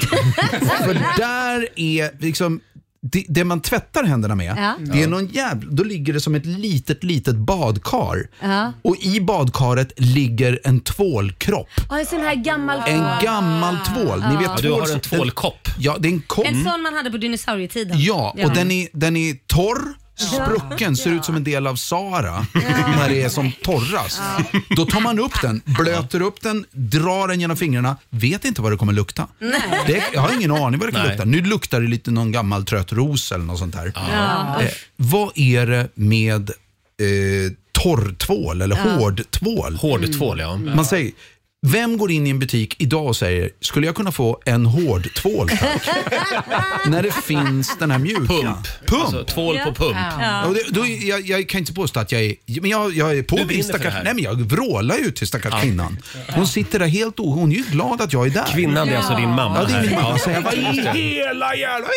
För 0.85 1.17
där 1.17 1.67
är 1.75 2.21
liksom 2.23 2.59
det, 3.03 3.25
det 3.29 3.43
man 3.43 3.61
tvättar 3.61 4.03
händerna 4.03 4.35
med, 4.35 4.55
Ja. 4.57 4.75
det 4.93 5.03
är 5.03 5.07
någon 5.07 5.25
jävla, 5.27 5.71
då 5.71 5.83
ligger 5.83 6.13
det 6.13 6.19
som 6.21 6.35
ett 6.35 6.45
litet, 6.45 7.03
litet 7.03 7.35
badkar. 7.35 8.27
Ja. 8.41 8.73
Och 8.81 8.97
i 8.97 9.21
badkaret 9.21 9.91
ligger 9.97 10.59
en 10.63 10.79
tvålkropp. 10.79 11.67
Ja, 11.89 11.99
en 11.99 12.05
sån 12.05 12.19
här 12.19 12.35
gammal 12.35 12.79
En 12.87 13.03
gammal 13.23 13.77
tvål. 13.77 14.23
Ni 14.29 14.35
vet, 14.37 14.45
Ja. 14.45 14.57
du 14.61 14.71
har 14.71 14.79
tvål- 14.81 14.91
en 14.93 14.99
tvålkopp. 14.99 15.67
Ja, 15.79 15.95
det 15.99 16.07
är 16.07 16.11
en 16.13 16.21
kopp. 16.21 16.45
En 16.45 16.63
sån 16.63 16.81
man 16.81 16.93
hade 16.93 17.11
på 17.11 17.17
dinosaurietiden. 17.17 17.99
Ja, 18.01 18.35
och 18.43 18.51
den 18.53 18.71
är, 18.71 18.87
den 18.93 19.17
är 19.17 19.33
torr, 19.47 19.93
sprucken, 20.15 20.97
ser 20.97 21.09
ut 21.11 21.25
som 21.25 21.35
en 21.35 21.43
del 21.43 21.67
av 21.67 21.75
Sahara 21.75 22.45
när 22.97 23.09
det 23.09 23.21
är 23.21 23.29
som 23.29 23.51
torrast. 23.63 24.21
Då 24.75 24.85
tar 24.85 25.01
man 25.01 25.19
upp 25.19 25.41
den, 25.41 25.61
blöter 25.65 26.21
upp 26.21 26.41
den, 26.41 26.65
drar 26.71 27.27
den 27.27 27.39
genom 27.41 27.57
fingrarna, 27.57 27.97
vet 28.09 28.45
inte 28.45 28.61
vad 28.61 28.71
det 28.71 28.77
kommer 28.77 28.93
lukta. 28.93 29.27
Det, 29.87 30.03
jag 30.13 30.21
har 30.21 30.33
ingen 30.33 30.51
aning 30.51 30.79
vad 30.79 30.87
det 30.87 30.91
kan 30.91 31.01
Nej. 31.01 31.09
lukta. 31.09 31.25
Nu 31.25 31.41
luktar 31.41 31.81
det 31.81 31.87
lite 31.87 32.11
någon 32.11 32.31
gammal 32.31 32.65
trött 32.65 32.93
ros 32.93 33.31
eller 33.31 33.45
något 33.45 33.59
sånt 33.59 33.73
där. 33.75 33.91
Ja. 33.95 34.61
Eh, 34.61 34.69
vad 34.95 35.31
är 35.35 35.65
det 35.67 35.89
med 35.95 36.49
eh, 36.49 37.51
torrtvål 37.71 38.61
eller 38.61 38.75
Ja. 38.77 38.81
hårdtvål? 38.83 39.75
Hårdtvål, 39.75 40.39
ja. 40.39 40.55
Man 40.57 40.85
säger, 40.85 41.11
vem 41.67 41.97
går 41.97 42.11
in 42.11 42.27
i 42.27 42.29
en 42.29 42.39
butik 42.39 42.75
idag 42.81 43.05
och 43.07 43.15
säger, 43.17 43.49
skulle 43.61 43.85
jag 43.85 43.95
kunna 43.95 44.11
få 44.11 44.39
en 44.45 44.65
hårdtvål 44.65 45.49
tack? 45.49 45.87
När 46.87 47.03
det 47.03 47.11
finns 47.11 47.77
den 47.79 47.91
här 47.91 47.97
mjuka. 47.99 48.19
Pump. 48.19 48.67
Pump. 48.85 49.01
Alltså, 49.01 49.23
tvål 49.23 49.57
på 49.59 49.73
pump. 49.73 49.97
Ja. 50.19 50.45
Och 50.45 50.53
det, 50.53 50.61
då, 50.69 50.85
jag, 50.87 51.21
jag 51.21 51.49
kan 51.49 51.59
inte 51.59 51.73
påstå 51.73 51.99
att 51.99 52.11
jag 52.11 52.21
är... 52.21 52.35
Men 52.61 52.69
jag, 52.69 52.93
jag 52.93 53.17
är 53.17 53.23
på 53.23 53.35
Du 53.35 53.39
min 53.41 53.47
brinner 53.47 53.63
för 53.63 53.73
det 53.73 53.79
stackars... 53.79 53.93
här. 53.93 54.03
Nej, 54.03 54.13
men 54.13 54.23
jag 54.23 54.41
vrålar 54.41 54.95
ju 54.97 55.11
till 55.11 55.27
stackars 55.27 55.61
kvinnan. 55.61 55.97
Hon 56.29 56.47
sitter 56.47 56.79
där 56.79 56.87
helt 56.87 57.19
o... 57.19 57.31
Hon 57.33 57.51
är 57.51 57.55
ju 57.55 57.63
glad 57.63 58.01
att 58.01 58.13
jag 58.13 58.25
är 58.27 58.29
där. 58.31 58.45
Kvinnan 58.53 58.89
är 58.89 58.97
alltså 58.97 59.15
din 59.15 59.29
mamma 59.29 59.57
Ja, 59.61 59.67
det 59.67 59.73
är 59.73 59.81
min 59.81 59.89
här. 59.89 60.01
mamma. 60.03 60.17
Så 60.17 60.29
jag, 60.29 60.41
vad 60.41 60.53
i 60.53 60.57
hela 60.93 61.55
jävla... 61.55 61.87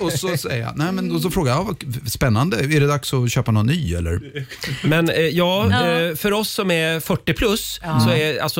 Och 0.00 0.12
så 0.12 0.36
säger 0.36 0.62
jag, 0.64 0.76
nej 0.76 0.92
men 0.92 1.12
och 1.12 1.20
så 1.22 1.30
frågar 1.30 1.52
jag, 1.52 1.60
ja, 1.60 1.74
vad 2.02 2.12
spännande, 2.12 2.56
är 2.56 2.80
det 2.80 2.86
dags 2.86 3.14
att 3.14 3.30
köpa 3.32 3.52
någon 3.52 3.66
ny 3.66 3.94
eller? 3.94 4.20
Men 4.84 5.08
eh, 5.10 5.16
ja, 5.20 5.66
Ja. 5.70 5.90
eh, 5.90 6.14
för 6.16 6.32
oss 6.32 6.50
som 6.50 6.70
är 6.70 7.00
40 7.00 7.32
plus 7.32 7.80
så 8.04 8.10
är 8.10 8.38
alltså... 8.42 8.53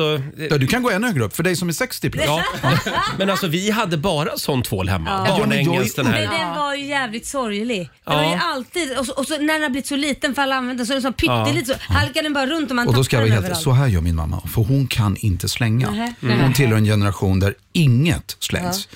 Ja, 0.49 0.57
du 0.57 0.67
kan 0.67 0.83
gå 0.83 0.89
ännu 0.91 1.07
högre 1.07 1.23
upp, 1.23 1.35
för 1.35 1.43
dig 1.43 1.55
som 1.55 1.69
är 1.69 1.73
60 1.73 2.09
plus. 2.09 2.25
Ja, 2.25 2.43
men 3.17 3.29
alltså 3.29 3.47
vi 3.47 3.71
hade 3.71 3.97
bara 3.97 4.37
sån 4.37 4.63
tvål 4.63 4.89
hemma. 4.89 5.25
Ja. 5.29 5.37
Barnängens 5.37 5.93
den 5.95 6.05
Men 6.05 6.13
här. 6.13 6.39
den 6.39 6.55
var 6.55 6.75
ju 6.75 6.85
jävligt 6.85 7.25
sorglig. 7.25 7.77
Den 7.79 7.89
Ja. 8.05 8.13
var 8.15 8.23
ju 8.23 8.39
alltid, 8.41 8.97
och 8.97 9.05
så, 9.05 9.13
och 9.13 9.25
så 9.27 9.37
när 9.37 9.53
den 9.53 9.61
har 9.63 9.69
blivit 9.69 9.87
så 9.87 9.95
liten 9.95 10.35
för 10.35 10.41
alla 10.41 10.55
använder 10.55 10.77
den 10.77 10.85
så 10.87 10.93
är 10.93 10.95
den 10.95 11.01
så 11.01 11.11
pyttelite 11.45 11.73
så 11.87 11.93
halkar 11.93 12.23
den 12.23 12.33
bara 12.33 12.45
runt 12.47 12.69
och 12.69 12.75
man 12.75 12.87
Och 12.87 12.93
då 12.93 13.03
ska 13.03 13.15
jag 13.15 13.21
tappar 13.23 13.29
vara 13.29 13.41
den 13.41 13.43
helt, 13.43 13.45
överallt. 13.45 13.63
så 13.63 13.71
här 13.71 13.87
gör 13.87 14.01
min 14.01 14.15
mamma, 14.15 14.41
för 14.53 14.61
hon 14.61 14.87
kan 14.87 15.17
inte 15.19 15.49
slänga. 15.49 15.91
Nähä. 15.91 16.13
Hon 16.41 16.53
tillhör 16.53 16.77
en 16.77 16.85
generation 16.85 17.39
där 17.39 17.53
inget 17.73 18.37
slängs. 18.39 18.87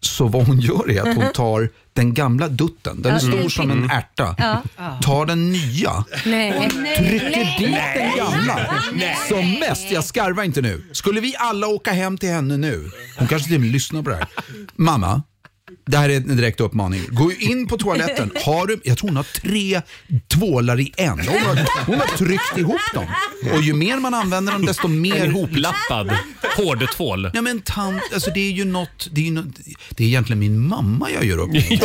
Så 0.00 0.28
vad 0.28 0.46
hon 0.46 0.60
gör 0.60 0.90
är 0.90 1.00
att 1.10 1.16
hon 1.16 1.32
tar 1.34 1.70
den 1.98 2.14
gamla 2.14 2.48
dutten, 2.48 3.02
den 3.02 3.14
är 3.14 3.18
stor 3.18 3.48
som 3.48 3.70
en 3.70 3.90
ärta, 3.90 4.36
Ja. 4.38 4.62
tar 5.02 5.26
den 5.26 5.52
nya, 5.52 6.04
Nej. 6.26 6.68
trycker 6.98 7.58
dit 7.58 7.76
den 7.94 8.16
gamla. 8.16 8.60
Som 9.28 9.50
mest, 9.60 9.90
jag 9.90 10.04
skarvar 10.04 10.42
inte 10.42 10.60
nu. 10.60 10.84
Skulle 10.92 11.20
vi 11.20 11.34
alla 11.38 11.66
åka 11.66 11.92
hem 11.92 12.18
till 12.18 12.28
henne 12.28 12.56
nu, 12.56 12.90
hon 13.18 13.28
kanske 13.28 13.46
till 13.48 13.54
och 13.56 13.60
med 13.60 13.70
lyssnar 13.70 14.02
på 14.02 14.10
det 14.10 14.16
här. 14.16 14.26
Mamma, 14.76 15.22
det 15.88 15.98
här 15.98 16.08
är 16.08 16.16
en 16.16 16.36
direkt 16.36 16.60
uppmaning. 16.60 17.02
Gå 17.08 17.32
in 17.32 17.66
på 17.66 17.78
toaletten. 17.78 18.30
Har 18.44 18.66
du, 18.66 18.80
jag 18.84 18.98
tror 18.98 19.08
hon 19.08 19.16
har 19.16 19.40
tre 19.40 19.82
tvålar 20.28 20.80
i 20.80 20.92
en. 20.96 21.18
Hon 21.18 21.38
har, 21.38 21.84
hon 21.86 21.94
har 21.94 22.16
tryckt 22.16 22.58
ihop 22.58 22.80
dem. 22.94 23.06
Och 23.54 23.62
ju 23.62 23.74
mer 23.74 23.96
man 23.96 24.14
använder 24.14 24.52
dem 24.52 24.66
desto 24.66 24.88
mer... 24.88 25.16
En 25.16 25.30
ihoplappad 25.30 26.12
hårdtvål. 26.56 27.30
Ja 27.34 27.42
men 27.42 27.60
tant, 27.60 28.02
alltså 28.14 28.30
det 28.30 28.40
är 28.40 28.50
ju 28.50 28.64
något, 28.64 29.08
det 29.10 29.20
är, 29.20 29.24
ju 29.24 29.30
något, 29.30 29.58
det 29.90 30.04
är 30.04 30.08
egentligen 30.08 30.38
min 30.38 30.68
mamma 30.68 31.10
jag 31.10 31.24
gör 31.24 31.38
upp 31.38 31.52
med. 31.52 31.62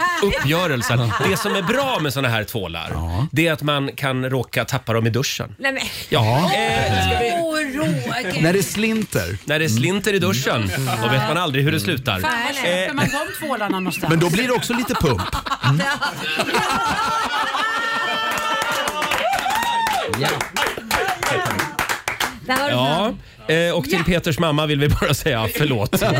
Uppgörelsen. 0.22 1.12
Det 1.30 1.36
som 1.36 1.54
är 1.54 1.62
bra 1.62 1.98
med 2.00 2.12
såna 2.12 2.28
här 2.28 2.44
tvålar, 2.44 2.92
det 3.32 3.46
är 3.46 3.52
att 3.52 3.62
man 3.62 3.90
kan 3.96 4.30
råka 4.30 4.64
tappa 4.64 4.92
dem 4.92 5.06
i 5.06 5.10
duschen. 5.10 5.54
Nej, 5.58 5.72
men. 5.72 5.82
Ja. 6.08 6.50
Åh, 7.40 7.56
Roger. 7.56 8.42
När 8.42 8.52
det 8.52 8.62
slinter. 8.62 9.38
När 9.44 9.58
det 9.58 9.68
slinter 9.68 10.14
i 10.14 10.18
duschen, 10.18 10.70
då 11.02 11.08
vet 11.08 11.28
man 11.28 11.36
aldrig 11.36 11.64
hur 11.64 11.72
det 11.72 11.80
slutar. 11.80 12.20
Fan 12.20 12.30
vad 12.46 12.54
släpper 12.54 12.94
man 12.94 13.04
de 13.04 13.46
tvålarna 13.46 13.80
någonstans? 13.80 14.10
Men 14.10 14.20
då 14.20 14.30
blir 14.30 14.46
det 14.46 14.52
också 14.52 14.72
lite 14.72 14.94
pump. 14.94 15.22
Där 22.46 22.70
Ja, 22.70 23.14
eh, 23.54 23.72
och 23.76 23.84
till 23.84 24.04
Peters 24.04 24.38
mamma 24.38 24.66
vill 24.66 24.80
vi 24.80 24.88
bara 24.88 25.14
säga 25.14 25.48
förlåt. 25.56 25.90
Det 25.96 25.98
kanske 25.98 26.16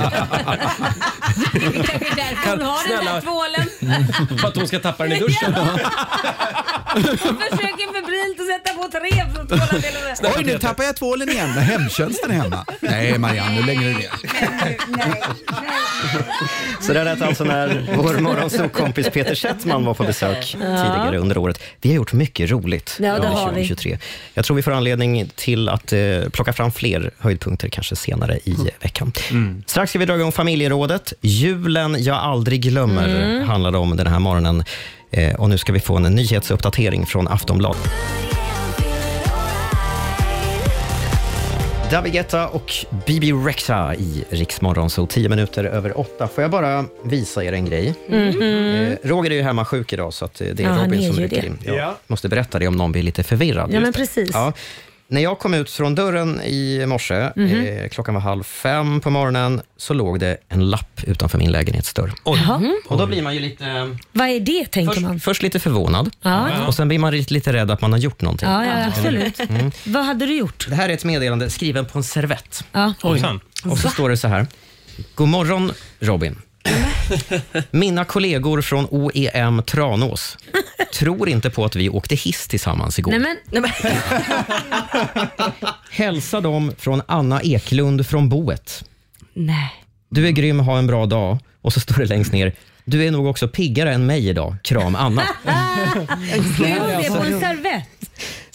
är 2.06 2.16
därför 2.16 2.50
hon 2.50 2.62
har 2.62 2.88
den 2.88 3.04
där 3.04 3.20
tvålen. 3.20 4.38
För 4.38 4.48
att 4.48 4.56
hon 4.56 4.68
ska 4.68 4.78
tappa 4.78 5.02
den 5.04 5.12
i 5.12 5.20
duschen. 5.20 5.54
Hon 6.94 7.02
försöker 7.02 7.92
att 8.40 8.46
sätta 8.46 8.82
på 8.82 8.88
tre 8.88 9.24
tvåla 9.48 9.66
till 9.66 9.96
och 9.96 10.22
med. 10.22 10.34
Oj, 10.38 10.44
nu 10.44 10.58
tappar 10.58 10.84
jag 10.84 10.96
tvålen 10.96 11.28
igen 11.28 11.48
när 11.56 11.62
hemtjänsten 11.62 12.30
är 12.30 12.34
hemma. 12.34 12.64
Nej 12.80 13.18
Marianne, 13.18 13.54
nu 13.60 13.62
längre 13.66 13.88
ner. 13.92 14.10
Så 16.80 16.92
där 16.92 17.04
lät 17.04 17.22
alltså 17.22 17.44
när 17.44 17.86
vår 17.96 18.14
morgonsåkompis 18.20 19.08
Peter 19.10 19.34
Settman 19.34 19.84
var 19.84 19.94
på 19.94 20.02
besök 20.04 20.44
tidigare 20.52 21.18
under 21.18 21.38
året. 21.38 21.62
Vi 21.80 21.88
har 21.88 21.96
gjort 21.96 22.12
mycket 22.12 22.50
roligt 22.50 22.96
Ja, 23.00 23.06
det 23.10 23.14
under 23.16 23.28
har 23.28 23.46
vi. 23.52 23.68
2023. 23.68 23.98
Jag 24.34 24.44
tror 24.44 24.56
vi 24.56 24.62
får 24.62 24.72
anledning 24.72 25.30
till 25.34 25.68
att 25.68 25.92
eh, 25.92 25.98
plocka 26.32 26.52
fram 26.52 26.72
fler 26.72 27.10
höjdpunkter 27.18 27.68
kanske 27.68 27.96
senare 27.96 28.38
i 28.44 28.56
veckan. 28.80 29.12
Strax 29.66 29.90
ska 29.90 29.98
vi 29.98 30.06
dra 30.06 30.14
igång 30.14 30.32
familjerådet. 30.32 31.12
Julen 31.20 32.02
jag 32.02 32.16
aldrig 32.16 32.60
glömmer 32.62 33.06
Mm. 33.06 33.48
handlar 33.48 33.70
det 33.72 33.78
om 33.78 33.96
den 33.96 34.06
här 34.06 34.18
morgonen. 34.18 34.64
Eh, 35.16 35.34
och 35.34 35.50
nu 35.50 35.58
ska 35.58 35.72
vi 35.72 35.80
få 35.80 35.96
en 35.96 36.02
nyhetsuppdatering 36.02 37.06
från 37.06 37.28
Aftonbladet. 37.28 37.82
David 41.90 42.12
Guetta 42.12 42.48
och 42.48 42.72
Bibi 43.06 43.32
Rexa 43.32 43.94
i 43.94 44.24
Riksmorgon, 44.30 44.90
så 44.90 45.06
10 45.06 45.28
minuter 45.28 45.64
över 45.64 45.98
åtta. 45.98 46.28
Får 46.28 46.42
jag 46.42 46.50
bara 46.50 46.84
visa 47.04 47.44
er 47.44 47.52
en 47.52 47.64
grej? 47.64 47.94
Mhm. 48.08 48.42
Eh, 48.42 49.08
Roger 49.08 49.30
är 49.30 49.34
ju 49.34 49.42
hemma 49.42 49.64
sjuk 49.64 49.92
idag, 49.92 50.14
så 50.14 50.24
att 50.24 50.34
det 50.34 50.60
är 50.60 50.62
Ja, 50.62 50.84
Robin 50.84 51.00
är 51.00 51.12
som 51.12 51.16
rycker 51.22 51.44
in. 51.44 51.58
Jag 51.64 51.76
Ja. 51.76 51.96
måste 52.06 52.28
berätta 52.28 52.58
det 52.58 52.68
om 52.68 52.76
någon 52.76 52.92
blir 52.92 53.02
lite 53.02 53.22
förvirrad. 53.22 53.70
Ja, 53.72 53.80
men 53.80 53.92
precis. 53.92 54.30
Ja. 54.32 54.52
När 55.08 55.20
jag 55.20 55.38
kom 55.38 55.54
ut 55.54 55.70
från 55.70 55.94
dörren 55.94 56.40
i 56.42 56.86
morse, 56.86 57.30
Mhm. 57.36 57.66
eh, 57.66 57.88
klockan 57.88 58.14
var 58.14 58.20
halv 58.20 58.42
fem 58.42 59.00
på 59.00 59.10
morgonen, 59.10 59.60
så 59.76 59.94
låg 59.94 60.20
det 60.20 60.36
en 60.48 60.70
lapp 60.70 61.00
utanför 61.06 61.38
min 61.38 61.52
lägenhetsdörr. 61.52 62.12
Jaha. 62.24 62.72
Och 62.88 62.98
då 62.98 63.06
blir 63.06 63.22
man 63.22 63.34
ju 63.34 63.40
lite... 63.40 63.96
Vad 64.12 64.28
är 64.28 64.40
det, 64.40 64.66
tänker 64.66 65.00
man? 65.00 65.20
Först 65.20 65.42
lite 65.42 65.60
förvånad 65.60 66.10
Ja. 66.22 66.66
och 66.66 66.74
sen 66.74 66.88
blir 66.88 66.98
man 66.98 67.12
lite, 67.12 67.34
lite 67.34 67.52
rädd 67.52 67.70
att 67.70 67.80
man 67.80 67.92
har 67.92 67.98
gjort 67.98 68.22
någonting. 68.22 68.48
Ja, 68.48 68.64
ja, 68.64 68.86
absolut. 68.86 69.40
Mm. 69.40 69.70
Vad 69.84 70.04
hade 70.04 70.26
du 70.26 70.36
gjort? 70.36 70.66
Det 70.68 70.74
här 70.74 70.88
är 70.88 70.92
ett 70.94 71.04
meddelande 71.04 71.50
skriven 71.50 71.86
på 71.86 71.98
en 71.98 72.04
servett. 72.04 72.64
Ja. 72.72 72.92
Mm. 73.04 73.40
Och 73.64 73.78
så 73.78 73.88
står 73.88 74.10
det 74.10 74.16
så 74.16 74.28
här. 74.28 74.46
God 75.14 75.28
morgon 75.28 75.72
Robin. 76.00 76.38
Mina 77.70 78.04
kollegor 78.04 78.62
från 78.62 78.86
OEM 78.90 79.62
Tranås 79.62 80.38
tror 80.92 81.28
inte 81.28 81.50
på 81.50 81.64
att 81.64 81.76
vi 81.76 81.88
åkte 81.88 82.14
hiss 82.14 82.48
tillsammans 82.48 82.98
igår. 82.98 83.10
Nej, 83.10 83.20
men, 83.20 83.62
nej, 83.62 83.72
men. 83.82 83.92
Hälsa 85.90 86.40
dem 86.40 86.72
från 86.78 87.02
Anna 87.06 87.40
Eklund 87.42 88.06
från 88.06 88.28
Boet. 88.28 88.84
Nej. 89.34 89.72
Du 90.08 90.26
är 90.26 90.30
grym, 90.30 90.60
ha 90.60 90.78
en 90.78 90.86
bra 90.86 91.06
dag. 91.06 91.38
Och 91.62 91.72
så 91.72 91.80
står 91.80 91.94
det 91.94 92.04
längst 92.04 92.32
ner. 92.32 92.52
Du 92.84 93.04
är 93.04 93.10
nog 93.10 93.26
också 93.26 93.48
piggare 93.48 93.94
än 93.94 94.06
mig 94.06 94.28
idag. 94.28 94.56
Kram 94.62 94.96
Anna. 94.96 95.22
Skrev 96.54 96.86
det 96.86 97.08
på 97.08 97.24
en 97.24 97.40
servett? 97.40 97.88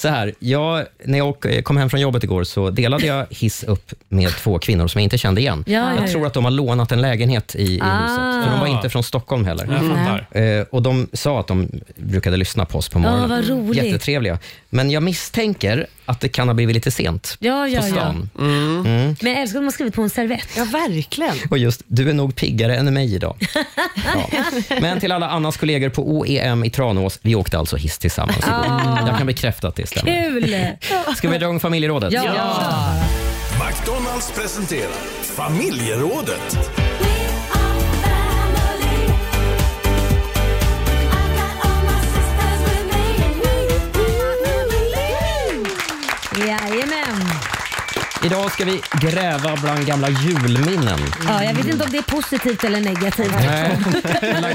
Så 0.01 0.07
här, 0.07 0.33
jag, 0.39 0.85
när 1.05 1.17
jag 1.17 1.63
kom 1.63 1.77
hem 1.77 1.89
från 1.89 1.99
jobbet 2.01 2.23
igår 2.23 2.43
så 2.43 2.69
delade 2.69 3.05
jag 3.05 3.25
hiss 3.29 3.63
upp 3.63 3.93
med 4.09 4.29
två 4.29 4.59
kvinnor 4.59 4.87
som 4.87 4.99
jag 4.99 5.03
inte 5.03 5.17
kände 5.17 5.41
igen. 5.41 5.63
Ja, 5.67 5.73
ja, 5.73 5.95
jag 5.95 6.03
ja. 6.03 6.07
tror 6.11 6.27
att 6.27 6.33
de 6.33 6.43
har 6.43 6.51
lånat 6.51 6.91
en 6.91 7.01
lägenhet 7.01 7.55
i, 7.55 7.61
i 7.75 7.79
Ah. 7.83 8.01
huset. 8.01 8.43
För 8.45 8.51
de 8.51 8.59
var 8.59 8.67
inte 8.67 8.89
från 8.89 9.03
Stockholm 9.03 9.45
heller. 9.45 9.65
Fattar. 9.65 10.41
Eh, 10.41 10.65
och 10.71 10.81
De 10.81 11.07
sa 11.13 11.39
att 11.39 11.47
de 11.47 11.67
brukade 11.97 12.37
lyssna 12.37 12.65
på 12.65 12.77
oss 12.77 12.89
på 12.89 12.99
morgonen. 12.99 13.29
vad 13.29 13.47
roligt. 13.49 13.83
Jättetrevliga. 13.83 14.39
Men 14.69 14.91
jag 14.91 15.03
misstänker 15.03 15.87
att 16.05 16.19
det 16.19 16.29
kan 16.29 16.47
ha 16.47 16.53
blivit 16.55 16.75
lite 16.75 16.91
sent 16.91 17.37
Ja, 17.39 17.67
ja, 17.67 17.81
på 17.81 17.87
ja. 17.87 17.91
stan. 17.91 18.29
Mm. 18.39 18.81
Men 19.21 19.31
jag 19.31 19.41
älskar 19.41 19.57
att 19.57 19.61
de 19.61 19.63
har 19.63 19.71
skrivit 19.71 19.93
på 19.93 20.01
en 20.01 20.09
servett. 20.09 20.47
Ja, 20.57 20.63
verkligen. 20.63 21.35
Och 21.49 21.57
just, 21.57 21.81
du 21.87 22.09
är 22.09 22.13
nog 22.13 22.35
piggare 22.35 22.75
än 22.77 22.93
mig 22.93 23.15
idag. 23.15 23.35
Ja. 24.05 24.43
Men 24.81 24.99
till 24.99 25.11
alla 25.11 25.29
Annas 25.29 25.57
kollegor 25.57 25.89
på 25.89 26.17
OEM 26.17 26.63
i 26.63 26.69
Tranås, 26.69 27.19
vi 27.21 27.35
åkte 27.35 27.57
alltså 27.57 27.75
hiss 27.77 27.97
tillsammans 27.97 28.37
igår. 28.37 28.65
Ah. 28.67 29.07
Jag 29.07 29.17
kan 29.17 29.27
bekräfta 29.27 29.67
att 29.67 29.75
det 29.75 29.87
stämmer. 29.87 30.29
Kul! 30.29 30.55
Ska 31.15 31.29
vi 31.29 31.37
dra 31.37 31.45
igång 31.45 31.59
familjerådet? 31.59 32.13
McDonalds 33.71 34.31
presenterar 34.35 34.91
Familjerådet. 35.21 36.57
Jajamän. 46.51 47.21
Idag 48.25 48.51
ska 48.51 48.65
vi 48.65 48.81
gräva 49.01 49.57
bland 49.61 49.85
gamla 49.85 50.09
julminnen. 50.09 50.99
Ja, 51.27 51.43
jag 51.43 51.53
vet 51.53 51.67
inte 51.67 51.83
om 51.85 51.91
det 51.91 51.97
är 51.97 52.01
positivt 52.01 52.63
eller 52.63 52.81
negativt. 52.81 53.31
Nej, 53.35 53.77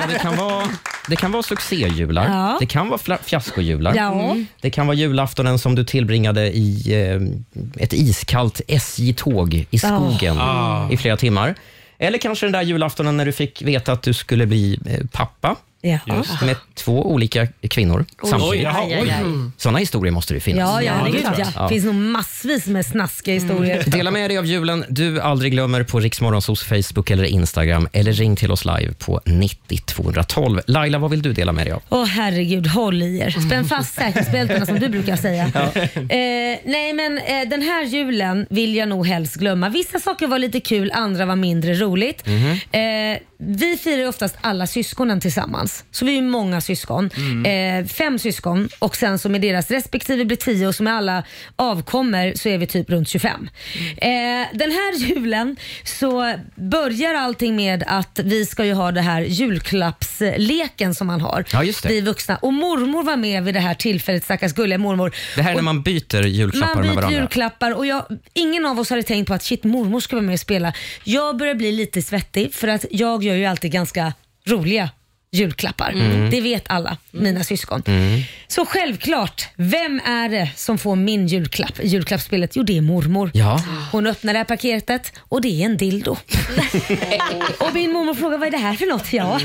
det, 0.08 0.18
kan 0.18 0.36
vara, 0.36 0.66
det 1.08 1.16
kan 1.16 1.32
vara 1.32 1.42
succéjular, 1.42 2.24
Ja. 2.28 2.56
det 2.60 2.66
kan 2.66 2.88
vara 2.88 2.98
fla- 2.98 3.18
fiaskojular. 3.22 3.94
Ja. 3.94 4.30
Mm. 4.30 4.46
Det 4.60 4.70
kan 4.70 4.86
vara 4.86 4.96
julaftonen 4.96 5.58
som 5.58 5.74
du 5.74 5.84
tillbringade 5.84 6.46
i 6.56 6.94
eh, 6.94 7.82
ett 7.82 7.92
iskallt 7.92 8.60
SJ-tåg 8.68 9.66
i 9.70 9.78
skogen 9.78 10.38
Ah. 10.40 10.88
i 10.90 10.96
flera 10.96 11.16
timmar. 11.16 11.54
Eller 11.98 12.18
kanske 12.18 12.46
den 12.46 12.52
där 12.52 12.62
julaftonen 12.62 13.16
när 13.16 13.26
du 13.26 13.32
fick 13.32 13.62
veta 13.62 13.92
att 13.92 14.02
du 14.02 14.14
skulle 14.14 14.46
bli 14.46 14.78
eh, 14.86 15.06
pappa. 15.12 15.56
Med 15.82 16.56
två 16.74 17.12
olika 17.12 17.46
kvinnor 17.70 18.04
Oj. 18.22 18.30
samtidigt. 18.30 18.66
Oj, 18.66 18.66
aj, 18.66 18.94
aj, 18.94 19.10
aj. 19.10 19.24
Sådana 19.56 19.78
historier 19.78 20.12
måste 20.12 20.34
det 20.34 20.40
finnas. 20.40 20.60
Ja, 20.60 20.82
ja, 20.82 20.92
herregud 20.92 21.22
det 21.22 21.38
jag. 21.54 21.64
Det 21.64 21.68
finns 21.68 21.84
nog 21.84 21.94
massvis 21.94 22.66
med 22.66 22.86
snaskiga 22.86 23.34
historier. 23.34 23.84
Dela 23.86 24.10
med 24.10 24.30
dig 24.30 24.38
av 24.38 24.46
julen 24.46 24.84
du 24.88 25.20
aldrig 25.20 25.52
glömmer 25.52 25.82
på 25.82 26.00
Riksmorgonsos 26.00 26.64
Facebook 26.64 27.10
eller 27.10 27.24
Instagram 27.24 27.88
eller 27.92 28.12
ring 28.12 28.36
till 28.36 28.50
oss 28.50 28.64
live 28.64 28.92
på 28.98 29.20
90 29.24 29.80
212. 29.86 30.60
Laila, 30.66 30.98
vad 30.98 31.10
vill 31.10 31.22
du 31.22 31.32
dela 31.32 31.52
med 31.52 31.66
dig 31.66 31.72
av? 31.72 31.82
Åh 31.88 32.04
herregud, 32.04 32.66
håll 32.66 33.02
i 33.02 33.18
er. 33.18 33.30
Spänn 33.30 33.64
fast 33.64 33.94
säkerhetsbältena 33.94 34.66
som 34.66 34.80
du 34.80 34.88
brukar 34.88 35.16
säga. 35.16 35.50
Ja. 35.54 35.80
Eh, 36.16 36.58
nej 36.64 36.92
men 36.92 37.18
eh, 37.18 37.48
den 37.50 37.62
här 37.62 37.84
julen 37.84 38.46
vill 38.50 38.74
jag 38.74 38.88
nog 38.88 39.06
helst 39.06 39.34
glömma. 39.34 39.68
Vissa 39.68 39.98
saker 40.00 40.26
var 40.26 40.38
lite 40.38 40.60
kul, 40.60 40.90
andra 40.94 41.26
var 41.26 41.36
mindre 41.36 41.74
roligt. 41.74 42.26
Mhm. 42.26 42.50
Eh, 42.72 43.18
vi 43.38 43.76
firar 43.76 43.98
ju 43.98 44.08
oftast 44.08 44.36
alla 44.40 44.66
syskonen 44.66 45.20
tillsammans. 45.20 45.65
Så 45.90 46.04
vi 46.04 46.18
är 46.18 46.22
många 46.22 46.60
syskon. 46.60 47.10
Eh, 47.46 47.86
fem 47.86 48.18
syskon 48.18 48.68
och 48.78 48.96
sen 48.96 49.18
så 49.18 49.28
med 49.28 49.40
deras 49.40 49.70
respektive 49.70 50.24
blir 50.24 50.36
tio 50.36 50.66
och 50.66 50.74
så 50.74 50.82
med 50.82 50.94
alla 50.94 51.22
avkommer 51.56 52.34
så 52.36 52.48
är 52.48 52.58
vi 52.58 52.66
typ 52.66 52.90
runt 52.90 53.08
25. 53.08 53.48
Eh, 53.96 54.08
den 54.52 54.70
här 54.70 54.98
julen 55.08 55.56
så 55.84 56.34
börjar 56.54 57.14
allting 57.14 57.56
med 57.56 57.84
att 57.86 58.20
vi 58.24 58.46
ska 58.46 58.64
ju 58.64 58.72
ha 58.72 58.92
det 58.92 59.00
här 59.00 59.20
julklappsleken 59.20 60.94
som 60.94 61.06
man 61.06 61.20
har. 61.20 61.44
Ja, 61.52 61.64
just 61.64 61.82
det. 61.82 61.88
Vi 61.88 62.00
vuxna. 62.00 62.36
Och 62.36 62.52
mormor 62.52 63.02
var 63.02 63.16
med 63.16 63.44
vid 63.44 63.54
det 63.54 63.60
här 63.60 63.74
tillfället, 63.74 64.24
stackars 64.24 64.52
gulliga 64.52 64.78
mormor. 64.78 65.14
Det 65.36 65.42
här 65.42 65.50
är 65.50 65.54
och 65.54 65.58
när 65.58 65.62
man 65.62 65.82
byter 65.82 66.26
julklappar 66.26 66.74
man 66.74 66.76
med 66.76 66.90
byter 66.90 66.94
varandra. 66.94 67.20
julklappar 67.20 67.74
och 67.74 67.86
jag, 67.86 68.04
ingen 68.34 68.66
av 68.66 68.80
oss 68.80 68.90
hade 68.90 69.02
tänkt 69.02 69.28
på 69.28 69.34
att 69.34 69.42
shit 69.42 69.64
mormor 69.64 70.00
ska 70.00 70.16
vara 70.16 70.26
med 70.26 70.32
och 70.32 70.40
spela. 70.40 70.72
Jag 71.04 71.36
börjar 71.36 71.54
bli 71.54 71.72
lite 71.72 72.02
svettig 72.02 72.54
för 72.54 72.68
att 72.68 72.84
jag 72.90 73.24
gör 73.24 73.34
ju 73.34 73.44
alltid 73.44 73.72
ganska 73.72 74.12
roliga 74.46 74.90
julklappar. 75.36 75.90
Mm. 75.92 76.30
Det 76.30 76.40
vet 76.40 76.64
alla 76.66 76.96
mina 77.10 77.44
syskon. 77.44 77.82
Mm. 77.86 78.20
Så 78.48 78.66
självklart, 78.66 79.48
vem 79.56 80.00
är 80.06 80.28
det 80.28 80.50
som 80.56 80.78
får 80.78 80.96
min 80.96 81.26
julklapp 81.26 81.80
i 81.80 81.86
julklappsspelet? 81.88 82.56
Jo, 82.56 82.62
det 82.62 82.76
är 82.76 82.80
mormor. 82.80 83.30
Ja. 83.34 83.60
Hon 83.92 84.06
öppnar 84.06 84.32
det 84.32 84.38
här 84.38 84.44
paketet 84.44 85.12
och 85.18 85.40
det 85.40 85.48
är 85.62 85.64
en 85.66 85.76
dildo. 85.76 86.16
och 87.58 87.74
min 87.74 87.92
mormor 87.92 88.14
frågar 88.14 88.38
vad 88.38 88.46
är 88.48 88.50
det 88.52 88.56
här 88.58 88.74
för 88.74 88.86
något? 88.86 89.12
Ja. 89.12 89.40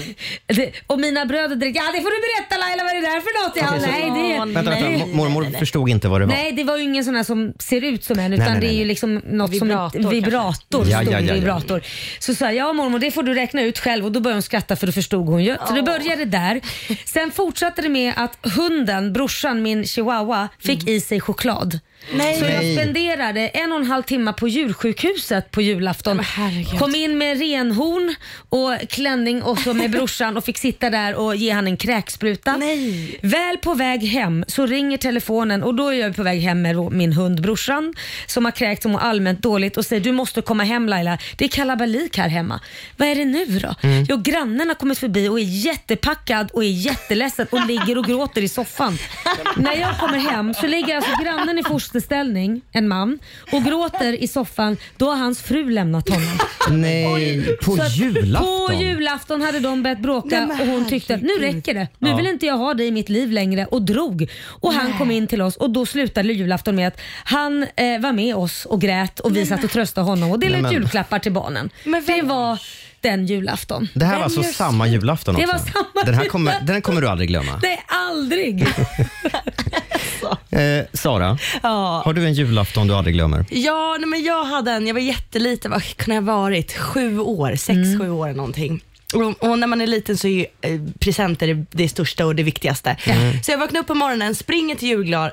Det, 0.47 0.71
och 0.87 0.99
mina 0.99 1.25
bröder 1.25 1.55
direkt, 1.55 1.75
ja 1.77 1.83
det 1.95 2.01
får 2.01 2.09
du 2.09 2.21
berätta 2.27 2.57
Laila 2.57 2.83
vad 2.83 2.91
är 2.91 2.95
det 2.95 3.07
där 3.07 3.21
för 3.21 3.47
något? 3.47 3.55
Ja, 3.55 3.67
Okej, 3.69 3.81
så- 3.81 3.87
nej, 3.91 4.31
det, 4.33 4.39
Vänta, 4.55 4.71
vänta. 4.71 5.05
Mo- 5.05 5.13
Mormor 5.15 5.59
förstod 5.59 5.89
inte 5.89 6.07
vad 6.07 6.21
det 6.21 6.25
var. 6.25 6.33
Nej, 6.33 6.51
det 6.51 6.63
var 6.63 6.77
ju 6.77 6.83
ingen 6.83 7.03
sån 7.05 7.15
här 7.15 7.23
som 7.23 7.53
ser 7.59 7.83
ut 7.83 8.03
som 8.03 8.19
en 8.19 8.31
Nej, 8.31 8.39
utan 8.39 8.51
nej, 8.51 8.61
det 8.61 8.65
är 8.65 8.69
nej, 8.69 8.75
ju 8.75 8.77
nej. 8.79 8.87
liksom 8.87 9.21
något 9.25 9.51
Vibrator 9.51 10.01
som 10.01 10.11
vibrator. 10.11 10.87
Ja, 10.87 10.99
stor 11.01 11.11
ja, 11.13 11.19
ja, 11.19 11.19
ja. 11.19 11.33
vibrator. 11.33 11.81
Så 12.19 12.35
sa 12.35 12.45
jag, 12.45 12.55
ja 12.55 12.73
mormor 12.73 12.99
det 12.99 13.11
får 13.11 13.23
du 13.23 13.33
räkna 13.33 13.61
ut 13.61 13.79
själv 13.79 14.05
och 14.05 14.11
då 14.11 14.19
började 14.19 14.35
hon 14.35 14.41
skratta 14.41 14.75
för 14.75 14.87
då 14.87 14.93
förstod 14.93 15.27
hon 15.27 15.43
ju. 15.43 15.55
Så 15.67 15.73
det 15.81 15.99
började 15.99 16.25
där. 16.25 16.61
Sen 17.05 17.31
fortsatte 17.31 17.81
det 17.81 17.89
med 17.89 18.13
att 18.17 18.37
hunden, 18.55 19.13
brorsan, 19.13 19.61
min 19.61 19.85
chihuahua, 19.85 20.49
fick 20.59 20.87
i 20.87 21.01
sig 21.01 21.19
choklad. 21.19 21.79
Nej. 22.13 22.39
Så 22.39 22.45
jag 22.45 22.53
Nej. 22.53 22.75
spenderade 22.75 23.47
en 23.47 23.71
och 23.71 23.79
en 23.79 23.85
halv 23.85 24.03
timme 24.03 24.33
på 24.33 24.47
djursjukhuset 24.47 25.51
på 25.51 25.61
julafton. 25.61 26.21
Kom 26.79 26.95
in 26.95 27.17
med 27.17 27.39
renhorn 27.39 28.15
och 28.49 28.89
klänning 28.89 29.43
och 29.43 29.59
så 29.59 29.73
med 29.73 29.91
brorsan 29.91 30.37
och 30.37 30.45
fick 30.45 30.57
sitta 30.57 30.89
där 30.89 31.15
och 31.15 31.35
ge 31.35 31.51
han 31.51 31.67
en 31.67 31.77
kräkspruta. 31.77 32.61
Väl 33.21 33.57
på 33.57 33.73
väg 33.73 34.03
hem 34.03 34.45
så 34.47 34.65
ringer 34.65 34.97
telefonen 34.97 35.63
och 35.63 35.75
då 35.75 35.87
är 35.87 35.93
jag 35.93 36.15
på 36.15 36.23
väg 36.23 36.41
hem 36.41 36.61
med 36.61 36.75
min 36.91 37.13
hund 37.13 37.41
brorsan 37.41 37.93
som 38.27 38.45
har 38.45 38.51
kräkt 38.51 38.85
och 38.85 38.91
mår 38.91 38.99
allmänt 38.99 39.41
dåligt 39.41 39.77
och 39.77 39.85
säger 39.85 40.01
du 40.01 40.11
måste 40.11 40.41
komma 40.41 40.63
hem 40.63 40.89
Laila. 40.89 41.17
Det 41.35 41.45
är 41.45 41.49
kalabalik 41.49 42.17
här 42.17 42.29
hemma. 42.29 42.59
Vad 42.97 43.07
är 43.07 43.15
det 43.15 43.25
nu 43.25 43.45
då? 43.45 43.75
Mm. 43.81 44.05
Jo, 44.09 44.17
grannen 44.17 44.67
har 44.67 44.75
kommit 44.75 44.99
förbi 44.99 45.27
och 45.29 45.39
är 45.39 45.43
jättepackad 45.43 46.51
och 46.51 46.63
är 46.63 46.67
jätteledsen 46.67 47.47
och 47.49 47.65
ligger 47.65 47.97
och 47.97 48.05
gråter 48.05 48.41
i 48.41 48.47
soffan. 48.47 48.97
När 49.57 49.75
jag 49.75 49.99
kommer 49.99 50.17
hem 50.17 50.53
så 50.53 50.67
ligger 50.67 50.95
alltså 50.95 51.11
grannen 51.23 51.59
i 51.59 51.63
fosterställning, 51.95 52.61
en 52.71 52.87
man, 52.87 53.19
och 53.51 53.63
gråter 53.63 54.13
i 54.23 54.27
soffan. 54.27 54.77
Då 54.97 55.09
har 55.09 55.15
hans 55.17 55.41
fru 55.41 55.69
lämnat 55.69 56.09
honom. 56.09 56.37
Nej, 56.81 57.57
på 57.57 57.75
Så 57.75 57.81
att 57.83 57.97
julafton? 57.97 58.67
På 58.67 58.73
julafton 58.73 59.41
hade 59.41 59.59
de 59.59 59.83
börjat 59.83 59.99
bråka 59.99 60.27
Nej, 60.45 60.47
men 60.47 60.59
och 60.61 60.67
hon 60.75 60.89
tyckte 60.89 61.15
att 61.15 61.21
nu 61.21 61.33
räcker 61.39 61.73
det. 61.73 61.87
Nu 61.99 62.09
Ja. 62.09 62.15
vill 62.15 62.27
inte 62.27 62.45
jag 62.45 62.57
ha 62.57 62.73
dig 62.73 62.87
i 62.87 62.91
mitt 62.91 63.09
liv 63.09 63.31
längre 63.31 63.65
och 63.65 63.81
drog. 63.81 64.29
Och 64.43 64.73
han 64.73 64.97
kom 64.97 65.11
in 65.11 65.27
till 65.27 65.41
oss 65.41 65.55
och 65.57 65.69
då 65.69 65.85
slutade 65.85 66.33
julafton 66.33 66.75
med 66.75 66.87
att 66.87 67.01
han 67.23 67.63
eh, 67.75 67.99
var 67.99 68.11
med 68.13 68.35
oss 68.35 68.65
och 68.65 68.81
grät 68.81 69.19
och 69.19 69.35
vi 69.37 69.45
satt 69.45 69.63
och 69.63 69.71
tröstade 69.71 70.05
honom 70.07 70.31
och 70.31 70.39
delade 70.39 70.57
ut 70.57 70.63
men- 70.63 70.73
julklappar 70.73 71.19
till 71.19 71.31
barnen. 71.31 71.69
Det 72.07 72.21
var 72.21 72.59
den 73.01 73.25
julafton. 73.25 73.87
Det 73.93 74.05
här 74.05 74.15
var 74.17 74.23
alltså 74.23 74.43
samma 74.43 74.87
julafton 74.87 75.35
Det 75.35 75.43
också? 75.43 75.53
var 75.57 75.59
samma 75.59 76.03
den 76.05 76.13
här 76.15 76.25
kommer, 76.25 76.53
den 76.61 76.81
kommer 76.81 77.01
du 77.01 77.07
aldrig 77.07 77.29
glömma. 77.29 77.59
Nej, 77.63 77.83
aldrig. 77.87 78.65
Eh, 80.49 80.85
Sara, 80.93 81.37
Ja. 81.63 82.01
har 82.05 82.13
du 82.13 82.25
en 82.25 82.33
julafton 82.33 82.87
du 82.87 82.95
aldrig 82.95 83.15
glömmer? 83.15 83.45
Ja, 83.49 83.97
nej, 83.99 84.09
men 84.09 84.23
jag 84.23 84.43
hade 84.43 84.71
en, 84.71 84.87
jag 84.87 84.93
var 84.93 85.01
jätteliten, 85.01 85.71
vad 85.71 85.83
kunde 85.97 86.15
jag 86.15 86.21
ha 86.21 86.41
varit? 86.41 86.73
Sju 86.77 87.19
år, 87.19 87.55
sex, 87.55 87.67
Mm. 87.77 87.99
sju 87.99 88.09
år 88.09 88.25
eller 88.27 88.37
någonting. 88.37 88.83
Och, 89.13 89.49
och 89.49 89.59
när 89.59 89.67
man 89.67 89.81
är 89.81 89.87
liten 89.87 90.17
så 90.17 90.27
är 90.27 90.31
ju 90.31 90.45
eh, 90.61 90.81
presenter 90.99 91.47
det, 91.47 91.65
det 91.71 91.89
största 91.89 92.25
och 92.25 92.35
det 92.35 92.43
viktigaste. 92.43 92.97
Mm. 93.05 93.43
Så 93.43 93.51
jag 93.51 93.57
vaknar 93.57 93.81
upp 93.81 93.87
på 93.87 93.95
morgonen, 93.95 94.35
springer 94.35 94.75
till 94.75 94.87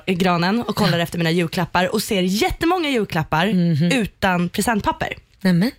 julgranen 0.07 0.61
och 0.61 0.75
kollar 0.75 0.99
efter 0.99 1.17
mina 1.17 1.31
julklappar 1.31 1.93
och 1.93 2.01
ser 2.01 2.21
jättemånga 2.21 2.89
julklappar 2.89 3.47
Mhm. 3.53 3.91
utan 3.91 4.49
presentpapper. 4.49 5.13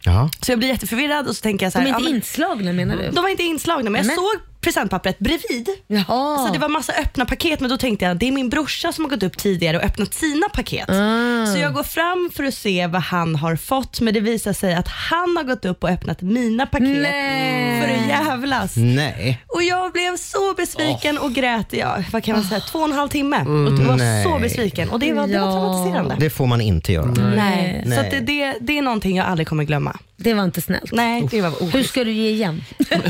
Ja. 0.03 0.31
Så 0.41 0.53
jag 0.53 0.59
blir 0.59 0.69
jätteförvirrad 0.69 1.29
och 1.29 1.37
så 1.37 1.43
tänker 1.43 1.67
jag 1.67 1.73
så 1.73 1.79
De 1.79 1.85
här, 1.85 1.91
är 1.93 1.95
inte 1.99 2.03
ja, 2.05 2.09
men- 2.11 2.17
inslagna 2.17 2.73
menar 2.73 2.97
du? 2.97 3.11
De 3.11 3.23
var 3.23 3.29
inte 3.29 3.43
inslagna, 3.43 3.91
men 3.91 3.99
jag 3.99 4.07
Nämen. 4.07 4.17
såg 4.17 4.50
presentpappret 4.61 5.19
bredvid. 5.19 5.69
Så 6.17 6.49
det 6.53 6.59
var 6.59 6.69
massa 6.69 6.93
öppna 6.93 7.25
paket, 7.27 7.61
men 7.61 7.71
då 7.71 7.77
tänkte 7.77 8.05
jag 8.05 8.17
det 8.17 8.29
är 8.29 8.33
min 8.33 8.49
brorsa 8.49 8.93
som 8.93 9.05
har 9.05 9.11
gått 9.11 9.23
upp 9.23 9.37
tidigare 9.39 9.77
och 9.77 9.83
öppnat 9.85 10.15
sina 10.15 10.49
paket. 10.49 10.91
Ah. 10.91 11.47
Så 11.47 11.59
jag 11.59 11.75
går 11.75 11.83
fram 11.83 12.31
för 12.37 12.45
att 12.45 12.55
se 12.55 12.87
vad 12.87 13.03
han 13.03 13.37
har 13.37 13.57
fått, 13.57 14.01
men 14.01 14.15
det 14.15 14.21
visar 14.21 14.53
sig 14.53 14.75
att 14.75 14.89
han 14.89 15.37
har 15.37 15.45
gått 15.45 15.65
upp 15.65 15.85
och 15.85 15.91
öppnat 15.91 16.23
mina 16.23 16.67
paket 16.67 16.89
Nej. 17.03 17.81
för 17.83 17.89
att 17.89 18.09
jävlas. 18.09 18.73
Nej. 18.77 19.39
Och 19.47 19.63
jag 19.63 19.93
blev 19.93 20.17
så 20.17 20.55
besviken 20.57 21.19
och 21.19 21.33
grät, 21.35 21.67
ja, 21.71 21.97
vad 22.13 22.25
kan 22.25 22.35
man 22.37 22.45
säga, 22.45 22.61
två 22.61 22.79
och 22.79 22.85
en 22.85 22.93
halv 22.93 23.09
timme. 23.09 23.37
Mm, 23.37 23.67
och 23.75 23.81
jag 23.81 23.87
var 23.87 23.97
nej. 23.97 24.25
så 24.25 24.39
besviken 24.39 24.91
och 24.91 25.01
det 25.01 25.13
var, 25.13 25.27
det 25.27 25.39
var 25.39 25.47
Ja. 25.47 25.53
traumatiserande. 25.53 26.17
Det 26.19 26.31
får 26.31 26.47
man 26.47 26.61
inte 26.61 26.93
göra. 26.93 27.07
Nej. 27.07 27.85
Så 27.95 28.01
att 28.01 28.11
det, 28.11 28.21
det, 28.21 28.55
det 28.61 28.79
är 28.79 28.83
någonting 28.83 29.17
jag 29.17 29.27
aldrig 29.27 29.49
kommer 29.49 29.65
glömma. 29.65 29.97
Det 30.25 30.35
var 30.35 30.45
inte 30.45 30.61
snällt. 30.61 30.93
Nej, 30.93 31.27
det 31.31 31.41
var 31.43 31.73
Hur 31.73 31.83
ska 31.83 32.05
du 32.05 32.11
ge 32.13 32.31
igen? 32.31 32.61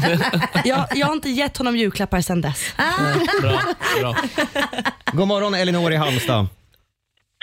jag, 0.64 0.86
jag 0.94 1.06
har 1.06 1.12
inte 1.12 1.28
gett 1.30 1.56
honom 1.58 1.76
julklappar 1.76 2.20
sedan 2.20 2.40
dess. 2.40 2.74
Bra, 3.42 3.58
bra. 4.00 4.14
God 5.12 5.28
morgon 5.28 5.54
Elinor 5.54 5.92
i 5.92 5.96
Halmstad. 5.96 6.46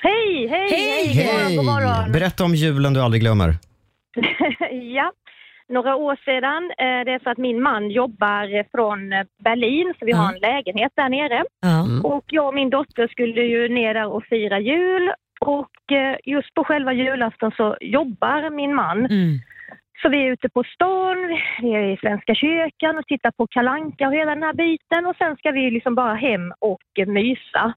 Hej, 0.03 0.47
hej, 0.49 0.69
hej, 0.69 1.07
God 1.15 1.25
morgon, 1.25 1.55
god 1.55 1.65
morgon. 1.65 2.11
Berätta 2.11 2.43
om 2.43 2.55
julen 2.55 2.93
du 2.93 3.01
aldrig 3.01 3.21
glömmer. 3.21 3.55
ja, 4.95 5.11
några 5.69 5.95
år 5.95 6.15
sedan. 6.25 6.63
eh, 6.85 7.05
Det 7.05 7.11
är 7.13 7.23
så 7.23 7.29
att 7.29 7.37
min 7.37 7.61
man 7.61 7.89
jobbar 7.91 8.63
från 8.75 9.13
eh, 9.13 9.19
Berlin, 9.43 9.93
så 9.99 10.05
vi 10.05 10.11
har 10.11 10.33
en 10.33 10.39
lägenhet 10.39 10.91
där 10.95 11.09
nere. 11.09 11.43
Mm. 11.65 12.05
Och 12.05 12.23
jag 12.27 12.47
och 12.47 12.53
min 12.53 12.69
dotter 12.69 13.07
skulle 13.07 13.41
ju 13.41 13.69
ner 13.69 13.93
där 13.93 14.07
och 14.07 14.23
fira 14.29 14.59
jul. 14.59 15.11
Och 15.41 15.91
eh, 15.91 16.15
just 16.25 16.53
på 16.53 16.63
själva 16.63 16.93
julafton 16.93 17.51
så 17.57 17.77
jobbar 17.81 18.49
min 18.55 18.75
man. 18.75 19.05
Mm. 19.05 19.39
Så 20.01 20.09
vi 20.09 20.17
är 20.27 20.31
ute 20.31 20.49
på 20.49 20.63
stan, 20.63 21.17
vi 21.61 21.73
är 21.75 21.93
i 21.93 21.97
Svenska 21.97 22.35
kyrkan 22.35 22.97
och 22.97 23.05
tittar 23.07 23.31
på 23.31 23.47
Kalanka 23.47 24.07
och 24.07 24.13
hela 24.13 24.33
den 24.35 24.43
här 24.43 24.53
biten. 24.53 25.05
Och 25.05 25.15
sen 25.15 25.35
ska 25.37 25.51
vi 25.51 25.71
liksom 25.71 25.95
bara 25.95 26.13
hem 26.13 26.53
och 26.59 26.81
mysa. 27.07 27.73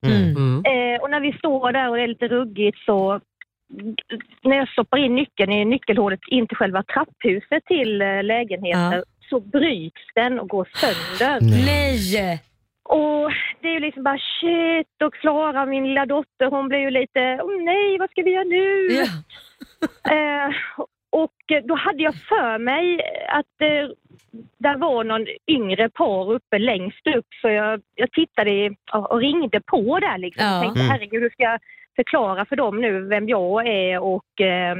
Eh, 0.72 1.00
och 1.02 1.10
när 1.10 1.20
vi 1.20 1.32
står 1.32 1.72
där 1.72 1.88
och 1.90 1.96
det 1.96 2.02
är 2.02 2.06
lite 2.08 2.28
ruggigt 2.28 2.78
så 2.78 3.20
när 4.42 4.56
jag 4.56 4.68
stoppar 4.68 4.98
in 4.98 5.14
nyckeln 5.14 5.52
i 5.52 5.64
nyckelhålet 5.64 6.20
in 6.28 6.46
till 6.46 6.56
själva 6.56 6.82
trapphuset 6.82 7.64
till 7.66 8.02
eh, 8.02 8.22
lägenheten 8.22 8.92
Ja. 8.92 9.02
så 9.30 9.40
bryts 9.40 10.02
den 10.14 10.40
och 10.40 10.48
går 10.48 10.68
sönder. 10.74 11.38
Nej! 11.66 12.42
Och 12.82 13.30
det 13.60 13.68
är 13.68 13.72
ju 13.72 13.80
liksom 13.80 14.02
bara 14.02 14.18
shit 14.40 15.02
och 15.04 15.14
Klara, 15.14 15.66
min 15.66 15.84
lilla 15.88 16.06
dotter, 16.06 16.50
hon 16.50 16.68
blir 16.68 16.78
ju 16.78 16.90
lite, 16.90 17.40
åh 17.42 17.62
nej, 17.64 17.98
vad 17.98 18.10
ska 18.10 18.22
vi 18.22 18.30
göra 18.30 18.44
nu? 18.44 18.88
Eh, 20.10 20.50
och 21.10 21.32
då 21.64 21.74
hade 21.74 22.02
jag 22.02 22.14
för 22.14 22.58
mig 22.58 23.00
att 23.28 23.60
eh, 23.60 23.90
där 24.58 24.76
var 24.76 25.04
någon 25.04 25.26
yngre 25.46 25.88
par 25.88 26.32
uppe 26.32 26.58
längst 26.58 27.06
upp 27.06 27.26
så 27.42 27.48
jag, 27.48 27.82
jag 27.94 28.12
tittade 28.12 28.74
och 28.92 29.20
ringde 29.20 29.60
på 29.60 29.98
där 29.98 30.18
liksom. 30.18 30.44
Ja. 30.46 30.52
Jag 30.54 30.62
tänkte 30.62 30.80
Mm. 30.80 30.90
herregud, 30.92 31.22
hur 31.22 31.30
ska 31.30 31.42
jag 31.42 31.60
förklara 31.96 32.44
för 32.44 32.56
dem 32.56 32.80
nu 32.80 33.00
vem 33.00 33.28
jag 33.28 33.66
är 33.66 33.98
och 34.02 34.40
eh, 34.40 34.76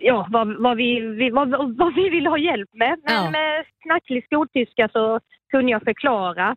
ja, 0.00 0.26
vad, 0.30 0.62
vad, 0.62 0.76
vi, 0.76 1.30
vad, 1.30 1.76
vad 1.78 1.94
vi 1.94 2.08
vill 2.08 2.26
ha 2.26 2.38
hjälp 2.38 2.68
med. 2.72 3.00
Men 3.04 3.14
Ja. 3.24 3.30
med 3.30 3.64
knacklig 3.82 4.24
skoltyska 4.24 4.88
så 4.92 5.20
kunde 5.50 5.72
jag 5.72 5.82
förklara. 5.82 6.56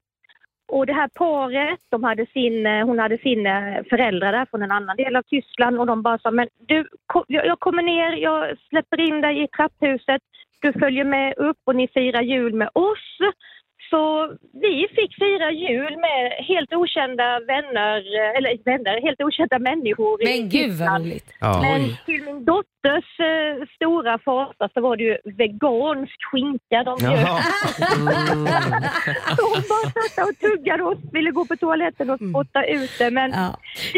Och 0.74 0.86
det 0.86 0.94
här 0.94 1.10
paret, 1.14 1.80
de 1.90 2.04
hade 2.04 2.26
sin, 2.26 2.66
eh, 2.66 2.86
hon 2.86 3.00
hade 3.00 3.18
sina 3.18 3.78
eh, 3.78 3.84
föräldrar 3.90 4.32
där 4.32 4.46
från 4.46 4.64
en 4.64 4.72
annan 4.72 4.98
del 4.98 5.16
av 5.16 5.22
Tyskland 5.22 5.80
och 5.80 5.86
de 5.86 6.02
bara 6.02 6.20
sa, 6.20 6.32
men 6.32 6.48
du, 6.68 6.88
jag 7.28 7.60
kommer 7.60 7.84
ner, 7.84 8.12
jag 8.12 8.58
släpper 8.70 9.00
in 9.00 9.22
dig 9.22 9.44
i 9.44 9.48
trapphuset, 9.48 10.22
du 10.62 10.74
följer 10.74 11.04
med 11.04 11.38
upp 11.38 11.58
och 11.66 11.76
ni 11.76 11.88
firar 11.88 12.22
jul 12.22 12.54
med 12.54 12.70
oss. 12.74 13.18
Så 13.94 14.04
vi 14.66 14.76
fick 14.98 15.12
fira 15.24 15.52
jul 15.52 15.94
med 16.06 16.22
helt 16.52 16.74
okända 16.74 17.28
vänner, 17.54 17.98
eller 18.38 18.52
vänner, 18.72 18.96
helt 19.08 19.22
okända 19.28 19.60
människor 19.60 20.22
i 20.22 20.26
Men 20.26 20.50
gud 20.50 20.72
vad 20.80 21.02
roligt. 21.02 21.30
Ja. 21.40 21.62
Men 21.62 21.82
Oj. 21.82 22.02
till 22.06 22.22
min 22.28 22.46
dotters 22.46 23.10
eh, 23.32 23.66
stora 23.76 24.20
fasa 24.26 24.70
så 24.74 24.82
var 24.82 24.98
det 24.98 25.04
ju 25.04 25.18
vegansk 25.38 26.18
skinka 26.32 26.80
de 26.90 26.94
bjöd. 27.00 27.20
Jaha. 27.20 27.42
Så 29.38 29.42
hon 29.54 29.64
bara 29.72 29.92
satt 30.16 30.30
och 30.30 30.38
tuggade 30.40 30.84
och 30.84 30.96
ville 31.12 31.32
gå 31.32 31.46
på 31.46 31.56
toaletten 31.56 32.10
och 32.10 32.20
spotta 32.30 32.64
ut 32.66 32.92
det. 33.00 33.12
Men 33.12 33.32
det 33.32 33.38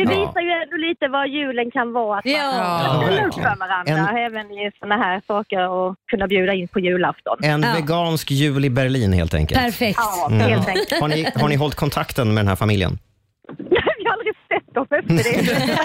Ja. 0.01 0.09
visar 0.09 0.41
ju 0.41 0.51
ändå 0.63 0.77
lite 0.77 1.07
vad 1.07 1.27
julen 1.29 1.71
kan 1.71 1.93
vara. 1.93 2.19
Att 2.19 2.25
man 2.25 2.33
Ja. 2.33 2.81
kan 2.85 3.03
ställa 3.03 3.27
upp 3.27 3.33
för 3.33 3.59
varandra 3.59 4.19
även 4.19 4.51
i 4.51 4.71
sådana 4.79 4.97
här 5.03 5.21
saker 5.27 5.69
och 5.69 5.95
kunna 6.11 6.27
bjuda 6.27 6.53
in 6.53 6.67
på 6.67 6.79
julafton. 6.79 7.37
En 7.43 7.61
vegansk 7.61 8.31
jul 8.31 8.65
i 8.65 8.69
Berlin 8.69 9.13
helt 9.13 9.33
enkelt. 9.33 9.61
Perfekt. 9.61 9.84
Ja, 9.97 10.27
Mm. 10.31 10.49
helt 10.49 10.67
enkelt. 10.67 10.99
Har, 11.01 11.07
ni, 11.07 11.27
har 11.35 11.47
ni 11.49 11.55
hållit 11.55 11.75
kontakten 11.75 12.27
med 12.33 12.37
den 12.43 12.47
här 12.47 12.55
familjen? 12.55 12.99
Vi 13.57 14.05
har 14.05 14.13
aldrig 14.13 14.33
sett 14.49 14.73
dem 14.73 14.87
efter 14.91 15.33
det. 15.33 15.79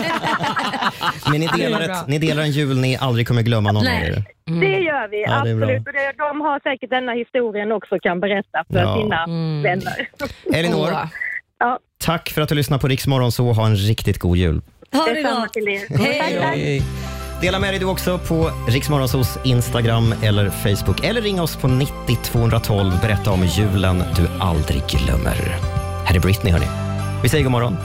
Men 1.31 1.41
ni 1.41 1.47
delar, 1.47 1.79
Det 1.79 1.85
är 1.85 1.89
bra. 1.89 1.97
ett, 2.01 2.09
ni 2.09 2.19
delar 2.19 2.43
en 2.43 2.51
jul 2.51 2.79
ni 2.79 2.97
aldrig 2.97 3.29
kommer 3.29 3.43
glömma 3.43 3.73
någon 3.73 3.87
av 3.87 3.93
Nej. 3.93 4.09
er? 4.09 4.25
Det 4.61 4.67
gör 4.79 5.09
vi, 5.11 5.23
Ja, 5.23 5.41
det 5.45 5.51
är 5.51 5.55
bra. 5.55 5.65
absolut. 5.67 5.87
Och 5.87 5.93
det, 5.93 6.13
de 6.19 6.41
har 6.41 6.61
säkert 6.61 6.91
denna 6.91 7.13
historien 7.13 7.73
också 7.73 7.99
kan 7.99 8.21
berätta 8.21 8.65
för 8.73 8.79
Ja. 8.81 8.97
sina 9.03 9.27
vänner. 9.63 10.09
Elinor, 10.55 10.91
Ja, 11.59 11.79
tack 12.05 12.31
för 12.31 12.43
att 12.43 12.49
du 12.49 12.55
lyssnade 12.55 12.81
på 12.81 12.89
Rix 12.89 13.07
Morgon 13.07 13.33
så 13.33 13.53
ha 13.53 13.67
en 13.67 13.77
riktigt 13.77 14.19
god 14.19 14.37
jul. 14.37 14.63
Ha 14.93 15.05
det 15.07 15.15
detsamma 15.15 15.41
gott. 15.41 15.53
till 15.53 15.69
er. 15.69 15.99
Hej. 15.99 16.81
Tack. 16.81 17.20
Dela 17.41 17.59
med 17.59 17.73
dig 17.73 17.81
du 17.81 17.87
också 17.87 18.19
på 18.19 18.51
Riksmorgonsos 18.69 19.39
Instagram 19.45 20.15
eller 20.23 20.51
Facebook 20.51 21.05
eller 21.05 21.23
ring 21.23 21.41
oss 21.41 21.57
på 21.57 21.69
90 21.69 21.93
212. 22.23 22.93
Berätta 23.03 23.31
om 23.31 23.45
julen 23.45 24.03
du 24.17 24.29
aldrig 24.41 24.83
glömmer. 24.87 25.59
Här 26.05 26.17
är 26.17 26.21
Britney 26.21 26.53
hörni. 26.53 26.67
Vi 27.23 27.29
säger 27.29 27.45
god 27.45 27.53
morgon. 27.53 27.77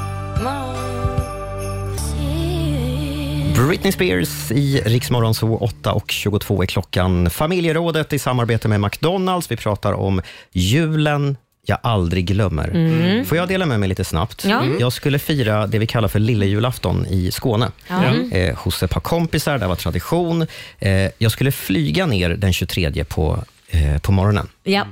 Britney 3.55 3.91
Spears 3.91 4.51
i 4.51 4.81
Riksmorgon 4.85 5.33
så 5.35 5.57
8 5.57 5.93
och 5.93 6.11
22 6.11 6.61
är 6.61 6.65
klockan. 6.65 7.29
Familjerådet 7.29 8.13
i 8.13 8.19
samarbete 8.19 8.67
med 8.67 8.81
McDonalds. 8.81 9.51
Vi 9.51 9.57
pratar 9.57 9.93
om 9.93 10.21
julen 10.51 11.37
jag 11.65 11.77
aldrig 11.83 12.25
glömmer. 12.25 12.67
Mm. 12.67 13.25
Får 13.25 13.37
jag 13.37 13.47
dela 13.47 13.65
med 13.65 13.79
mig 13.79 13.89
lite 13.89 14.03
snabbt? 14.03 14.45
Ja. 14.45 14.65
Jag 14.79 14.93
skulle 14.93 15.19
fira 15.19 15.67
det 15.67 15.79
vi 15.79 15.87
kallar 15.87 16.07
för 16.07 16.19
lillejulafton 16.19 17.05
i 17.05 17.31
Skåne. 17.31 17.71
Ja. 17.87 18.03
Mm. 18.03 18.31
Eh, 18.31 18.55
hos 18.55 18.83
ett 18.83 18.91
par 18.91 19.01
kompisar, 19.01 19.57
det 19.57 19.67
var 19.67 19.75
tradition. 19.75 20.47
Eh, 20.79 21.11
jag 21.17 21.31
skulle 21.31 21.51
flyga 21.51 22.05
ner 22.05 22.29
den 22.29 22.53
23 22.53 23.03
på, 23.03 23.43
eh, 23.69 23.97
på 23.97 24.11
morgonen. 24.11 24.47
Ja. 24.63 24.87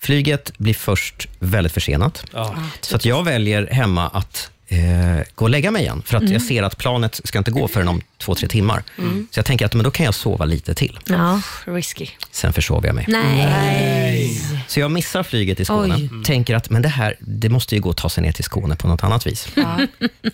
Flyget 0.00 0.58
blir 0.58 0.74
först 0.74 1.28
väldigt 1.38 1.72
försenat. 1.72 2.24
Så 2.80 2.96
att 2.96 3.04
jag 3.04 3.24
väljer 3.24 3.66
hemma 3.66 4.08
att 4.08 4.50
eh, 4.68 4.78
gå 5.34 5.44
och 5.44 5.50
lägga 5.50 5.70
mig 5.70 5.82
igen. 5.82 6.02
För 6.06 6.16
att 6.16 6.22
Mm. 6.22 6.32
jag 6.32 6.42
ser 6.42 6.62
att 6.62 6.78
planet 6.78 7.20
ska 7.24 7.38
inte 7.38 7.50
gå 7.50 7.68
förrän 7.68 7.88
om 7.88 8.00
två, 8.18 8.34
tre 8.34 8.48
timmar. 8.48 8.82
Mm. 8.98 9.28
Så 9.30 9.38
jag 9.38 9.46
tänker 9.46 9.66
att 9.66 9.74
men 9.74 9.84
då 9.84 9.90
kan 9.90 10.06
jag 10.06 10.14
sova 10.14 10.44
lite 10.44 10.74
till. 10.74 10.98
Ja. 11.06 11.40
Risky. 11.64 12.06
Sen 12.30 12.52
försover 12.52 12.86
jag 12.86 12.94
mig. 12.94 13.04
Nej. 13.08 14.40
Så 14.68 14.80
jag 14.80 14.90
missar 14.90 15.22
flyget 15.22 15.60
i 15.60 15.64
Skåne. 15.64 15.94
Oj. 15.94 16.10
Tänker 16.24 16.54
att 16.54 16.70
men 16.70 16.82
det 16.82 16.88
här 16.88 17.16
det 17.20 17.48
måste 17.48 17.74
ju 17.74 17.80
gå 17.80 17.90
att 17.90 17.96
ta 17.96 18.08
sig 18.10 18.22
ner 18.22 18.32
till 18.32 18.44
Skåne 18.44 18.76
på 18.76 18.88
något 18.88 19.04
annat 19.04 19.26
vis. 19.26 19.48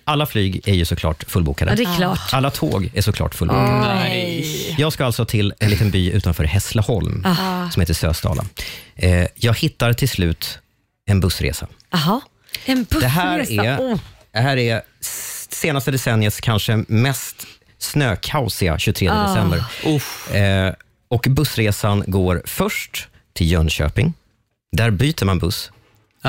Alla 0.05 0.27
flyg 0.27 0.61
är 0.69 0.75
ju 0.75 0.85
såklart 0.85 1.25
fullbokade. 1.29 1.71
Ja, 1.73 1.77
det 1.77 1.83
är 1.83 1.97
klart. 1.97 2.21
Alla 2.33 2.51
tåg 2.51 2.91
är 2.95 3.03
såklart 3.03 3.35
fullbokade. 3.35 3.95
Nej. 3.95 4.75
Jag 4.79 4.93
ska 4.93 5.05
alltså 5.05 5.25
till 5.25 5.55
en 5.59 5.71
liten 5.71 5.91
by 5.91 6.11
utanför 6.11 6.45
Hässleholm 6.45 7.25
Ah. 7.27 7.71
som 7.71 7.81
heter 7.81 7.95
Sösdala. 7.95 8.45
Eh, 8.97 9.27
jag 9.35 9.55
hittar 9.59 9.93
till 9.93 10.09
slut 10.09 10.59
en 11.07 11.21
bussresa. 11.21 11.67
Jaha. 11.91 12.21
En 12.65 12.85
bussresa. 12.85 13.01
Det 13.01 13.09
här 13.09 13.53
är, 13.53 13.79
Oh. 13.79 13.99
Det 14.33 14.39
här 14.39 14.57
är 14.57 14.83
senaste 15.51 15.91
decenniets 15.91 16.41
kanske 16.41 16.85
mest 16.89 17.47
snökaosiga 17.79 18.79
23 18.79 19.09
Ah. 19.09 19.29
december. 19.29 19.65
Eh, 20.69 20.75
och 21.09 21.27
bussresan 21.31 22.05
går 22.07 22.43
först 22.45 23.09
till 23.33 23.51
Jönköping. 23.51 24.13
Där 24.73 24.91
byter 24.91 25.25
man 25.25 25.39
buss 25.39 25.71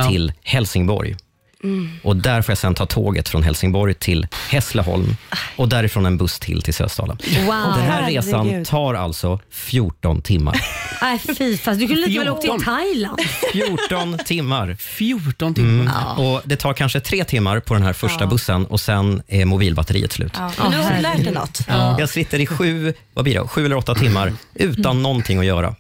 till 0.10 0.34
Helsingborg. 0.44 1.16
Mm. 1.64 1.90
Och 2.04 2.16
där 2.16 2.42
får 2.42 2.52
jag 2.52 2.58
sen 2.58 2.76
ta 2.76 2.86
tåget 2.86 3.30
från 3.30 3.44
Helsingborg 3.44 3.94
till 3.94 4.28
Hässleholm 4.50 5.16
och 5.56 5.70
därifrån 5.70 6.06
en 6.06 6.18
buss 6.18 6.40
till 6.40 6.62
till 6.62 6.74
Sösdala. 6.74 7.14
Wow. 7.46 7.74
Den 7.78 7.82
här 7.92 8.08
resan 8.12 8.46
Herregud. 8.48 8.68
tar 8.68 8.94
alltså 8.94 9.40
14 9.52 10.22
timmar. 10.22 10.62
Nej 11.02 11.20
fy 11.38 11.58
fast 11.58 11.80
du 11.80 11.88
kunde 11.88 12.08
lika 12.08 12.20
väl 12.20 12.30
åkt 12.30 12.42
till 12.42 12.50
14. 12.52 12.66
Thailand. 12.66 13.20
14 13.54 14.18
timmar. 14.26 14.76
14 14.80 15.56
Mm. 15.58 15.90
Och 16.18 16.42
det 16.46 16.56
tar 16.56 16.74
kanske 16.74 17.00
tre 17.00 17.24
timmar 17.24 17.60
på 17.60 17.74
den 17.74 17.84
här 17.84 17.94
första 17.94 18.24
Ja. 18.24 18.28
bussen 18.28 18.66
och 18.66 18.82
sen 18.82 19.22
är 19.28 19.46
mobilbatteriet 19.46 20.12
slut. 20.12 20.32
Ja. 20.36 20.52
Men 20.62 20.72
nu 20.72 20.78
har 20.78 20.96
du 20.96 21.02
lärt 21.02 21.24
dig 21.24 21.34
något. 21.34 21.62
Jag 22.00 22.10
sitter 22.10 22.40
i 22.40 22.46
sju, 22.48 22.94
vad 23.14 23.24
blir 23.24 23.40
det, 23.42 23.48
sju 23.48 23.66
eller 23.66 23.76
åtta 23.76 23.96
timmar 23.96 24.34
utan 24.54 25.02
någonting 25.02 25.40
att 25.40 25.46
göra. 25.46 25.76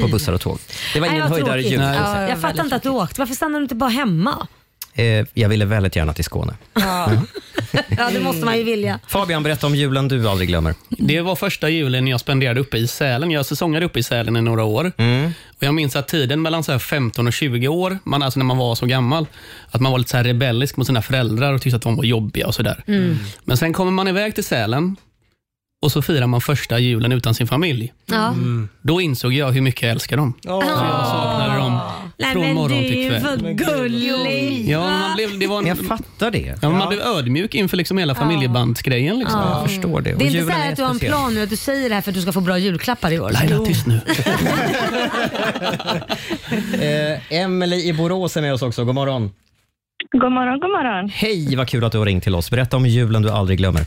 på 0.00 0.08
bussar 0.08 0.32
och 0.32 0.40
tåg. 0.40 0.58
Det 0.94 1.00
var 1.00 1.06
Nej, 1.06 1.16
ingen 1.16 1.22
vad 1.30 1.38
höjdare 1.38 1.62
tråkigt. 1.62 1.72
jul. 1.72 1.80
Ja, 1.82 2.28
jag 2.28 2.40
fattar 2.40 2.64
inte 2.64 2.76
att 2.76 2.82
du 2.82 2.88
åkte. 2.88 3.20
Varför 3.20 3.34
stannar 3.34 3.58
du 3.58 3.62
inte 3.62 3.74
bara 3.74 3.90
hemma? 3.90 4.46
Eh, 4.94 5.26
jag 5.34 5.48
ville 5.48 5.64
väldigt 5.64 5.96
gärna 5.96 6.12
till 6.12 6.24
Skåne. 6.24 6.54
Ja, 6.74 7.10
ja 7.88 8.10
det 8.12 8.20
måste 8.20 8.44
man 8.44 8.58
ju 8.58 8.64
vilja. 8.64 9.00
Fabian, 9.06 9.42
berätta 9.42 9.66
om 9.66 9.74
julen 9.74 10.08
du 10.08 10.28
aldrig 10.28 10.48
glömmer. 10.48 10.74
Det 10.88 11.20
var 11.20 11.36
första 11.36 11.68
julen 11.68 12.08
jag 12.08 12.20
spenderade 12.20 12.60
uppe 12.60 12.76
i 12.78 12.86
Sälen. 12.86 13.30
Jag 13.30 13.46
säsongade 13.46 13.86
uppe 13.86 13.98
i 13.98 14.02
Sälen 14.02 14.36
i 14.36 14.40
några 14.42 14.64
år. 14.64 14.92
Och 15.58 15.62
Jag 15.62 15.74
minns 15.74 15.96
att 15.96 16.08
tiden 16.08 16.42
mellan 16.42 16.64
så 16.64 16.72
här 16.72 16.78
15 16.78 17.26
och 17.26 17.32
20 17.32 17.68
år, 17.68 17.98
man, 18.04 18.22
alltså 18.22 18.38
när 18.38 18.44
man 18.44 18.58
var 18.58 18.74
så 18.74 18.86
gammal, 18.86 19.26
att 19.70 19.80
man 19.80 19.92
var 19.92 19.98
lite 19.98 20.10
så 20.10 20.16
här 20.16 20.24
rebellisk 20.24 20.76
mot 20.76 20.86
sina 20.86 21.02
föräldrar 21.02 21.52
och 21.52 21.62
tyckte 21.62 21.76
att 21.76 21.82
de 21.82 21.96
var 21.96 22.04
jobbiga 22.04 22.46
och 22.46 22.54
sådär. 22.54 22.84
Mm. 22.86 23.18
Men 23.44 23.56
sen 23.56 23.72
kommer 23.72 23.92
man 23.92 24.08
iväg 24.08 24.34
till 24.34 24.44
Sälen 24.44 24.96
och 25.82 25.92
så 25.92 26.02
firar 26.02 26.26
man 26.26 26.40
första 26.40 26.78
julen 26.78 27.12
utan 27.12 27.34
sin 27.34 27.46
familj. 27.46 27.92
Ja. 28.06 28.34
Då 28.82 29.00
insåg 29.00 29.32
jag 29.32 29.52
hur 29.52 29.60
mycket 29.60 29.82
jag 29.82 29.90
älskar 29.90 30.16
dem. 30.16 30.34
Så 30.42 30.48
jag 30.48 31.06
saknade 31.06 31.58
dem 31.58 31.80
Nej 32.16 32.32
från 32.32 32.54
morgon 32.54 32.78
till 32.78 33.08
kväll. 33.08 33.20
för 33.20 33.52
gullig. 33.52 34.68
Ja, 34.70 34.80
man 34.90 35.16
blev, 35.16 35.38
det 35.38 35.46
var 35.46 35.58
en, 35.58 35.66
jag 35.66 35.78
fattar 35.86 36.30
det. 36.30 36.58
Ja, 36.62 36.70
man 36.70 36.88
blev 36.88 37.00
ödmjuk 37.00 37.54
inför 37.54 37.76
liksom 37.76 37.98
hela 37.98 38.14
familjebandsgrejen. 38.14 39.18
Liksom. 39.18 39.40
Ja. 39.40 39.60
Jag 39.60 39.70
förstår 39.70 40.00
det. 40.00 40.14
Det 40.14 40.24
är 40.24 40.36
inte 40.36 40.42
så 40.46 40.50
här 40.58 40.70
att 40.70 40.76
du 40.76 40.82
har 40.82 40.90
en 40.90 40.98
plan 40.98 41.34
nu 41.34 41.42
att 41.42 41.50
du 41.50 41.56
säger 41.56 41.88
det 41.88 41.94
här 41.94 42.02
för 42.02 42.10
att 42.10 42.14
du 42.14 42.22
ska 42.22 42.32
få 42.32 42.40
bra 42.40 42.58
julklappar 42.58 43.12
i 43.12 43.20
år. 43.20 43.30
Laila, 43.30 43.58
tyst 43.64 43.86
nu. 43.86 44.00
Eh, 46.80 47.32
Emelie 47.32 47.88
i 47.88 47.92
Borås 47.92 48.36
är 48.36 48.40
med 48.40 48.52
oss 48.54 48.62
också. 48.62 48.84
God 48.84 48.94
morgon. 48.94 49.30
God 50.12 50.32
morgon, 50.32 50.60
god 50.60 50.70
morgon. 50.70 51.08
Hej, 51.14 51.56
vad 51.56 51.68
kul 51.68 51.84
att 51.84 51.92
du 51.92 51.98
har 51.98 52.06
ringt 52.06 52.24
till 52.24 52.34
oss. 52.34 52.50
Berätta 52.50 52.76
om 52.76 52.86
julen 52.86 53.22
du 53.22 53.30
aldrig 53.30 53.58
glömmer. 53.58 53.80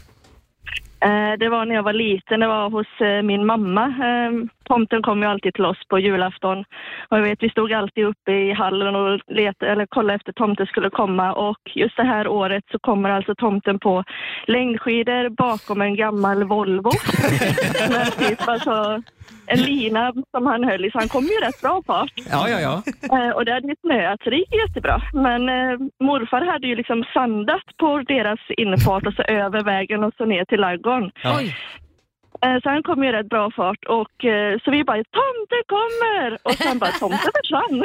Eh, 1.01 1.33
Det 1.39 1.49
var 1.49 1.65
när 1.65 1.75
jag 1.75 1.83
var 1.83 1.93
liten, 1.93 2.39
det 2.39 2.47
var 2.47 2.69
hos 2.69 3.01
eh, 3.01 3.21
min 3.21 3.45
mamma. 3.45 3.83
Eh, 3.85 4.31
Tomten 4.63 5.01
kom 5.01 5.21
ju 5.21 5.27
alltid 5.27 5.53
till 5.53 5.65
oss 5.65 5.77
på 5.89 5.99
julafton. 5.99 6.59
Och 7.09 7.17
jag 7.17 7.21
vet, 7.23 7.43
vi 7.43 7.49
stod 7.49 7.73
alltid 7.73 8.05
uppe 8.05 8.31
i 8.31 8.51
hallen 8.53 8.95
och 8.95 9.19
letade, 9.27 9.71
eller 9.71 9.85
kollade 9.85 10.13
efter 10.15 10.31
tomten 10.31 10.65
skulle 10.65 10.89
komma. 10.89 11.33
Och 11.33 11.57
just 11.75 11.97
det 11.97 12.03
här 12.03 12.27
året 12.27 12.63
så 12.71 12.79
kommer 12.79 13.09
alltså 13.09 13.35
tomten 13.35 13.79
på 13.79 14.03
längdskidor 14.47 15.29
bakom 15.29 15.81
en 15.81 15.95
gammal 15.95 16.43
Volvo. 16.43 16.91
Typ 18.19 18.47
alltså 18.47 19.01
en 19.53 19.59
lina 19.59 20.13
som 20.31 20.45
han 20.45 20.63
höll 20.63 20.85
i, 20.85 20.91
så 20.91 20.99
han 20.99 21.07
kom 21.07 21.23
ju 21.23 21.37
rätt 21.45 21.61
bra 21.61 21.81
fart. 21.87 22.13
Ja, 22.31 22.49
ja, 22.49 22.59
ja. 22.59 22.75
Eh, 23.17 23.29
och 23.35 23.45
det 23.45 23.53
hade 23.53 23.67
ju 23.67 23.75
snöat 23.81 24.19
så 24.23 24.29
det 24.29 24.35
gick 24.35 24.55
jättebra. 24.67 25.01
Men 25.13 25.49
eh, 25.49 25.77
morfar 25.99 26.41
hade 26.41 26.67
ju 26.67 26.75
liksom 26.75 27.03
sandat 27.13 27.67
på 27.77 28.01
deras 28.07 28.39
infart 28.57 29.07
och 29.07 29.13
så 29.13 29.21
över 29.21 29.63
vägen 29.63 30.03
och 30.03 30.13
så 30.17 30.25
ner 30.25 30.45
till 30.45 30.59
ladugården. 30.59 31.11
Ja. 31.23 31.39
Eh, 32.45 32.57
så 32.63 32.69
han 32.69 32.83
kom 32.83 33.03
ju 33.03 33.11
rätt 33.11 33.29
bra 33.29 33.51
fart 33.55 33.83
och 33.85 34.25
eh, 34.25 34.59
så 34.63 34.71
vi 34.71 34.83
bara 34.83 34.97
“Tomten 35.19 35.63
kommer!” 35.75 36.37
och 36.43 36.53
sen 36.53 36.79
bara 36.79 36.91
“Tomten 36.91 37.31
försvann”. 37.37 37.79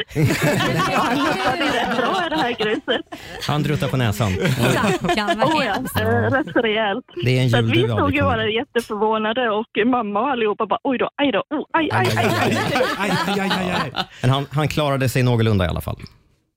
ja, 0.93 0.99
han 1.09 1.19
hoppade 1.19 1.65
rätt 1.79 1.97
bra 1.97 2.27
i 2.27 2.29
det 2.29 2.37
här 2.37 2.53
gruset. 2.65 3.05
Han 3.47 3.63
druttar 3.63 3.89
på 3.89 3.97
näsan. 3.97 4.33
oh, 4.33 5.65
ja, 5.67 5.75
eh, 6.01 6.31
rätt 6.37 6.53
så 6.53 6.61
rejält. 6.61 7.05
Det 7.25 7.39
är 7.39 7.43
en 7.43 7.51
Så 7.51 7.63
vi 7.63 7.89
stod 7.89 8.15
ju 8.15 8.23
bara 8.23 8.49
jätteförvånade 8.49 9.51
och 9.51 9.87
mamma 9.87 10.21
och 10.21 10.31
allihopa 10.31 10.67
bara 10.67 10.79
“Oj 10.83 10.99
då, 10.99 11.11
aj 11.17 11.33
då, 11.33 11.43
oh, 11.51 11.65
aj, 11.73 11.89
aj, 11.93 12.07
aj, 12.17 13.51
aj”. 13.51 13.93
Men 14.23 14.31
han, 14.31 14.47
han 14.53 14.69
klarade 14.69 15.09
sig 15.09 15.23
någorlunda 15.23 15.65
i 15.65 15.69
alla 15.69 15.81
fall. 15.81 15.97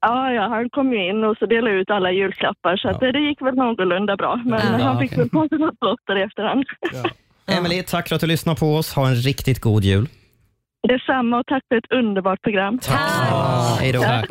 Ja, 0.02 0.32
ja, 0.32 0.48
han 0.48 0.70
kom 0.70 0.94
ju 0.94 1.10
in 1.10 1.24
och 1.24 1.38
så 1.38 1.46
delade 1.46 1.76
ut 1.76 1.90
alla 1.90 2.12
julklappar 2.12 2.78
så 2.78 2.90
att 2.90 3.00
det, 3.00 3.12
det 3.12 3.20
gick 3.20 3.42
väl 3.42 3.56
någorlunda 3.56 4.16
bra. 4.16 4.42
Men 4.46 4.80
Ja, 4.80 4.86
han 4.86 5.00
fick 5.00 5.12
okej. 5.12 5.18
väl 5.24 5.30
på 5.30 5.48
sig 5.48 5.58
något 5.60 5.78
lotter 5.82 6.18
i 6.18 6.22
efterhand. 6.22 6.66
Emelie, 7.50 7.84
tack 7.84 8.08
för 8.08 8.16
att 8.16 8.22
du 8.22 8.28
lyssnar 8.28 8.56
på 8.56 8.76
oss. 8.76 8.94
Ha 8.94 9.08
en 9.08 9.16
riktigt 9.16 9.60
god 9.60 9.84
jul. 9.84 10.08
Detsamma 10.88 11.40
och 11.40 11.46
tack 11.46 11.64
för 11.70 11.76
ett 11.76 11.92
underbart 11.92 12.42
program. 12.42 12.80
Hej 13.80 13.92
då. 13.92 14.02
Tack. 14.02 14.30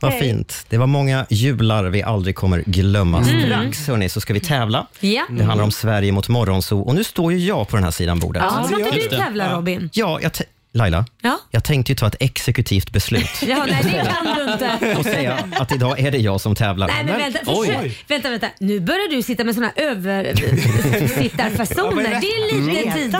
Vad 0.00 0.12
Hej. 0.12 0.20
fint. 0.20 0.66
Det 0.68 0.78
var 0.78 0.86
många 0.86 1.26
jular 1.30 1.84
vi 1.84 2.02
aldrig 2.02 2.36
kommer 2.36 2.62
glömma. 2.66 3.18
Mm. 3.18 3.40
Strax 3.40 3.88
hörni, 3.88 4.08
så 4.08 4.20
ska 4.20 4.32
vi 4.34 4.40
tävla. 4.40 4.86
Ja. 5.00 5.22
Det 5.30 5.44
handlar 5.44 5.64
om 5.64 5.70
Sverige 5.70 6.12
mot 6.12 6.28
Morgonzoo 6.28 6.80
och 6.80 6.94
nu 6.94 7.04
står 7.04 7.32
ju 7.32 7.38
jag 7.38 7.68
på 7.68 7.76
den 7.76 7.84
här 7.84 7.90
sidan 7.90 8.18
bordet. 8.18 8.42
Ja, 8.46 8.64
ska 8.64 8.78
inte 8.78 8.90
du 8.90 9.16
tävla 9.16 9.56
Robin? 9.56 9.90
Ja, 9.92 10.18
jag 10.22 10.32
Laila, 10.74 11.04
Ja. 11.22 11.38
jag 11.50 11.64
tänkte 11.64 11.92
ju 11.92 11.96
ta 11.96 12.06
ett 12.06 12.16
exekutivt 12.20 12.92
beslut 12.92 13.28
Ja, 13.42 13.66
nej 13.68 13.80
det 13.82 13.90
kan 13.90 14.36
du 14.36 14.52
inte. 14.52 14.96
och 14.98 15.04
säga 15.04 15.38
att 15.58 15.72
idag 15.72 15.98
är 16.00 16.10
det 16.10 16.18
jag 16.18 16.40
som 16.40 16.54
tävlar. 16.54 16.86
Nej 16.88 17.04
men 17.04 17.16
vänta, 17.18 17.38
Oj. 17.46 17.66
försök, 17.68 18.04
vänta, 18.08 18.30
vänta. 18.30 18.48
Nu 18.60 18.80
börjar 18.80 19.10
du 19.10 19.22
sitta 19.22 19.44
med 19.44 19.54
såna 19.54 19.72
översittarfasoner. 19.76 22.02
Det 22.20 22.26
är 22.26 22.54
lite 22.54 22.58
Mm. 22.88 22.94
tidigt. 22.94 23.16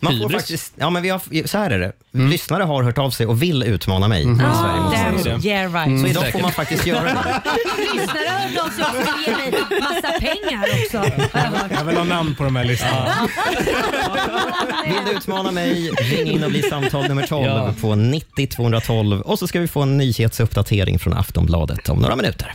Man 0.00 0.18
får 0.22 0.28
faktiskt, 0.30 0.72
ja, 0.76 0.90
men 0.90 1.02
vi 1.02 1.08
har, 1.08 1.46
så 1.46 1.58
här 1.58 1.70
är 1.70 1.78
det. 1.78 1.92
Lyssnare 2.12 2.62
har 2.62 2.82
hört 2.82 2.98
av 2.98 3.10
sig 3.10 3.26
och 3.26 3.42
vill 3.42 3.62
utmana 3.62 4.08
mig 4.08 4.22
i 4.22 4.26
Ah, 4.26 4.28
Sverige 4.62 4.80
mot 4.80 4.92
damn. 4.92 5.04
Morgonzoo. 5.14 5.46
Yeah, 5.48 5.72
right. 5.86 6.00
Så 6.00 6.06
idag 6.06 6.32
får 6.32 6.40
man 6.40 6.52
faktiskt 6.52 6.86
göra 6.86 7.04
det. 7.04 7.42
Lyssnare 7.94 8.28
hörde 8.28 8.62
av 8.62 8.68
sig 8.68 8.84
och 8.84 8.90
skulle 8.90 9.22
ge 9.26 9.36
mig 9.36 9.52
massa 9.80 10.12
pengar 10.20 10.64
också. 10.84 10.98
har 10.98 11.06
jag 11.32 11.40
hört. 11.50 11.70
Jag 11.74 11.84
vill 11.84 11.96
ha 11.96 12.04
namn 12.04 12.34
på 12.34 12.44
de 12.44 12.56
här 12.56 12.64
listorna. 12.64 13.14
Vill 14.84 14.94
du 15.06 15.12
utmana 15.12 15.50
mig, 15.50 15.90
ring 15.90 16.27
in 16.30 16.44
och 16.44 16.50
bli 16.50 16.62
samtal 16.62 17.08
nummer 17.08 17.26
12 17.26 17.44
Ja. 17.46 17.74
på 17.80 17.94
90 17.94 18.46
212 18.46 19.20
och 19.20 19.38
så 19.38 19.46
ska 19.46 19.60
vi 19.60 19.68
få 19.68 19.82
en 19.82 19.98
nyhetsuppdatering 19.98 20.98
från 20.98 21.12
Aftonbladet 21.14 21.88
om 21.88 21.98
några 21.98 22.16
minuter. 22.16 22.54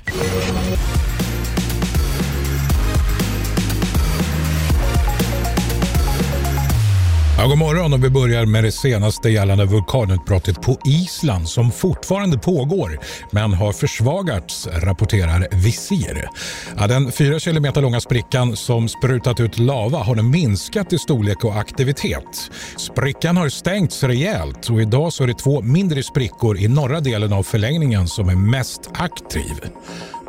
Ja, 7.43 7.49
god 7.49 7.57
morgon 7.57 7.93
och 7.93 8.03
vi 8.03 8.09
börjar 8.09 8.45
med 8.45 8.63
det 8.63 8.71
senaste 8.71 9.29
gällande 9.29 9.65
vulkanutbrottet 9.65 10.61
på 10.61 10.77
Island 10.85 11.49
som 11.49 11.71
fortfarande 11.71 12.37
pågår 12.37 12.99
men 13.31 13.53
har 13.53 13.73
försvagats, 13.73 14.67
rapporterar 14.67 15.47
Visir. 15.51 16.29
Ja, 16.77 16.87
den 16.87 17.11
fyra 17.11 17.39
kilometer 17.39 17.81
långa 17.81 18.01
sprickan 18.01 18.55
som 18.55 18.89
sprutat 18.89 19.39
ut 19.39 19.59
lava 19.59 19.97
har 19.97 20.15
nu 20.15 20.21
minskat 20.21 20.93
i 20.93 20.97
storlek 20.97 21.43
och 21.43 21.55
aktivitet. 21.55 22.51
Sprickan 22.77 23.37
har 23.37 23.49
stängts 23.49 24.03
rejält 24.03 24.69
och 24.69 24.81
idag 24.81 25.13
så 25.13 25.23
är 25.23 25.27
det 25.27 25.33
två 25.33 25.61
mindre 25.61 26.03
sprickor 26.03 26.57
i 26.57 26.67
norra 26.67 26.99
delen 26.99 27.33
av 27.33 27.43
förlängningen 27.43 28.07
som 28.07 28.29
är 28.29 28.35
mest 28.35 28.89
aktiv. 28.93 29.61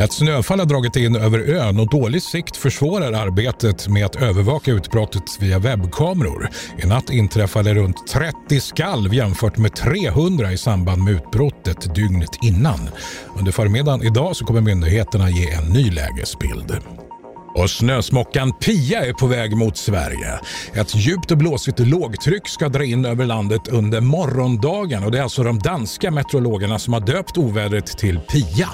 Ett 0.01 0.13
snöfall 0.13 0.59
har 0.59 0.67
dragit 0.67 0.97
in 0.97 1.17
över 1.17 1.39
ön 1.39 1.81
och 1.81 1.91
dålig 1.91 2.23
sikt 2.23 2.57
försvårar 2.57 3.13
arbetet 3.13 3.89
med 3.89 4.07
att 4.07 4.17
övervaka 4.17 4.71
utbrottet 4.71 5.23
via 5.41 5.59
webbkameror. 5.59 6.49
I 6.83 6.87
natt 6.87 7.11
inträffade 7.11 7.75
runt 7.75 8.07
30 8.07 8.61
skalv 8.61 9.15
jämfört 9.15 9.59
med 9.59 9.75
300 9.75 10.53
i 10.53 10.59
samband 10.59 11.03
med 11.05 11.15
utbrottet 11.15 11.95
dygnet 11.95 12.31
innan. 12.43 12.89
Under 13.39 13.53
förmiddagen 13.53 14.03
idag 14.03 14.37
så 14.37 14.45
kommer 14.45 14.61
myndigheterna 14.61 15.31
ge 15.31 15.51
en 15.51 15.65
ny 15.65 15.91
lägesbild. 15.91 16.77
Och 17.55 17.71
snösmockan 17.71 18.53
Pia 18.53 19.05
är 19.05 19.13
på 19.13 19.27
väg 19.27 19.57
mot 19.57 19.77
Sverige. 19.77 20.41
Ett 20.73 20.95
djupt 20.95 21.31
och 21.31 21.39
blåsigt 21.39 21.79
lågtryck 21.79 22.49
ska 22.49 22.69
dra 22.69 22.85
in 22.85 23.05
över 23.05 23.27
landet 23.27 23.69
under 23.69 24.01
morgondagen 24.01 25.05
och 25.05 25.11
det 25.11 25.19
är 25.19 25.23
alltså 25.23 25.43
de 25.43 25.59
danska 25.59 26.11
meteorologerna 26.11 26.79
som 26.79 26.93
har 26.93 27.01
döpt 27.01 27.39
ovädret 27.39 27.87
till 27.87 28.19
Pia. 28.19 28.69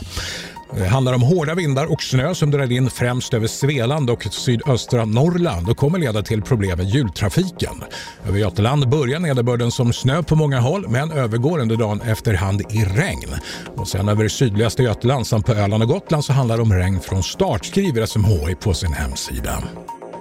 Det 0.76 0.86
handlar 0.86 1.12
om 1.12 1.22
hårda 1.22 1.54
vindar 1.54 1.92
och 1.92 2.02
snö 2.02 2.34
som 2.34 2.50
drar 2.50 2.72
in 2.72 2.90
främst 2.90 3.34
över 3.34 3.46
Svealand 3.46 4.10
och 4.10 4.24
sydöstra 4.30 5.04
Norrland 5.04 5.68
och 5.68 5.76
kommer 5.76 5.98
leda 5.98 6.22
till 6.22 6.42
problem 6.42 6.78
med 6.78 6.86
jultrafiken. 6.86 7.84
Över 8.28 8.38
Götaland 8.38 8.88
börjar 8.88 9.20
nederbörden 9.20 9.70
som 9.70 9.92
snö 9.92 10.22
på 10.22 10.36
många 10.36 10.60
håll 10.60 10.88
men 10.88 11.12
övergår 11.12 11.58
under 11.58 11.76
dagen 11.76 12.00
efterhand 12.00 12.60
i 12.60 12.84
regn. 12.84 13.28
Och 13.76 13.88
sen 13.88 14.08
över 14.08 14.28
sydligaste 14.28 14.82
Götaland 14.82 15.26
samt 15.26 15.46
på 15.46 15.52
Öland 15.52 15.82
och 15.82 15.88
Gotland 15.88 16.24
så 16.24 16.32
handlar 16.32 16.56
det 16.56 16.62
om 16.62 16.72
regn 16.72 17.00
från 17.00 17.22
start 17.22 17.64
skriver 17.64 18.06
SMHI 18.06 18.54
på 18.54 18.74
sin 18.74 18.92
hemsida. 18.92 19.62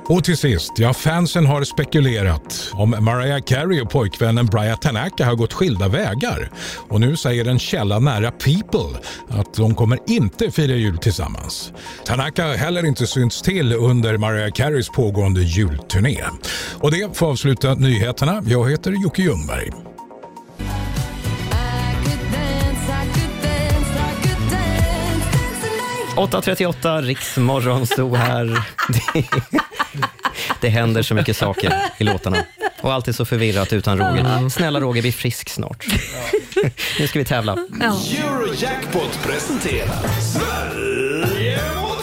Och 0.10 0.24
till 0.24 0.38
sist, 0.38 0.72
ja 0.76 0.93
fansen 0.93 1.45
har 1.45 1.64
spekulerat 1.64 2.70
om 2.74 2.95
Mariah 2.99 3.41
Carey 3.41 3.82
och 3.82 3.89
pojkvännen 3.89 4.45
Brian 4.45 4.78
Tanaka 4.78 5.26
har 5.26 5.36
gått 5.36 5.53
skilda 5.53 5.88
vägar. 5.88 6.51
Och 6.89 6.99
nu 6.99 7.18
säger 7.18 7.45
en 7.45 7.60
källa 7.60 7.99
nära 7.99 8.32
People 8.32 8.99
att 9.30 9.53
de 9.53 9.76
kommer 9.76 9.99
inte 10.07 10.51
fira 10.51 10.76
jul 10.76 10.97
tillsammans. 10.97 11.74
Tanaka 12.05 12.47
har 12.47 12.53
heller 12.53 12.86
inte 12.86 13.08
synts 13.08 13.42
till 13.42 13.74
under 13.74 14.17
Mariah 14.17 14.51
Careys 14.51 14.89
pågående 14.89 15.42
julturné. 15.42 16.24
Och 16.79 16.92
det 16.92 17.17
får 17.17 17.28
avsluta 17.28 17.74
nyheterna. 17.74 18.43
Jag 18.46 18.71
heter 18.71 18.92
Jocke 18.92 19.21
Ljungberg. 19.21 19.71
8.38, 26.16 27.01
Riksmorgon 27.01 27.88
stod 27.88 28.16
här. 28.16 28.66
Det, 30.61 30.70
händer 30.70 31.01
så 31.01 31.13
mycket 31.13 31.37
saker 31.37 31.74
i 31.97 32.03
låtarna. 32.03 32.37
Och 32.82 32.93
allt 32.93 33.07
är 33.07 33.11
så 33.11 33.25
förvirrat 33.25 33.74
utan 33.74 33.97
Roger. 33.97 34.49
Snälla 34.49 34.79
Roger, 34.79 35.01
bli 35.01 35.11
frisk 35.11 35.49
snart. 35.49 35.86
Nu 36.99 37.07
ska 37.07 37.20
vi 37.20 37.25
tävla. 37.25 37.53
Eurojackpot 37.53 39.20
presenterar 39.24 40.21
Sverige 40.21 41.59
mot 41.82 41.99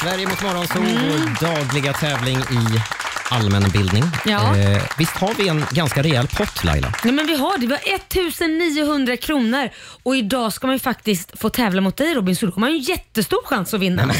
Sverige 0.00 0.26
mot 0.28 0.42
Morgonzoo, 0.42 0.82
vår 0.82 1.40
dagliga 1.40 1.92
tävling 1.92 2.38
i 2.38 2.99
allmänbildning. 3.30 4.04
Ja. 4.26 4.56
Eh, 4.56 4.82
visst 4.98 5.16
har 5.16 5.34
vi 5.34 5.48
en 5.48 5.64
ganska 5.70 6.02
rejäl 6.02 6.26
pott 6.26 6.64
Laila? 6.64 6.92
Nej, 7.04 7.12
men 7.12 7.26
vi 7.26 7.36
har 7.36 7.58
det. 7.58 7.66
Vi 7.66 7.72
har 7.72 7.94
1900 7.94 9.16
kronor 9.16 9.68
och 10.02 10.16
idag 10.16 10.52
ska 10.52 10.66
man 10.66 10.74
ju 10.76 10.80
faktiskt 10.80 11.38
få 11.40 11.48
tävla 11.50 11.80
mot 11.80 11.96
dig 11.96 12.14
Robin, 12.14 12.36
så 12.36 12.46
då 12.46 12.52
har 12.52 12.60
man 12.60 12.70
ju 12.70 12.76
en 12.76 12.82
jättestor 12.82 13.40
chans 13.44 13.74
att 13.74 13.80
vinna. 13.80 14.02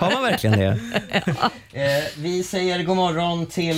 Har 0.00 0.12
man 0.12 0.22
verkligen 0.22 0.58
det? 0.58 0.78
Eh, 1.72 2.04
vi 2.16 2.42
säger 2.42 2.82
god 2.82 2.96
morgon 2.96 3.46
till... 3.46 3.76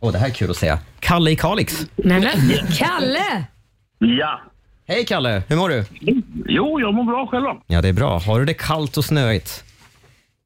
Åh, 0.00 0.12
det 0.12 0.18
här 0.18 0.26
är 0.26 0.30
kul 0.30 0.50
att 0.50 0.56
säga. 0.56 0.78
Kalle 1.00 1.30
i 1.30 1.36
Kalix. 1.36 1.86
Nej, 1.96 2.20
men, 2.20 2.66
Kalle! 2.78 3.44
Ja. 3.98 4.40
Hej 4.88 5.06
Kalle, 5.06 5.42
hur 5.48 5.56
mår 5.56 5.68
du? 5.68 5.84
Jo, 6.46 6.80
jag 6.80 6.94
mår 6.94 7.04
bra 7.04 7.26
själv 7.26 7.44
då. 7.44 7.62
Ja, 7.66 7.82
det 7.82 7.88
är 7.88 7.92
bra. 7.92 8.18
Har 8.18 8.38
du 8.38 8.44
det 8.44 8.54
kallt 8.54 8.96
och 8.96 9.04
snöigt? 9.04 9.64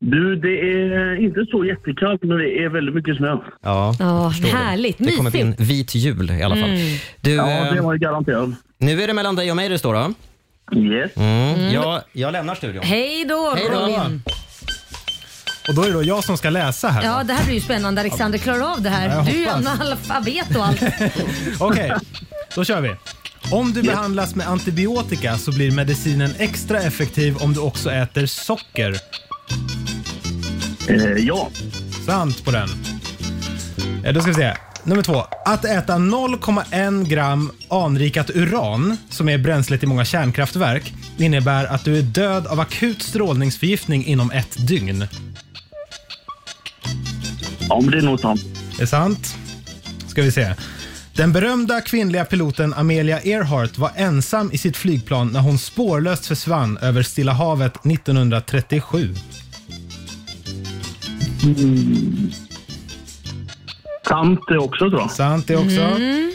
Du, 0.03 0.37
det 0.37 0.49
är 0.61 1.25
inte 1.25 1.45
så 1.51 1.65
jättekallt, 1.65 2.23
men 2.23 2.39
det 2.39 2.65
är 2.65 2.69
väldigt 2.69 2.95
mycket 2.95 3.17
snö. 3.17 3.37
Ja, 3.63 3.95
Ja, 3.99 4.31
förstår 4.31 4.49
det. 4.49 4.57
härligt. 4.57 4.99
Det 4.99 5.13
kommer 5.13 5.31
bli 5.31 5.41
en 5.41 5.49
Mysigt. 5.51 5.71
vit 5.71 5.95
jul 5.95 6.31
i 6.31 6.43
alla 6.43 6.57
fall. 6.57 6.71
Mm. 6.71 6.99
Du, 7.21 7.31
Ja, 7.35 7.51
eh, 7.67 7.75
det 7.75 7.81
var 7.81 7.93
ju 7.93 7.99
garanterat. 7.99 8.49
nu 8.79 9.03
är 9.03 9.07
det 9.07 9.15
mellan 9.15 9.37
dig 9.37 9.51
och 9.51 9.57
mig 9.57 9.69
det 9.69 9.79
står 9.79 9.95
då. 9.95 10.13
Yes. 10.81 11.17
Mm. 11.17 11.55
Mm. 11.55 11.75
Jag, 11.75 12.01
jag 12.13 12.33
lämnar 12.33 12.55
studion. 12.55 12.83
Hej 12.85 13.25
då 13.25 13.55
Hej 13.57 13.69
då. 13.73 13.79
Robin. 13.81 14.23
Och 15.69 15.75
då 15.75 15.83
är 15.83 15.87
det 15.87 15.93
då 15.93 16.03
jag 16.03 16.25
som 16.25 16.37
ska 16.37 16.51
läsa 16.51 16.89
här. 16.89 17.05
Ja, 17.05 17.23
det 17.25 17.33
här 17.33 17.45
blir 17.45 17.55
ju 17.55 17.61
spännande. 17.61 18.01
Alexander 18.01 18.39
klarar 18.39 18.73
av 18.73 18.83
det 18.83 18.89
Ja, 18.89 18.95
här. 18.95 19.09
jag 19.17 19.27
Du 19.27 19.31
är 19.31 19.35
ju 19.39 19.45
hoppas. 19.47 19.81
analfabet 19.81 20.57
och 20.57 20.67
allt. 20.67 20.83
Okej, 21.61 21.93
då 22.55 22.65
kör 22.65 22.81
vi. 22.81 22.91
Om 23.53 23.73
du 23.73 23.83
behandlas 23.83 24.35
med 24.35 24.49
antibiotika 24.49 25.37
så 25.39 25.53
blir 25.53 25.71
medicinen 25.71 26.31
extra 26.39 26.79
effektiv 26.81 27.37
om 27.37 27.53
du 27.53 27.61
också 27.61 27.91
äter 27.91 28.27
socker. 28.27 28.95
Eh, 30.91 31.25
ja. 31.27 31.49
Sant 32.07 32.45
på 32.45 32.51
den. 32.51 32.69
Eh, 34.05 34.13
Då 34.13 34.21
ska 34.21 34.31
vi 34.31 34.35
se. 34.35 34.55
Nummer 34.85 35.03
två. 35.03 35.25
Att 35.45 35.65
äta 35.65 35.95
0,1 35.95 37.09
gram 37.09 37.51
anrikat 37.69 38.31
uran, 38.31 38.97
som 39.11 39.29
är 39.29 39.39
bränslet 39.39 39.83
i 39.83 39.87
många 39.87 40.05
kärnkraftverk, 40.05 40.93
innebär 41.19 41.65
att 41.65 41.85
du 41.85 41.99
är 41.99 42.03
död 42.03 42.47
av 42.47 42.61
akut 42.61 43.03
strålningsförgiftning 43.03 44.05
inom 44.07 44.31
ett 44.31 44.69
dygn. 44.69 45.07
Ja, 47.69 47.81
men 47.81 47.91
det 47.91 47.99
är 47.99 48.03
nog 48.03 48.21
sant. 48.21 48.41
Det 48.77 48.83
är 48.83 48.87
sant. 48.87 49.37
Ska 50.09 50.23
vi 50.23 50.33
se. 50.33 50.55
Den 51.17 51.33
berömda 51.33 51.81
kvinnliga 51.81 52.25
piloten 52.25 52.75
Amelia 52.75 53.21
Earhart 53.21 53.79
var 53.79 53.91
ensam 53.97 54.51
i 54.53 54.59
sitt 54.59 54.77
flygplan 54.77 55.29
när 55.29 55.41
hon 55.41 55.59
spårlöst 55.59 56.27
försvann 56.27 56.79
över 56.79 57.03
Stilla 57.03 57.33
havet 57.33 57.87
1937. 57.87 59.15
Sant 64.09 64.41
det 64.49 64.59
också, 64.59 64.91
tror 64.91 65.01
jag. 65.01 65.11
Sant 65.11 65.47
det 65.47 65.57
också. 65.57 65.81
Mm. 65.81 66.33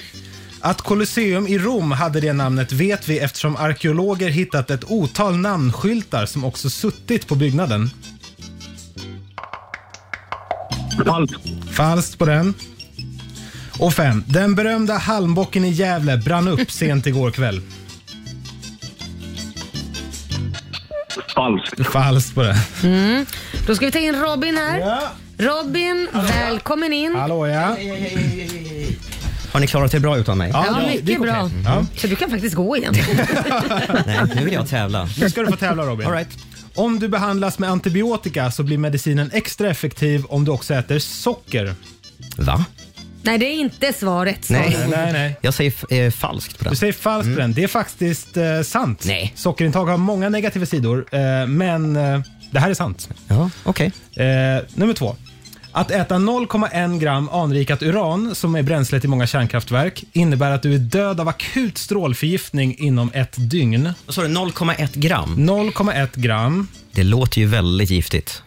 Att 0.62 0.82
Colosseum 0.82 1.48
i 1.48 1.58
Rom 1.58 1.92
hade 1.92 2.20
det 2.22 2.34
namnet 2.34 2.72
vet 2.72 3.08
vi 3.08 3.20
eftersom 3.20 3.56
arkeologer 3.56 4.30
hittat 4.30 4.70
ett 4.70 4.84
otal 4.92 5.38
namnskyltar 5.38 6.26
som 6.26 6.46
också 6.46 6.70
suttit 6.70 7.28
på 7.28 7.36
byggnaden. 7.36 7.90
Falskt. 11.06 11.42
Falskt 11.72 12.18
på 12.18 12.26
den. 12.26 12.54
Och 13.80 13.94
fem. 13.94 14.24
Den 14.28 14.56
berömda 14.56 14.94
halmbocken 14.94 15.66
i 15.66 15.70
Gävle 15.70 16.18
brann 16.18 16.48
upp 16.48 16.72
sent 16.72 17.08
igår 17.08 17.32
kväll. 17.32 17.62
Falskt. 21.36 21.88
Falskt 21.88 22.36
på 22.36 22.44
den. 22.44 22.56
Mm. 22.84 23.26
Då 23.68 23.76
ska 23.76 23.86
vi 23.86 23.92
ta 23.92 24.00
in 24.00 24.16
Robin 24.16 24.58
här. 24.58 25.00
Robin, 25.38 26.08
välkommen 26.14 26.94
in. 26.94 27.16
Hallå 27.16 27.48
ja. 27.48 27.78
Har 29.52 29.60
ni 29.60 29.68
klarat 29.68 29.94
er 29.94 30.00
bra 30.00 30.18
utan 30.18 30.38
mig? 30.38 30.52
Ja, 30.54 30.82
mycket 30.88 31.22
bra. 31.22 31.50
Ja. 31.66 31.86
Så 31.98 32.08
du 32.08 32.16
kan 32.16 32.30
faktiskt 32.30 32.56
gå 32.56 32.78
igen. 32.78 32.94
Nej, 34.06 34.20
nu 34.36 34.44
vill 34.44 34.54
jag 34.54 34.70
tävla. 34.70 35.10
Nu 35.20 35.30
ska 35.30 35.42
du 35.42 35.48
få 35.48 35.56
tävla 35.56 35.84
Robin. 35.84 36.08
All 36.08 36.14
right. 36.14 36.30
Om 36.76 37.00
du 37.00 37.08
behandlas 37.08 37.60
med 37.60 37.70
antibiotika 37.70 38.52
så 38.52 38.64
blir 38.64 38.78
medicinen 38.78 39.30
extra 39.34 39.70
effektiv 39.70 40.26
om 40.30 40.46
du 40.46 40.52
också 40.52 40.74
äter 40.74 41.00
socker. 41.00 41.76
Va? 42.38 42.66
Nej, 43.26 43.38
det 43.38 43.46
är 43.46 43.60
inte 43.60 43.94
svaret. 43.94 44.50
Nej, 44.50 44.78
nej, 44.90 45.14
nej. 45.14 45.38
Jag 45.42 45.54
säger 45.54 45.72
f- 45.78 45.92
eh, 45.92 46.12
falskt 46.12 46.58
på 46.58 46.64
den. 46.64 46.72
Du 46.74 46.78
säger 46.78 46.94
falskt 46.94 47.34
på 47.34 47.40
den. 47.40 47.54
Det 47.54 47.64
är 47.64 47.68
faktiskt 47.68 48.38
eh, 48.38 48.62
sant. 48.62 49.04
Nej. 49.06 49.34
Sockerintag 49.36 49.86
har 49.86 49.98
många 49.98 50.30
negativa 50.30 50.66
sidor, 50.66 51.06
eh, 51.12 51.48
men 51.48 51.96
eh, 51.96 52.20
det 52.52 52.60
här 52.60 52.70
är 52.70 52.74
sant. 52.74 53.10
Ja, 53.28 53.50
okej. 53.64 53.92
Eh, 54.16 54.64
nummer 54.76 54.94
två. 54.94 55.16
Att 55.72 55.92
äta 55.92 56.16
0,1 56.16 57.00
gram 57.00 57.30
anrikat 57.30 57.84
uran, 57.84 58.36
som 58.36 58.56
är 58.56 58.62
bränslet 58.64 59.06
i 59.06 59.08
många 59.08 59.28
kärnkraftverk, 59.28 60.04
innebär 60.14 60.52
att 60.52 60.62
du 60.64 60.74
är 60.74 60.78
död 60.78 61.20
av 61.20 61.28
akut 61.28 61.78
strålförgiftning 61.78 62.76
inom 62.80 63.12
ett 63.14 63.34
dygn. 63.38 63.90
Vad 64.06 64.16
sa 64.16 64.22
du? 64.22 64.28
0,1 64.28 64.90
gram? 65.00 65.36
0,1 65.38 66.08
gram. 66.16 66.68
Det 66.92 67.04
låter 67.04 67.42
ju 67.42 67.48
väldigt 67.48 67.90
giftigt. 67.90 68.42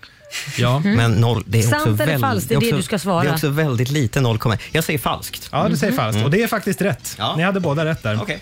Ja. 0.58 0.78
Men 0.78 1.12
noll, 1.12 1.42
det 1.46 1.58
är 1.58 1.62
också 1.62 1.70
Sant 1.84 2.00
eller 2.00 2.12
väl- 2.12 2.20
falskt? 2.20 2.48
Det 2.48 2.54
är 2.54 2.60
det 2.60 2.66
också- 2.66 2.76
du 2.76 2.82
ska 2.82 2.98
svara. 2.98 3.22
Det 3.22 3.28
är 3.28 3.32
också 3.34 3.48
väldigt 3.48 3.90
lite 3.90 4.20
0,1. 4.20 4.58
Jag 4.72 4.84
säger 4.84 4.98
falskt. 4.98 5.48
Ja, 5.52 5.68
du 5.68 5.76
säger 5.76 5.92
falskt. 5.92 6.24
Och 6.24 6.30
det 6.30 6.42
är 6.42 6.46
faktiskt 6.46 6.80
rätt. 6.82 7.14
Ja. 7.18 7.34
Ni 7.36 7.42
hade 7.42 7.60
båda 7.60 7.84
rätt 7.84 8.02
där. 8.02 8.18
Okej. 8.22 8.38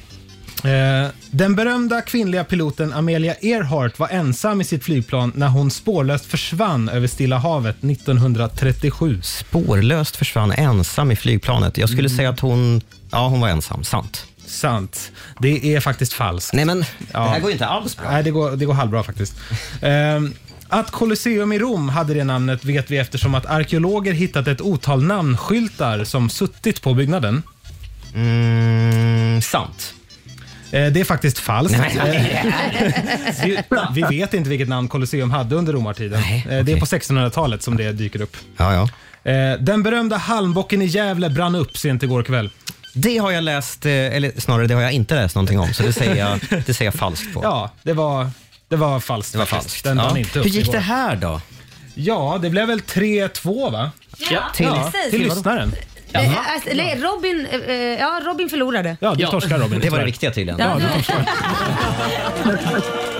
Eh, 0.64 1.08
den 1.30 1.54
berömda 1.56 2.00
kvinnliga 2.00 2.44
piloten 2.44 2.92
Amelia 2.92 3.34
Earhart 3.34 3.98
var 3.98 4.08
ensam 4.08 4.60
i 4.60 4.64
sitt 4.64 4.84
flygplan 4.84 5.32
när 5.34 5.48
hon 5.48 5.70
spårlöst 5.70 6.24
försvann 6.26 6.88
över 6.88 7.06
Stilla 7.06 7.38
havet 7.38 7.82
1937. 7.82 9.20
Spårlöst 9.22 10.16
försvann 10.16 10.52
ensam 10.52 11.10
i 11.10 11.16
flygplanet. 11.16 11.78
Jag 11.78 11.88
skulle 11.88 12.08
säga 12.10 12.30
att 12.30 12.40
hon, 12.40 12.80
ja, 13.10 13.28
hon 13.28 13.40
var 13.40 13.48
ensam. 13.48 13.84
Sant. 13.84 14.26
Sant. 14.46 15.12
Det 15.38 15.74
är 15.74 15.80
faktiskt 15.80 16.12
falskt. 16.12 16.54
Nej, 16.54 16.64
men 16.64 16.84
Ja. 17.12 17.20
det 17.20 17.28
här 17.28 17.40
går 17.40 17.50
ju 17.50 17.52
inte 17.52 17.66
alls 17.66 17.96
bra. 17.96 18.10
Nej, 18.10 18.22
det 18.22 18.30
går, 18.30 18.50
det 18.50 18.64
går 18.64 18.74
halvbra 18.74 19.02
faktiskt. 19.02 19.34
Ehm, 19.82 20.34
att 20.68 20.90
Colosseum 20.90 21.52
i 21.52 21.58
Rom 21.58 21.88
hade 21.88 22.14
det 22.14 22.24
namnet 22.24 22.64
vet 22.64 22.90
vi 22.90 22.98
eftersom 22.98 23.34
att 23.34 23.46
arkeologer 23.46 24.12
hittat 24.12 24.48
ett 24.48 24.60
otal 24.60 25.02
namnskyltar 25.04 26.04
som 26.04 26.30
suttit 26.30 26.82
på 26.82 26.94
byggnaden. 26.94 27.42
Mm, 28.14 29.42
sant. 29.42 29.94
Eh, 30.70 30.86
Det 30.92 31.00
är 31.00 31.04
faktiskt 31.04 31.38
falskt. 31.38 31.78
Nej, 31.78 31.94
nej. 31.96 32.44
Eh, 32.44 33.44
vi, 33.44 33.58
vi 33.94 34.02
vet 34.18 34.34
inte 34.34 34.50
vilket 34.50 34.68
namn 34.68 34.88
Colosseum 34.88 35.30
hade 35.30 35.56
under 35.56 35.72
romartiden. 35.72 36.22
Eh, 36.48 36.64
Det 36.64 36.72
är 36.72 36.80
på 36.80 36.86
1600-talet 36.86 37.62
som 37.62 37.76
det 37.76 37.92
dyker 37.92 38.20
upp. 38.20 38.36
Ja, 38.56 38.74
ja. 38.74 38.88
Eh, 39.32 39.58
Den 39.60 39.82
berömda 39.82 40.16
halmbocken 40.16 40.82
i 40.82 40.86
Gävle 40.86 41.30
brann 41.30 41.54
upp 41.54 41.76
sent 41.76 42.02
igår 42.02 42.22
kväll. 42.22 42.50
Det 42.94 43.18
har 43.18 43.30
jag 43.30 43.44
läst, 43.44 43.86
eh, 43.86 43.92
eller 43.92 44.40
snarare 44.40 44.66
det 44.66 44.74
har 44.74 44.82
jag 44.82 44.92
inte 44.92 45.14
läst 45.14 45.34
någonting 45.34 45.58
om, 45.58 45.74
så 45.74 45.82
det 45.82 45.92
säger 45.92 46.16
jag, 46.16 46.38
det 46.66 46.74
säger 46.74 46.86
jag 46.90 46.94
falskt 46.94 47.34
på. 47.34 47.40
Ja, 47.42 47.70
det 47.82 47.92
var, 47.92 48.30
det 48.68 48.76
var 48.76 49.00
falskt. 49.00 49.32
Det 49.32 49.38
var 49.38 49.46
faktiskt. 49.46 49.70
falskt. 49.74 49.84
Den 49.84 49.96
Ja. 49.98 50.18
inte 50.18 50.38
upp 50.38 50.44
Hur 50.44 50.50
gick 50.50 50.62
igår. 50.62 50.72
det 50.72 50.78
här 50.80 51.16
då? 51.16 51.40
Ja, 51.94 52.38
det 52.42 52.50
blev 52.50 52.66
väl 52.68 52.80
3-2 52.80 53.70
va? 53.70 53.90
Ja, 54.30 54.40
till, 54.54 54.66
precis. 54.66 55.10
till 55.10 55.22
lyssnaren. 55.22 55.72
Eh, 56.12 56.52
alltså, 56.54 56.70
nej, 56.74 57.00
Robin, 57.00 57.46
eh, 57.50 57.60
eh, 57.60 57.74
ja, 57.76 58.20
Robin 58.24 58.48
förlorade. 58.48 58.96
Ja, 59.00 59.14
du 59.14 59.26
torskar 59.26 59.58
Robin. 59.58 59.80
Det 59.80 59.90
var 59.90 59.98
det 59.98 60.04
viktiga 60.04 60.30
tydligen. 60.30 60.60
Ja, 60.60 60.66
Ja, 60.68 60.74
du 60.74 60.80
det- 60.82 60.92
torskar. 60.94 61.26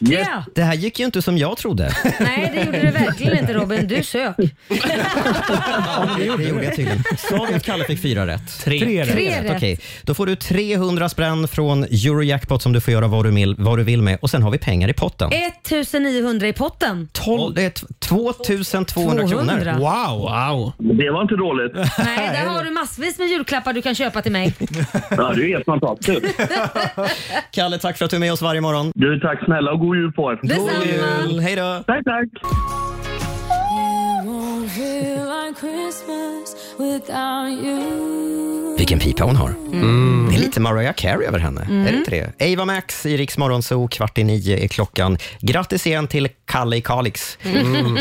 Ja. 0.00 0.44
Det 0.54 0.62
här 0.62 0.74
gick 0.74 0.98
ju 0.98 1.04
inte 1.04 1.22
som 1.22 1.38
jag 1.38 1.56
trodde. 1.56 1.92
Nej, 2.20 2.50
det 2.54 2.64
gjorde 2.64 2.80
det 2.80 2.90
verkligen 2.90 3.38
inte 3.38 3.52
Robin. 3.52 3.88
Du 3.88 4.02
sök. 4.02 4.36
det 6.18 6.24
gjorde 6.24 6.64
jag 6.64 6.76
tydligen. 6.76 7.04
Sa 7.18 7.46
vi 7.50 7.54
att 7.54 7.64
Kalle 7.64 7.84
fick 7.84 8.02
fyra 8.02 8.26
rätt? 8.26 8.60
Tre 8.64 9.02
rätt. 9.02 9.12
Tre 9.12 9.42
rätt. 9.42 9.52
Okej, 9.56 9.78
då 10.02 10.14
får 10.14 10.26
du 10.26 10.36
300 10.36 11.08
spänn 11.08 11.48
från 11.48 11.84
Eurojackpot 11.84 12.62
som 12.62 12.72
du 12.72 12.80
får 12.80 12.92
göra 12.92 13.06
vad 13.06 13.24
du 13.24 13.30
vill, 13.30 13.54
vad 13.58 13.78
du 13.78 13.82
vill 13.84 14.02
med 14.02 14.18
och 14.22 14.30
sen 14.30 14.42
har 14.42 14.50
vi 14.50 14.58
pengar 14.58 14.88
i 14.88 14.92
potten. 14.92 15.30
1900 15.32 16.48
i 16.48 16.52
potten. 16.52 17.08
12, 17.12 17.54
det 17.54 17.62
är 17.62 17.70
t- 17.70 17.86
2200 17.98 19.28
kronor. 19.28 19.44
200. 19.44 19.76
Wow! 19.78 20.18
Wow. 20.20 20.72
Det 20.78 21.10
var 21.10 21.22
inte 21.22 21.36
dåligt. 21.36 21.72
Nej, 21.74 22.28
där 22.32 22.46
har 22.46 22.64
du 22.64 22.70
massvis 22.70 23.18
med 23.18 23.28
julklappar 23.28 23.72
du 23.72 23.82
kan 23.82 23.94
köpa 23.94 24.22
till 24.22 24.32
mig. 24.32 24.54
Ja, 25.10 25.32
det 25.36 25.42
är 25.44 25.48
helt 25.48 25.64
fantastiskt. 25.64 26.40
Kalle, 27.50 27.78
tack 27.78 27.98
för 27.98 28.04
att 28.04 28.10
du 28.10 28.16
är 28.16 28.20
med 28.20 28.32
oss 28.32 28.42
varje 28.42 28.60
morgon. 28.60 28.92
Du, 28.94 29.20
tack 29.20 29.44
snälla 29.44 29.72
och 29.72 29.78
god 29.80 29.89
jul 29.94 30.12
på 30.12 30.32
er. 30.32 30.38
Detsamma. 30.42 30.72
God 30.72 30.86
jul! 31.30 31.40
Hej 31.40 31.56
då! 31.56 31.82
Tack, 31.86 32.04
tack. 32.04 32.28
Vilken 38.78 38.98
pipa 38.98 39.24
hon 39.24 39.36
har. 39.36 39.54
Det 40.30 40.36
är 40.36 40.40
lite 40.40 40.60
Mariah 40.60 40.94
Carey 40.94 41.26
över 41.26 41.38
henne. 41.38 41.60
Är 41.60 41.92
det 41.92 41.98
inte 41.98 42.32
det? 42.38 42.52
Ava 42.52 42.64
Max 42.64 43.06
i 43.06 43.16
Rix 43.16 43.38
Morgonzoo, 43.38 43.88
kvart 43.88 44.18
i 44.18 44.24
nio 44.24 44.58
är 44.64 44.68
klockan. 44.68 45.18
Grattis 45.40 45.86
igen 45.86 46.06
till 46.06 46.28
Kalle 46.44 46.76
i 46.76 46.80
Kalix 46.80 47.38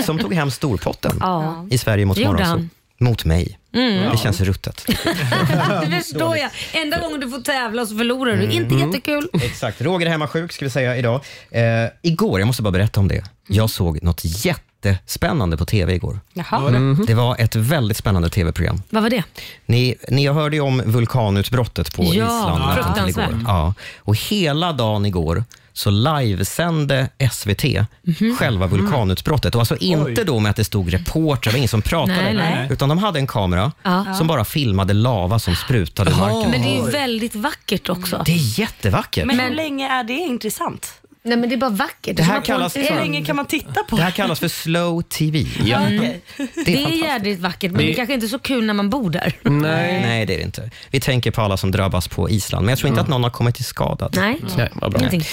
som 0.05 0.17
tog 0.19 0.33
hem 0.33 0.51
storpotten 0.51 1.11
Ja. 1.19 1.65
i 1.69 1.77
Sverige 1.77 2.05
mot 2.05 2.17
Morgonzoo. 2.17 2.67
Mot 2.99 3.25
mig. 3.25 3.59
Mm. 3.73 4.11
Det 4.11 4.17
känns 4.17 4.41
ruttet. 4.41 4.85
det 5.89 6.01
förstår 6.03 6.37
jag. 6.37 6.49
Enda 6.73 6.99
gången 6.99 7.19
du 7.19 7.29
får 7.29 7.41
tävla 7.41 7.85
så 7.85 7.97
förlorar 7.97 8.35
du. 8.37 8.43
Inte 8.51 8.75
Mm. 8.75 8.87
jättekul. 8.87 9.29
Exakt. 9.33 9.81
Roger 9.81 10.05
är 10.07 10.11
hemma 10.11 10.27
sjuk 10.27 10.51
ska 10.51 10.65
vi 10.65 10.71
säga 10.71 10.97
idag. 10.97 11.21
Eh, 11.51 11.63
igår, 12.01 12.39
jag 12.39 12.47
måste 12.47 12.61
bara 12.63 12.71
berätta 12.71 12.99
om 12.99 13.07
det. 13.07 13.23
Jag 13.47 13.69
såg 13.69 14.03
något 14.03 14.21
jättespännande 14.25 15.57
på 15.57 15.65
TV 15.65 15.93
igår. 15.95 16.19
Jaha. 16.33 16.59
Var 16.59 17.05
det? 17.07 17.13
Var 17.13 17.35
ett 17.39 17.55
väldigt 17.55 17.97
spännande 17.97 18.29
TV-program. 18.29 18.81
Vad 18.89 19.03
var 19.03 19.09
det? 19.09 19.23
Ni, 19.65 19.95
ni 20.09 20.27
hörde 20.27 20.55
ju 20.55 20.61
om 20.61 20.81
vulkanutbrottet 20.85 21.93
på 21.95 22.03
Ja, 22.03 22.09
Island 22.11 22.73
till 22.75 22.83
fruktansvärt. 22.83 23.29
igår. 23.29 23.43
Ja. 23.47 23.73
Och 23.99 24.15
hela 24.15 24.73
dagen 24.73 25.05
igår 25.05 25.43
så 25.79 25.89
livesände 25.89 27.09
SVT 27.31 27.63
Mhm. 28.03 28.35
själva 28.35 28.67
vulkanutbrottet. 28.67 29.55
Och 29.55 29.61
alltså 29.61 29.77
inte 29.77 30.23
då 30.23 30.39
med 30.39 30.49
att 30.49 30.55
det 30.55 30.63
stod 30.63 30.93
reportrar, 30.93 31.55
ingen 31.55 31.67
som 31.69 31.81
pratade. 31.81 32.21
Nej, 32.21 32.33
nej. 32.33 32.67
Utan 32.71 32.89
de 32.89 32.97
hade 32.97 33.19
en 33.19 33.27
kamera 33.27 33.71
Ja. 33.83 34.13
som 34.13 34.27
bara 34.27 34.45
filmade 34.45 34.93
lava 34.93 35.39
som 35.39 35.55
sprutade 35.55 36.11
ur 36.11 36.15
marken. 36.15 36.51
Men 36.51 36.61
det 36.61 36.67
är 36.67 36.85
ju 36.85 36.91
väldigt 36.91 37.35
vackert 37.35 37.89
också. 37.89 38.23
Det 38.25 38.31
är 38.31 38.59
jättevackert. 38.59 39.25
Men 39.25 39.39
hur 39.39 39.55
länge 39.55 39.89
är 39.89 40.03
det 40.03 40.13
intressant? 40.13 40.93
Nej 41.29 41.37
men 41.37 41.49
det 41.49 41.55
är 41.55 41.57
bara 41.57 41.69
vackert. 41.69 42.17
Det 42.17 42.23
här 42.23 42.41
kallas 42.41 42.73
för- 42.73 42.79
Hur 42.79 42.95
länge 42.95 43.25
kan 43.25 43.35
man 43.35 43.45
titta 43.45 43.83
på 43.83 43.95
Det 43.95 44.01
här 44.03 44.11
kallas 44.11 44.39
för 44.39 44.47
slow 44.47 45.01
TV. 45.01 45.45
Ja. 45.65 45.77
Mm. 45.77 45.99
Okej. 45.99 46.21
Det 46.65 46.83
är 46.83 46.89
jädrigt 46.89 47.41
vackert 47.41 47.71
men 47.71 47.81
Det- 47.81 47.87
det 47.87 47.93
kanske 47.93 48.13
inte 48.13 48.25
är 48.25 48.27
så 48.27 48.39
kul 48.39 48.65
när 48.65 48.73
man 48.73 48.89
bor 48.89 49.09
där. 49.09 49.33
Nej. 49.43 50.01
Nej, 50.01 50.25
det 50.25 50.33
är 50.33 50.37
det 50.37 50.43
inte. 50.43 50.69
Vi 50.91 50.99
tänker 50.99 51.31
på 51.31 51.41
alla 51.41 51.57
som 51.57 51.71
drabbas 51.71 52.07
på 52.07 52.29
Island, 52.29 52.65
men 52.65 52.69
jag 52.71 52.79
tror 52.79 52.89
inte 52.89 53.01
att 53.01 53.07
någon 53.07 53.23
har 53.23 53.29
kommit 53.31 53.55
till 53.55 53.65
skada. 53.65 54.09
Nej. 54.13 54.37
Nej, 54.57 54.69
vad 54.73 54.91
bra. 54.91 54.99
Ingenting. 54.99 55.23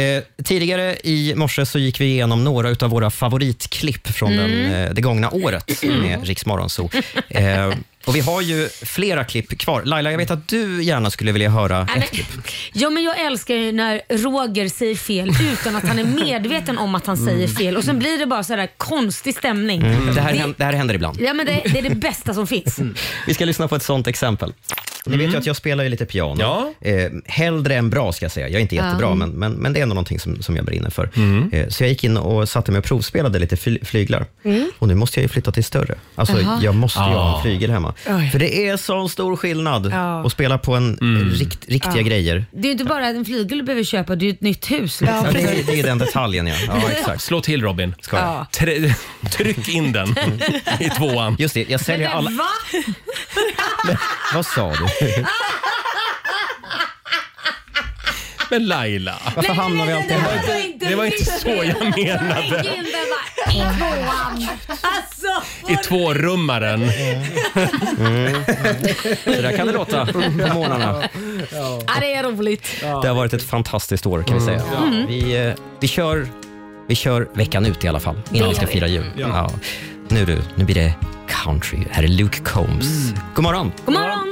Eh, 0.00 0.22
tidigare 0.44 0.96
i 1.04 1.34
morse 1.36 1.66
så 1.66 1.78
gick 1.78 2.00
vi 2.00 2.04
igenom 2.04 2.44
några 2.44 2.68
av 2.86 2.90
våra 2.90 3.10
favoritklipp 3.10 4.08
från 4.08 4.32
Mm. 4.32 4.50
den, 4.50 4.84
eh, 4.84 4.90
det 4.94 5.00
gångna 5.00 5.30
året 5.30 5.82
med 5.82 6.20
Rix 6.26 6.46
Morgonzoo. 6.46 6.90
Eh, 7.28 7.72
och 8.06 8.16
vi 8.16 8.20
har 8.20 8.40
ju 8.40 8.68
flera 8.68 9.24
klipp 9.24 9.58
kvar. 9.58 9.82
Laila, 9.84 10.10
jag 10.10 10.18
vet 10.18 10.30
att 10.30 10.48
du 10.48 10.82
gärna 10.82 11.10
skulle 11.10 11.32
vilja 11.32 11.50
höra 11.50 11.84
Nej, 11.84 11.98
ett 12.04 12.10
klipp. 12.10 12.26
Ja 12.72 12.90
men 12.90 13.02
jag 13.02 13.18
älskar 13.20 13.54
ju 13.54 13.72
när 13.72 14.02
Roger 14.08 14.68
säger 14.68 14.94
fel 14.96 15.30
utan 15.52 15.76
att 15.76 15.84
han 15.88 15.98
är 15.98 16.04
medveten 16.04 16.78
om 16.78 16.94
att 16.94 17.06
han 17.06 17.16
säger 17.16 17.48
fel 17.48 17.76
och 17.76 17.84
sen 17.84 17.98
blir 17.98 18.18
det 18.18 18.26
bara 18.26 18.44
så 18.44 18.54
här 18.56 18.68
konstig 18.76 19.34
stämning. 19.36 19.80
Mm. 19.82 20.14
Det, 20.14 20.20
här, 20.20 20.32
Det- 20.32 20.38
hän- 20.38 20.54
det 20.58 20.64
här 20.64 20.72
händer 20.72 20.94
ibland. 20.94 21.20
Ja 21.20 21.34
men 21.34 21.46
det, 21.46 21.62
det 21.72 21.78
är 21.78 21.82
det 21.82 21.94
bästa 21.94 22.34
som 22.34 22.46
finns. 22.46 22.78
Vi 23.26 23.34
ska 23.34 23.44
lyssna 23.44 23.68
på 23.68 23.76
ett 23.76 23.82
sånt 23.82 24.06
exempel. 24.06 24.52
Ni 25.06 25.16
vet 25.16 25.34
ju 25.34 25.38
att 25.38 25.46
jag 25.46 25.56
spelar 25.56 25.84
ju 25.84 25.90
lite 25.90 26.06
piano. 26.06 26.74
Eh, 26.80 26.94
hellre 27.26 27.74
än 27.74 27.90
bra 27.90 28.12
ska 28.12 28.24
jag 28.24 28.32
säga. 28.32 28.48
Jag 28.48 28.56
är 28.56 28.60
inte 28.60 28.76
Ja. 28.76 28.86
jättebra, 28.86 29.14
men, 29.14 29.30
men, 29.30 29.52
men 29.52 29.72
det 29.72 29.78
är 29.78 29.82
ändå 29.82 29.94
någonting 29.94 30.20
som, 30.20 30.42
som 30.42 30.56
jag 30.56 30.64
brinner 30.64 30.90
för. 30.90 31.10
Eh, 31.52 31.68
så 31.68 31.82
jag 31.82 31.88
gick 31.90 32.04
in 32.04 32.16
och 32.16 32.48
satte 32.48 32.72
mig 32.72 32.78
och 32.78 32.84
provspelade 32.84 33.38
lite 33.38 33.56
fly, 33.56 33.78
flyglar. 33.84 34.26
Mm. 34.44 34.70
Och 34.78 34.88
nu 34.88 34.94
måste 34.94 35.20
jag 35.20 35.22
ju 35.22 35.28
flytta 35.28 35.52
till 35.52 35.64
större. 35.64 35.94
Alltså, 36.14 36.40
Jaha. 36.40 36.60
jag 36.62 36.74
måste 36.74 36.98
ju 37.00 37.04
ha 37.04 37.20
Ah. 37.20 37.36
en 37.36 37.42
flygel 37.42 37.70
hemma. 37.70 37.94
Oj. 38.08 38.30
För 38.30 38.38
det 38.38 38.68
är 38.68 38.76
sån 38.76 39.08
stor 39.08 39.36
skillnad 39.36 39.90
Ja. 39.92 40.26
att 40.26 40.32
spela 40.32 40.58
på 40.58 40.74
en 40.74 40.96
rikt, 41.40 41.68
riktiga 41.68 41.96
Ja. 41.96 42.02
grejer. 42.02 42.44
Det 42.52 42.58
är 42.58 42.64
ju 42.64 42.72
inte 42.72 42.84
bara 42.84 43.06
en 43.06 43.24
flygel 43.24 43.58
du 43.58 43.64
behöver 43.64 43.84
köpa, 43.84 44.16
det 44.16 44.24
är 44.24 44.26
ju 44.26 44.32
ett 44.32 44.40
nytt 44.40 44.70
hus. 44.70 45.02
Ja, 45.06 45.06
Liksom. 45.22 45.34
det, 45.34 45.60
är, 45.60 45.64
det 45.66 45.80
är 45.80 45.82
den 45.84 45.98
detaljen, 45.98 46.46
ja. 46.46 46.54
ja 46.66 46.90
exakt. 46.90 47.22
Slå 47.22 47.40
till 47.40 47.62
Robin. 47.62 47.94
Ska 48.00 48.16
jag? 48.16 48.26
Ja. 48.26 48.46
Try- 48.52 48.92
tryck 49.30 49.68
in 49.68 49.92
den 49.92 50.08
i 50.80 50.88
tvåan. 50.88 51.36
Just 51.38 51.54
det, 51.54 51.66
jag 51.70 51.80
säljer 51.80 52.08
alla... 52.08 52.30
Va? 52.30 52.48
Vad 54.34 54.46
sa 54.46 54.72
du? 54.72 54.86
Men 58.50 58.66
Laila. 58.66 59.14
Varför 59.36 59.52
hamnar 59.54 59.86
vi 59.86 59.92
alltid 59.92 60.12
här? 60.12 60.46
var 60.46 60.60
inte 60.66 60.88
Det 60.88 60.94
var 60.94 61.04
inte 61.04 61.24
så 61.24 61.48
jag 61.48 61.98
menade. 61.98 62.62
Den 62.62 62.86
i 63.50 63.78
tvåan. 63.78 64.48
Alltså. 64.68 65.42
I 65.68 65.76
tvårummaren. 65.76 66.82
Mm. 67.98 68.44
Så 69.24 69.42
där 69.42 69.56
kan 69.56 69.66
det 69.66 69.72
låta 69.72 70.06
på 70.06 70.18
morgnarna. 70.18 71.02
Ja, 71.52 71.80
det 72.00 72.14
är 72.14 72.22
roligt. 72.22 72.66
Det 72.80 73.08
har 73.08 73.14
varit 73.14 73.32
ett 73.32 73.42
fantastiskt 73.42 74.06
år 74.06 74.22
kan 74.22 74.38
vi 74.38 74.44
säga. 74.44 74.62
Mm. 74.82 75.06
Vi, 75.06 75.46
eh, 75.46 75.54
vi, 75.80 75.88
kör, 75.88 76.28
vi 76.88 76.94
kör 76.94 77.28
veckan 77.34 77.66
ut 77.66 77.84
i 77.84 77.88
alla 77.88 78.00
fall 78.00 78.20
innan 78.32 78.48
vi 78.48 78.54
ska 78.54 78.66
fira 78.66 78.86
jul. 78.88 79.12
Ja. 79.16 79.50
Nu 80.08 80.24
du, 80.24 80.42
nu 80.54 80.64
blir 80.64 80.74
det 80.74 80.94
country. 81.28 81.78
Här 81.90 82.02
är 82.02 82.08
Luke 82.08 82.38
Combs. 82.38 83.14
God 83.34 83.44
morgon! 83.44 83.72
God 83.86 83.94
morgon. 83.94 84.29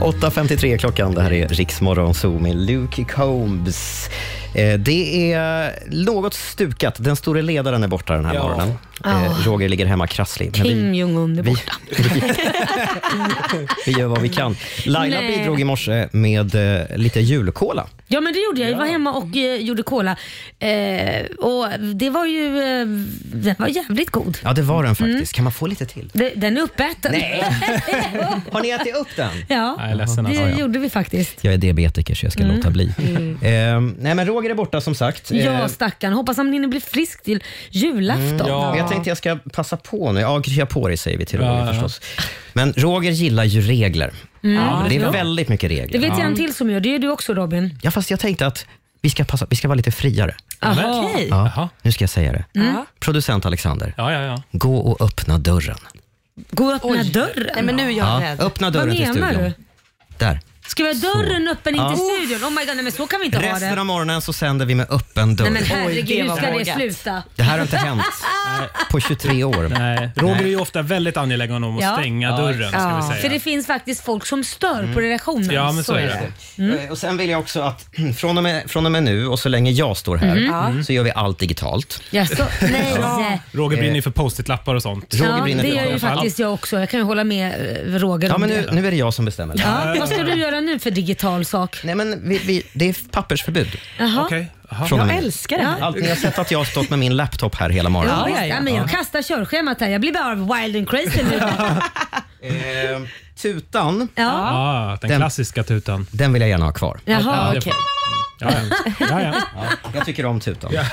8.53 0.00 0.78
klockan. 0.78 1.14
Det 1.14 1.22
här 1.22 1.32
är 1.32 1.48
Riksmorgon 1.48 2.14
Zoo 2.14 2.38
med 2.38 2.56
Luke 2.56 3.04
Combs. 3.04 4.08
Eh, 4.54 4.74
Det 4.78 5.32
är 5.32 5.72
något 5.90 6.34
stukat. 6.34 6.94
Den 6.98 7.16
store 7.16 7.42
ledaren 7.42 7.82
är 7.82 7.88
borta 7.88 8.14
den 8.14 8.24
här 8.24 8.34
Ja. 8.34 8.42
morgonen. 8.42 8.72
Eh, 9.04 9.46
Roger 9.46 9.68
ligger 9.68 9.86
hemma 9.86 10.06
krasslig. 10.06 10.50
Men 10.52 10.62
vi- 10.62 10.68
Kim 10.68 10.94
Jong-Un 10.94 11.38
är 11.38 11.42
vi- 11.42 11.50
borta. 11.50 11.72
Vi 13.86 13.92
gör 13.92 14.06
vad 14.06 14.20
vi 14.20 14.28
kan. 14.28 14.56
Laila 14.86 15.20
Nej. 15.20 15.38
bidrog 15.38 15.60
i 15.60 15.64
morse 15.64 16.08
med 16.12 16.54
eh, 16.80 16.96
lite 16.96 17.20
julkola. 17.20 17.86
Ja 18.08 18.20
men 18.20 18.32
det 18.32 18.38
gjorde 18.38 18.60
jag. 18.60 18.70
Jag 18.70 18.78
var 18.78 18.86
hemma 18.86 19.12
och 19.12 19.36
eh, 19.36 19.56
gjorde 19.56 19.82
cola. 19.82 20.16
Eh, 20.58 21.26
och 21.38 21.66
det 21.94 22.10
var 22.10 22.26
ju 22.26 22.46
eh, 22.58 22.86
den 23.34 23.54
var 23.58 23.68
jävligt 23.68 24.10
god. 24.10 24.38
Ja, 24.42 24.52
det 24.52 24.62
var 24.62 24.84
den 24.84 24.94
faktiskt. 24.94 25.14
Mm. 25.16 25.26
Kan 25.26 25.44
man 25.44 25.52
få 25.52 25.66
lite 25.66 25.86
till? 25.86 26.10
Det, 26.12 26.32
den 26.36 26.56
är 26.56 26.60
uppäten. 26.62 27.12
Nej. 27.12 27.44
Har 28.52 28.62
ni 28.62 28.70
ätit 28.70 28.96
upp 28.96 29.08
den? 29.16 29.30
ja, 29.48 29.76
Jag 29.78 29.90
är 29.90 29.94
ledsen, 29.94 30.24
det 30.24 30.30
alltså. 30.30 30.42
Ja, 30.44 30.48
ja. 30.50 30.58
gjorde 30.58 30.78
vi 30.78 30.90
faktiskt. 30.90 31.44
Jag 31.44 31.54
är 31.54 31.58
diabetiker 31.58 32.14
så 32.14 32.26
jag 32.26 32.32
ska 32.32 32.42
Mm. 32.42 32.56
låta 32.56 32.70
bli. 32.70 32.94
Mm. 32.98 33.32
Eh, 33.42 33.92
nej, 34.02 34.14
men 34.14 34.26
Roger 34.26 34.50
är 34.50 34.54
borta 34.54 34.80
som 34.80 34.94
sagt. 34.94 35.30
Eh, 35.32 35.44
Ja 35.44 35.68
stackarn. 35.68 36.12
Hoppas 36.12 36.36
han 36.36 36.52
hinner 36.52 36.68
bli 36.68 36.80
frisk 36.80 37.22
till 37.22 37.42
julafton. 37.70 38.40
Mm, 38.40 38.68
Men 38.70 38.78
Jag 38.78 38.88
tänkte 38.90 39.10
jag 39.10 39.18
ska 39.18 39.36
passa 39.52 39.76
på 39.76 40.12
nu. 40.12 40.20
Ja, 40.20 40.42
krya 40.42 40.66
på 40.66 40.88
dig 40.88 40.96
säger 40.96 41.18
vi 41.18 41.26
till 41.26 41.38
Roger 41.38 41.52
Ja, 41.52 41.66
ja. 41.66 41.72
förstås. 41.72 42.00
Men 42.52 42.72
Roger 42.76 43.10
gillar 43.10 43.44
ju 43.44 43.60
regler. 43.60 44.12
Mm. 44.44 44.88
Det 44.88 44.96
är 44.96 45.00
Ja. 45.00 45.10
väldigt 45.10 45.48
mycket 45.48 45.70
regler. 45.70 45.88
Det 45.92 45.98
vet 45.98 46.18
jag 46.18 46.26
en 46.26 46.34
till 46.36 46.54
som 46.54 46.70
gör. 46.70 46.80
Det 46.80 46.88
gör 46.88 46.98
du 46.98 47.08
också 47.10 47.34
Robin. 47.34 47.78
Ja, 47.82 47.90
fast 47.90 48.10
jag 48.10 48.20
tänkte 48.20 48.46
att 48.46 48.66
vi 49.00 49.10
ska, 49.10 49.24
passa, 49.24 49.46
vi 49.50 49.56
ska 49.56 49.68
vara 49.68 49.76
lite 49.76 49.90
friare. 49.90 50.34
Aha. 50.62 51.10
Okej. 51.12 51.28
Ja, 51.30 51.68
nu 51.82 51.92
ska 51.92 52.02
jag 52.02 52.10
säga 52.10 52.32
det. 52.32 52.60
Mm. 52.60 52.76
Producent 53.00 53.46
Alexander, 53.46 53.94
Ja, 53.96 54.12
ja, 54.12 54.20
ja. 54.22 54.42
gå 54.52 54.76
och 54.76 55.00
öppna 55.06 55.38
dörren. 55.38 55.78
Gå 56.50 56.64
och 56.64 56.72
öppna 56.74 57.02
dörren. 57.02 57.48
Nej, 57.54 57.64
men 57.64 57.76
nu 57.76 57.82
är 57.82 57.90
jag 57.90 58.22
Ja, 58.22 58.26
rädd. 58.30 58.40
öppna 58.40 58.70
dörren 58.70 58.88
Vad 58.88 58.96
till 58.96 59.14
menar 59.14 59.28
studion. 59.32 59.52
du? 59.58 59.64
Där. 60.18 60.40
Ska 60.66 60.82
vi 60.82 60.88
ha 60.88 60.94
dörren 61.14 61.48
öppen 61.48 61.74
in 61.74 61.80
Ja. 61.80 61.88
till 61.90 61.98
studion? 62.28 62.48
Oh 62.48 62.50
my 62.54 62.64
god, 62.66 62.74
nej 62.76 62.82
men 62.84 62.92
så 62.92 63.06
kan 63.06 63.20
vi 63.20 63.26
inte 63.26 63.38
ha 63.38 63.44
Resten 63.52 63.74
det. 63.74 63.80
av 63.80 63.86
morgonen 63.86 64.22
så 64.22 64.32
sänder 64.32 64.66
vi 64.66 64.74
med 64.74 64.86
öppen 64.90 65.36
dörr. 65.36 65.44
Nej 65.44 65.52
men 65.52 65.64
herregud, 65.64 66.30
hur 66.30 66.36
ska 66.36 66.58
det 66.58 66.64
sluta? 66.74 67.22
Det 67.36 67.42
här 67.42 67.54
har 67.58 67.62
inte 67.62 67.76
hänt 67.76 68.02
på 68.90 69.00
23 69.00 69.44
år. 69.44 69.68
Nej. 69.78 70.10
Roger 70.16 70.42
är 70.42 70.46
ju 70.48 70.60
ofta 70.60 70.82
väldigt 70.82 71.16
angelägen 71.16 71.64
om 71.64 71.76
att 71.76 71.82
Ja. 71.82 71.96
stänga 71.98 72.28
Ja, 72.30 72.36
dörren. 72.36 72.68
Ska 72.70 72.96
vi 72.96 73.02
säga. 73.02 73.22
för 73.22 73.28
det 73.28 73.40
finns 73.40 73.66
faktiskt 73.66 74.04
folk 74.04 74.26
som 74.26 74.44
stör 74.44 74.90
på 74.94 75.00
redaktionen. 75.00 75.50
Ja, 75.50 75.72
men 75.72 75.84
så 75.84 75.94
är 75.94 76.30
det. 76.56 76.84
Eh, 76.84 76.90
Och 76.90 76.98
sen 76.98 77.16
vill 77.16 77.30
jag 77.30 77.40
också 77.40 77.60
att 77.60 77.86
från 78.16 78.36
och, 78.36 78.42
med, 78.42 78.70
från 78.70 78.86
och 78.86 78.92
med 78.92 79.02
nu 79.02 79.26
och 79.26 79.38
så 79.38 79.48
länge 79.48 79.70
jag 79.70 79.96
står 79.96 80.16
här 80.16 80.36
Mm. 80.36 80.84
så 80.84 80.92
gör 80.92 81.02
vi 81.02 81.10
allt 81.12 81.38
digitalt. 81.38 82.02
Jaså? 82.10 82.44
Nej. 82.62 82.94
Ja. 83.00 83.38
Roger 83.52 83.76
brinner 83.76 83.94
ju 83.96 84.02
för 84.02 84.10
post-it-lappar 84.10 84.74
och 84.74 84.82
sånt. 84.82 85.14
Ja, 85.14 85.44
det 85.46 85.68
gör 85.68 85.92
ju 85.92 85.98
faktiskt 85.98 86.38
jag 86.38 86.54
också. 86.54 86.80
Jag 86.80 86.90
kan 86.90 87.00
ju 87.00 87.04
hålla 87.06 87.24
med 87.24 87.52
eh, 87.86 87.98
Roger 87.98 88.28
Ja, 88.28 88.34
om 88.34 88.40
men 88.40 88.50
det. 88.50 88.60
nu, 88.60 88.80
nu 88.80 88.86
är 88.86 88.90
det 88.90 88.96
jag 88.96 89.14
som 89.14 89.24
bestämmer. 89.24 89.54
Ja, 89.58 89.94
vad 89.98 90.08
ska 90.08 90.22
du 90.22 90.34
göra 90.34 90.53
nu 90.60 90.78
för 90.78 90.90
digital 90.90 91.44
sak? 91.44 91.80
Nej, 91.84 91.94
men 91.94 92.28
vi, 92.28 92.38
vi, 92.38 92.62
det 92.72 92.88
är 92.88 92.96
pappersförbud. 93.10 93.68
Jaha. 93.98 94.22
Okej. 94.24 94.46
Jaha. 94.70 94.86
Från 94.86 95.00
och 95.00 95.06
med 95.06 95.14
Jag 95.16 95.20
nu. 95.20 95.26
älskar 95.26 95.56
det 95.58 95.64
här. 95.64 95.80
Allt, 95.80 95.96
ni 95.96 96.08
har 96.08 96.16
sett 96.16 96.38
att 96.38 96.50
jag 96.50 96.58
har 96.58 96.64
stått 96.64 96.90
med 96.90 96.98
min 96.98 97.16
laptop 97.16 97.54
här 97.56 97.70
hela 97.70 97.88
morgonen. 97.88 98.18
Ja, 98.18 98.28
Ja, 98.28 98.36
ja, 98.36 98.46
ja, 98.46 98.54
ja. 98.54 98.60
men 98.60 98.74
jag 98.74 98.90
kastar 98.90 99.22
körschemat 99.22 99.80
här. 99.80 99.88
Jag 99.88 100.00
blir 100.00 100.12
bara 100.12 100.34
wild 100.34 100.76
and 100.76 100.88
crazy 100.90 101.22
nu. 101.30 101.40
Eh, 102.42 103.00
tutan, 103.48 104.08
Ja. 104.14 104.30
Ah, 104.32 104.98
den, 105.00 105.10
Den- 105.10 105.18
klassiska 105.20 105.62
tutan. 105.64 106.06
den 106.10 106.32
vill 106.32 106.42
jag 106.42 106.48
gärna 106.48 106.64
ha 106.64 106.72
kvar. 106.72 107.00
Jaha, 107.04 107.54
okej. 107.56 107.72
Ja, 108.40 108.50
ja. 108.50 108.94
ja, 109.10 109.20
ja. 109.22 109.34
Jag 109.94 110.06
tycker 110.06 110.26
om 110.26 110.40
tutan. 110.40 110.70
Ja, 110.74 110.84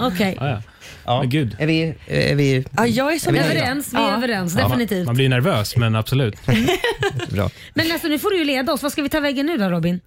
okej. 0.00 0.36
ja, 0.40 0.48
ja. 0.48 0.62
Ja. 1.04 1.20
Men 1.20 1.30
gud. 1.30 1.56
Är 1.58 1.66
vi... 1.66 1.94
Är 2.06 2.34
vi 2.34 2.64
Ja, 2.76 2.86
jag 2.86 3.14
är 3.14 3.18
så 3.18 3.28
Är 3.28 3.32
vi 3.32 3.38
nöjd. 3.40 3.50
Överens, 3.56 3.92
vi 3.92 3.96
är 3.96 4.00
Ja. 4.00 4.16
överens. 4.16 4.54
Ja, 4.58 4.68
Definitivt. 4.68 5.06
Man 5.06 5.14
blir 5.14 5.28
nervös, 5.28 5.76
men 5.76 5.96
absolut. 5.96 6.46
bra. 7.28 7.50
Men 7.74 7.92
alltså 7.92 8.08
nu 8.08 8.18
får 8.18 8.30
du 8.30 8.38
ju 8.38 8.44
leda 8.44 8.72
oss. 8.72 8.82
Vad 8.82 8.92
ska 8.92 9.02
vi 9.02 9.08
ta 9.08 9.20
vägen 9.20 9.46
nu 9.46 9.56
då 9.58 9.68
Robin? 9.68 10.00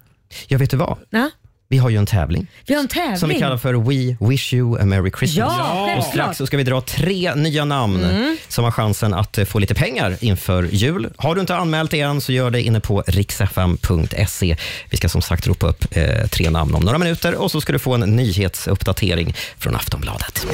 Jag 0.48 0.58
vet 0.58 0.70
du 0.70 0.76
vad? 0.76 0.98
Ja? 1.10 1.30
Vi 1.72 1.78
har 1.78 1.90
ju 1.90 1.96
en 1.96 2.06
tävling 2.06 2.46
Vi 2.66 2.74
har 2.74 2.80
en 2.80 2.88
tävling. 2.88 3.16
som 3.16 3.28
vi 3.28 3.38
kallar 3.38 3.56
för 3.56 3.74
We 3.74 4.16
Wish 4.30 4.54
You 4.54 4.78
a 4.80 4.84
Merry 4.84 5.10
Christmas. 5.18 5.52
Ja, 5.58 5.72
Och 5.82 5.86
självklart. 5.88 6.12
strax 6.12 6.38
så 6.38 6.46
ska 6.46 6.56
vi 6.56 6.62
dra 6.62 6.80
tre 6.80 7.34
nya 7.34 7.64
namn 7.64 8.04
Mm. 8.04 8.36
som 8.48 8.64
har 8.64 8.70
chansen 8.70 9.14
att 9.14 9.38
eh, 9.38 9.44
få 9.44 9.58
lite 9.58 9.74
pengar 9.74 10.16
inför 10.20 10.62
jul. 10.72 11.08
Har 11.16 11.34
du 11.34 11.40
inte 11.40 11.56
anmält 11.56 11.90
dig 11.90 12.00
än 12.00 12.20
så 12.20 12.32
gör 12.32 12.50
det 12.50 12.62
inne 12.62 12.80
på 12.80 13.02
riksfm.se. 13.06 14.56
Vi 14.90 14.96
ska 14.96 15.08
som 15.08 15.22
sagt 15.22 15.46
ropa 15.46 15.66
upp 15.66 15.84
eh, 15.96 16.26
tre 16.26 16.50
namn 16.50 16.74
om 16.74 16.82
några 16.82 16.98
minuter 16.98 17.34
och 17.34 17.50
så 17.50 17.60
ska 17.60 17.72
du 17.72 17.78
få 17.78 17.94
en 17.94 18.00
nyhetsuppdatering 18.00 19.34
från 19.58 19.76
Aftonbladet. 19.76 20.46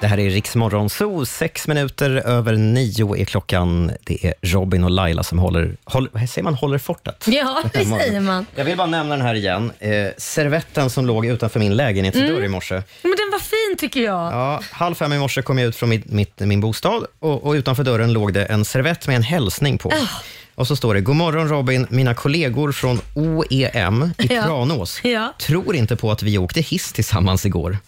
Det 0.00 0.06
här 0.06 0.18
är 0.18 0.30
Riksmorgon 0.30 0.90
Zoo. 0.90 1.24
Sex 1.26 1.68
minuter 1.68 2.10
över 2.10 2.52
nio 2.56 3.16
är 3.16 3.24
klockan. 3.24 3.90
Det 4.04 4.26
är 4.26 4.34
Robin 4.42 4.84
och 4.84 4.90
Laila 4.90 5.22
som 5.22 5.38
håller, 5.38 5.76
håller, 5.84 6.26
säger 6.26 6.42
man, 6.42 6.54
håller 6.54 6.78
fortet. 6.78 7.24
Ja, 7.28 7.62
det 7.72 7.84
säger 7.84 8.20
man. 8.20 8.46
Jag 8.54 8.64
vill 8.64 8.76
bara 8.76 8.86
nämna 8.86 9.16
den 9.16 9.26
här 9.26 9.34
igen. 9.34 9.72
Eh, 9.78 9.90
servetten 10.18 10.90
som 10.90 11.06
låg 11.06 11.26
utanför 11.26 11.60
min 11.60 11.76
lägenhetsdörr 11.76 12.44
i 12.44 12.48
morse. 12.48 12.74
Ja, 12.74 12.82
Men 13.02 13.10
den 13.16 13.30
var 13.32 13.38
fin 13.38 13.76
tycker 13.78 14.00
jag. 14.00 14.32
Ja, 14.32 14.60
halv 14.70 14.94
fem 14.94 15.12
i 15.12 15.18
morse 15.18 15.42
kom 15.42 15.58
jag 15.58 15.68
ut 15.68 15.76
från 15.76 15.88
mitt, 15.88 16.06
mitt, 16.06 16.40
min 16.40 16.60
bostad 16.60 17.04
och, 17.18 17.44
och 17.46 17.52
utanför 17.52 17.84
dörren 17.84 18.12
låg 18.12 18.32
det 18.32 18.44
en 18.44 18.64
servett 18.64 19.06
med 19.06 19.16
en 19.16 19.22
hälsning 19.22 19.78
på. 19.78 19.88
Ah. 19.88 20.08
Och 20.54 20.66
så 20.66 20.76
står 20.76 20.94
det, 20.94 21.00
God 21.00 21.16
morgon 21.16 21.48
Robin, 21.48 21.86
mina 21.90 22.14
kollegor 22.14 22.72
från 22.72 23.00
OEM 23.14 24.10
i 24.18 24.34
Ja. 24.34 24.42
Tranås 24.42 25.00
Ja. 25.04 25.34
tror 25.40 25.74
inte 25.76 25.96
på 25.96 26.10
att 26.10 26.22
vi 26.22 26.38
åkte 26.38 26.60
hiss 26.60 26.92
tillsammans 26.92 27.46
igår. 27.46 27.78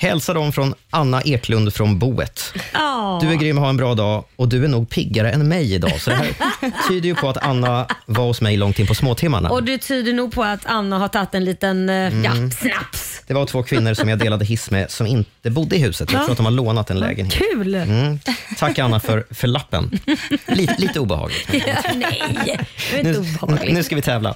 Hälsa 0.00 0.34
dem 0.34 0.52
från 0.52 0.74
Anna 0.90 1.22
Eklund 1.22 1.74
från 1.74 1.98
Boet. 1.98 2.52
Ja. 2.72 3.18
Du 3.22 3.28
är 3.30 3.34
grym, 3.34 3.58
ha 3.58 3.68
en 3.68 3.76
bra 3.76 3.94
dag 3.94 4.24
och 4.36 4.48
du 4.48 4.64
är 4.64 4.68
nog 4.68 4.90
piggare 4.90 5.30
än 5.32 5.48
mig 5.48 5.74
idag. 5.74 6.00
Så 6.00 6.10
det 6.10 6.16
här 6.16 6.32
tyder 6.88 7.08
ju 7.08 7.14
på 7.14 7.28
att 7.28 7.36
Anna 7.36 7.86
var 8.06 8.24
hos 8.24 8.40
mig 8.40 8.56
långt 8.56 8.78
in 8.78 8.86
på 8.86 8.94
småtimmarna. 8.94 9.50
Och 9.50 9.62
det 9.62 9.78
tyder 9.78 10.12
nog 10.12 10.32
på 10.32 10.44
att 10.44 10.66
Anna 10.66 10.98
har 10.98 11.08
tagit 11.08 11.34
en 11.34 11.44
liten 11.44 11.88
eh, 11.88 11.94
ja, 11.96 12.30
Mm. 12.32 12.50
snaps. 12.50 13.22
Det 13.26 13.34
var 13.34 13.46
två 13.46 13.62
kvinnor 13.62 13.94
som 13.94 14.08
jag 14.08 14.18
delade 14.18 14.44
hiss 14.44 14.70
med 14.70 14.90
som 14.90 15.06
inte 15.06 15.50
bodde 15.50 15.76
i 15.76 15.78
huset. 15.78 16.12
Jag 16.12 16.20
Ja. 16.20 16.24
tror 16.24 16.32
att 16.32 16.36
de 16.36 16.46
har 16.46 16.52
lånat 16.52 16.90
en 16.90 16.98
lägenhet. 16.98 17.34
Kul! 17.52 17.74
Mm. 17.74 18.18
Tack 18.58 18.78
Anna 18.78 19.00
för, 19.00 19.26
för 19.30 19.48
lappen. 19.48 19.98
Lite, 20.46 20.74
lite 20.78 21.00
obehagligt. 21.00 21.48
Ja, 21.66 21.74
nej, 21.94 22.22
det 22.44 22.50
är 22.50 22.98
inte 22.98 23.10
Nu, 23.10 23.18
obehagligt. 23.42 23.74
nu 23.74 23.82
ska 23.82 23.96
vi 23.96 24.02
tävla. 24.02 24.34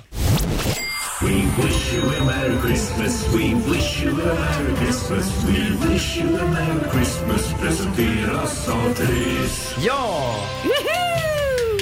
We 1.24 1.62
wish 1.62 1.92
you 1.94 2.02
a 2.20 2.24
Merry 2.24 2.56
Christmas, 2.60 3.28
we 3.34 3.54
wish 3.54 4.02
you 4.02 4.10
a 4.10 4.34
Merry 4.34 4.76
Christmas, 4.76 5.44
we 5.46 5.88
wish 5.88 6.16
you 6.16 6.36
a 6.38 6.44
Merry 6.46 6.90
Christmas 6.90 7.54
presenteras 7.60 8.68
av 8.68 8.94
Triss. 8.94 9.74
Ja! 9.84 10.34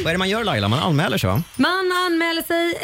Vad 0.04 0.06
är 0.06 0.12
det 0.12 0.18
man 0.18 0.28
gör 0.28 0.44
Laila? 0.44 0.68
Man 0.68 0.78
anmäler 0.78 1.18
sig 1.18 1.28
va? 1.30 1.42
Man 1.56 1.92
anmäler 2.06 2.42
sig 2.42 2.74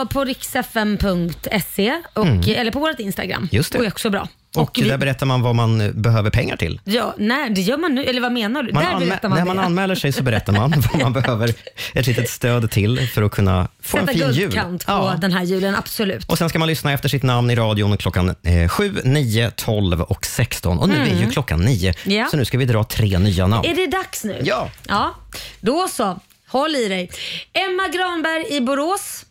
eh, 0.00 0.04
på 0.04 0.24
riksfm.se 0.24 2.00
och, 2.14 2.26
Mm. 2.26 2.40
eller 2.56 2.70
på 2.72 2.78
vårt 2.80 3.00
Instagram. 3.00 3.48
Just 3.52 3.72
det. 3.72 3.78
Och 3.78 3.84
är 3.84 3.88
också 3.88 4.10
bra. 4.10 4.28
Och, 4.56 4.78
vi- 4.82 4.88
där 4.88 4.98
berättar 4.98 5.26
man 5.26 5.42
vad 5.42 5.54
man 5.54 5.80
eh, 5.80 5.90
behöver 5.92 6.30
pengar 6.30 6.56
till. 6.56 6.80
Ja, 6.84 7.14
nej, 7.18 7.50
det 7.50 7.60
gör 7.60 7.76
man 7.78 7.94
nu. 7.94 8.04
Eller 8.04 8.20
vad 8.20 8.32
menar 8.32 8.62
du? 8.62 8.72
Man 8.72 8.84
Där 8.84 9.06
berättar 9.06 9.28
man 9.28 9.38
när 9.38 9.44
det. 9.44 9.54
man 9.54 9.64
anmäler 9.64 9.94
sig 9.94 10.12
så 10.12 10.22
berättar 10.22 10.52
man 10.52 10.70
vad 10.92 11.02
man 11.02 11.12
behöver 11.12 11.54
ett 11.94 12.06
litet 12.06 12.30
stöd 12.30 12.70
till 12.70 13.08
för 13.08 13.22
att 13.22 13.32
kunna 13.32 13.68
få 13.82 13.96
Sätta 13.96 14.12
en 14.12 14.18
fin 14.18 14.26
jul. 14.32 14.34
guldkant 14.34 14.86
på 14.86 15.14
den 15.20 15.32
här 15.32 15.42
julen, 15.44 15.74
absolut. 15.74 16.24
Och 16.30 16.38
Sen 16.38 16.48
ska 16.48 16.58
man 16.58 16.68
lyssna 16.68 16.92
efter 16.92 17.08
sitt 17.08 17.22
namn 17.22 17.50
i 17.50 17.54
radion 17.56 17.96
klockan 17.96 18.34
eh, 18.42 18.68
7, 18.68 18.94
9, 19.04 19.50
12 19.50 20.00
och 20.02 20.26
16. 20.26 20.78
Och 20.78 20.88
nu 20.88 20.94
är 20.94 21.06
ju 21.06 21.12
Mm. 21.12 21.30
klockan 21.30 21.60
9, 21.60 21.94
Ja. 22.04 22.26
så 22.30 22.36
nu 22.36 22.44
ska 22.44 22.58
vi 22.58 22.64
dra 22.64 22.84
tre 22.84 23.18
nya 23.18 23.46
namn. 23.46 23.64
Är 23.68 23.74
det 23.74 23.86
dags 23.86 24.24
nu? 24.24 24.40
Ja. 24.44 24.70
Ja, 24.88 25.14
då 25.60 25.88
så. 25.88 26.20
Håll 26.48 26.76
i 26.76 26.88
dig. 26.88 27.10
Emma 27.52 27.88
Granberg 27.88 28.56
i 28.56 28.60
Borås. 28.60 29.24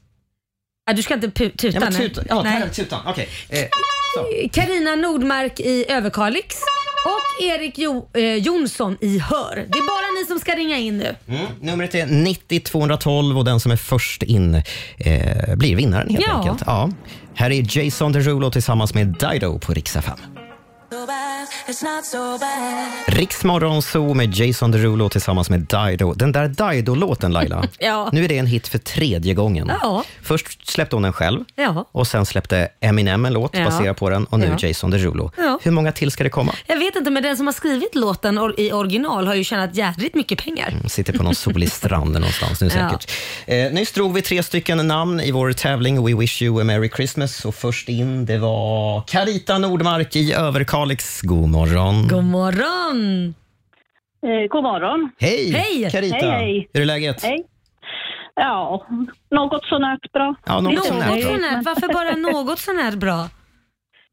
Ja, 0.90 0.94
du 0.94 1.02
ska 1.04 1.14
inte 1.14 1.32
tuta 1.50 1.80
men 1.80 1.94
tutan, 1.94 2.26
ja, 2.30 2.44
tutan. 2.74 3.00
Okej. 3.08 3.30
Eh, 3.50 4.96
Nordmark 4.98 5.60
i 5.60 5.86
Överkalix 5.90 6.56
och 7.06 7.44
Erik 7.44 7.74
jo, 7.78 8.10
eh, 8.14 8.36
Jonsson 8.36 8.98
i 9.02 9.20
Hör. 9.20 9.56
Det 9.56 9.78
är 9.78 9.88
bara 9.88 10.22
ni 10.22 10.26
som 10.28 10.40
ska 10.40 10.56
ringa 10.56 10.78
in 10.78 10.98
nu. 10.98 11.16
Mm. 11.28 11.46
Numret 11.62 11.96
är 11.96 12.06
90 12.06 12.60
212 12.60 13.38
och 13.38 13.46
den 13.46 13.60
som 13.60 13.72
är 13.72 13.76
först 13.76 14.24
in 14.24 14.56
eh, 14.98 15.56
blir 15.56 15.76
vinnaren 15.76 16.10
helt 16.10 16.26
Ja. 16.28 16.38
enkelt. 16.38 16.64
Ja. 16.66 16.90
Här 17.36 17.52
är 17.52 17.78
Jason 17.78 18.12
Derulo 18.12 18.52
tillsammans 18.52 18.94
med 18.94 19.08
Dido 19.08 19.60
på 19.60 19.74
Riksa 19.74 20.02
5. 20.02 20.20
So 22.04 22.40
Riksmorgon 23.08 23.82
Zoo 23.82 24.14
med 24.14 24.36
Jason 24.36 24.72
Derulo 24.72 25.10
tillsammans 25.10 25.50
med 25.50 25.60
Dido. 25.60 26.14
Den 26.14 26.32
där 26.32 26.48
Dido-låten, 26.48 27.32
Laila, 27.32 27.64
ja. 27.80 28.10
nu 28.14 28.24
är 28.24 28.28
det 28.28 28.38
en 28.38 28.46
hit 28.46 28.68
för 28.68 28.78
tredje 28.78 29.34
gången. 29.34 29.72
Ja. 29.82 30.04
Först 30.22 30.70
släppte 30.70 30.96
hon 30.96 31.04
den 31.04 31.14
själv 31.14 31.44
ja. 31.56 31.86
och 31.92 32.08
sen 32.08 32.26
släppte 32.26 32.70
Eminem 32.80 33.26
en 33.26 33.34
låt 33.34 33.52
baserad 33.52 33.98
på 33.98 34.10
den 34.10 34.26
och 34.26 34.40
nu 34.40 34.56
Jason 34.60 34.92
Derulo. 34.92 35.32
Hur 35.62 35.72
många 35.72 35.92
till 35.92 36.12
ska 36.12 36.24
det 36.24 36.30
komma? 36.30 36.56
Jag 36.68 36.78
vet 36.78 36.96
inte, 36.96 37.12
men 37.12 37.24
den 37.24 37.38
som 37.38 37.48
har 37.48 37.54
skrivit 37.54 37.96
låten 37.96 38.54
i 38.58 38.72
original 38.72 39.28
har 39.28 39.36
ju 39.36 39.44
tjänat 39.44 39.76
jädrigt 39.76 40.16
mycket 40.16 40.44
pengar. 40.44 40.70
Mm, 40.70 40.90
sitter 40.90 41.14
på 41.14 41.24
någon 41.24 41.36
solig 41.36 41.72
strand 41.72 42.14
någonstans 42.14 42.62
nu 42.62 42.70
säkert. 42.70 43.12
Eh, 43.46 43.72
nyss 43.72 43.92
drog 43.92 44.14
vi 44.14 44.22
tre 44.22 44.44
stycken 44.44 44.88
namn 44.88 45.20
i 45.20 45.32
vår 45.32 45.54
tävling 45.54 46.06
We 46.06 46.14
wish 46.14 46.42
you 46.42 46.62
a 46.62 46.64
merry 46.64 46.90
Christmas 46.96 47.46
och 47.46 47.56
först 47.56 47.90
in 47.90 48.26
det 48.26 48.38
var 48.38 49.02
Carita 49.08 49.58
Nordmark 49.58 50.16
i 50.16 50.34
Överkalix. 50.34 51.22
God 51.30 51.50
morgon. 51.50 52.08
God 52.08 52.24
morgon! 52.24 53.00
Eh, 54.26 54.48
god 54.50 54.64
morgon. 54.64 55.12
Hej! 55.20 55.52
Hej! 55.52 55.90
Carita, 55.92 56.16
Hej, 56.16 56.30
hej. 56.32 56.70
hur 56.74 56.82
är 56.82 56.86
läget? 56.86 57.24
Hej. 57.24 57.46
Ja, 58.36 58.86
något 59.32 59.66
sånär 59.66 59.98
bra. 60.14 60.36
Ja, 60.46 60.62
något 60.62 60.86
sånär 60.86 61.08
Något 61.10 61.22
bra. 61.24 61.32
sånär. 61.34 61.62
Varför 61.66 61.88
bara 61.94 62.16
något 62.32 62.60
sånär 62.60 62.96
bra? 62.98 63.30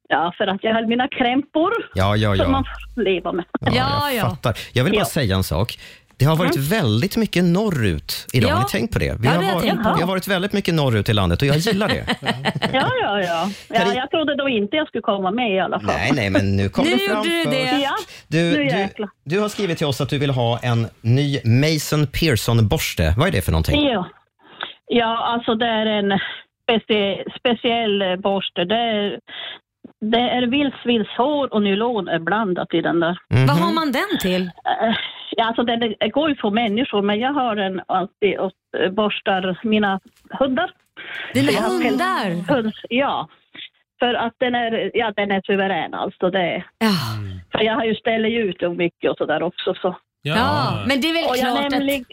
Ja, 0.09 0.33
för 0.39 0.47
att 0.47 0.65
jag 0.65 0.75
har 0.75 0.87
mina 0.87 1.09
krämpor 1.09 1.73
Ja, 1.95 2.17
ja, 2.17 2.37
som 2.37 2.53
man 2.53 2.65
ja. 2.67 2.73
får 2.95 3.03
leva 3.03 3.33
med. 3.33 3.45
Ja, 3.61 4.11
jag 4.13 4.31
fattar. 4.31 4.55
Jag 4.73 4.85
vill 4.85 4.93
bara 4.93 4.99
Ja. 4.99 5.05
säga 5.05 5.37
en 5.37 5.45
sak. 5.45 5.79
Det 6.19 6.25
har 6.25 6.37
varit 6.37 6.57
Mm. 6.57 6.69
väldigt 6.69 7.17
mycket 7.17 7.45
norrut 7.45 8.27
idag. 8.33 8.51
Ja. 8.51 8.55
Har 8.55 8.63
ni 8.63 8.69
tänkt 8.69 8.93
på 8.93 8.99
det? 8.99 9.17
Vi, 9.21 9.27
Ja, 9.29 9.33
har 9.33 9.41
det 9.43 9.53
varit, 9.55 9.65
vi 9.99 10.01
har 10.01 10.07
varit 10.09 10.29
väldigt 10.29 10.53
mycket 10.53 10.75
norrut 10.75 11.09
i 11.09 11.13
landet 11.13 11.43
och 11.43 11.49
jag 11.49 11.57
gillar 11.57 11.89
det. 11.89 12.07
Ja, 12.73 12.91
ja, 13.03 13.21
ja. 13.23 13.51
ja 13.69 13.95
jag 13.95 14.11
trodde 14.11 14.37
då 14.37 14.49
inte 14.49 14.77
jag 14.77 14.89
skulle 14.89 15.03
komma 15.03 15.31
med 15.31 15.55
i 15.57 15.61
alla 15.61 15.81
fall. 15.81 15.95
Nej, 15.97 16.13
nej, 16.15 16.31
men 16.31 16.57
nu 16.57 16.69
kom 16.69 16.85
Nu 16.85 16.91
du 16.91 16.99
fram 16.99 17.23
du 17.23 17.31
först. 17.31 17.51
det. 17.51 17.81
Ja, 17.83 17.95
Du, 18.29 18.65
du, 18.65 18.89
du 19.25 19.41
har 19.41 19.49
skrivit 19.49 19.79
till 19.79 19.87
oss 19.87 20.01
att 20.01 20.09
du 20.09 20.19
vill 20.19 20.31
ha 20.31 20.59
en 20.63 20.87
ny 21.01 21.41
Mason 21.45 22.07
Pearson-borste. 22.07 23.15
Vad 23.19 23.29
är 23.29 23.33
det 23.33 23.43
för 23.43 23.53
någonting? 23.53 23.83
Ja. 23.85 24.09
ja, 24.87 25.19
alltså 25.35 25.55
det 25.55 25.67
är 25.67 25.87
en 25.87 26.19
specie, 26.63 27.25
speciell 27.39 28.21
borste. 28.23 28.65
Det 28.65 28.75
är, 28.77 29.19
det 30.01 30.19
är 30.21 30.47
vildsvinshår 30.47 31.55
och 31.55 31.63
nylon 31.63 32.09
är 32.09 32.19
blandat 32.19 32.75
i 32.75 32.81
den 32.81 33.01
där. 33.01 33.19
Mhm. 33.31 33.47
Vad 33.47 33.57
har 33.57 33.75
man 33.75 33.93
den 33.93 34.19
till? 34.21 34.43
Eh, 34.43 34.95
Ja, 35.37 35.45
alltså 35.45 35.63
den 35.63 35.83
är- 35.83 36.09
går 36.11 36.29
ju 36.29 36.37
för 36.37 36.51
människor, 36.51 37.03
men 37.03 37.19
jag 37.21 37.33
har 37.33 37.57
den 37.57 37.81
alltid 37.89 38.39
och 38.39 38.53
eh, 38.79 38.91
borstar 38.91 39.59
mina 39.63 40.01
hundar. 40.31 40.71
Dina 41.35 41.53
hundar? 41.61 42.55
Hund, 42.55 42.73
ja. 42.89 43.29
För 43.99 44.15
att 44.15 44.35
den 44.39 44.55
är, 44.55 44.91
ja, 44.95 45.13
den 45.17 45.31
är 45.31 45.43
suverän 45.47 45.95
alltså. 45.95 46.31
Det 46.31 46.41
är. 46.41 46.65
För 47.53 47.61
jag 47.65 47.75
har 47.75 47.85
ju 47.85 47.95
ställt 47.95 48.27
ut 48.29 48.61
dem 48.61 48.77
mycket 48.77 49.11
och 49.11 49.17
sådär 49.17 49.43
också. 49.43 49.75
Så. 49.75 49.97
Ja, 50.35 50.85
men 50.89 51.01
det 51.01 51.09
är 51.09 51.13
väl 51.13 51.25
Och 51.31 51.37
jag, 51.37 51.57
klart 51.57 51.71
nämlig, 51.71 52.05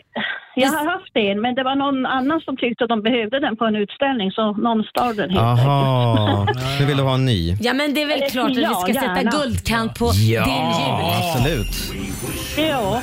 jag 0.55 0.69
har 0.69 0.85
haft 0.91 1.11
en, 1.15 1.41
men 1.41 1.55
det 1.55 1.63
var 1.63 1.75
någon 1.75 2.05
annan 2.05 2.41
som 2.41 2.57
tyckte 2.57 2.83
att 2.83 2.89
de 2.89 3.01
behövde 3.01 3.39
den 3.39 3.55
på 3.57 3.65
en 3.65 3.75
utställning, 3.75 4.31
så 4.31 4.51
någon 4.51 4.83
stal 4.83 5.15
den 5.15 5.29
helt 5.29 5.41
Aha, 5.41 6.47
nu 6.79 6.85
vill 6.85 6.97
du 6.97 7.03
ha 7.03 7.13
en 7.13 7.25
ny. 7.25 7.55
Ja, 7.61 7.73
men 7.73 7.93
det 7.93 8.01
är 8.01 8.05
väl 8.07 8.21
klart 8.31 8.51
att 8.51 8.57
vi 8.57 8.61
ja, 8.61 8.73
ska 8.73 8.93
sätta 8.93 9.05
gärna. 9.17 9.31
guldkant 9.31 9.99
på 9.99 10.05
Ja, 10.05 10.43
din 10.45 10.65
jul. 10.79 11.13
absolut. 11.19 11.75
Ja. 12.57 13.01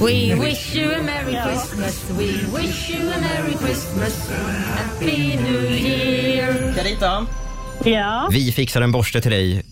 We 0.00 0.34
wish 0.44 0.76
you 0.76 0.94
a 0.94 0.98
merry 1.02 1.36
Christmas, 1.46 2.10
we 2.10 2.24
wish 2.60 2.90
you 2.90 3.08
a 3.10 3.16
merry 3.20 3.52
Christmas, 3.64 4.30
happy 4.78 5.36
new 5.36 5.62
year. 5.72 6.74
Carita, 6.76 7.26
Ja. 7.84 8.28
vi 8.32 8.52
fixar 8.52 8.80
en 8.82 8.92
borste 8.92 9.20
till 9.20 9.30
dig. 9.30 9.62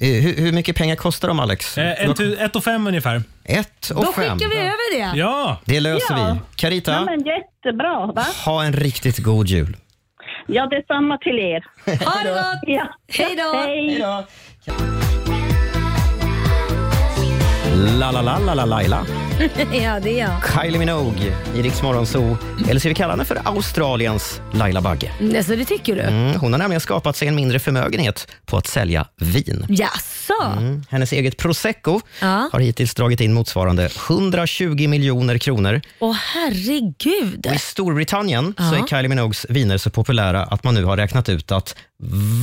Eh, 0.00 0.08
Hur, 0.08 0.36
hur 0.36 0.52
mycket 0.52 0.76
pengar 0.76 0.96
kostar 0.96 1.28
de, 1.28 1.40
Alex? 1.40 1.78
Eh, 1.78 2.10
ett, 2.10 2.20
ett 2.20 2.56
och 2.56 2.64
fem 2.64 2.86
ungefär. 2.86 3.22
Ett 3.44 3.90
och 3.90 4.04
Då 4.04 4.12
fem. 4.12 4.38
skickar 4.38 4.48
vi 4.50 4.56
över 4.60 5.12
det. 5.12 5.18
Ja. 5.18 5.60
Det 5.64 5.80
löser 5.80 6.14
Ja. 6.16 6.32
vi. 6.34 6.56
Carita, 6.56 6.92
Ja, 6.92 7.04
men 7.04 7.18
jättebra, 7.26 8.06
va? 8.06 8.26
ha 8.44 8.64
en 8.64 8.72
riktigt 8.72 9.18
god 9.18 9.46
jul. 9.46 9.76
Ja, 10.46 10.66
detsamma 10.66 11.18
till 11.18 11.38
er. 11.38 11.64
Ha 12.04 12.22
det 12.22 12.30
gott! 12.30 12.62
Ja. 12.66 12.88
Hej 13.08 13.36
då! 13.36 13.58
Hej. 13.58 15.03
La 17.74 18.10
la 18.10 18.22
la 18.22 18.38
la 18.38 18.54
la 18.54 18.64
Laila. 18.64 19.06
ja, 19.72 20.00
det 20.00 20.20
är 20.20 20.28
jag. 20.28 20.62
Kylie 20.62 20.78
Minogue 20.78 21.36
i 21.56 21.62
Rix 21.62 21.82
Morgon 21.82 22.06
Zoo. 22.06 22.36
Eller 22.68 22.80
ska 22.80 22.88
vi 22.88 22.94
kalla 22.94 23.12
henne 23.12 23.24
för 23.24 23.38
Australiens 23.44 24.40
Laila 24.52 24.80
Bagge? 24.80 25.10
Alltså, 25.36 25.56
det 25.56 25.64
tycker 25.64 25.94
du? 25.96 26.00
Mm, 26.02 26.40
hon 26.40 26.52
har 26.52 26.58
nämligen 26.58 26.80
skapat 26.80 27.16
sig 27.16 27.28
en 27.28 27.34
mindre 27.34 27.58
förmögenhet 27.58 28.28
på 28.46 28.56
att 28.56 28.66
sälja 28.66 29.06
vin. 29.20 29.66
Jaså? 29.68 30.52
Mm. 30.58 30.82
Hennes 30.90 31.12
eget 31.12 31.36
prosecco 31.36 32.00
Ja. 32.20 32.48
har 32.52 32.60
hittills 32.60 32.94
dragit 32.94 33.20
in 33.20 33.32
motsvarande 33.34 33.88
120 34.08 34.88
miljoner 34.88 35.38
kronor. 35.38 35.80
Åh 36.00 36.16
herregud. 36.34 37.46
Och 37.46 37.54
I 37.54 37.58
Storbritannien 37.58 38.54
så 38.56 38.62
Ja. 38.62 38.76
är 38.82 38.86
Kylie 38.86 39.08
Minogues 39.08 39.46
viner 39.48 39.78
så 39.78 39.90
populära 39.90 40.42
att 40.44 40.64
man 40.64 40.74
nu 40.74 40.84
har 40.84 40.96
räknat 40.96 41.28
ut 41.28 41.52
att 41.52 41.76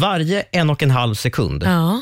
varje 0.01 0.41
en 0.51 0.69
och 0.69 0.83
en 0.83 0.91
halv 0.91 1.15
sekund 1.15 1.63
Ja. 1.63 2.01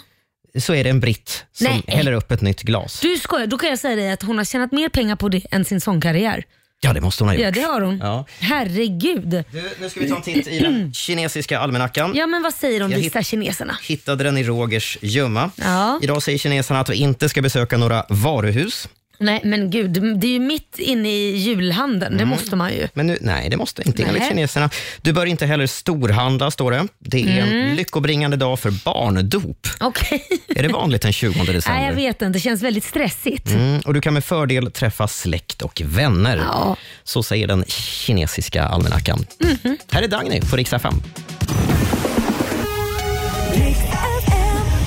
Så 0.60 0.74
är 0.74 0.84
det 0.84 0.90
en 0.90 1.00
britt 1.00 1.46
som 1.54 1.68
Nej. 1.68 1.84
häller 1.88 2.12
upp 2.12 2.32
ett 2.32 2.42
nytt 2.42 2.62
glas. 2.62 3.00
Du 3.00 3.18
skojar, 3.18 3.48
då 3.48 3.58
kan 3.58 3.70
jag 3.70 3.80
säga 3.80 3.96
dig 3.96 4.12
att 4.12 4.22
hon 4.24 4.38
har 4.38 4.46
tjänat 4.46 4.72
mer 4.72 4.90
pengar 4.90 5.16
på 5.16 5.30
det 5.30 5.42
än 5.52 5.66
sin 5.66 5.82
sångkarriär. 5.82 6.44
Ja, 6.82 6.94
det 6.94 7.02
måste 7.02 7.24
hon 7.24 7.28
ha 7.30 7.36
gjort. 7.36 7.44
Ja, 7.44 7.52
det 7.52 7.62
har 7.62 7.82
hon. 7.82 7.98
Ja. 7.98 8.26
Herregud. 8.40 9.30
Du, 9.30 9.70
nu 9.82 9.90
ska 9.90 10.00
vi 10.00 10.10
ta 10.10 10.16
en 10.16 10.22
titt 10.22 10.48
i 10.48 10.60
den 10.60 10.94
kinesiska 10.94 11.60
almanackan. 11.60 12.12
Ja, 12.16 12.28
men 12.28 12.44
vad 12.44 12.54
säger 12.54 12.80
de 12.80 12.92
Jag 12.92 13.00
vissa 13.00 13.24
kineserna? 13.24 13.78
Hittade 13.84 14.24
den 14.24 14.38
i 14.38 14.44
Rogers 14.44 14.98
gömma. 15.02 15.52
Ja. 15.56 16.00
Idag 16.04 16.24
säger 16.24 16.38
kineserna 16.38 16.80
att 16.80 16.90
vi 16.90 16.96
inte 16.96 17.30
ska 17.30 17.42
besöka 17.42 17.78
några 17.78 18.06
varuhus. 18.10 18.90
Nej 19.22 19.42
men 19.44 19.70
gud, 19.70 20.20
det 20.20 20.28
är 20.28 20.32
ju 20.32 20.40
mitt 20.40 20.80
inne 20.80 21.10
i 21.10 21.36
julhandeln. 21.38 22.12
Det 22.18 22.24
Mm. 22.24 22.30
måste 22.30 22.56
man 22.56 22.72
ju. 22.74 22.88
Men 22.94 23.08
nu, 23.08 23.18
nej, 23.22 23.50
det 23.50 23.58
måste 23.58 23.82
inte 23.86 24.04
enligt 24.04 24.20
Nej. 24.22 24.30
kineserna. 24.30 24.70
Du 25.02 25.14
bör 25.14 25.26
inte 25.26 25.46
heller 25.46 25.68
storhandla, 25.68 26.52
står 26.52 26.72
det. 26.72 26.88
Det 27.00 27.22
är 27.22 27.42
en 27.42 27.48
Mm. 27.50 27.76
lyckobringande 27.76 28.38
dag 28.38 28.60
för 28.60 28.72
barndop. 28.72 29.68
Okej. 29.80 30.24
Är 30.48 30.64
det 30.64 30.70
vanligt 30.70 31.02
den 31.02 31.14
20 31.14 31.34
december? 31.34 31.62
Nej, 31.80 31.86
jag 31.88 31.94
vet 31.96 32.22
inte. 32.22 32.26
Det 32.40 32.40
känns 32.40 32.62
väldigt 32.62 32.84
stressigt. 32.84 33.48
Mm, 33.50 33.80
och 33.80 33.94
Du 33.94 34.02
kan 34.02 34.14
med 34.14 34.24
fördel 34.24 34.72
träffa 34.72 35.08
släkt 35.08 35.62
och 35.62 35.82
vänner. 35.86 36.38
Ja. 36.38 36.76
Så 37.04 37.24
säger 37.24 37.48
den 37.48 37.64
kinesiska 37.68 38.64
almanackan. 38.64 39.26
Mhm. 39.40 39.78
Här 39.92 40.02
är 40.02 40.08
Dagny 40.08 40.42
på 40.42 40.56
Rix 40.56 40.74
FM. 40.74 40.94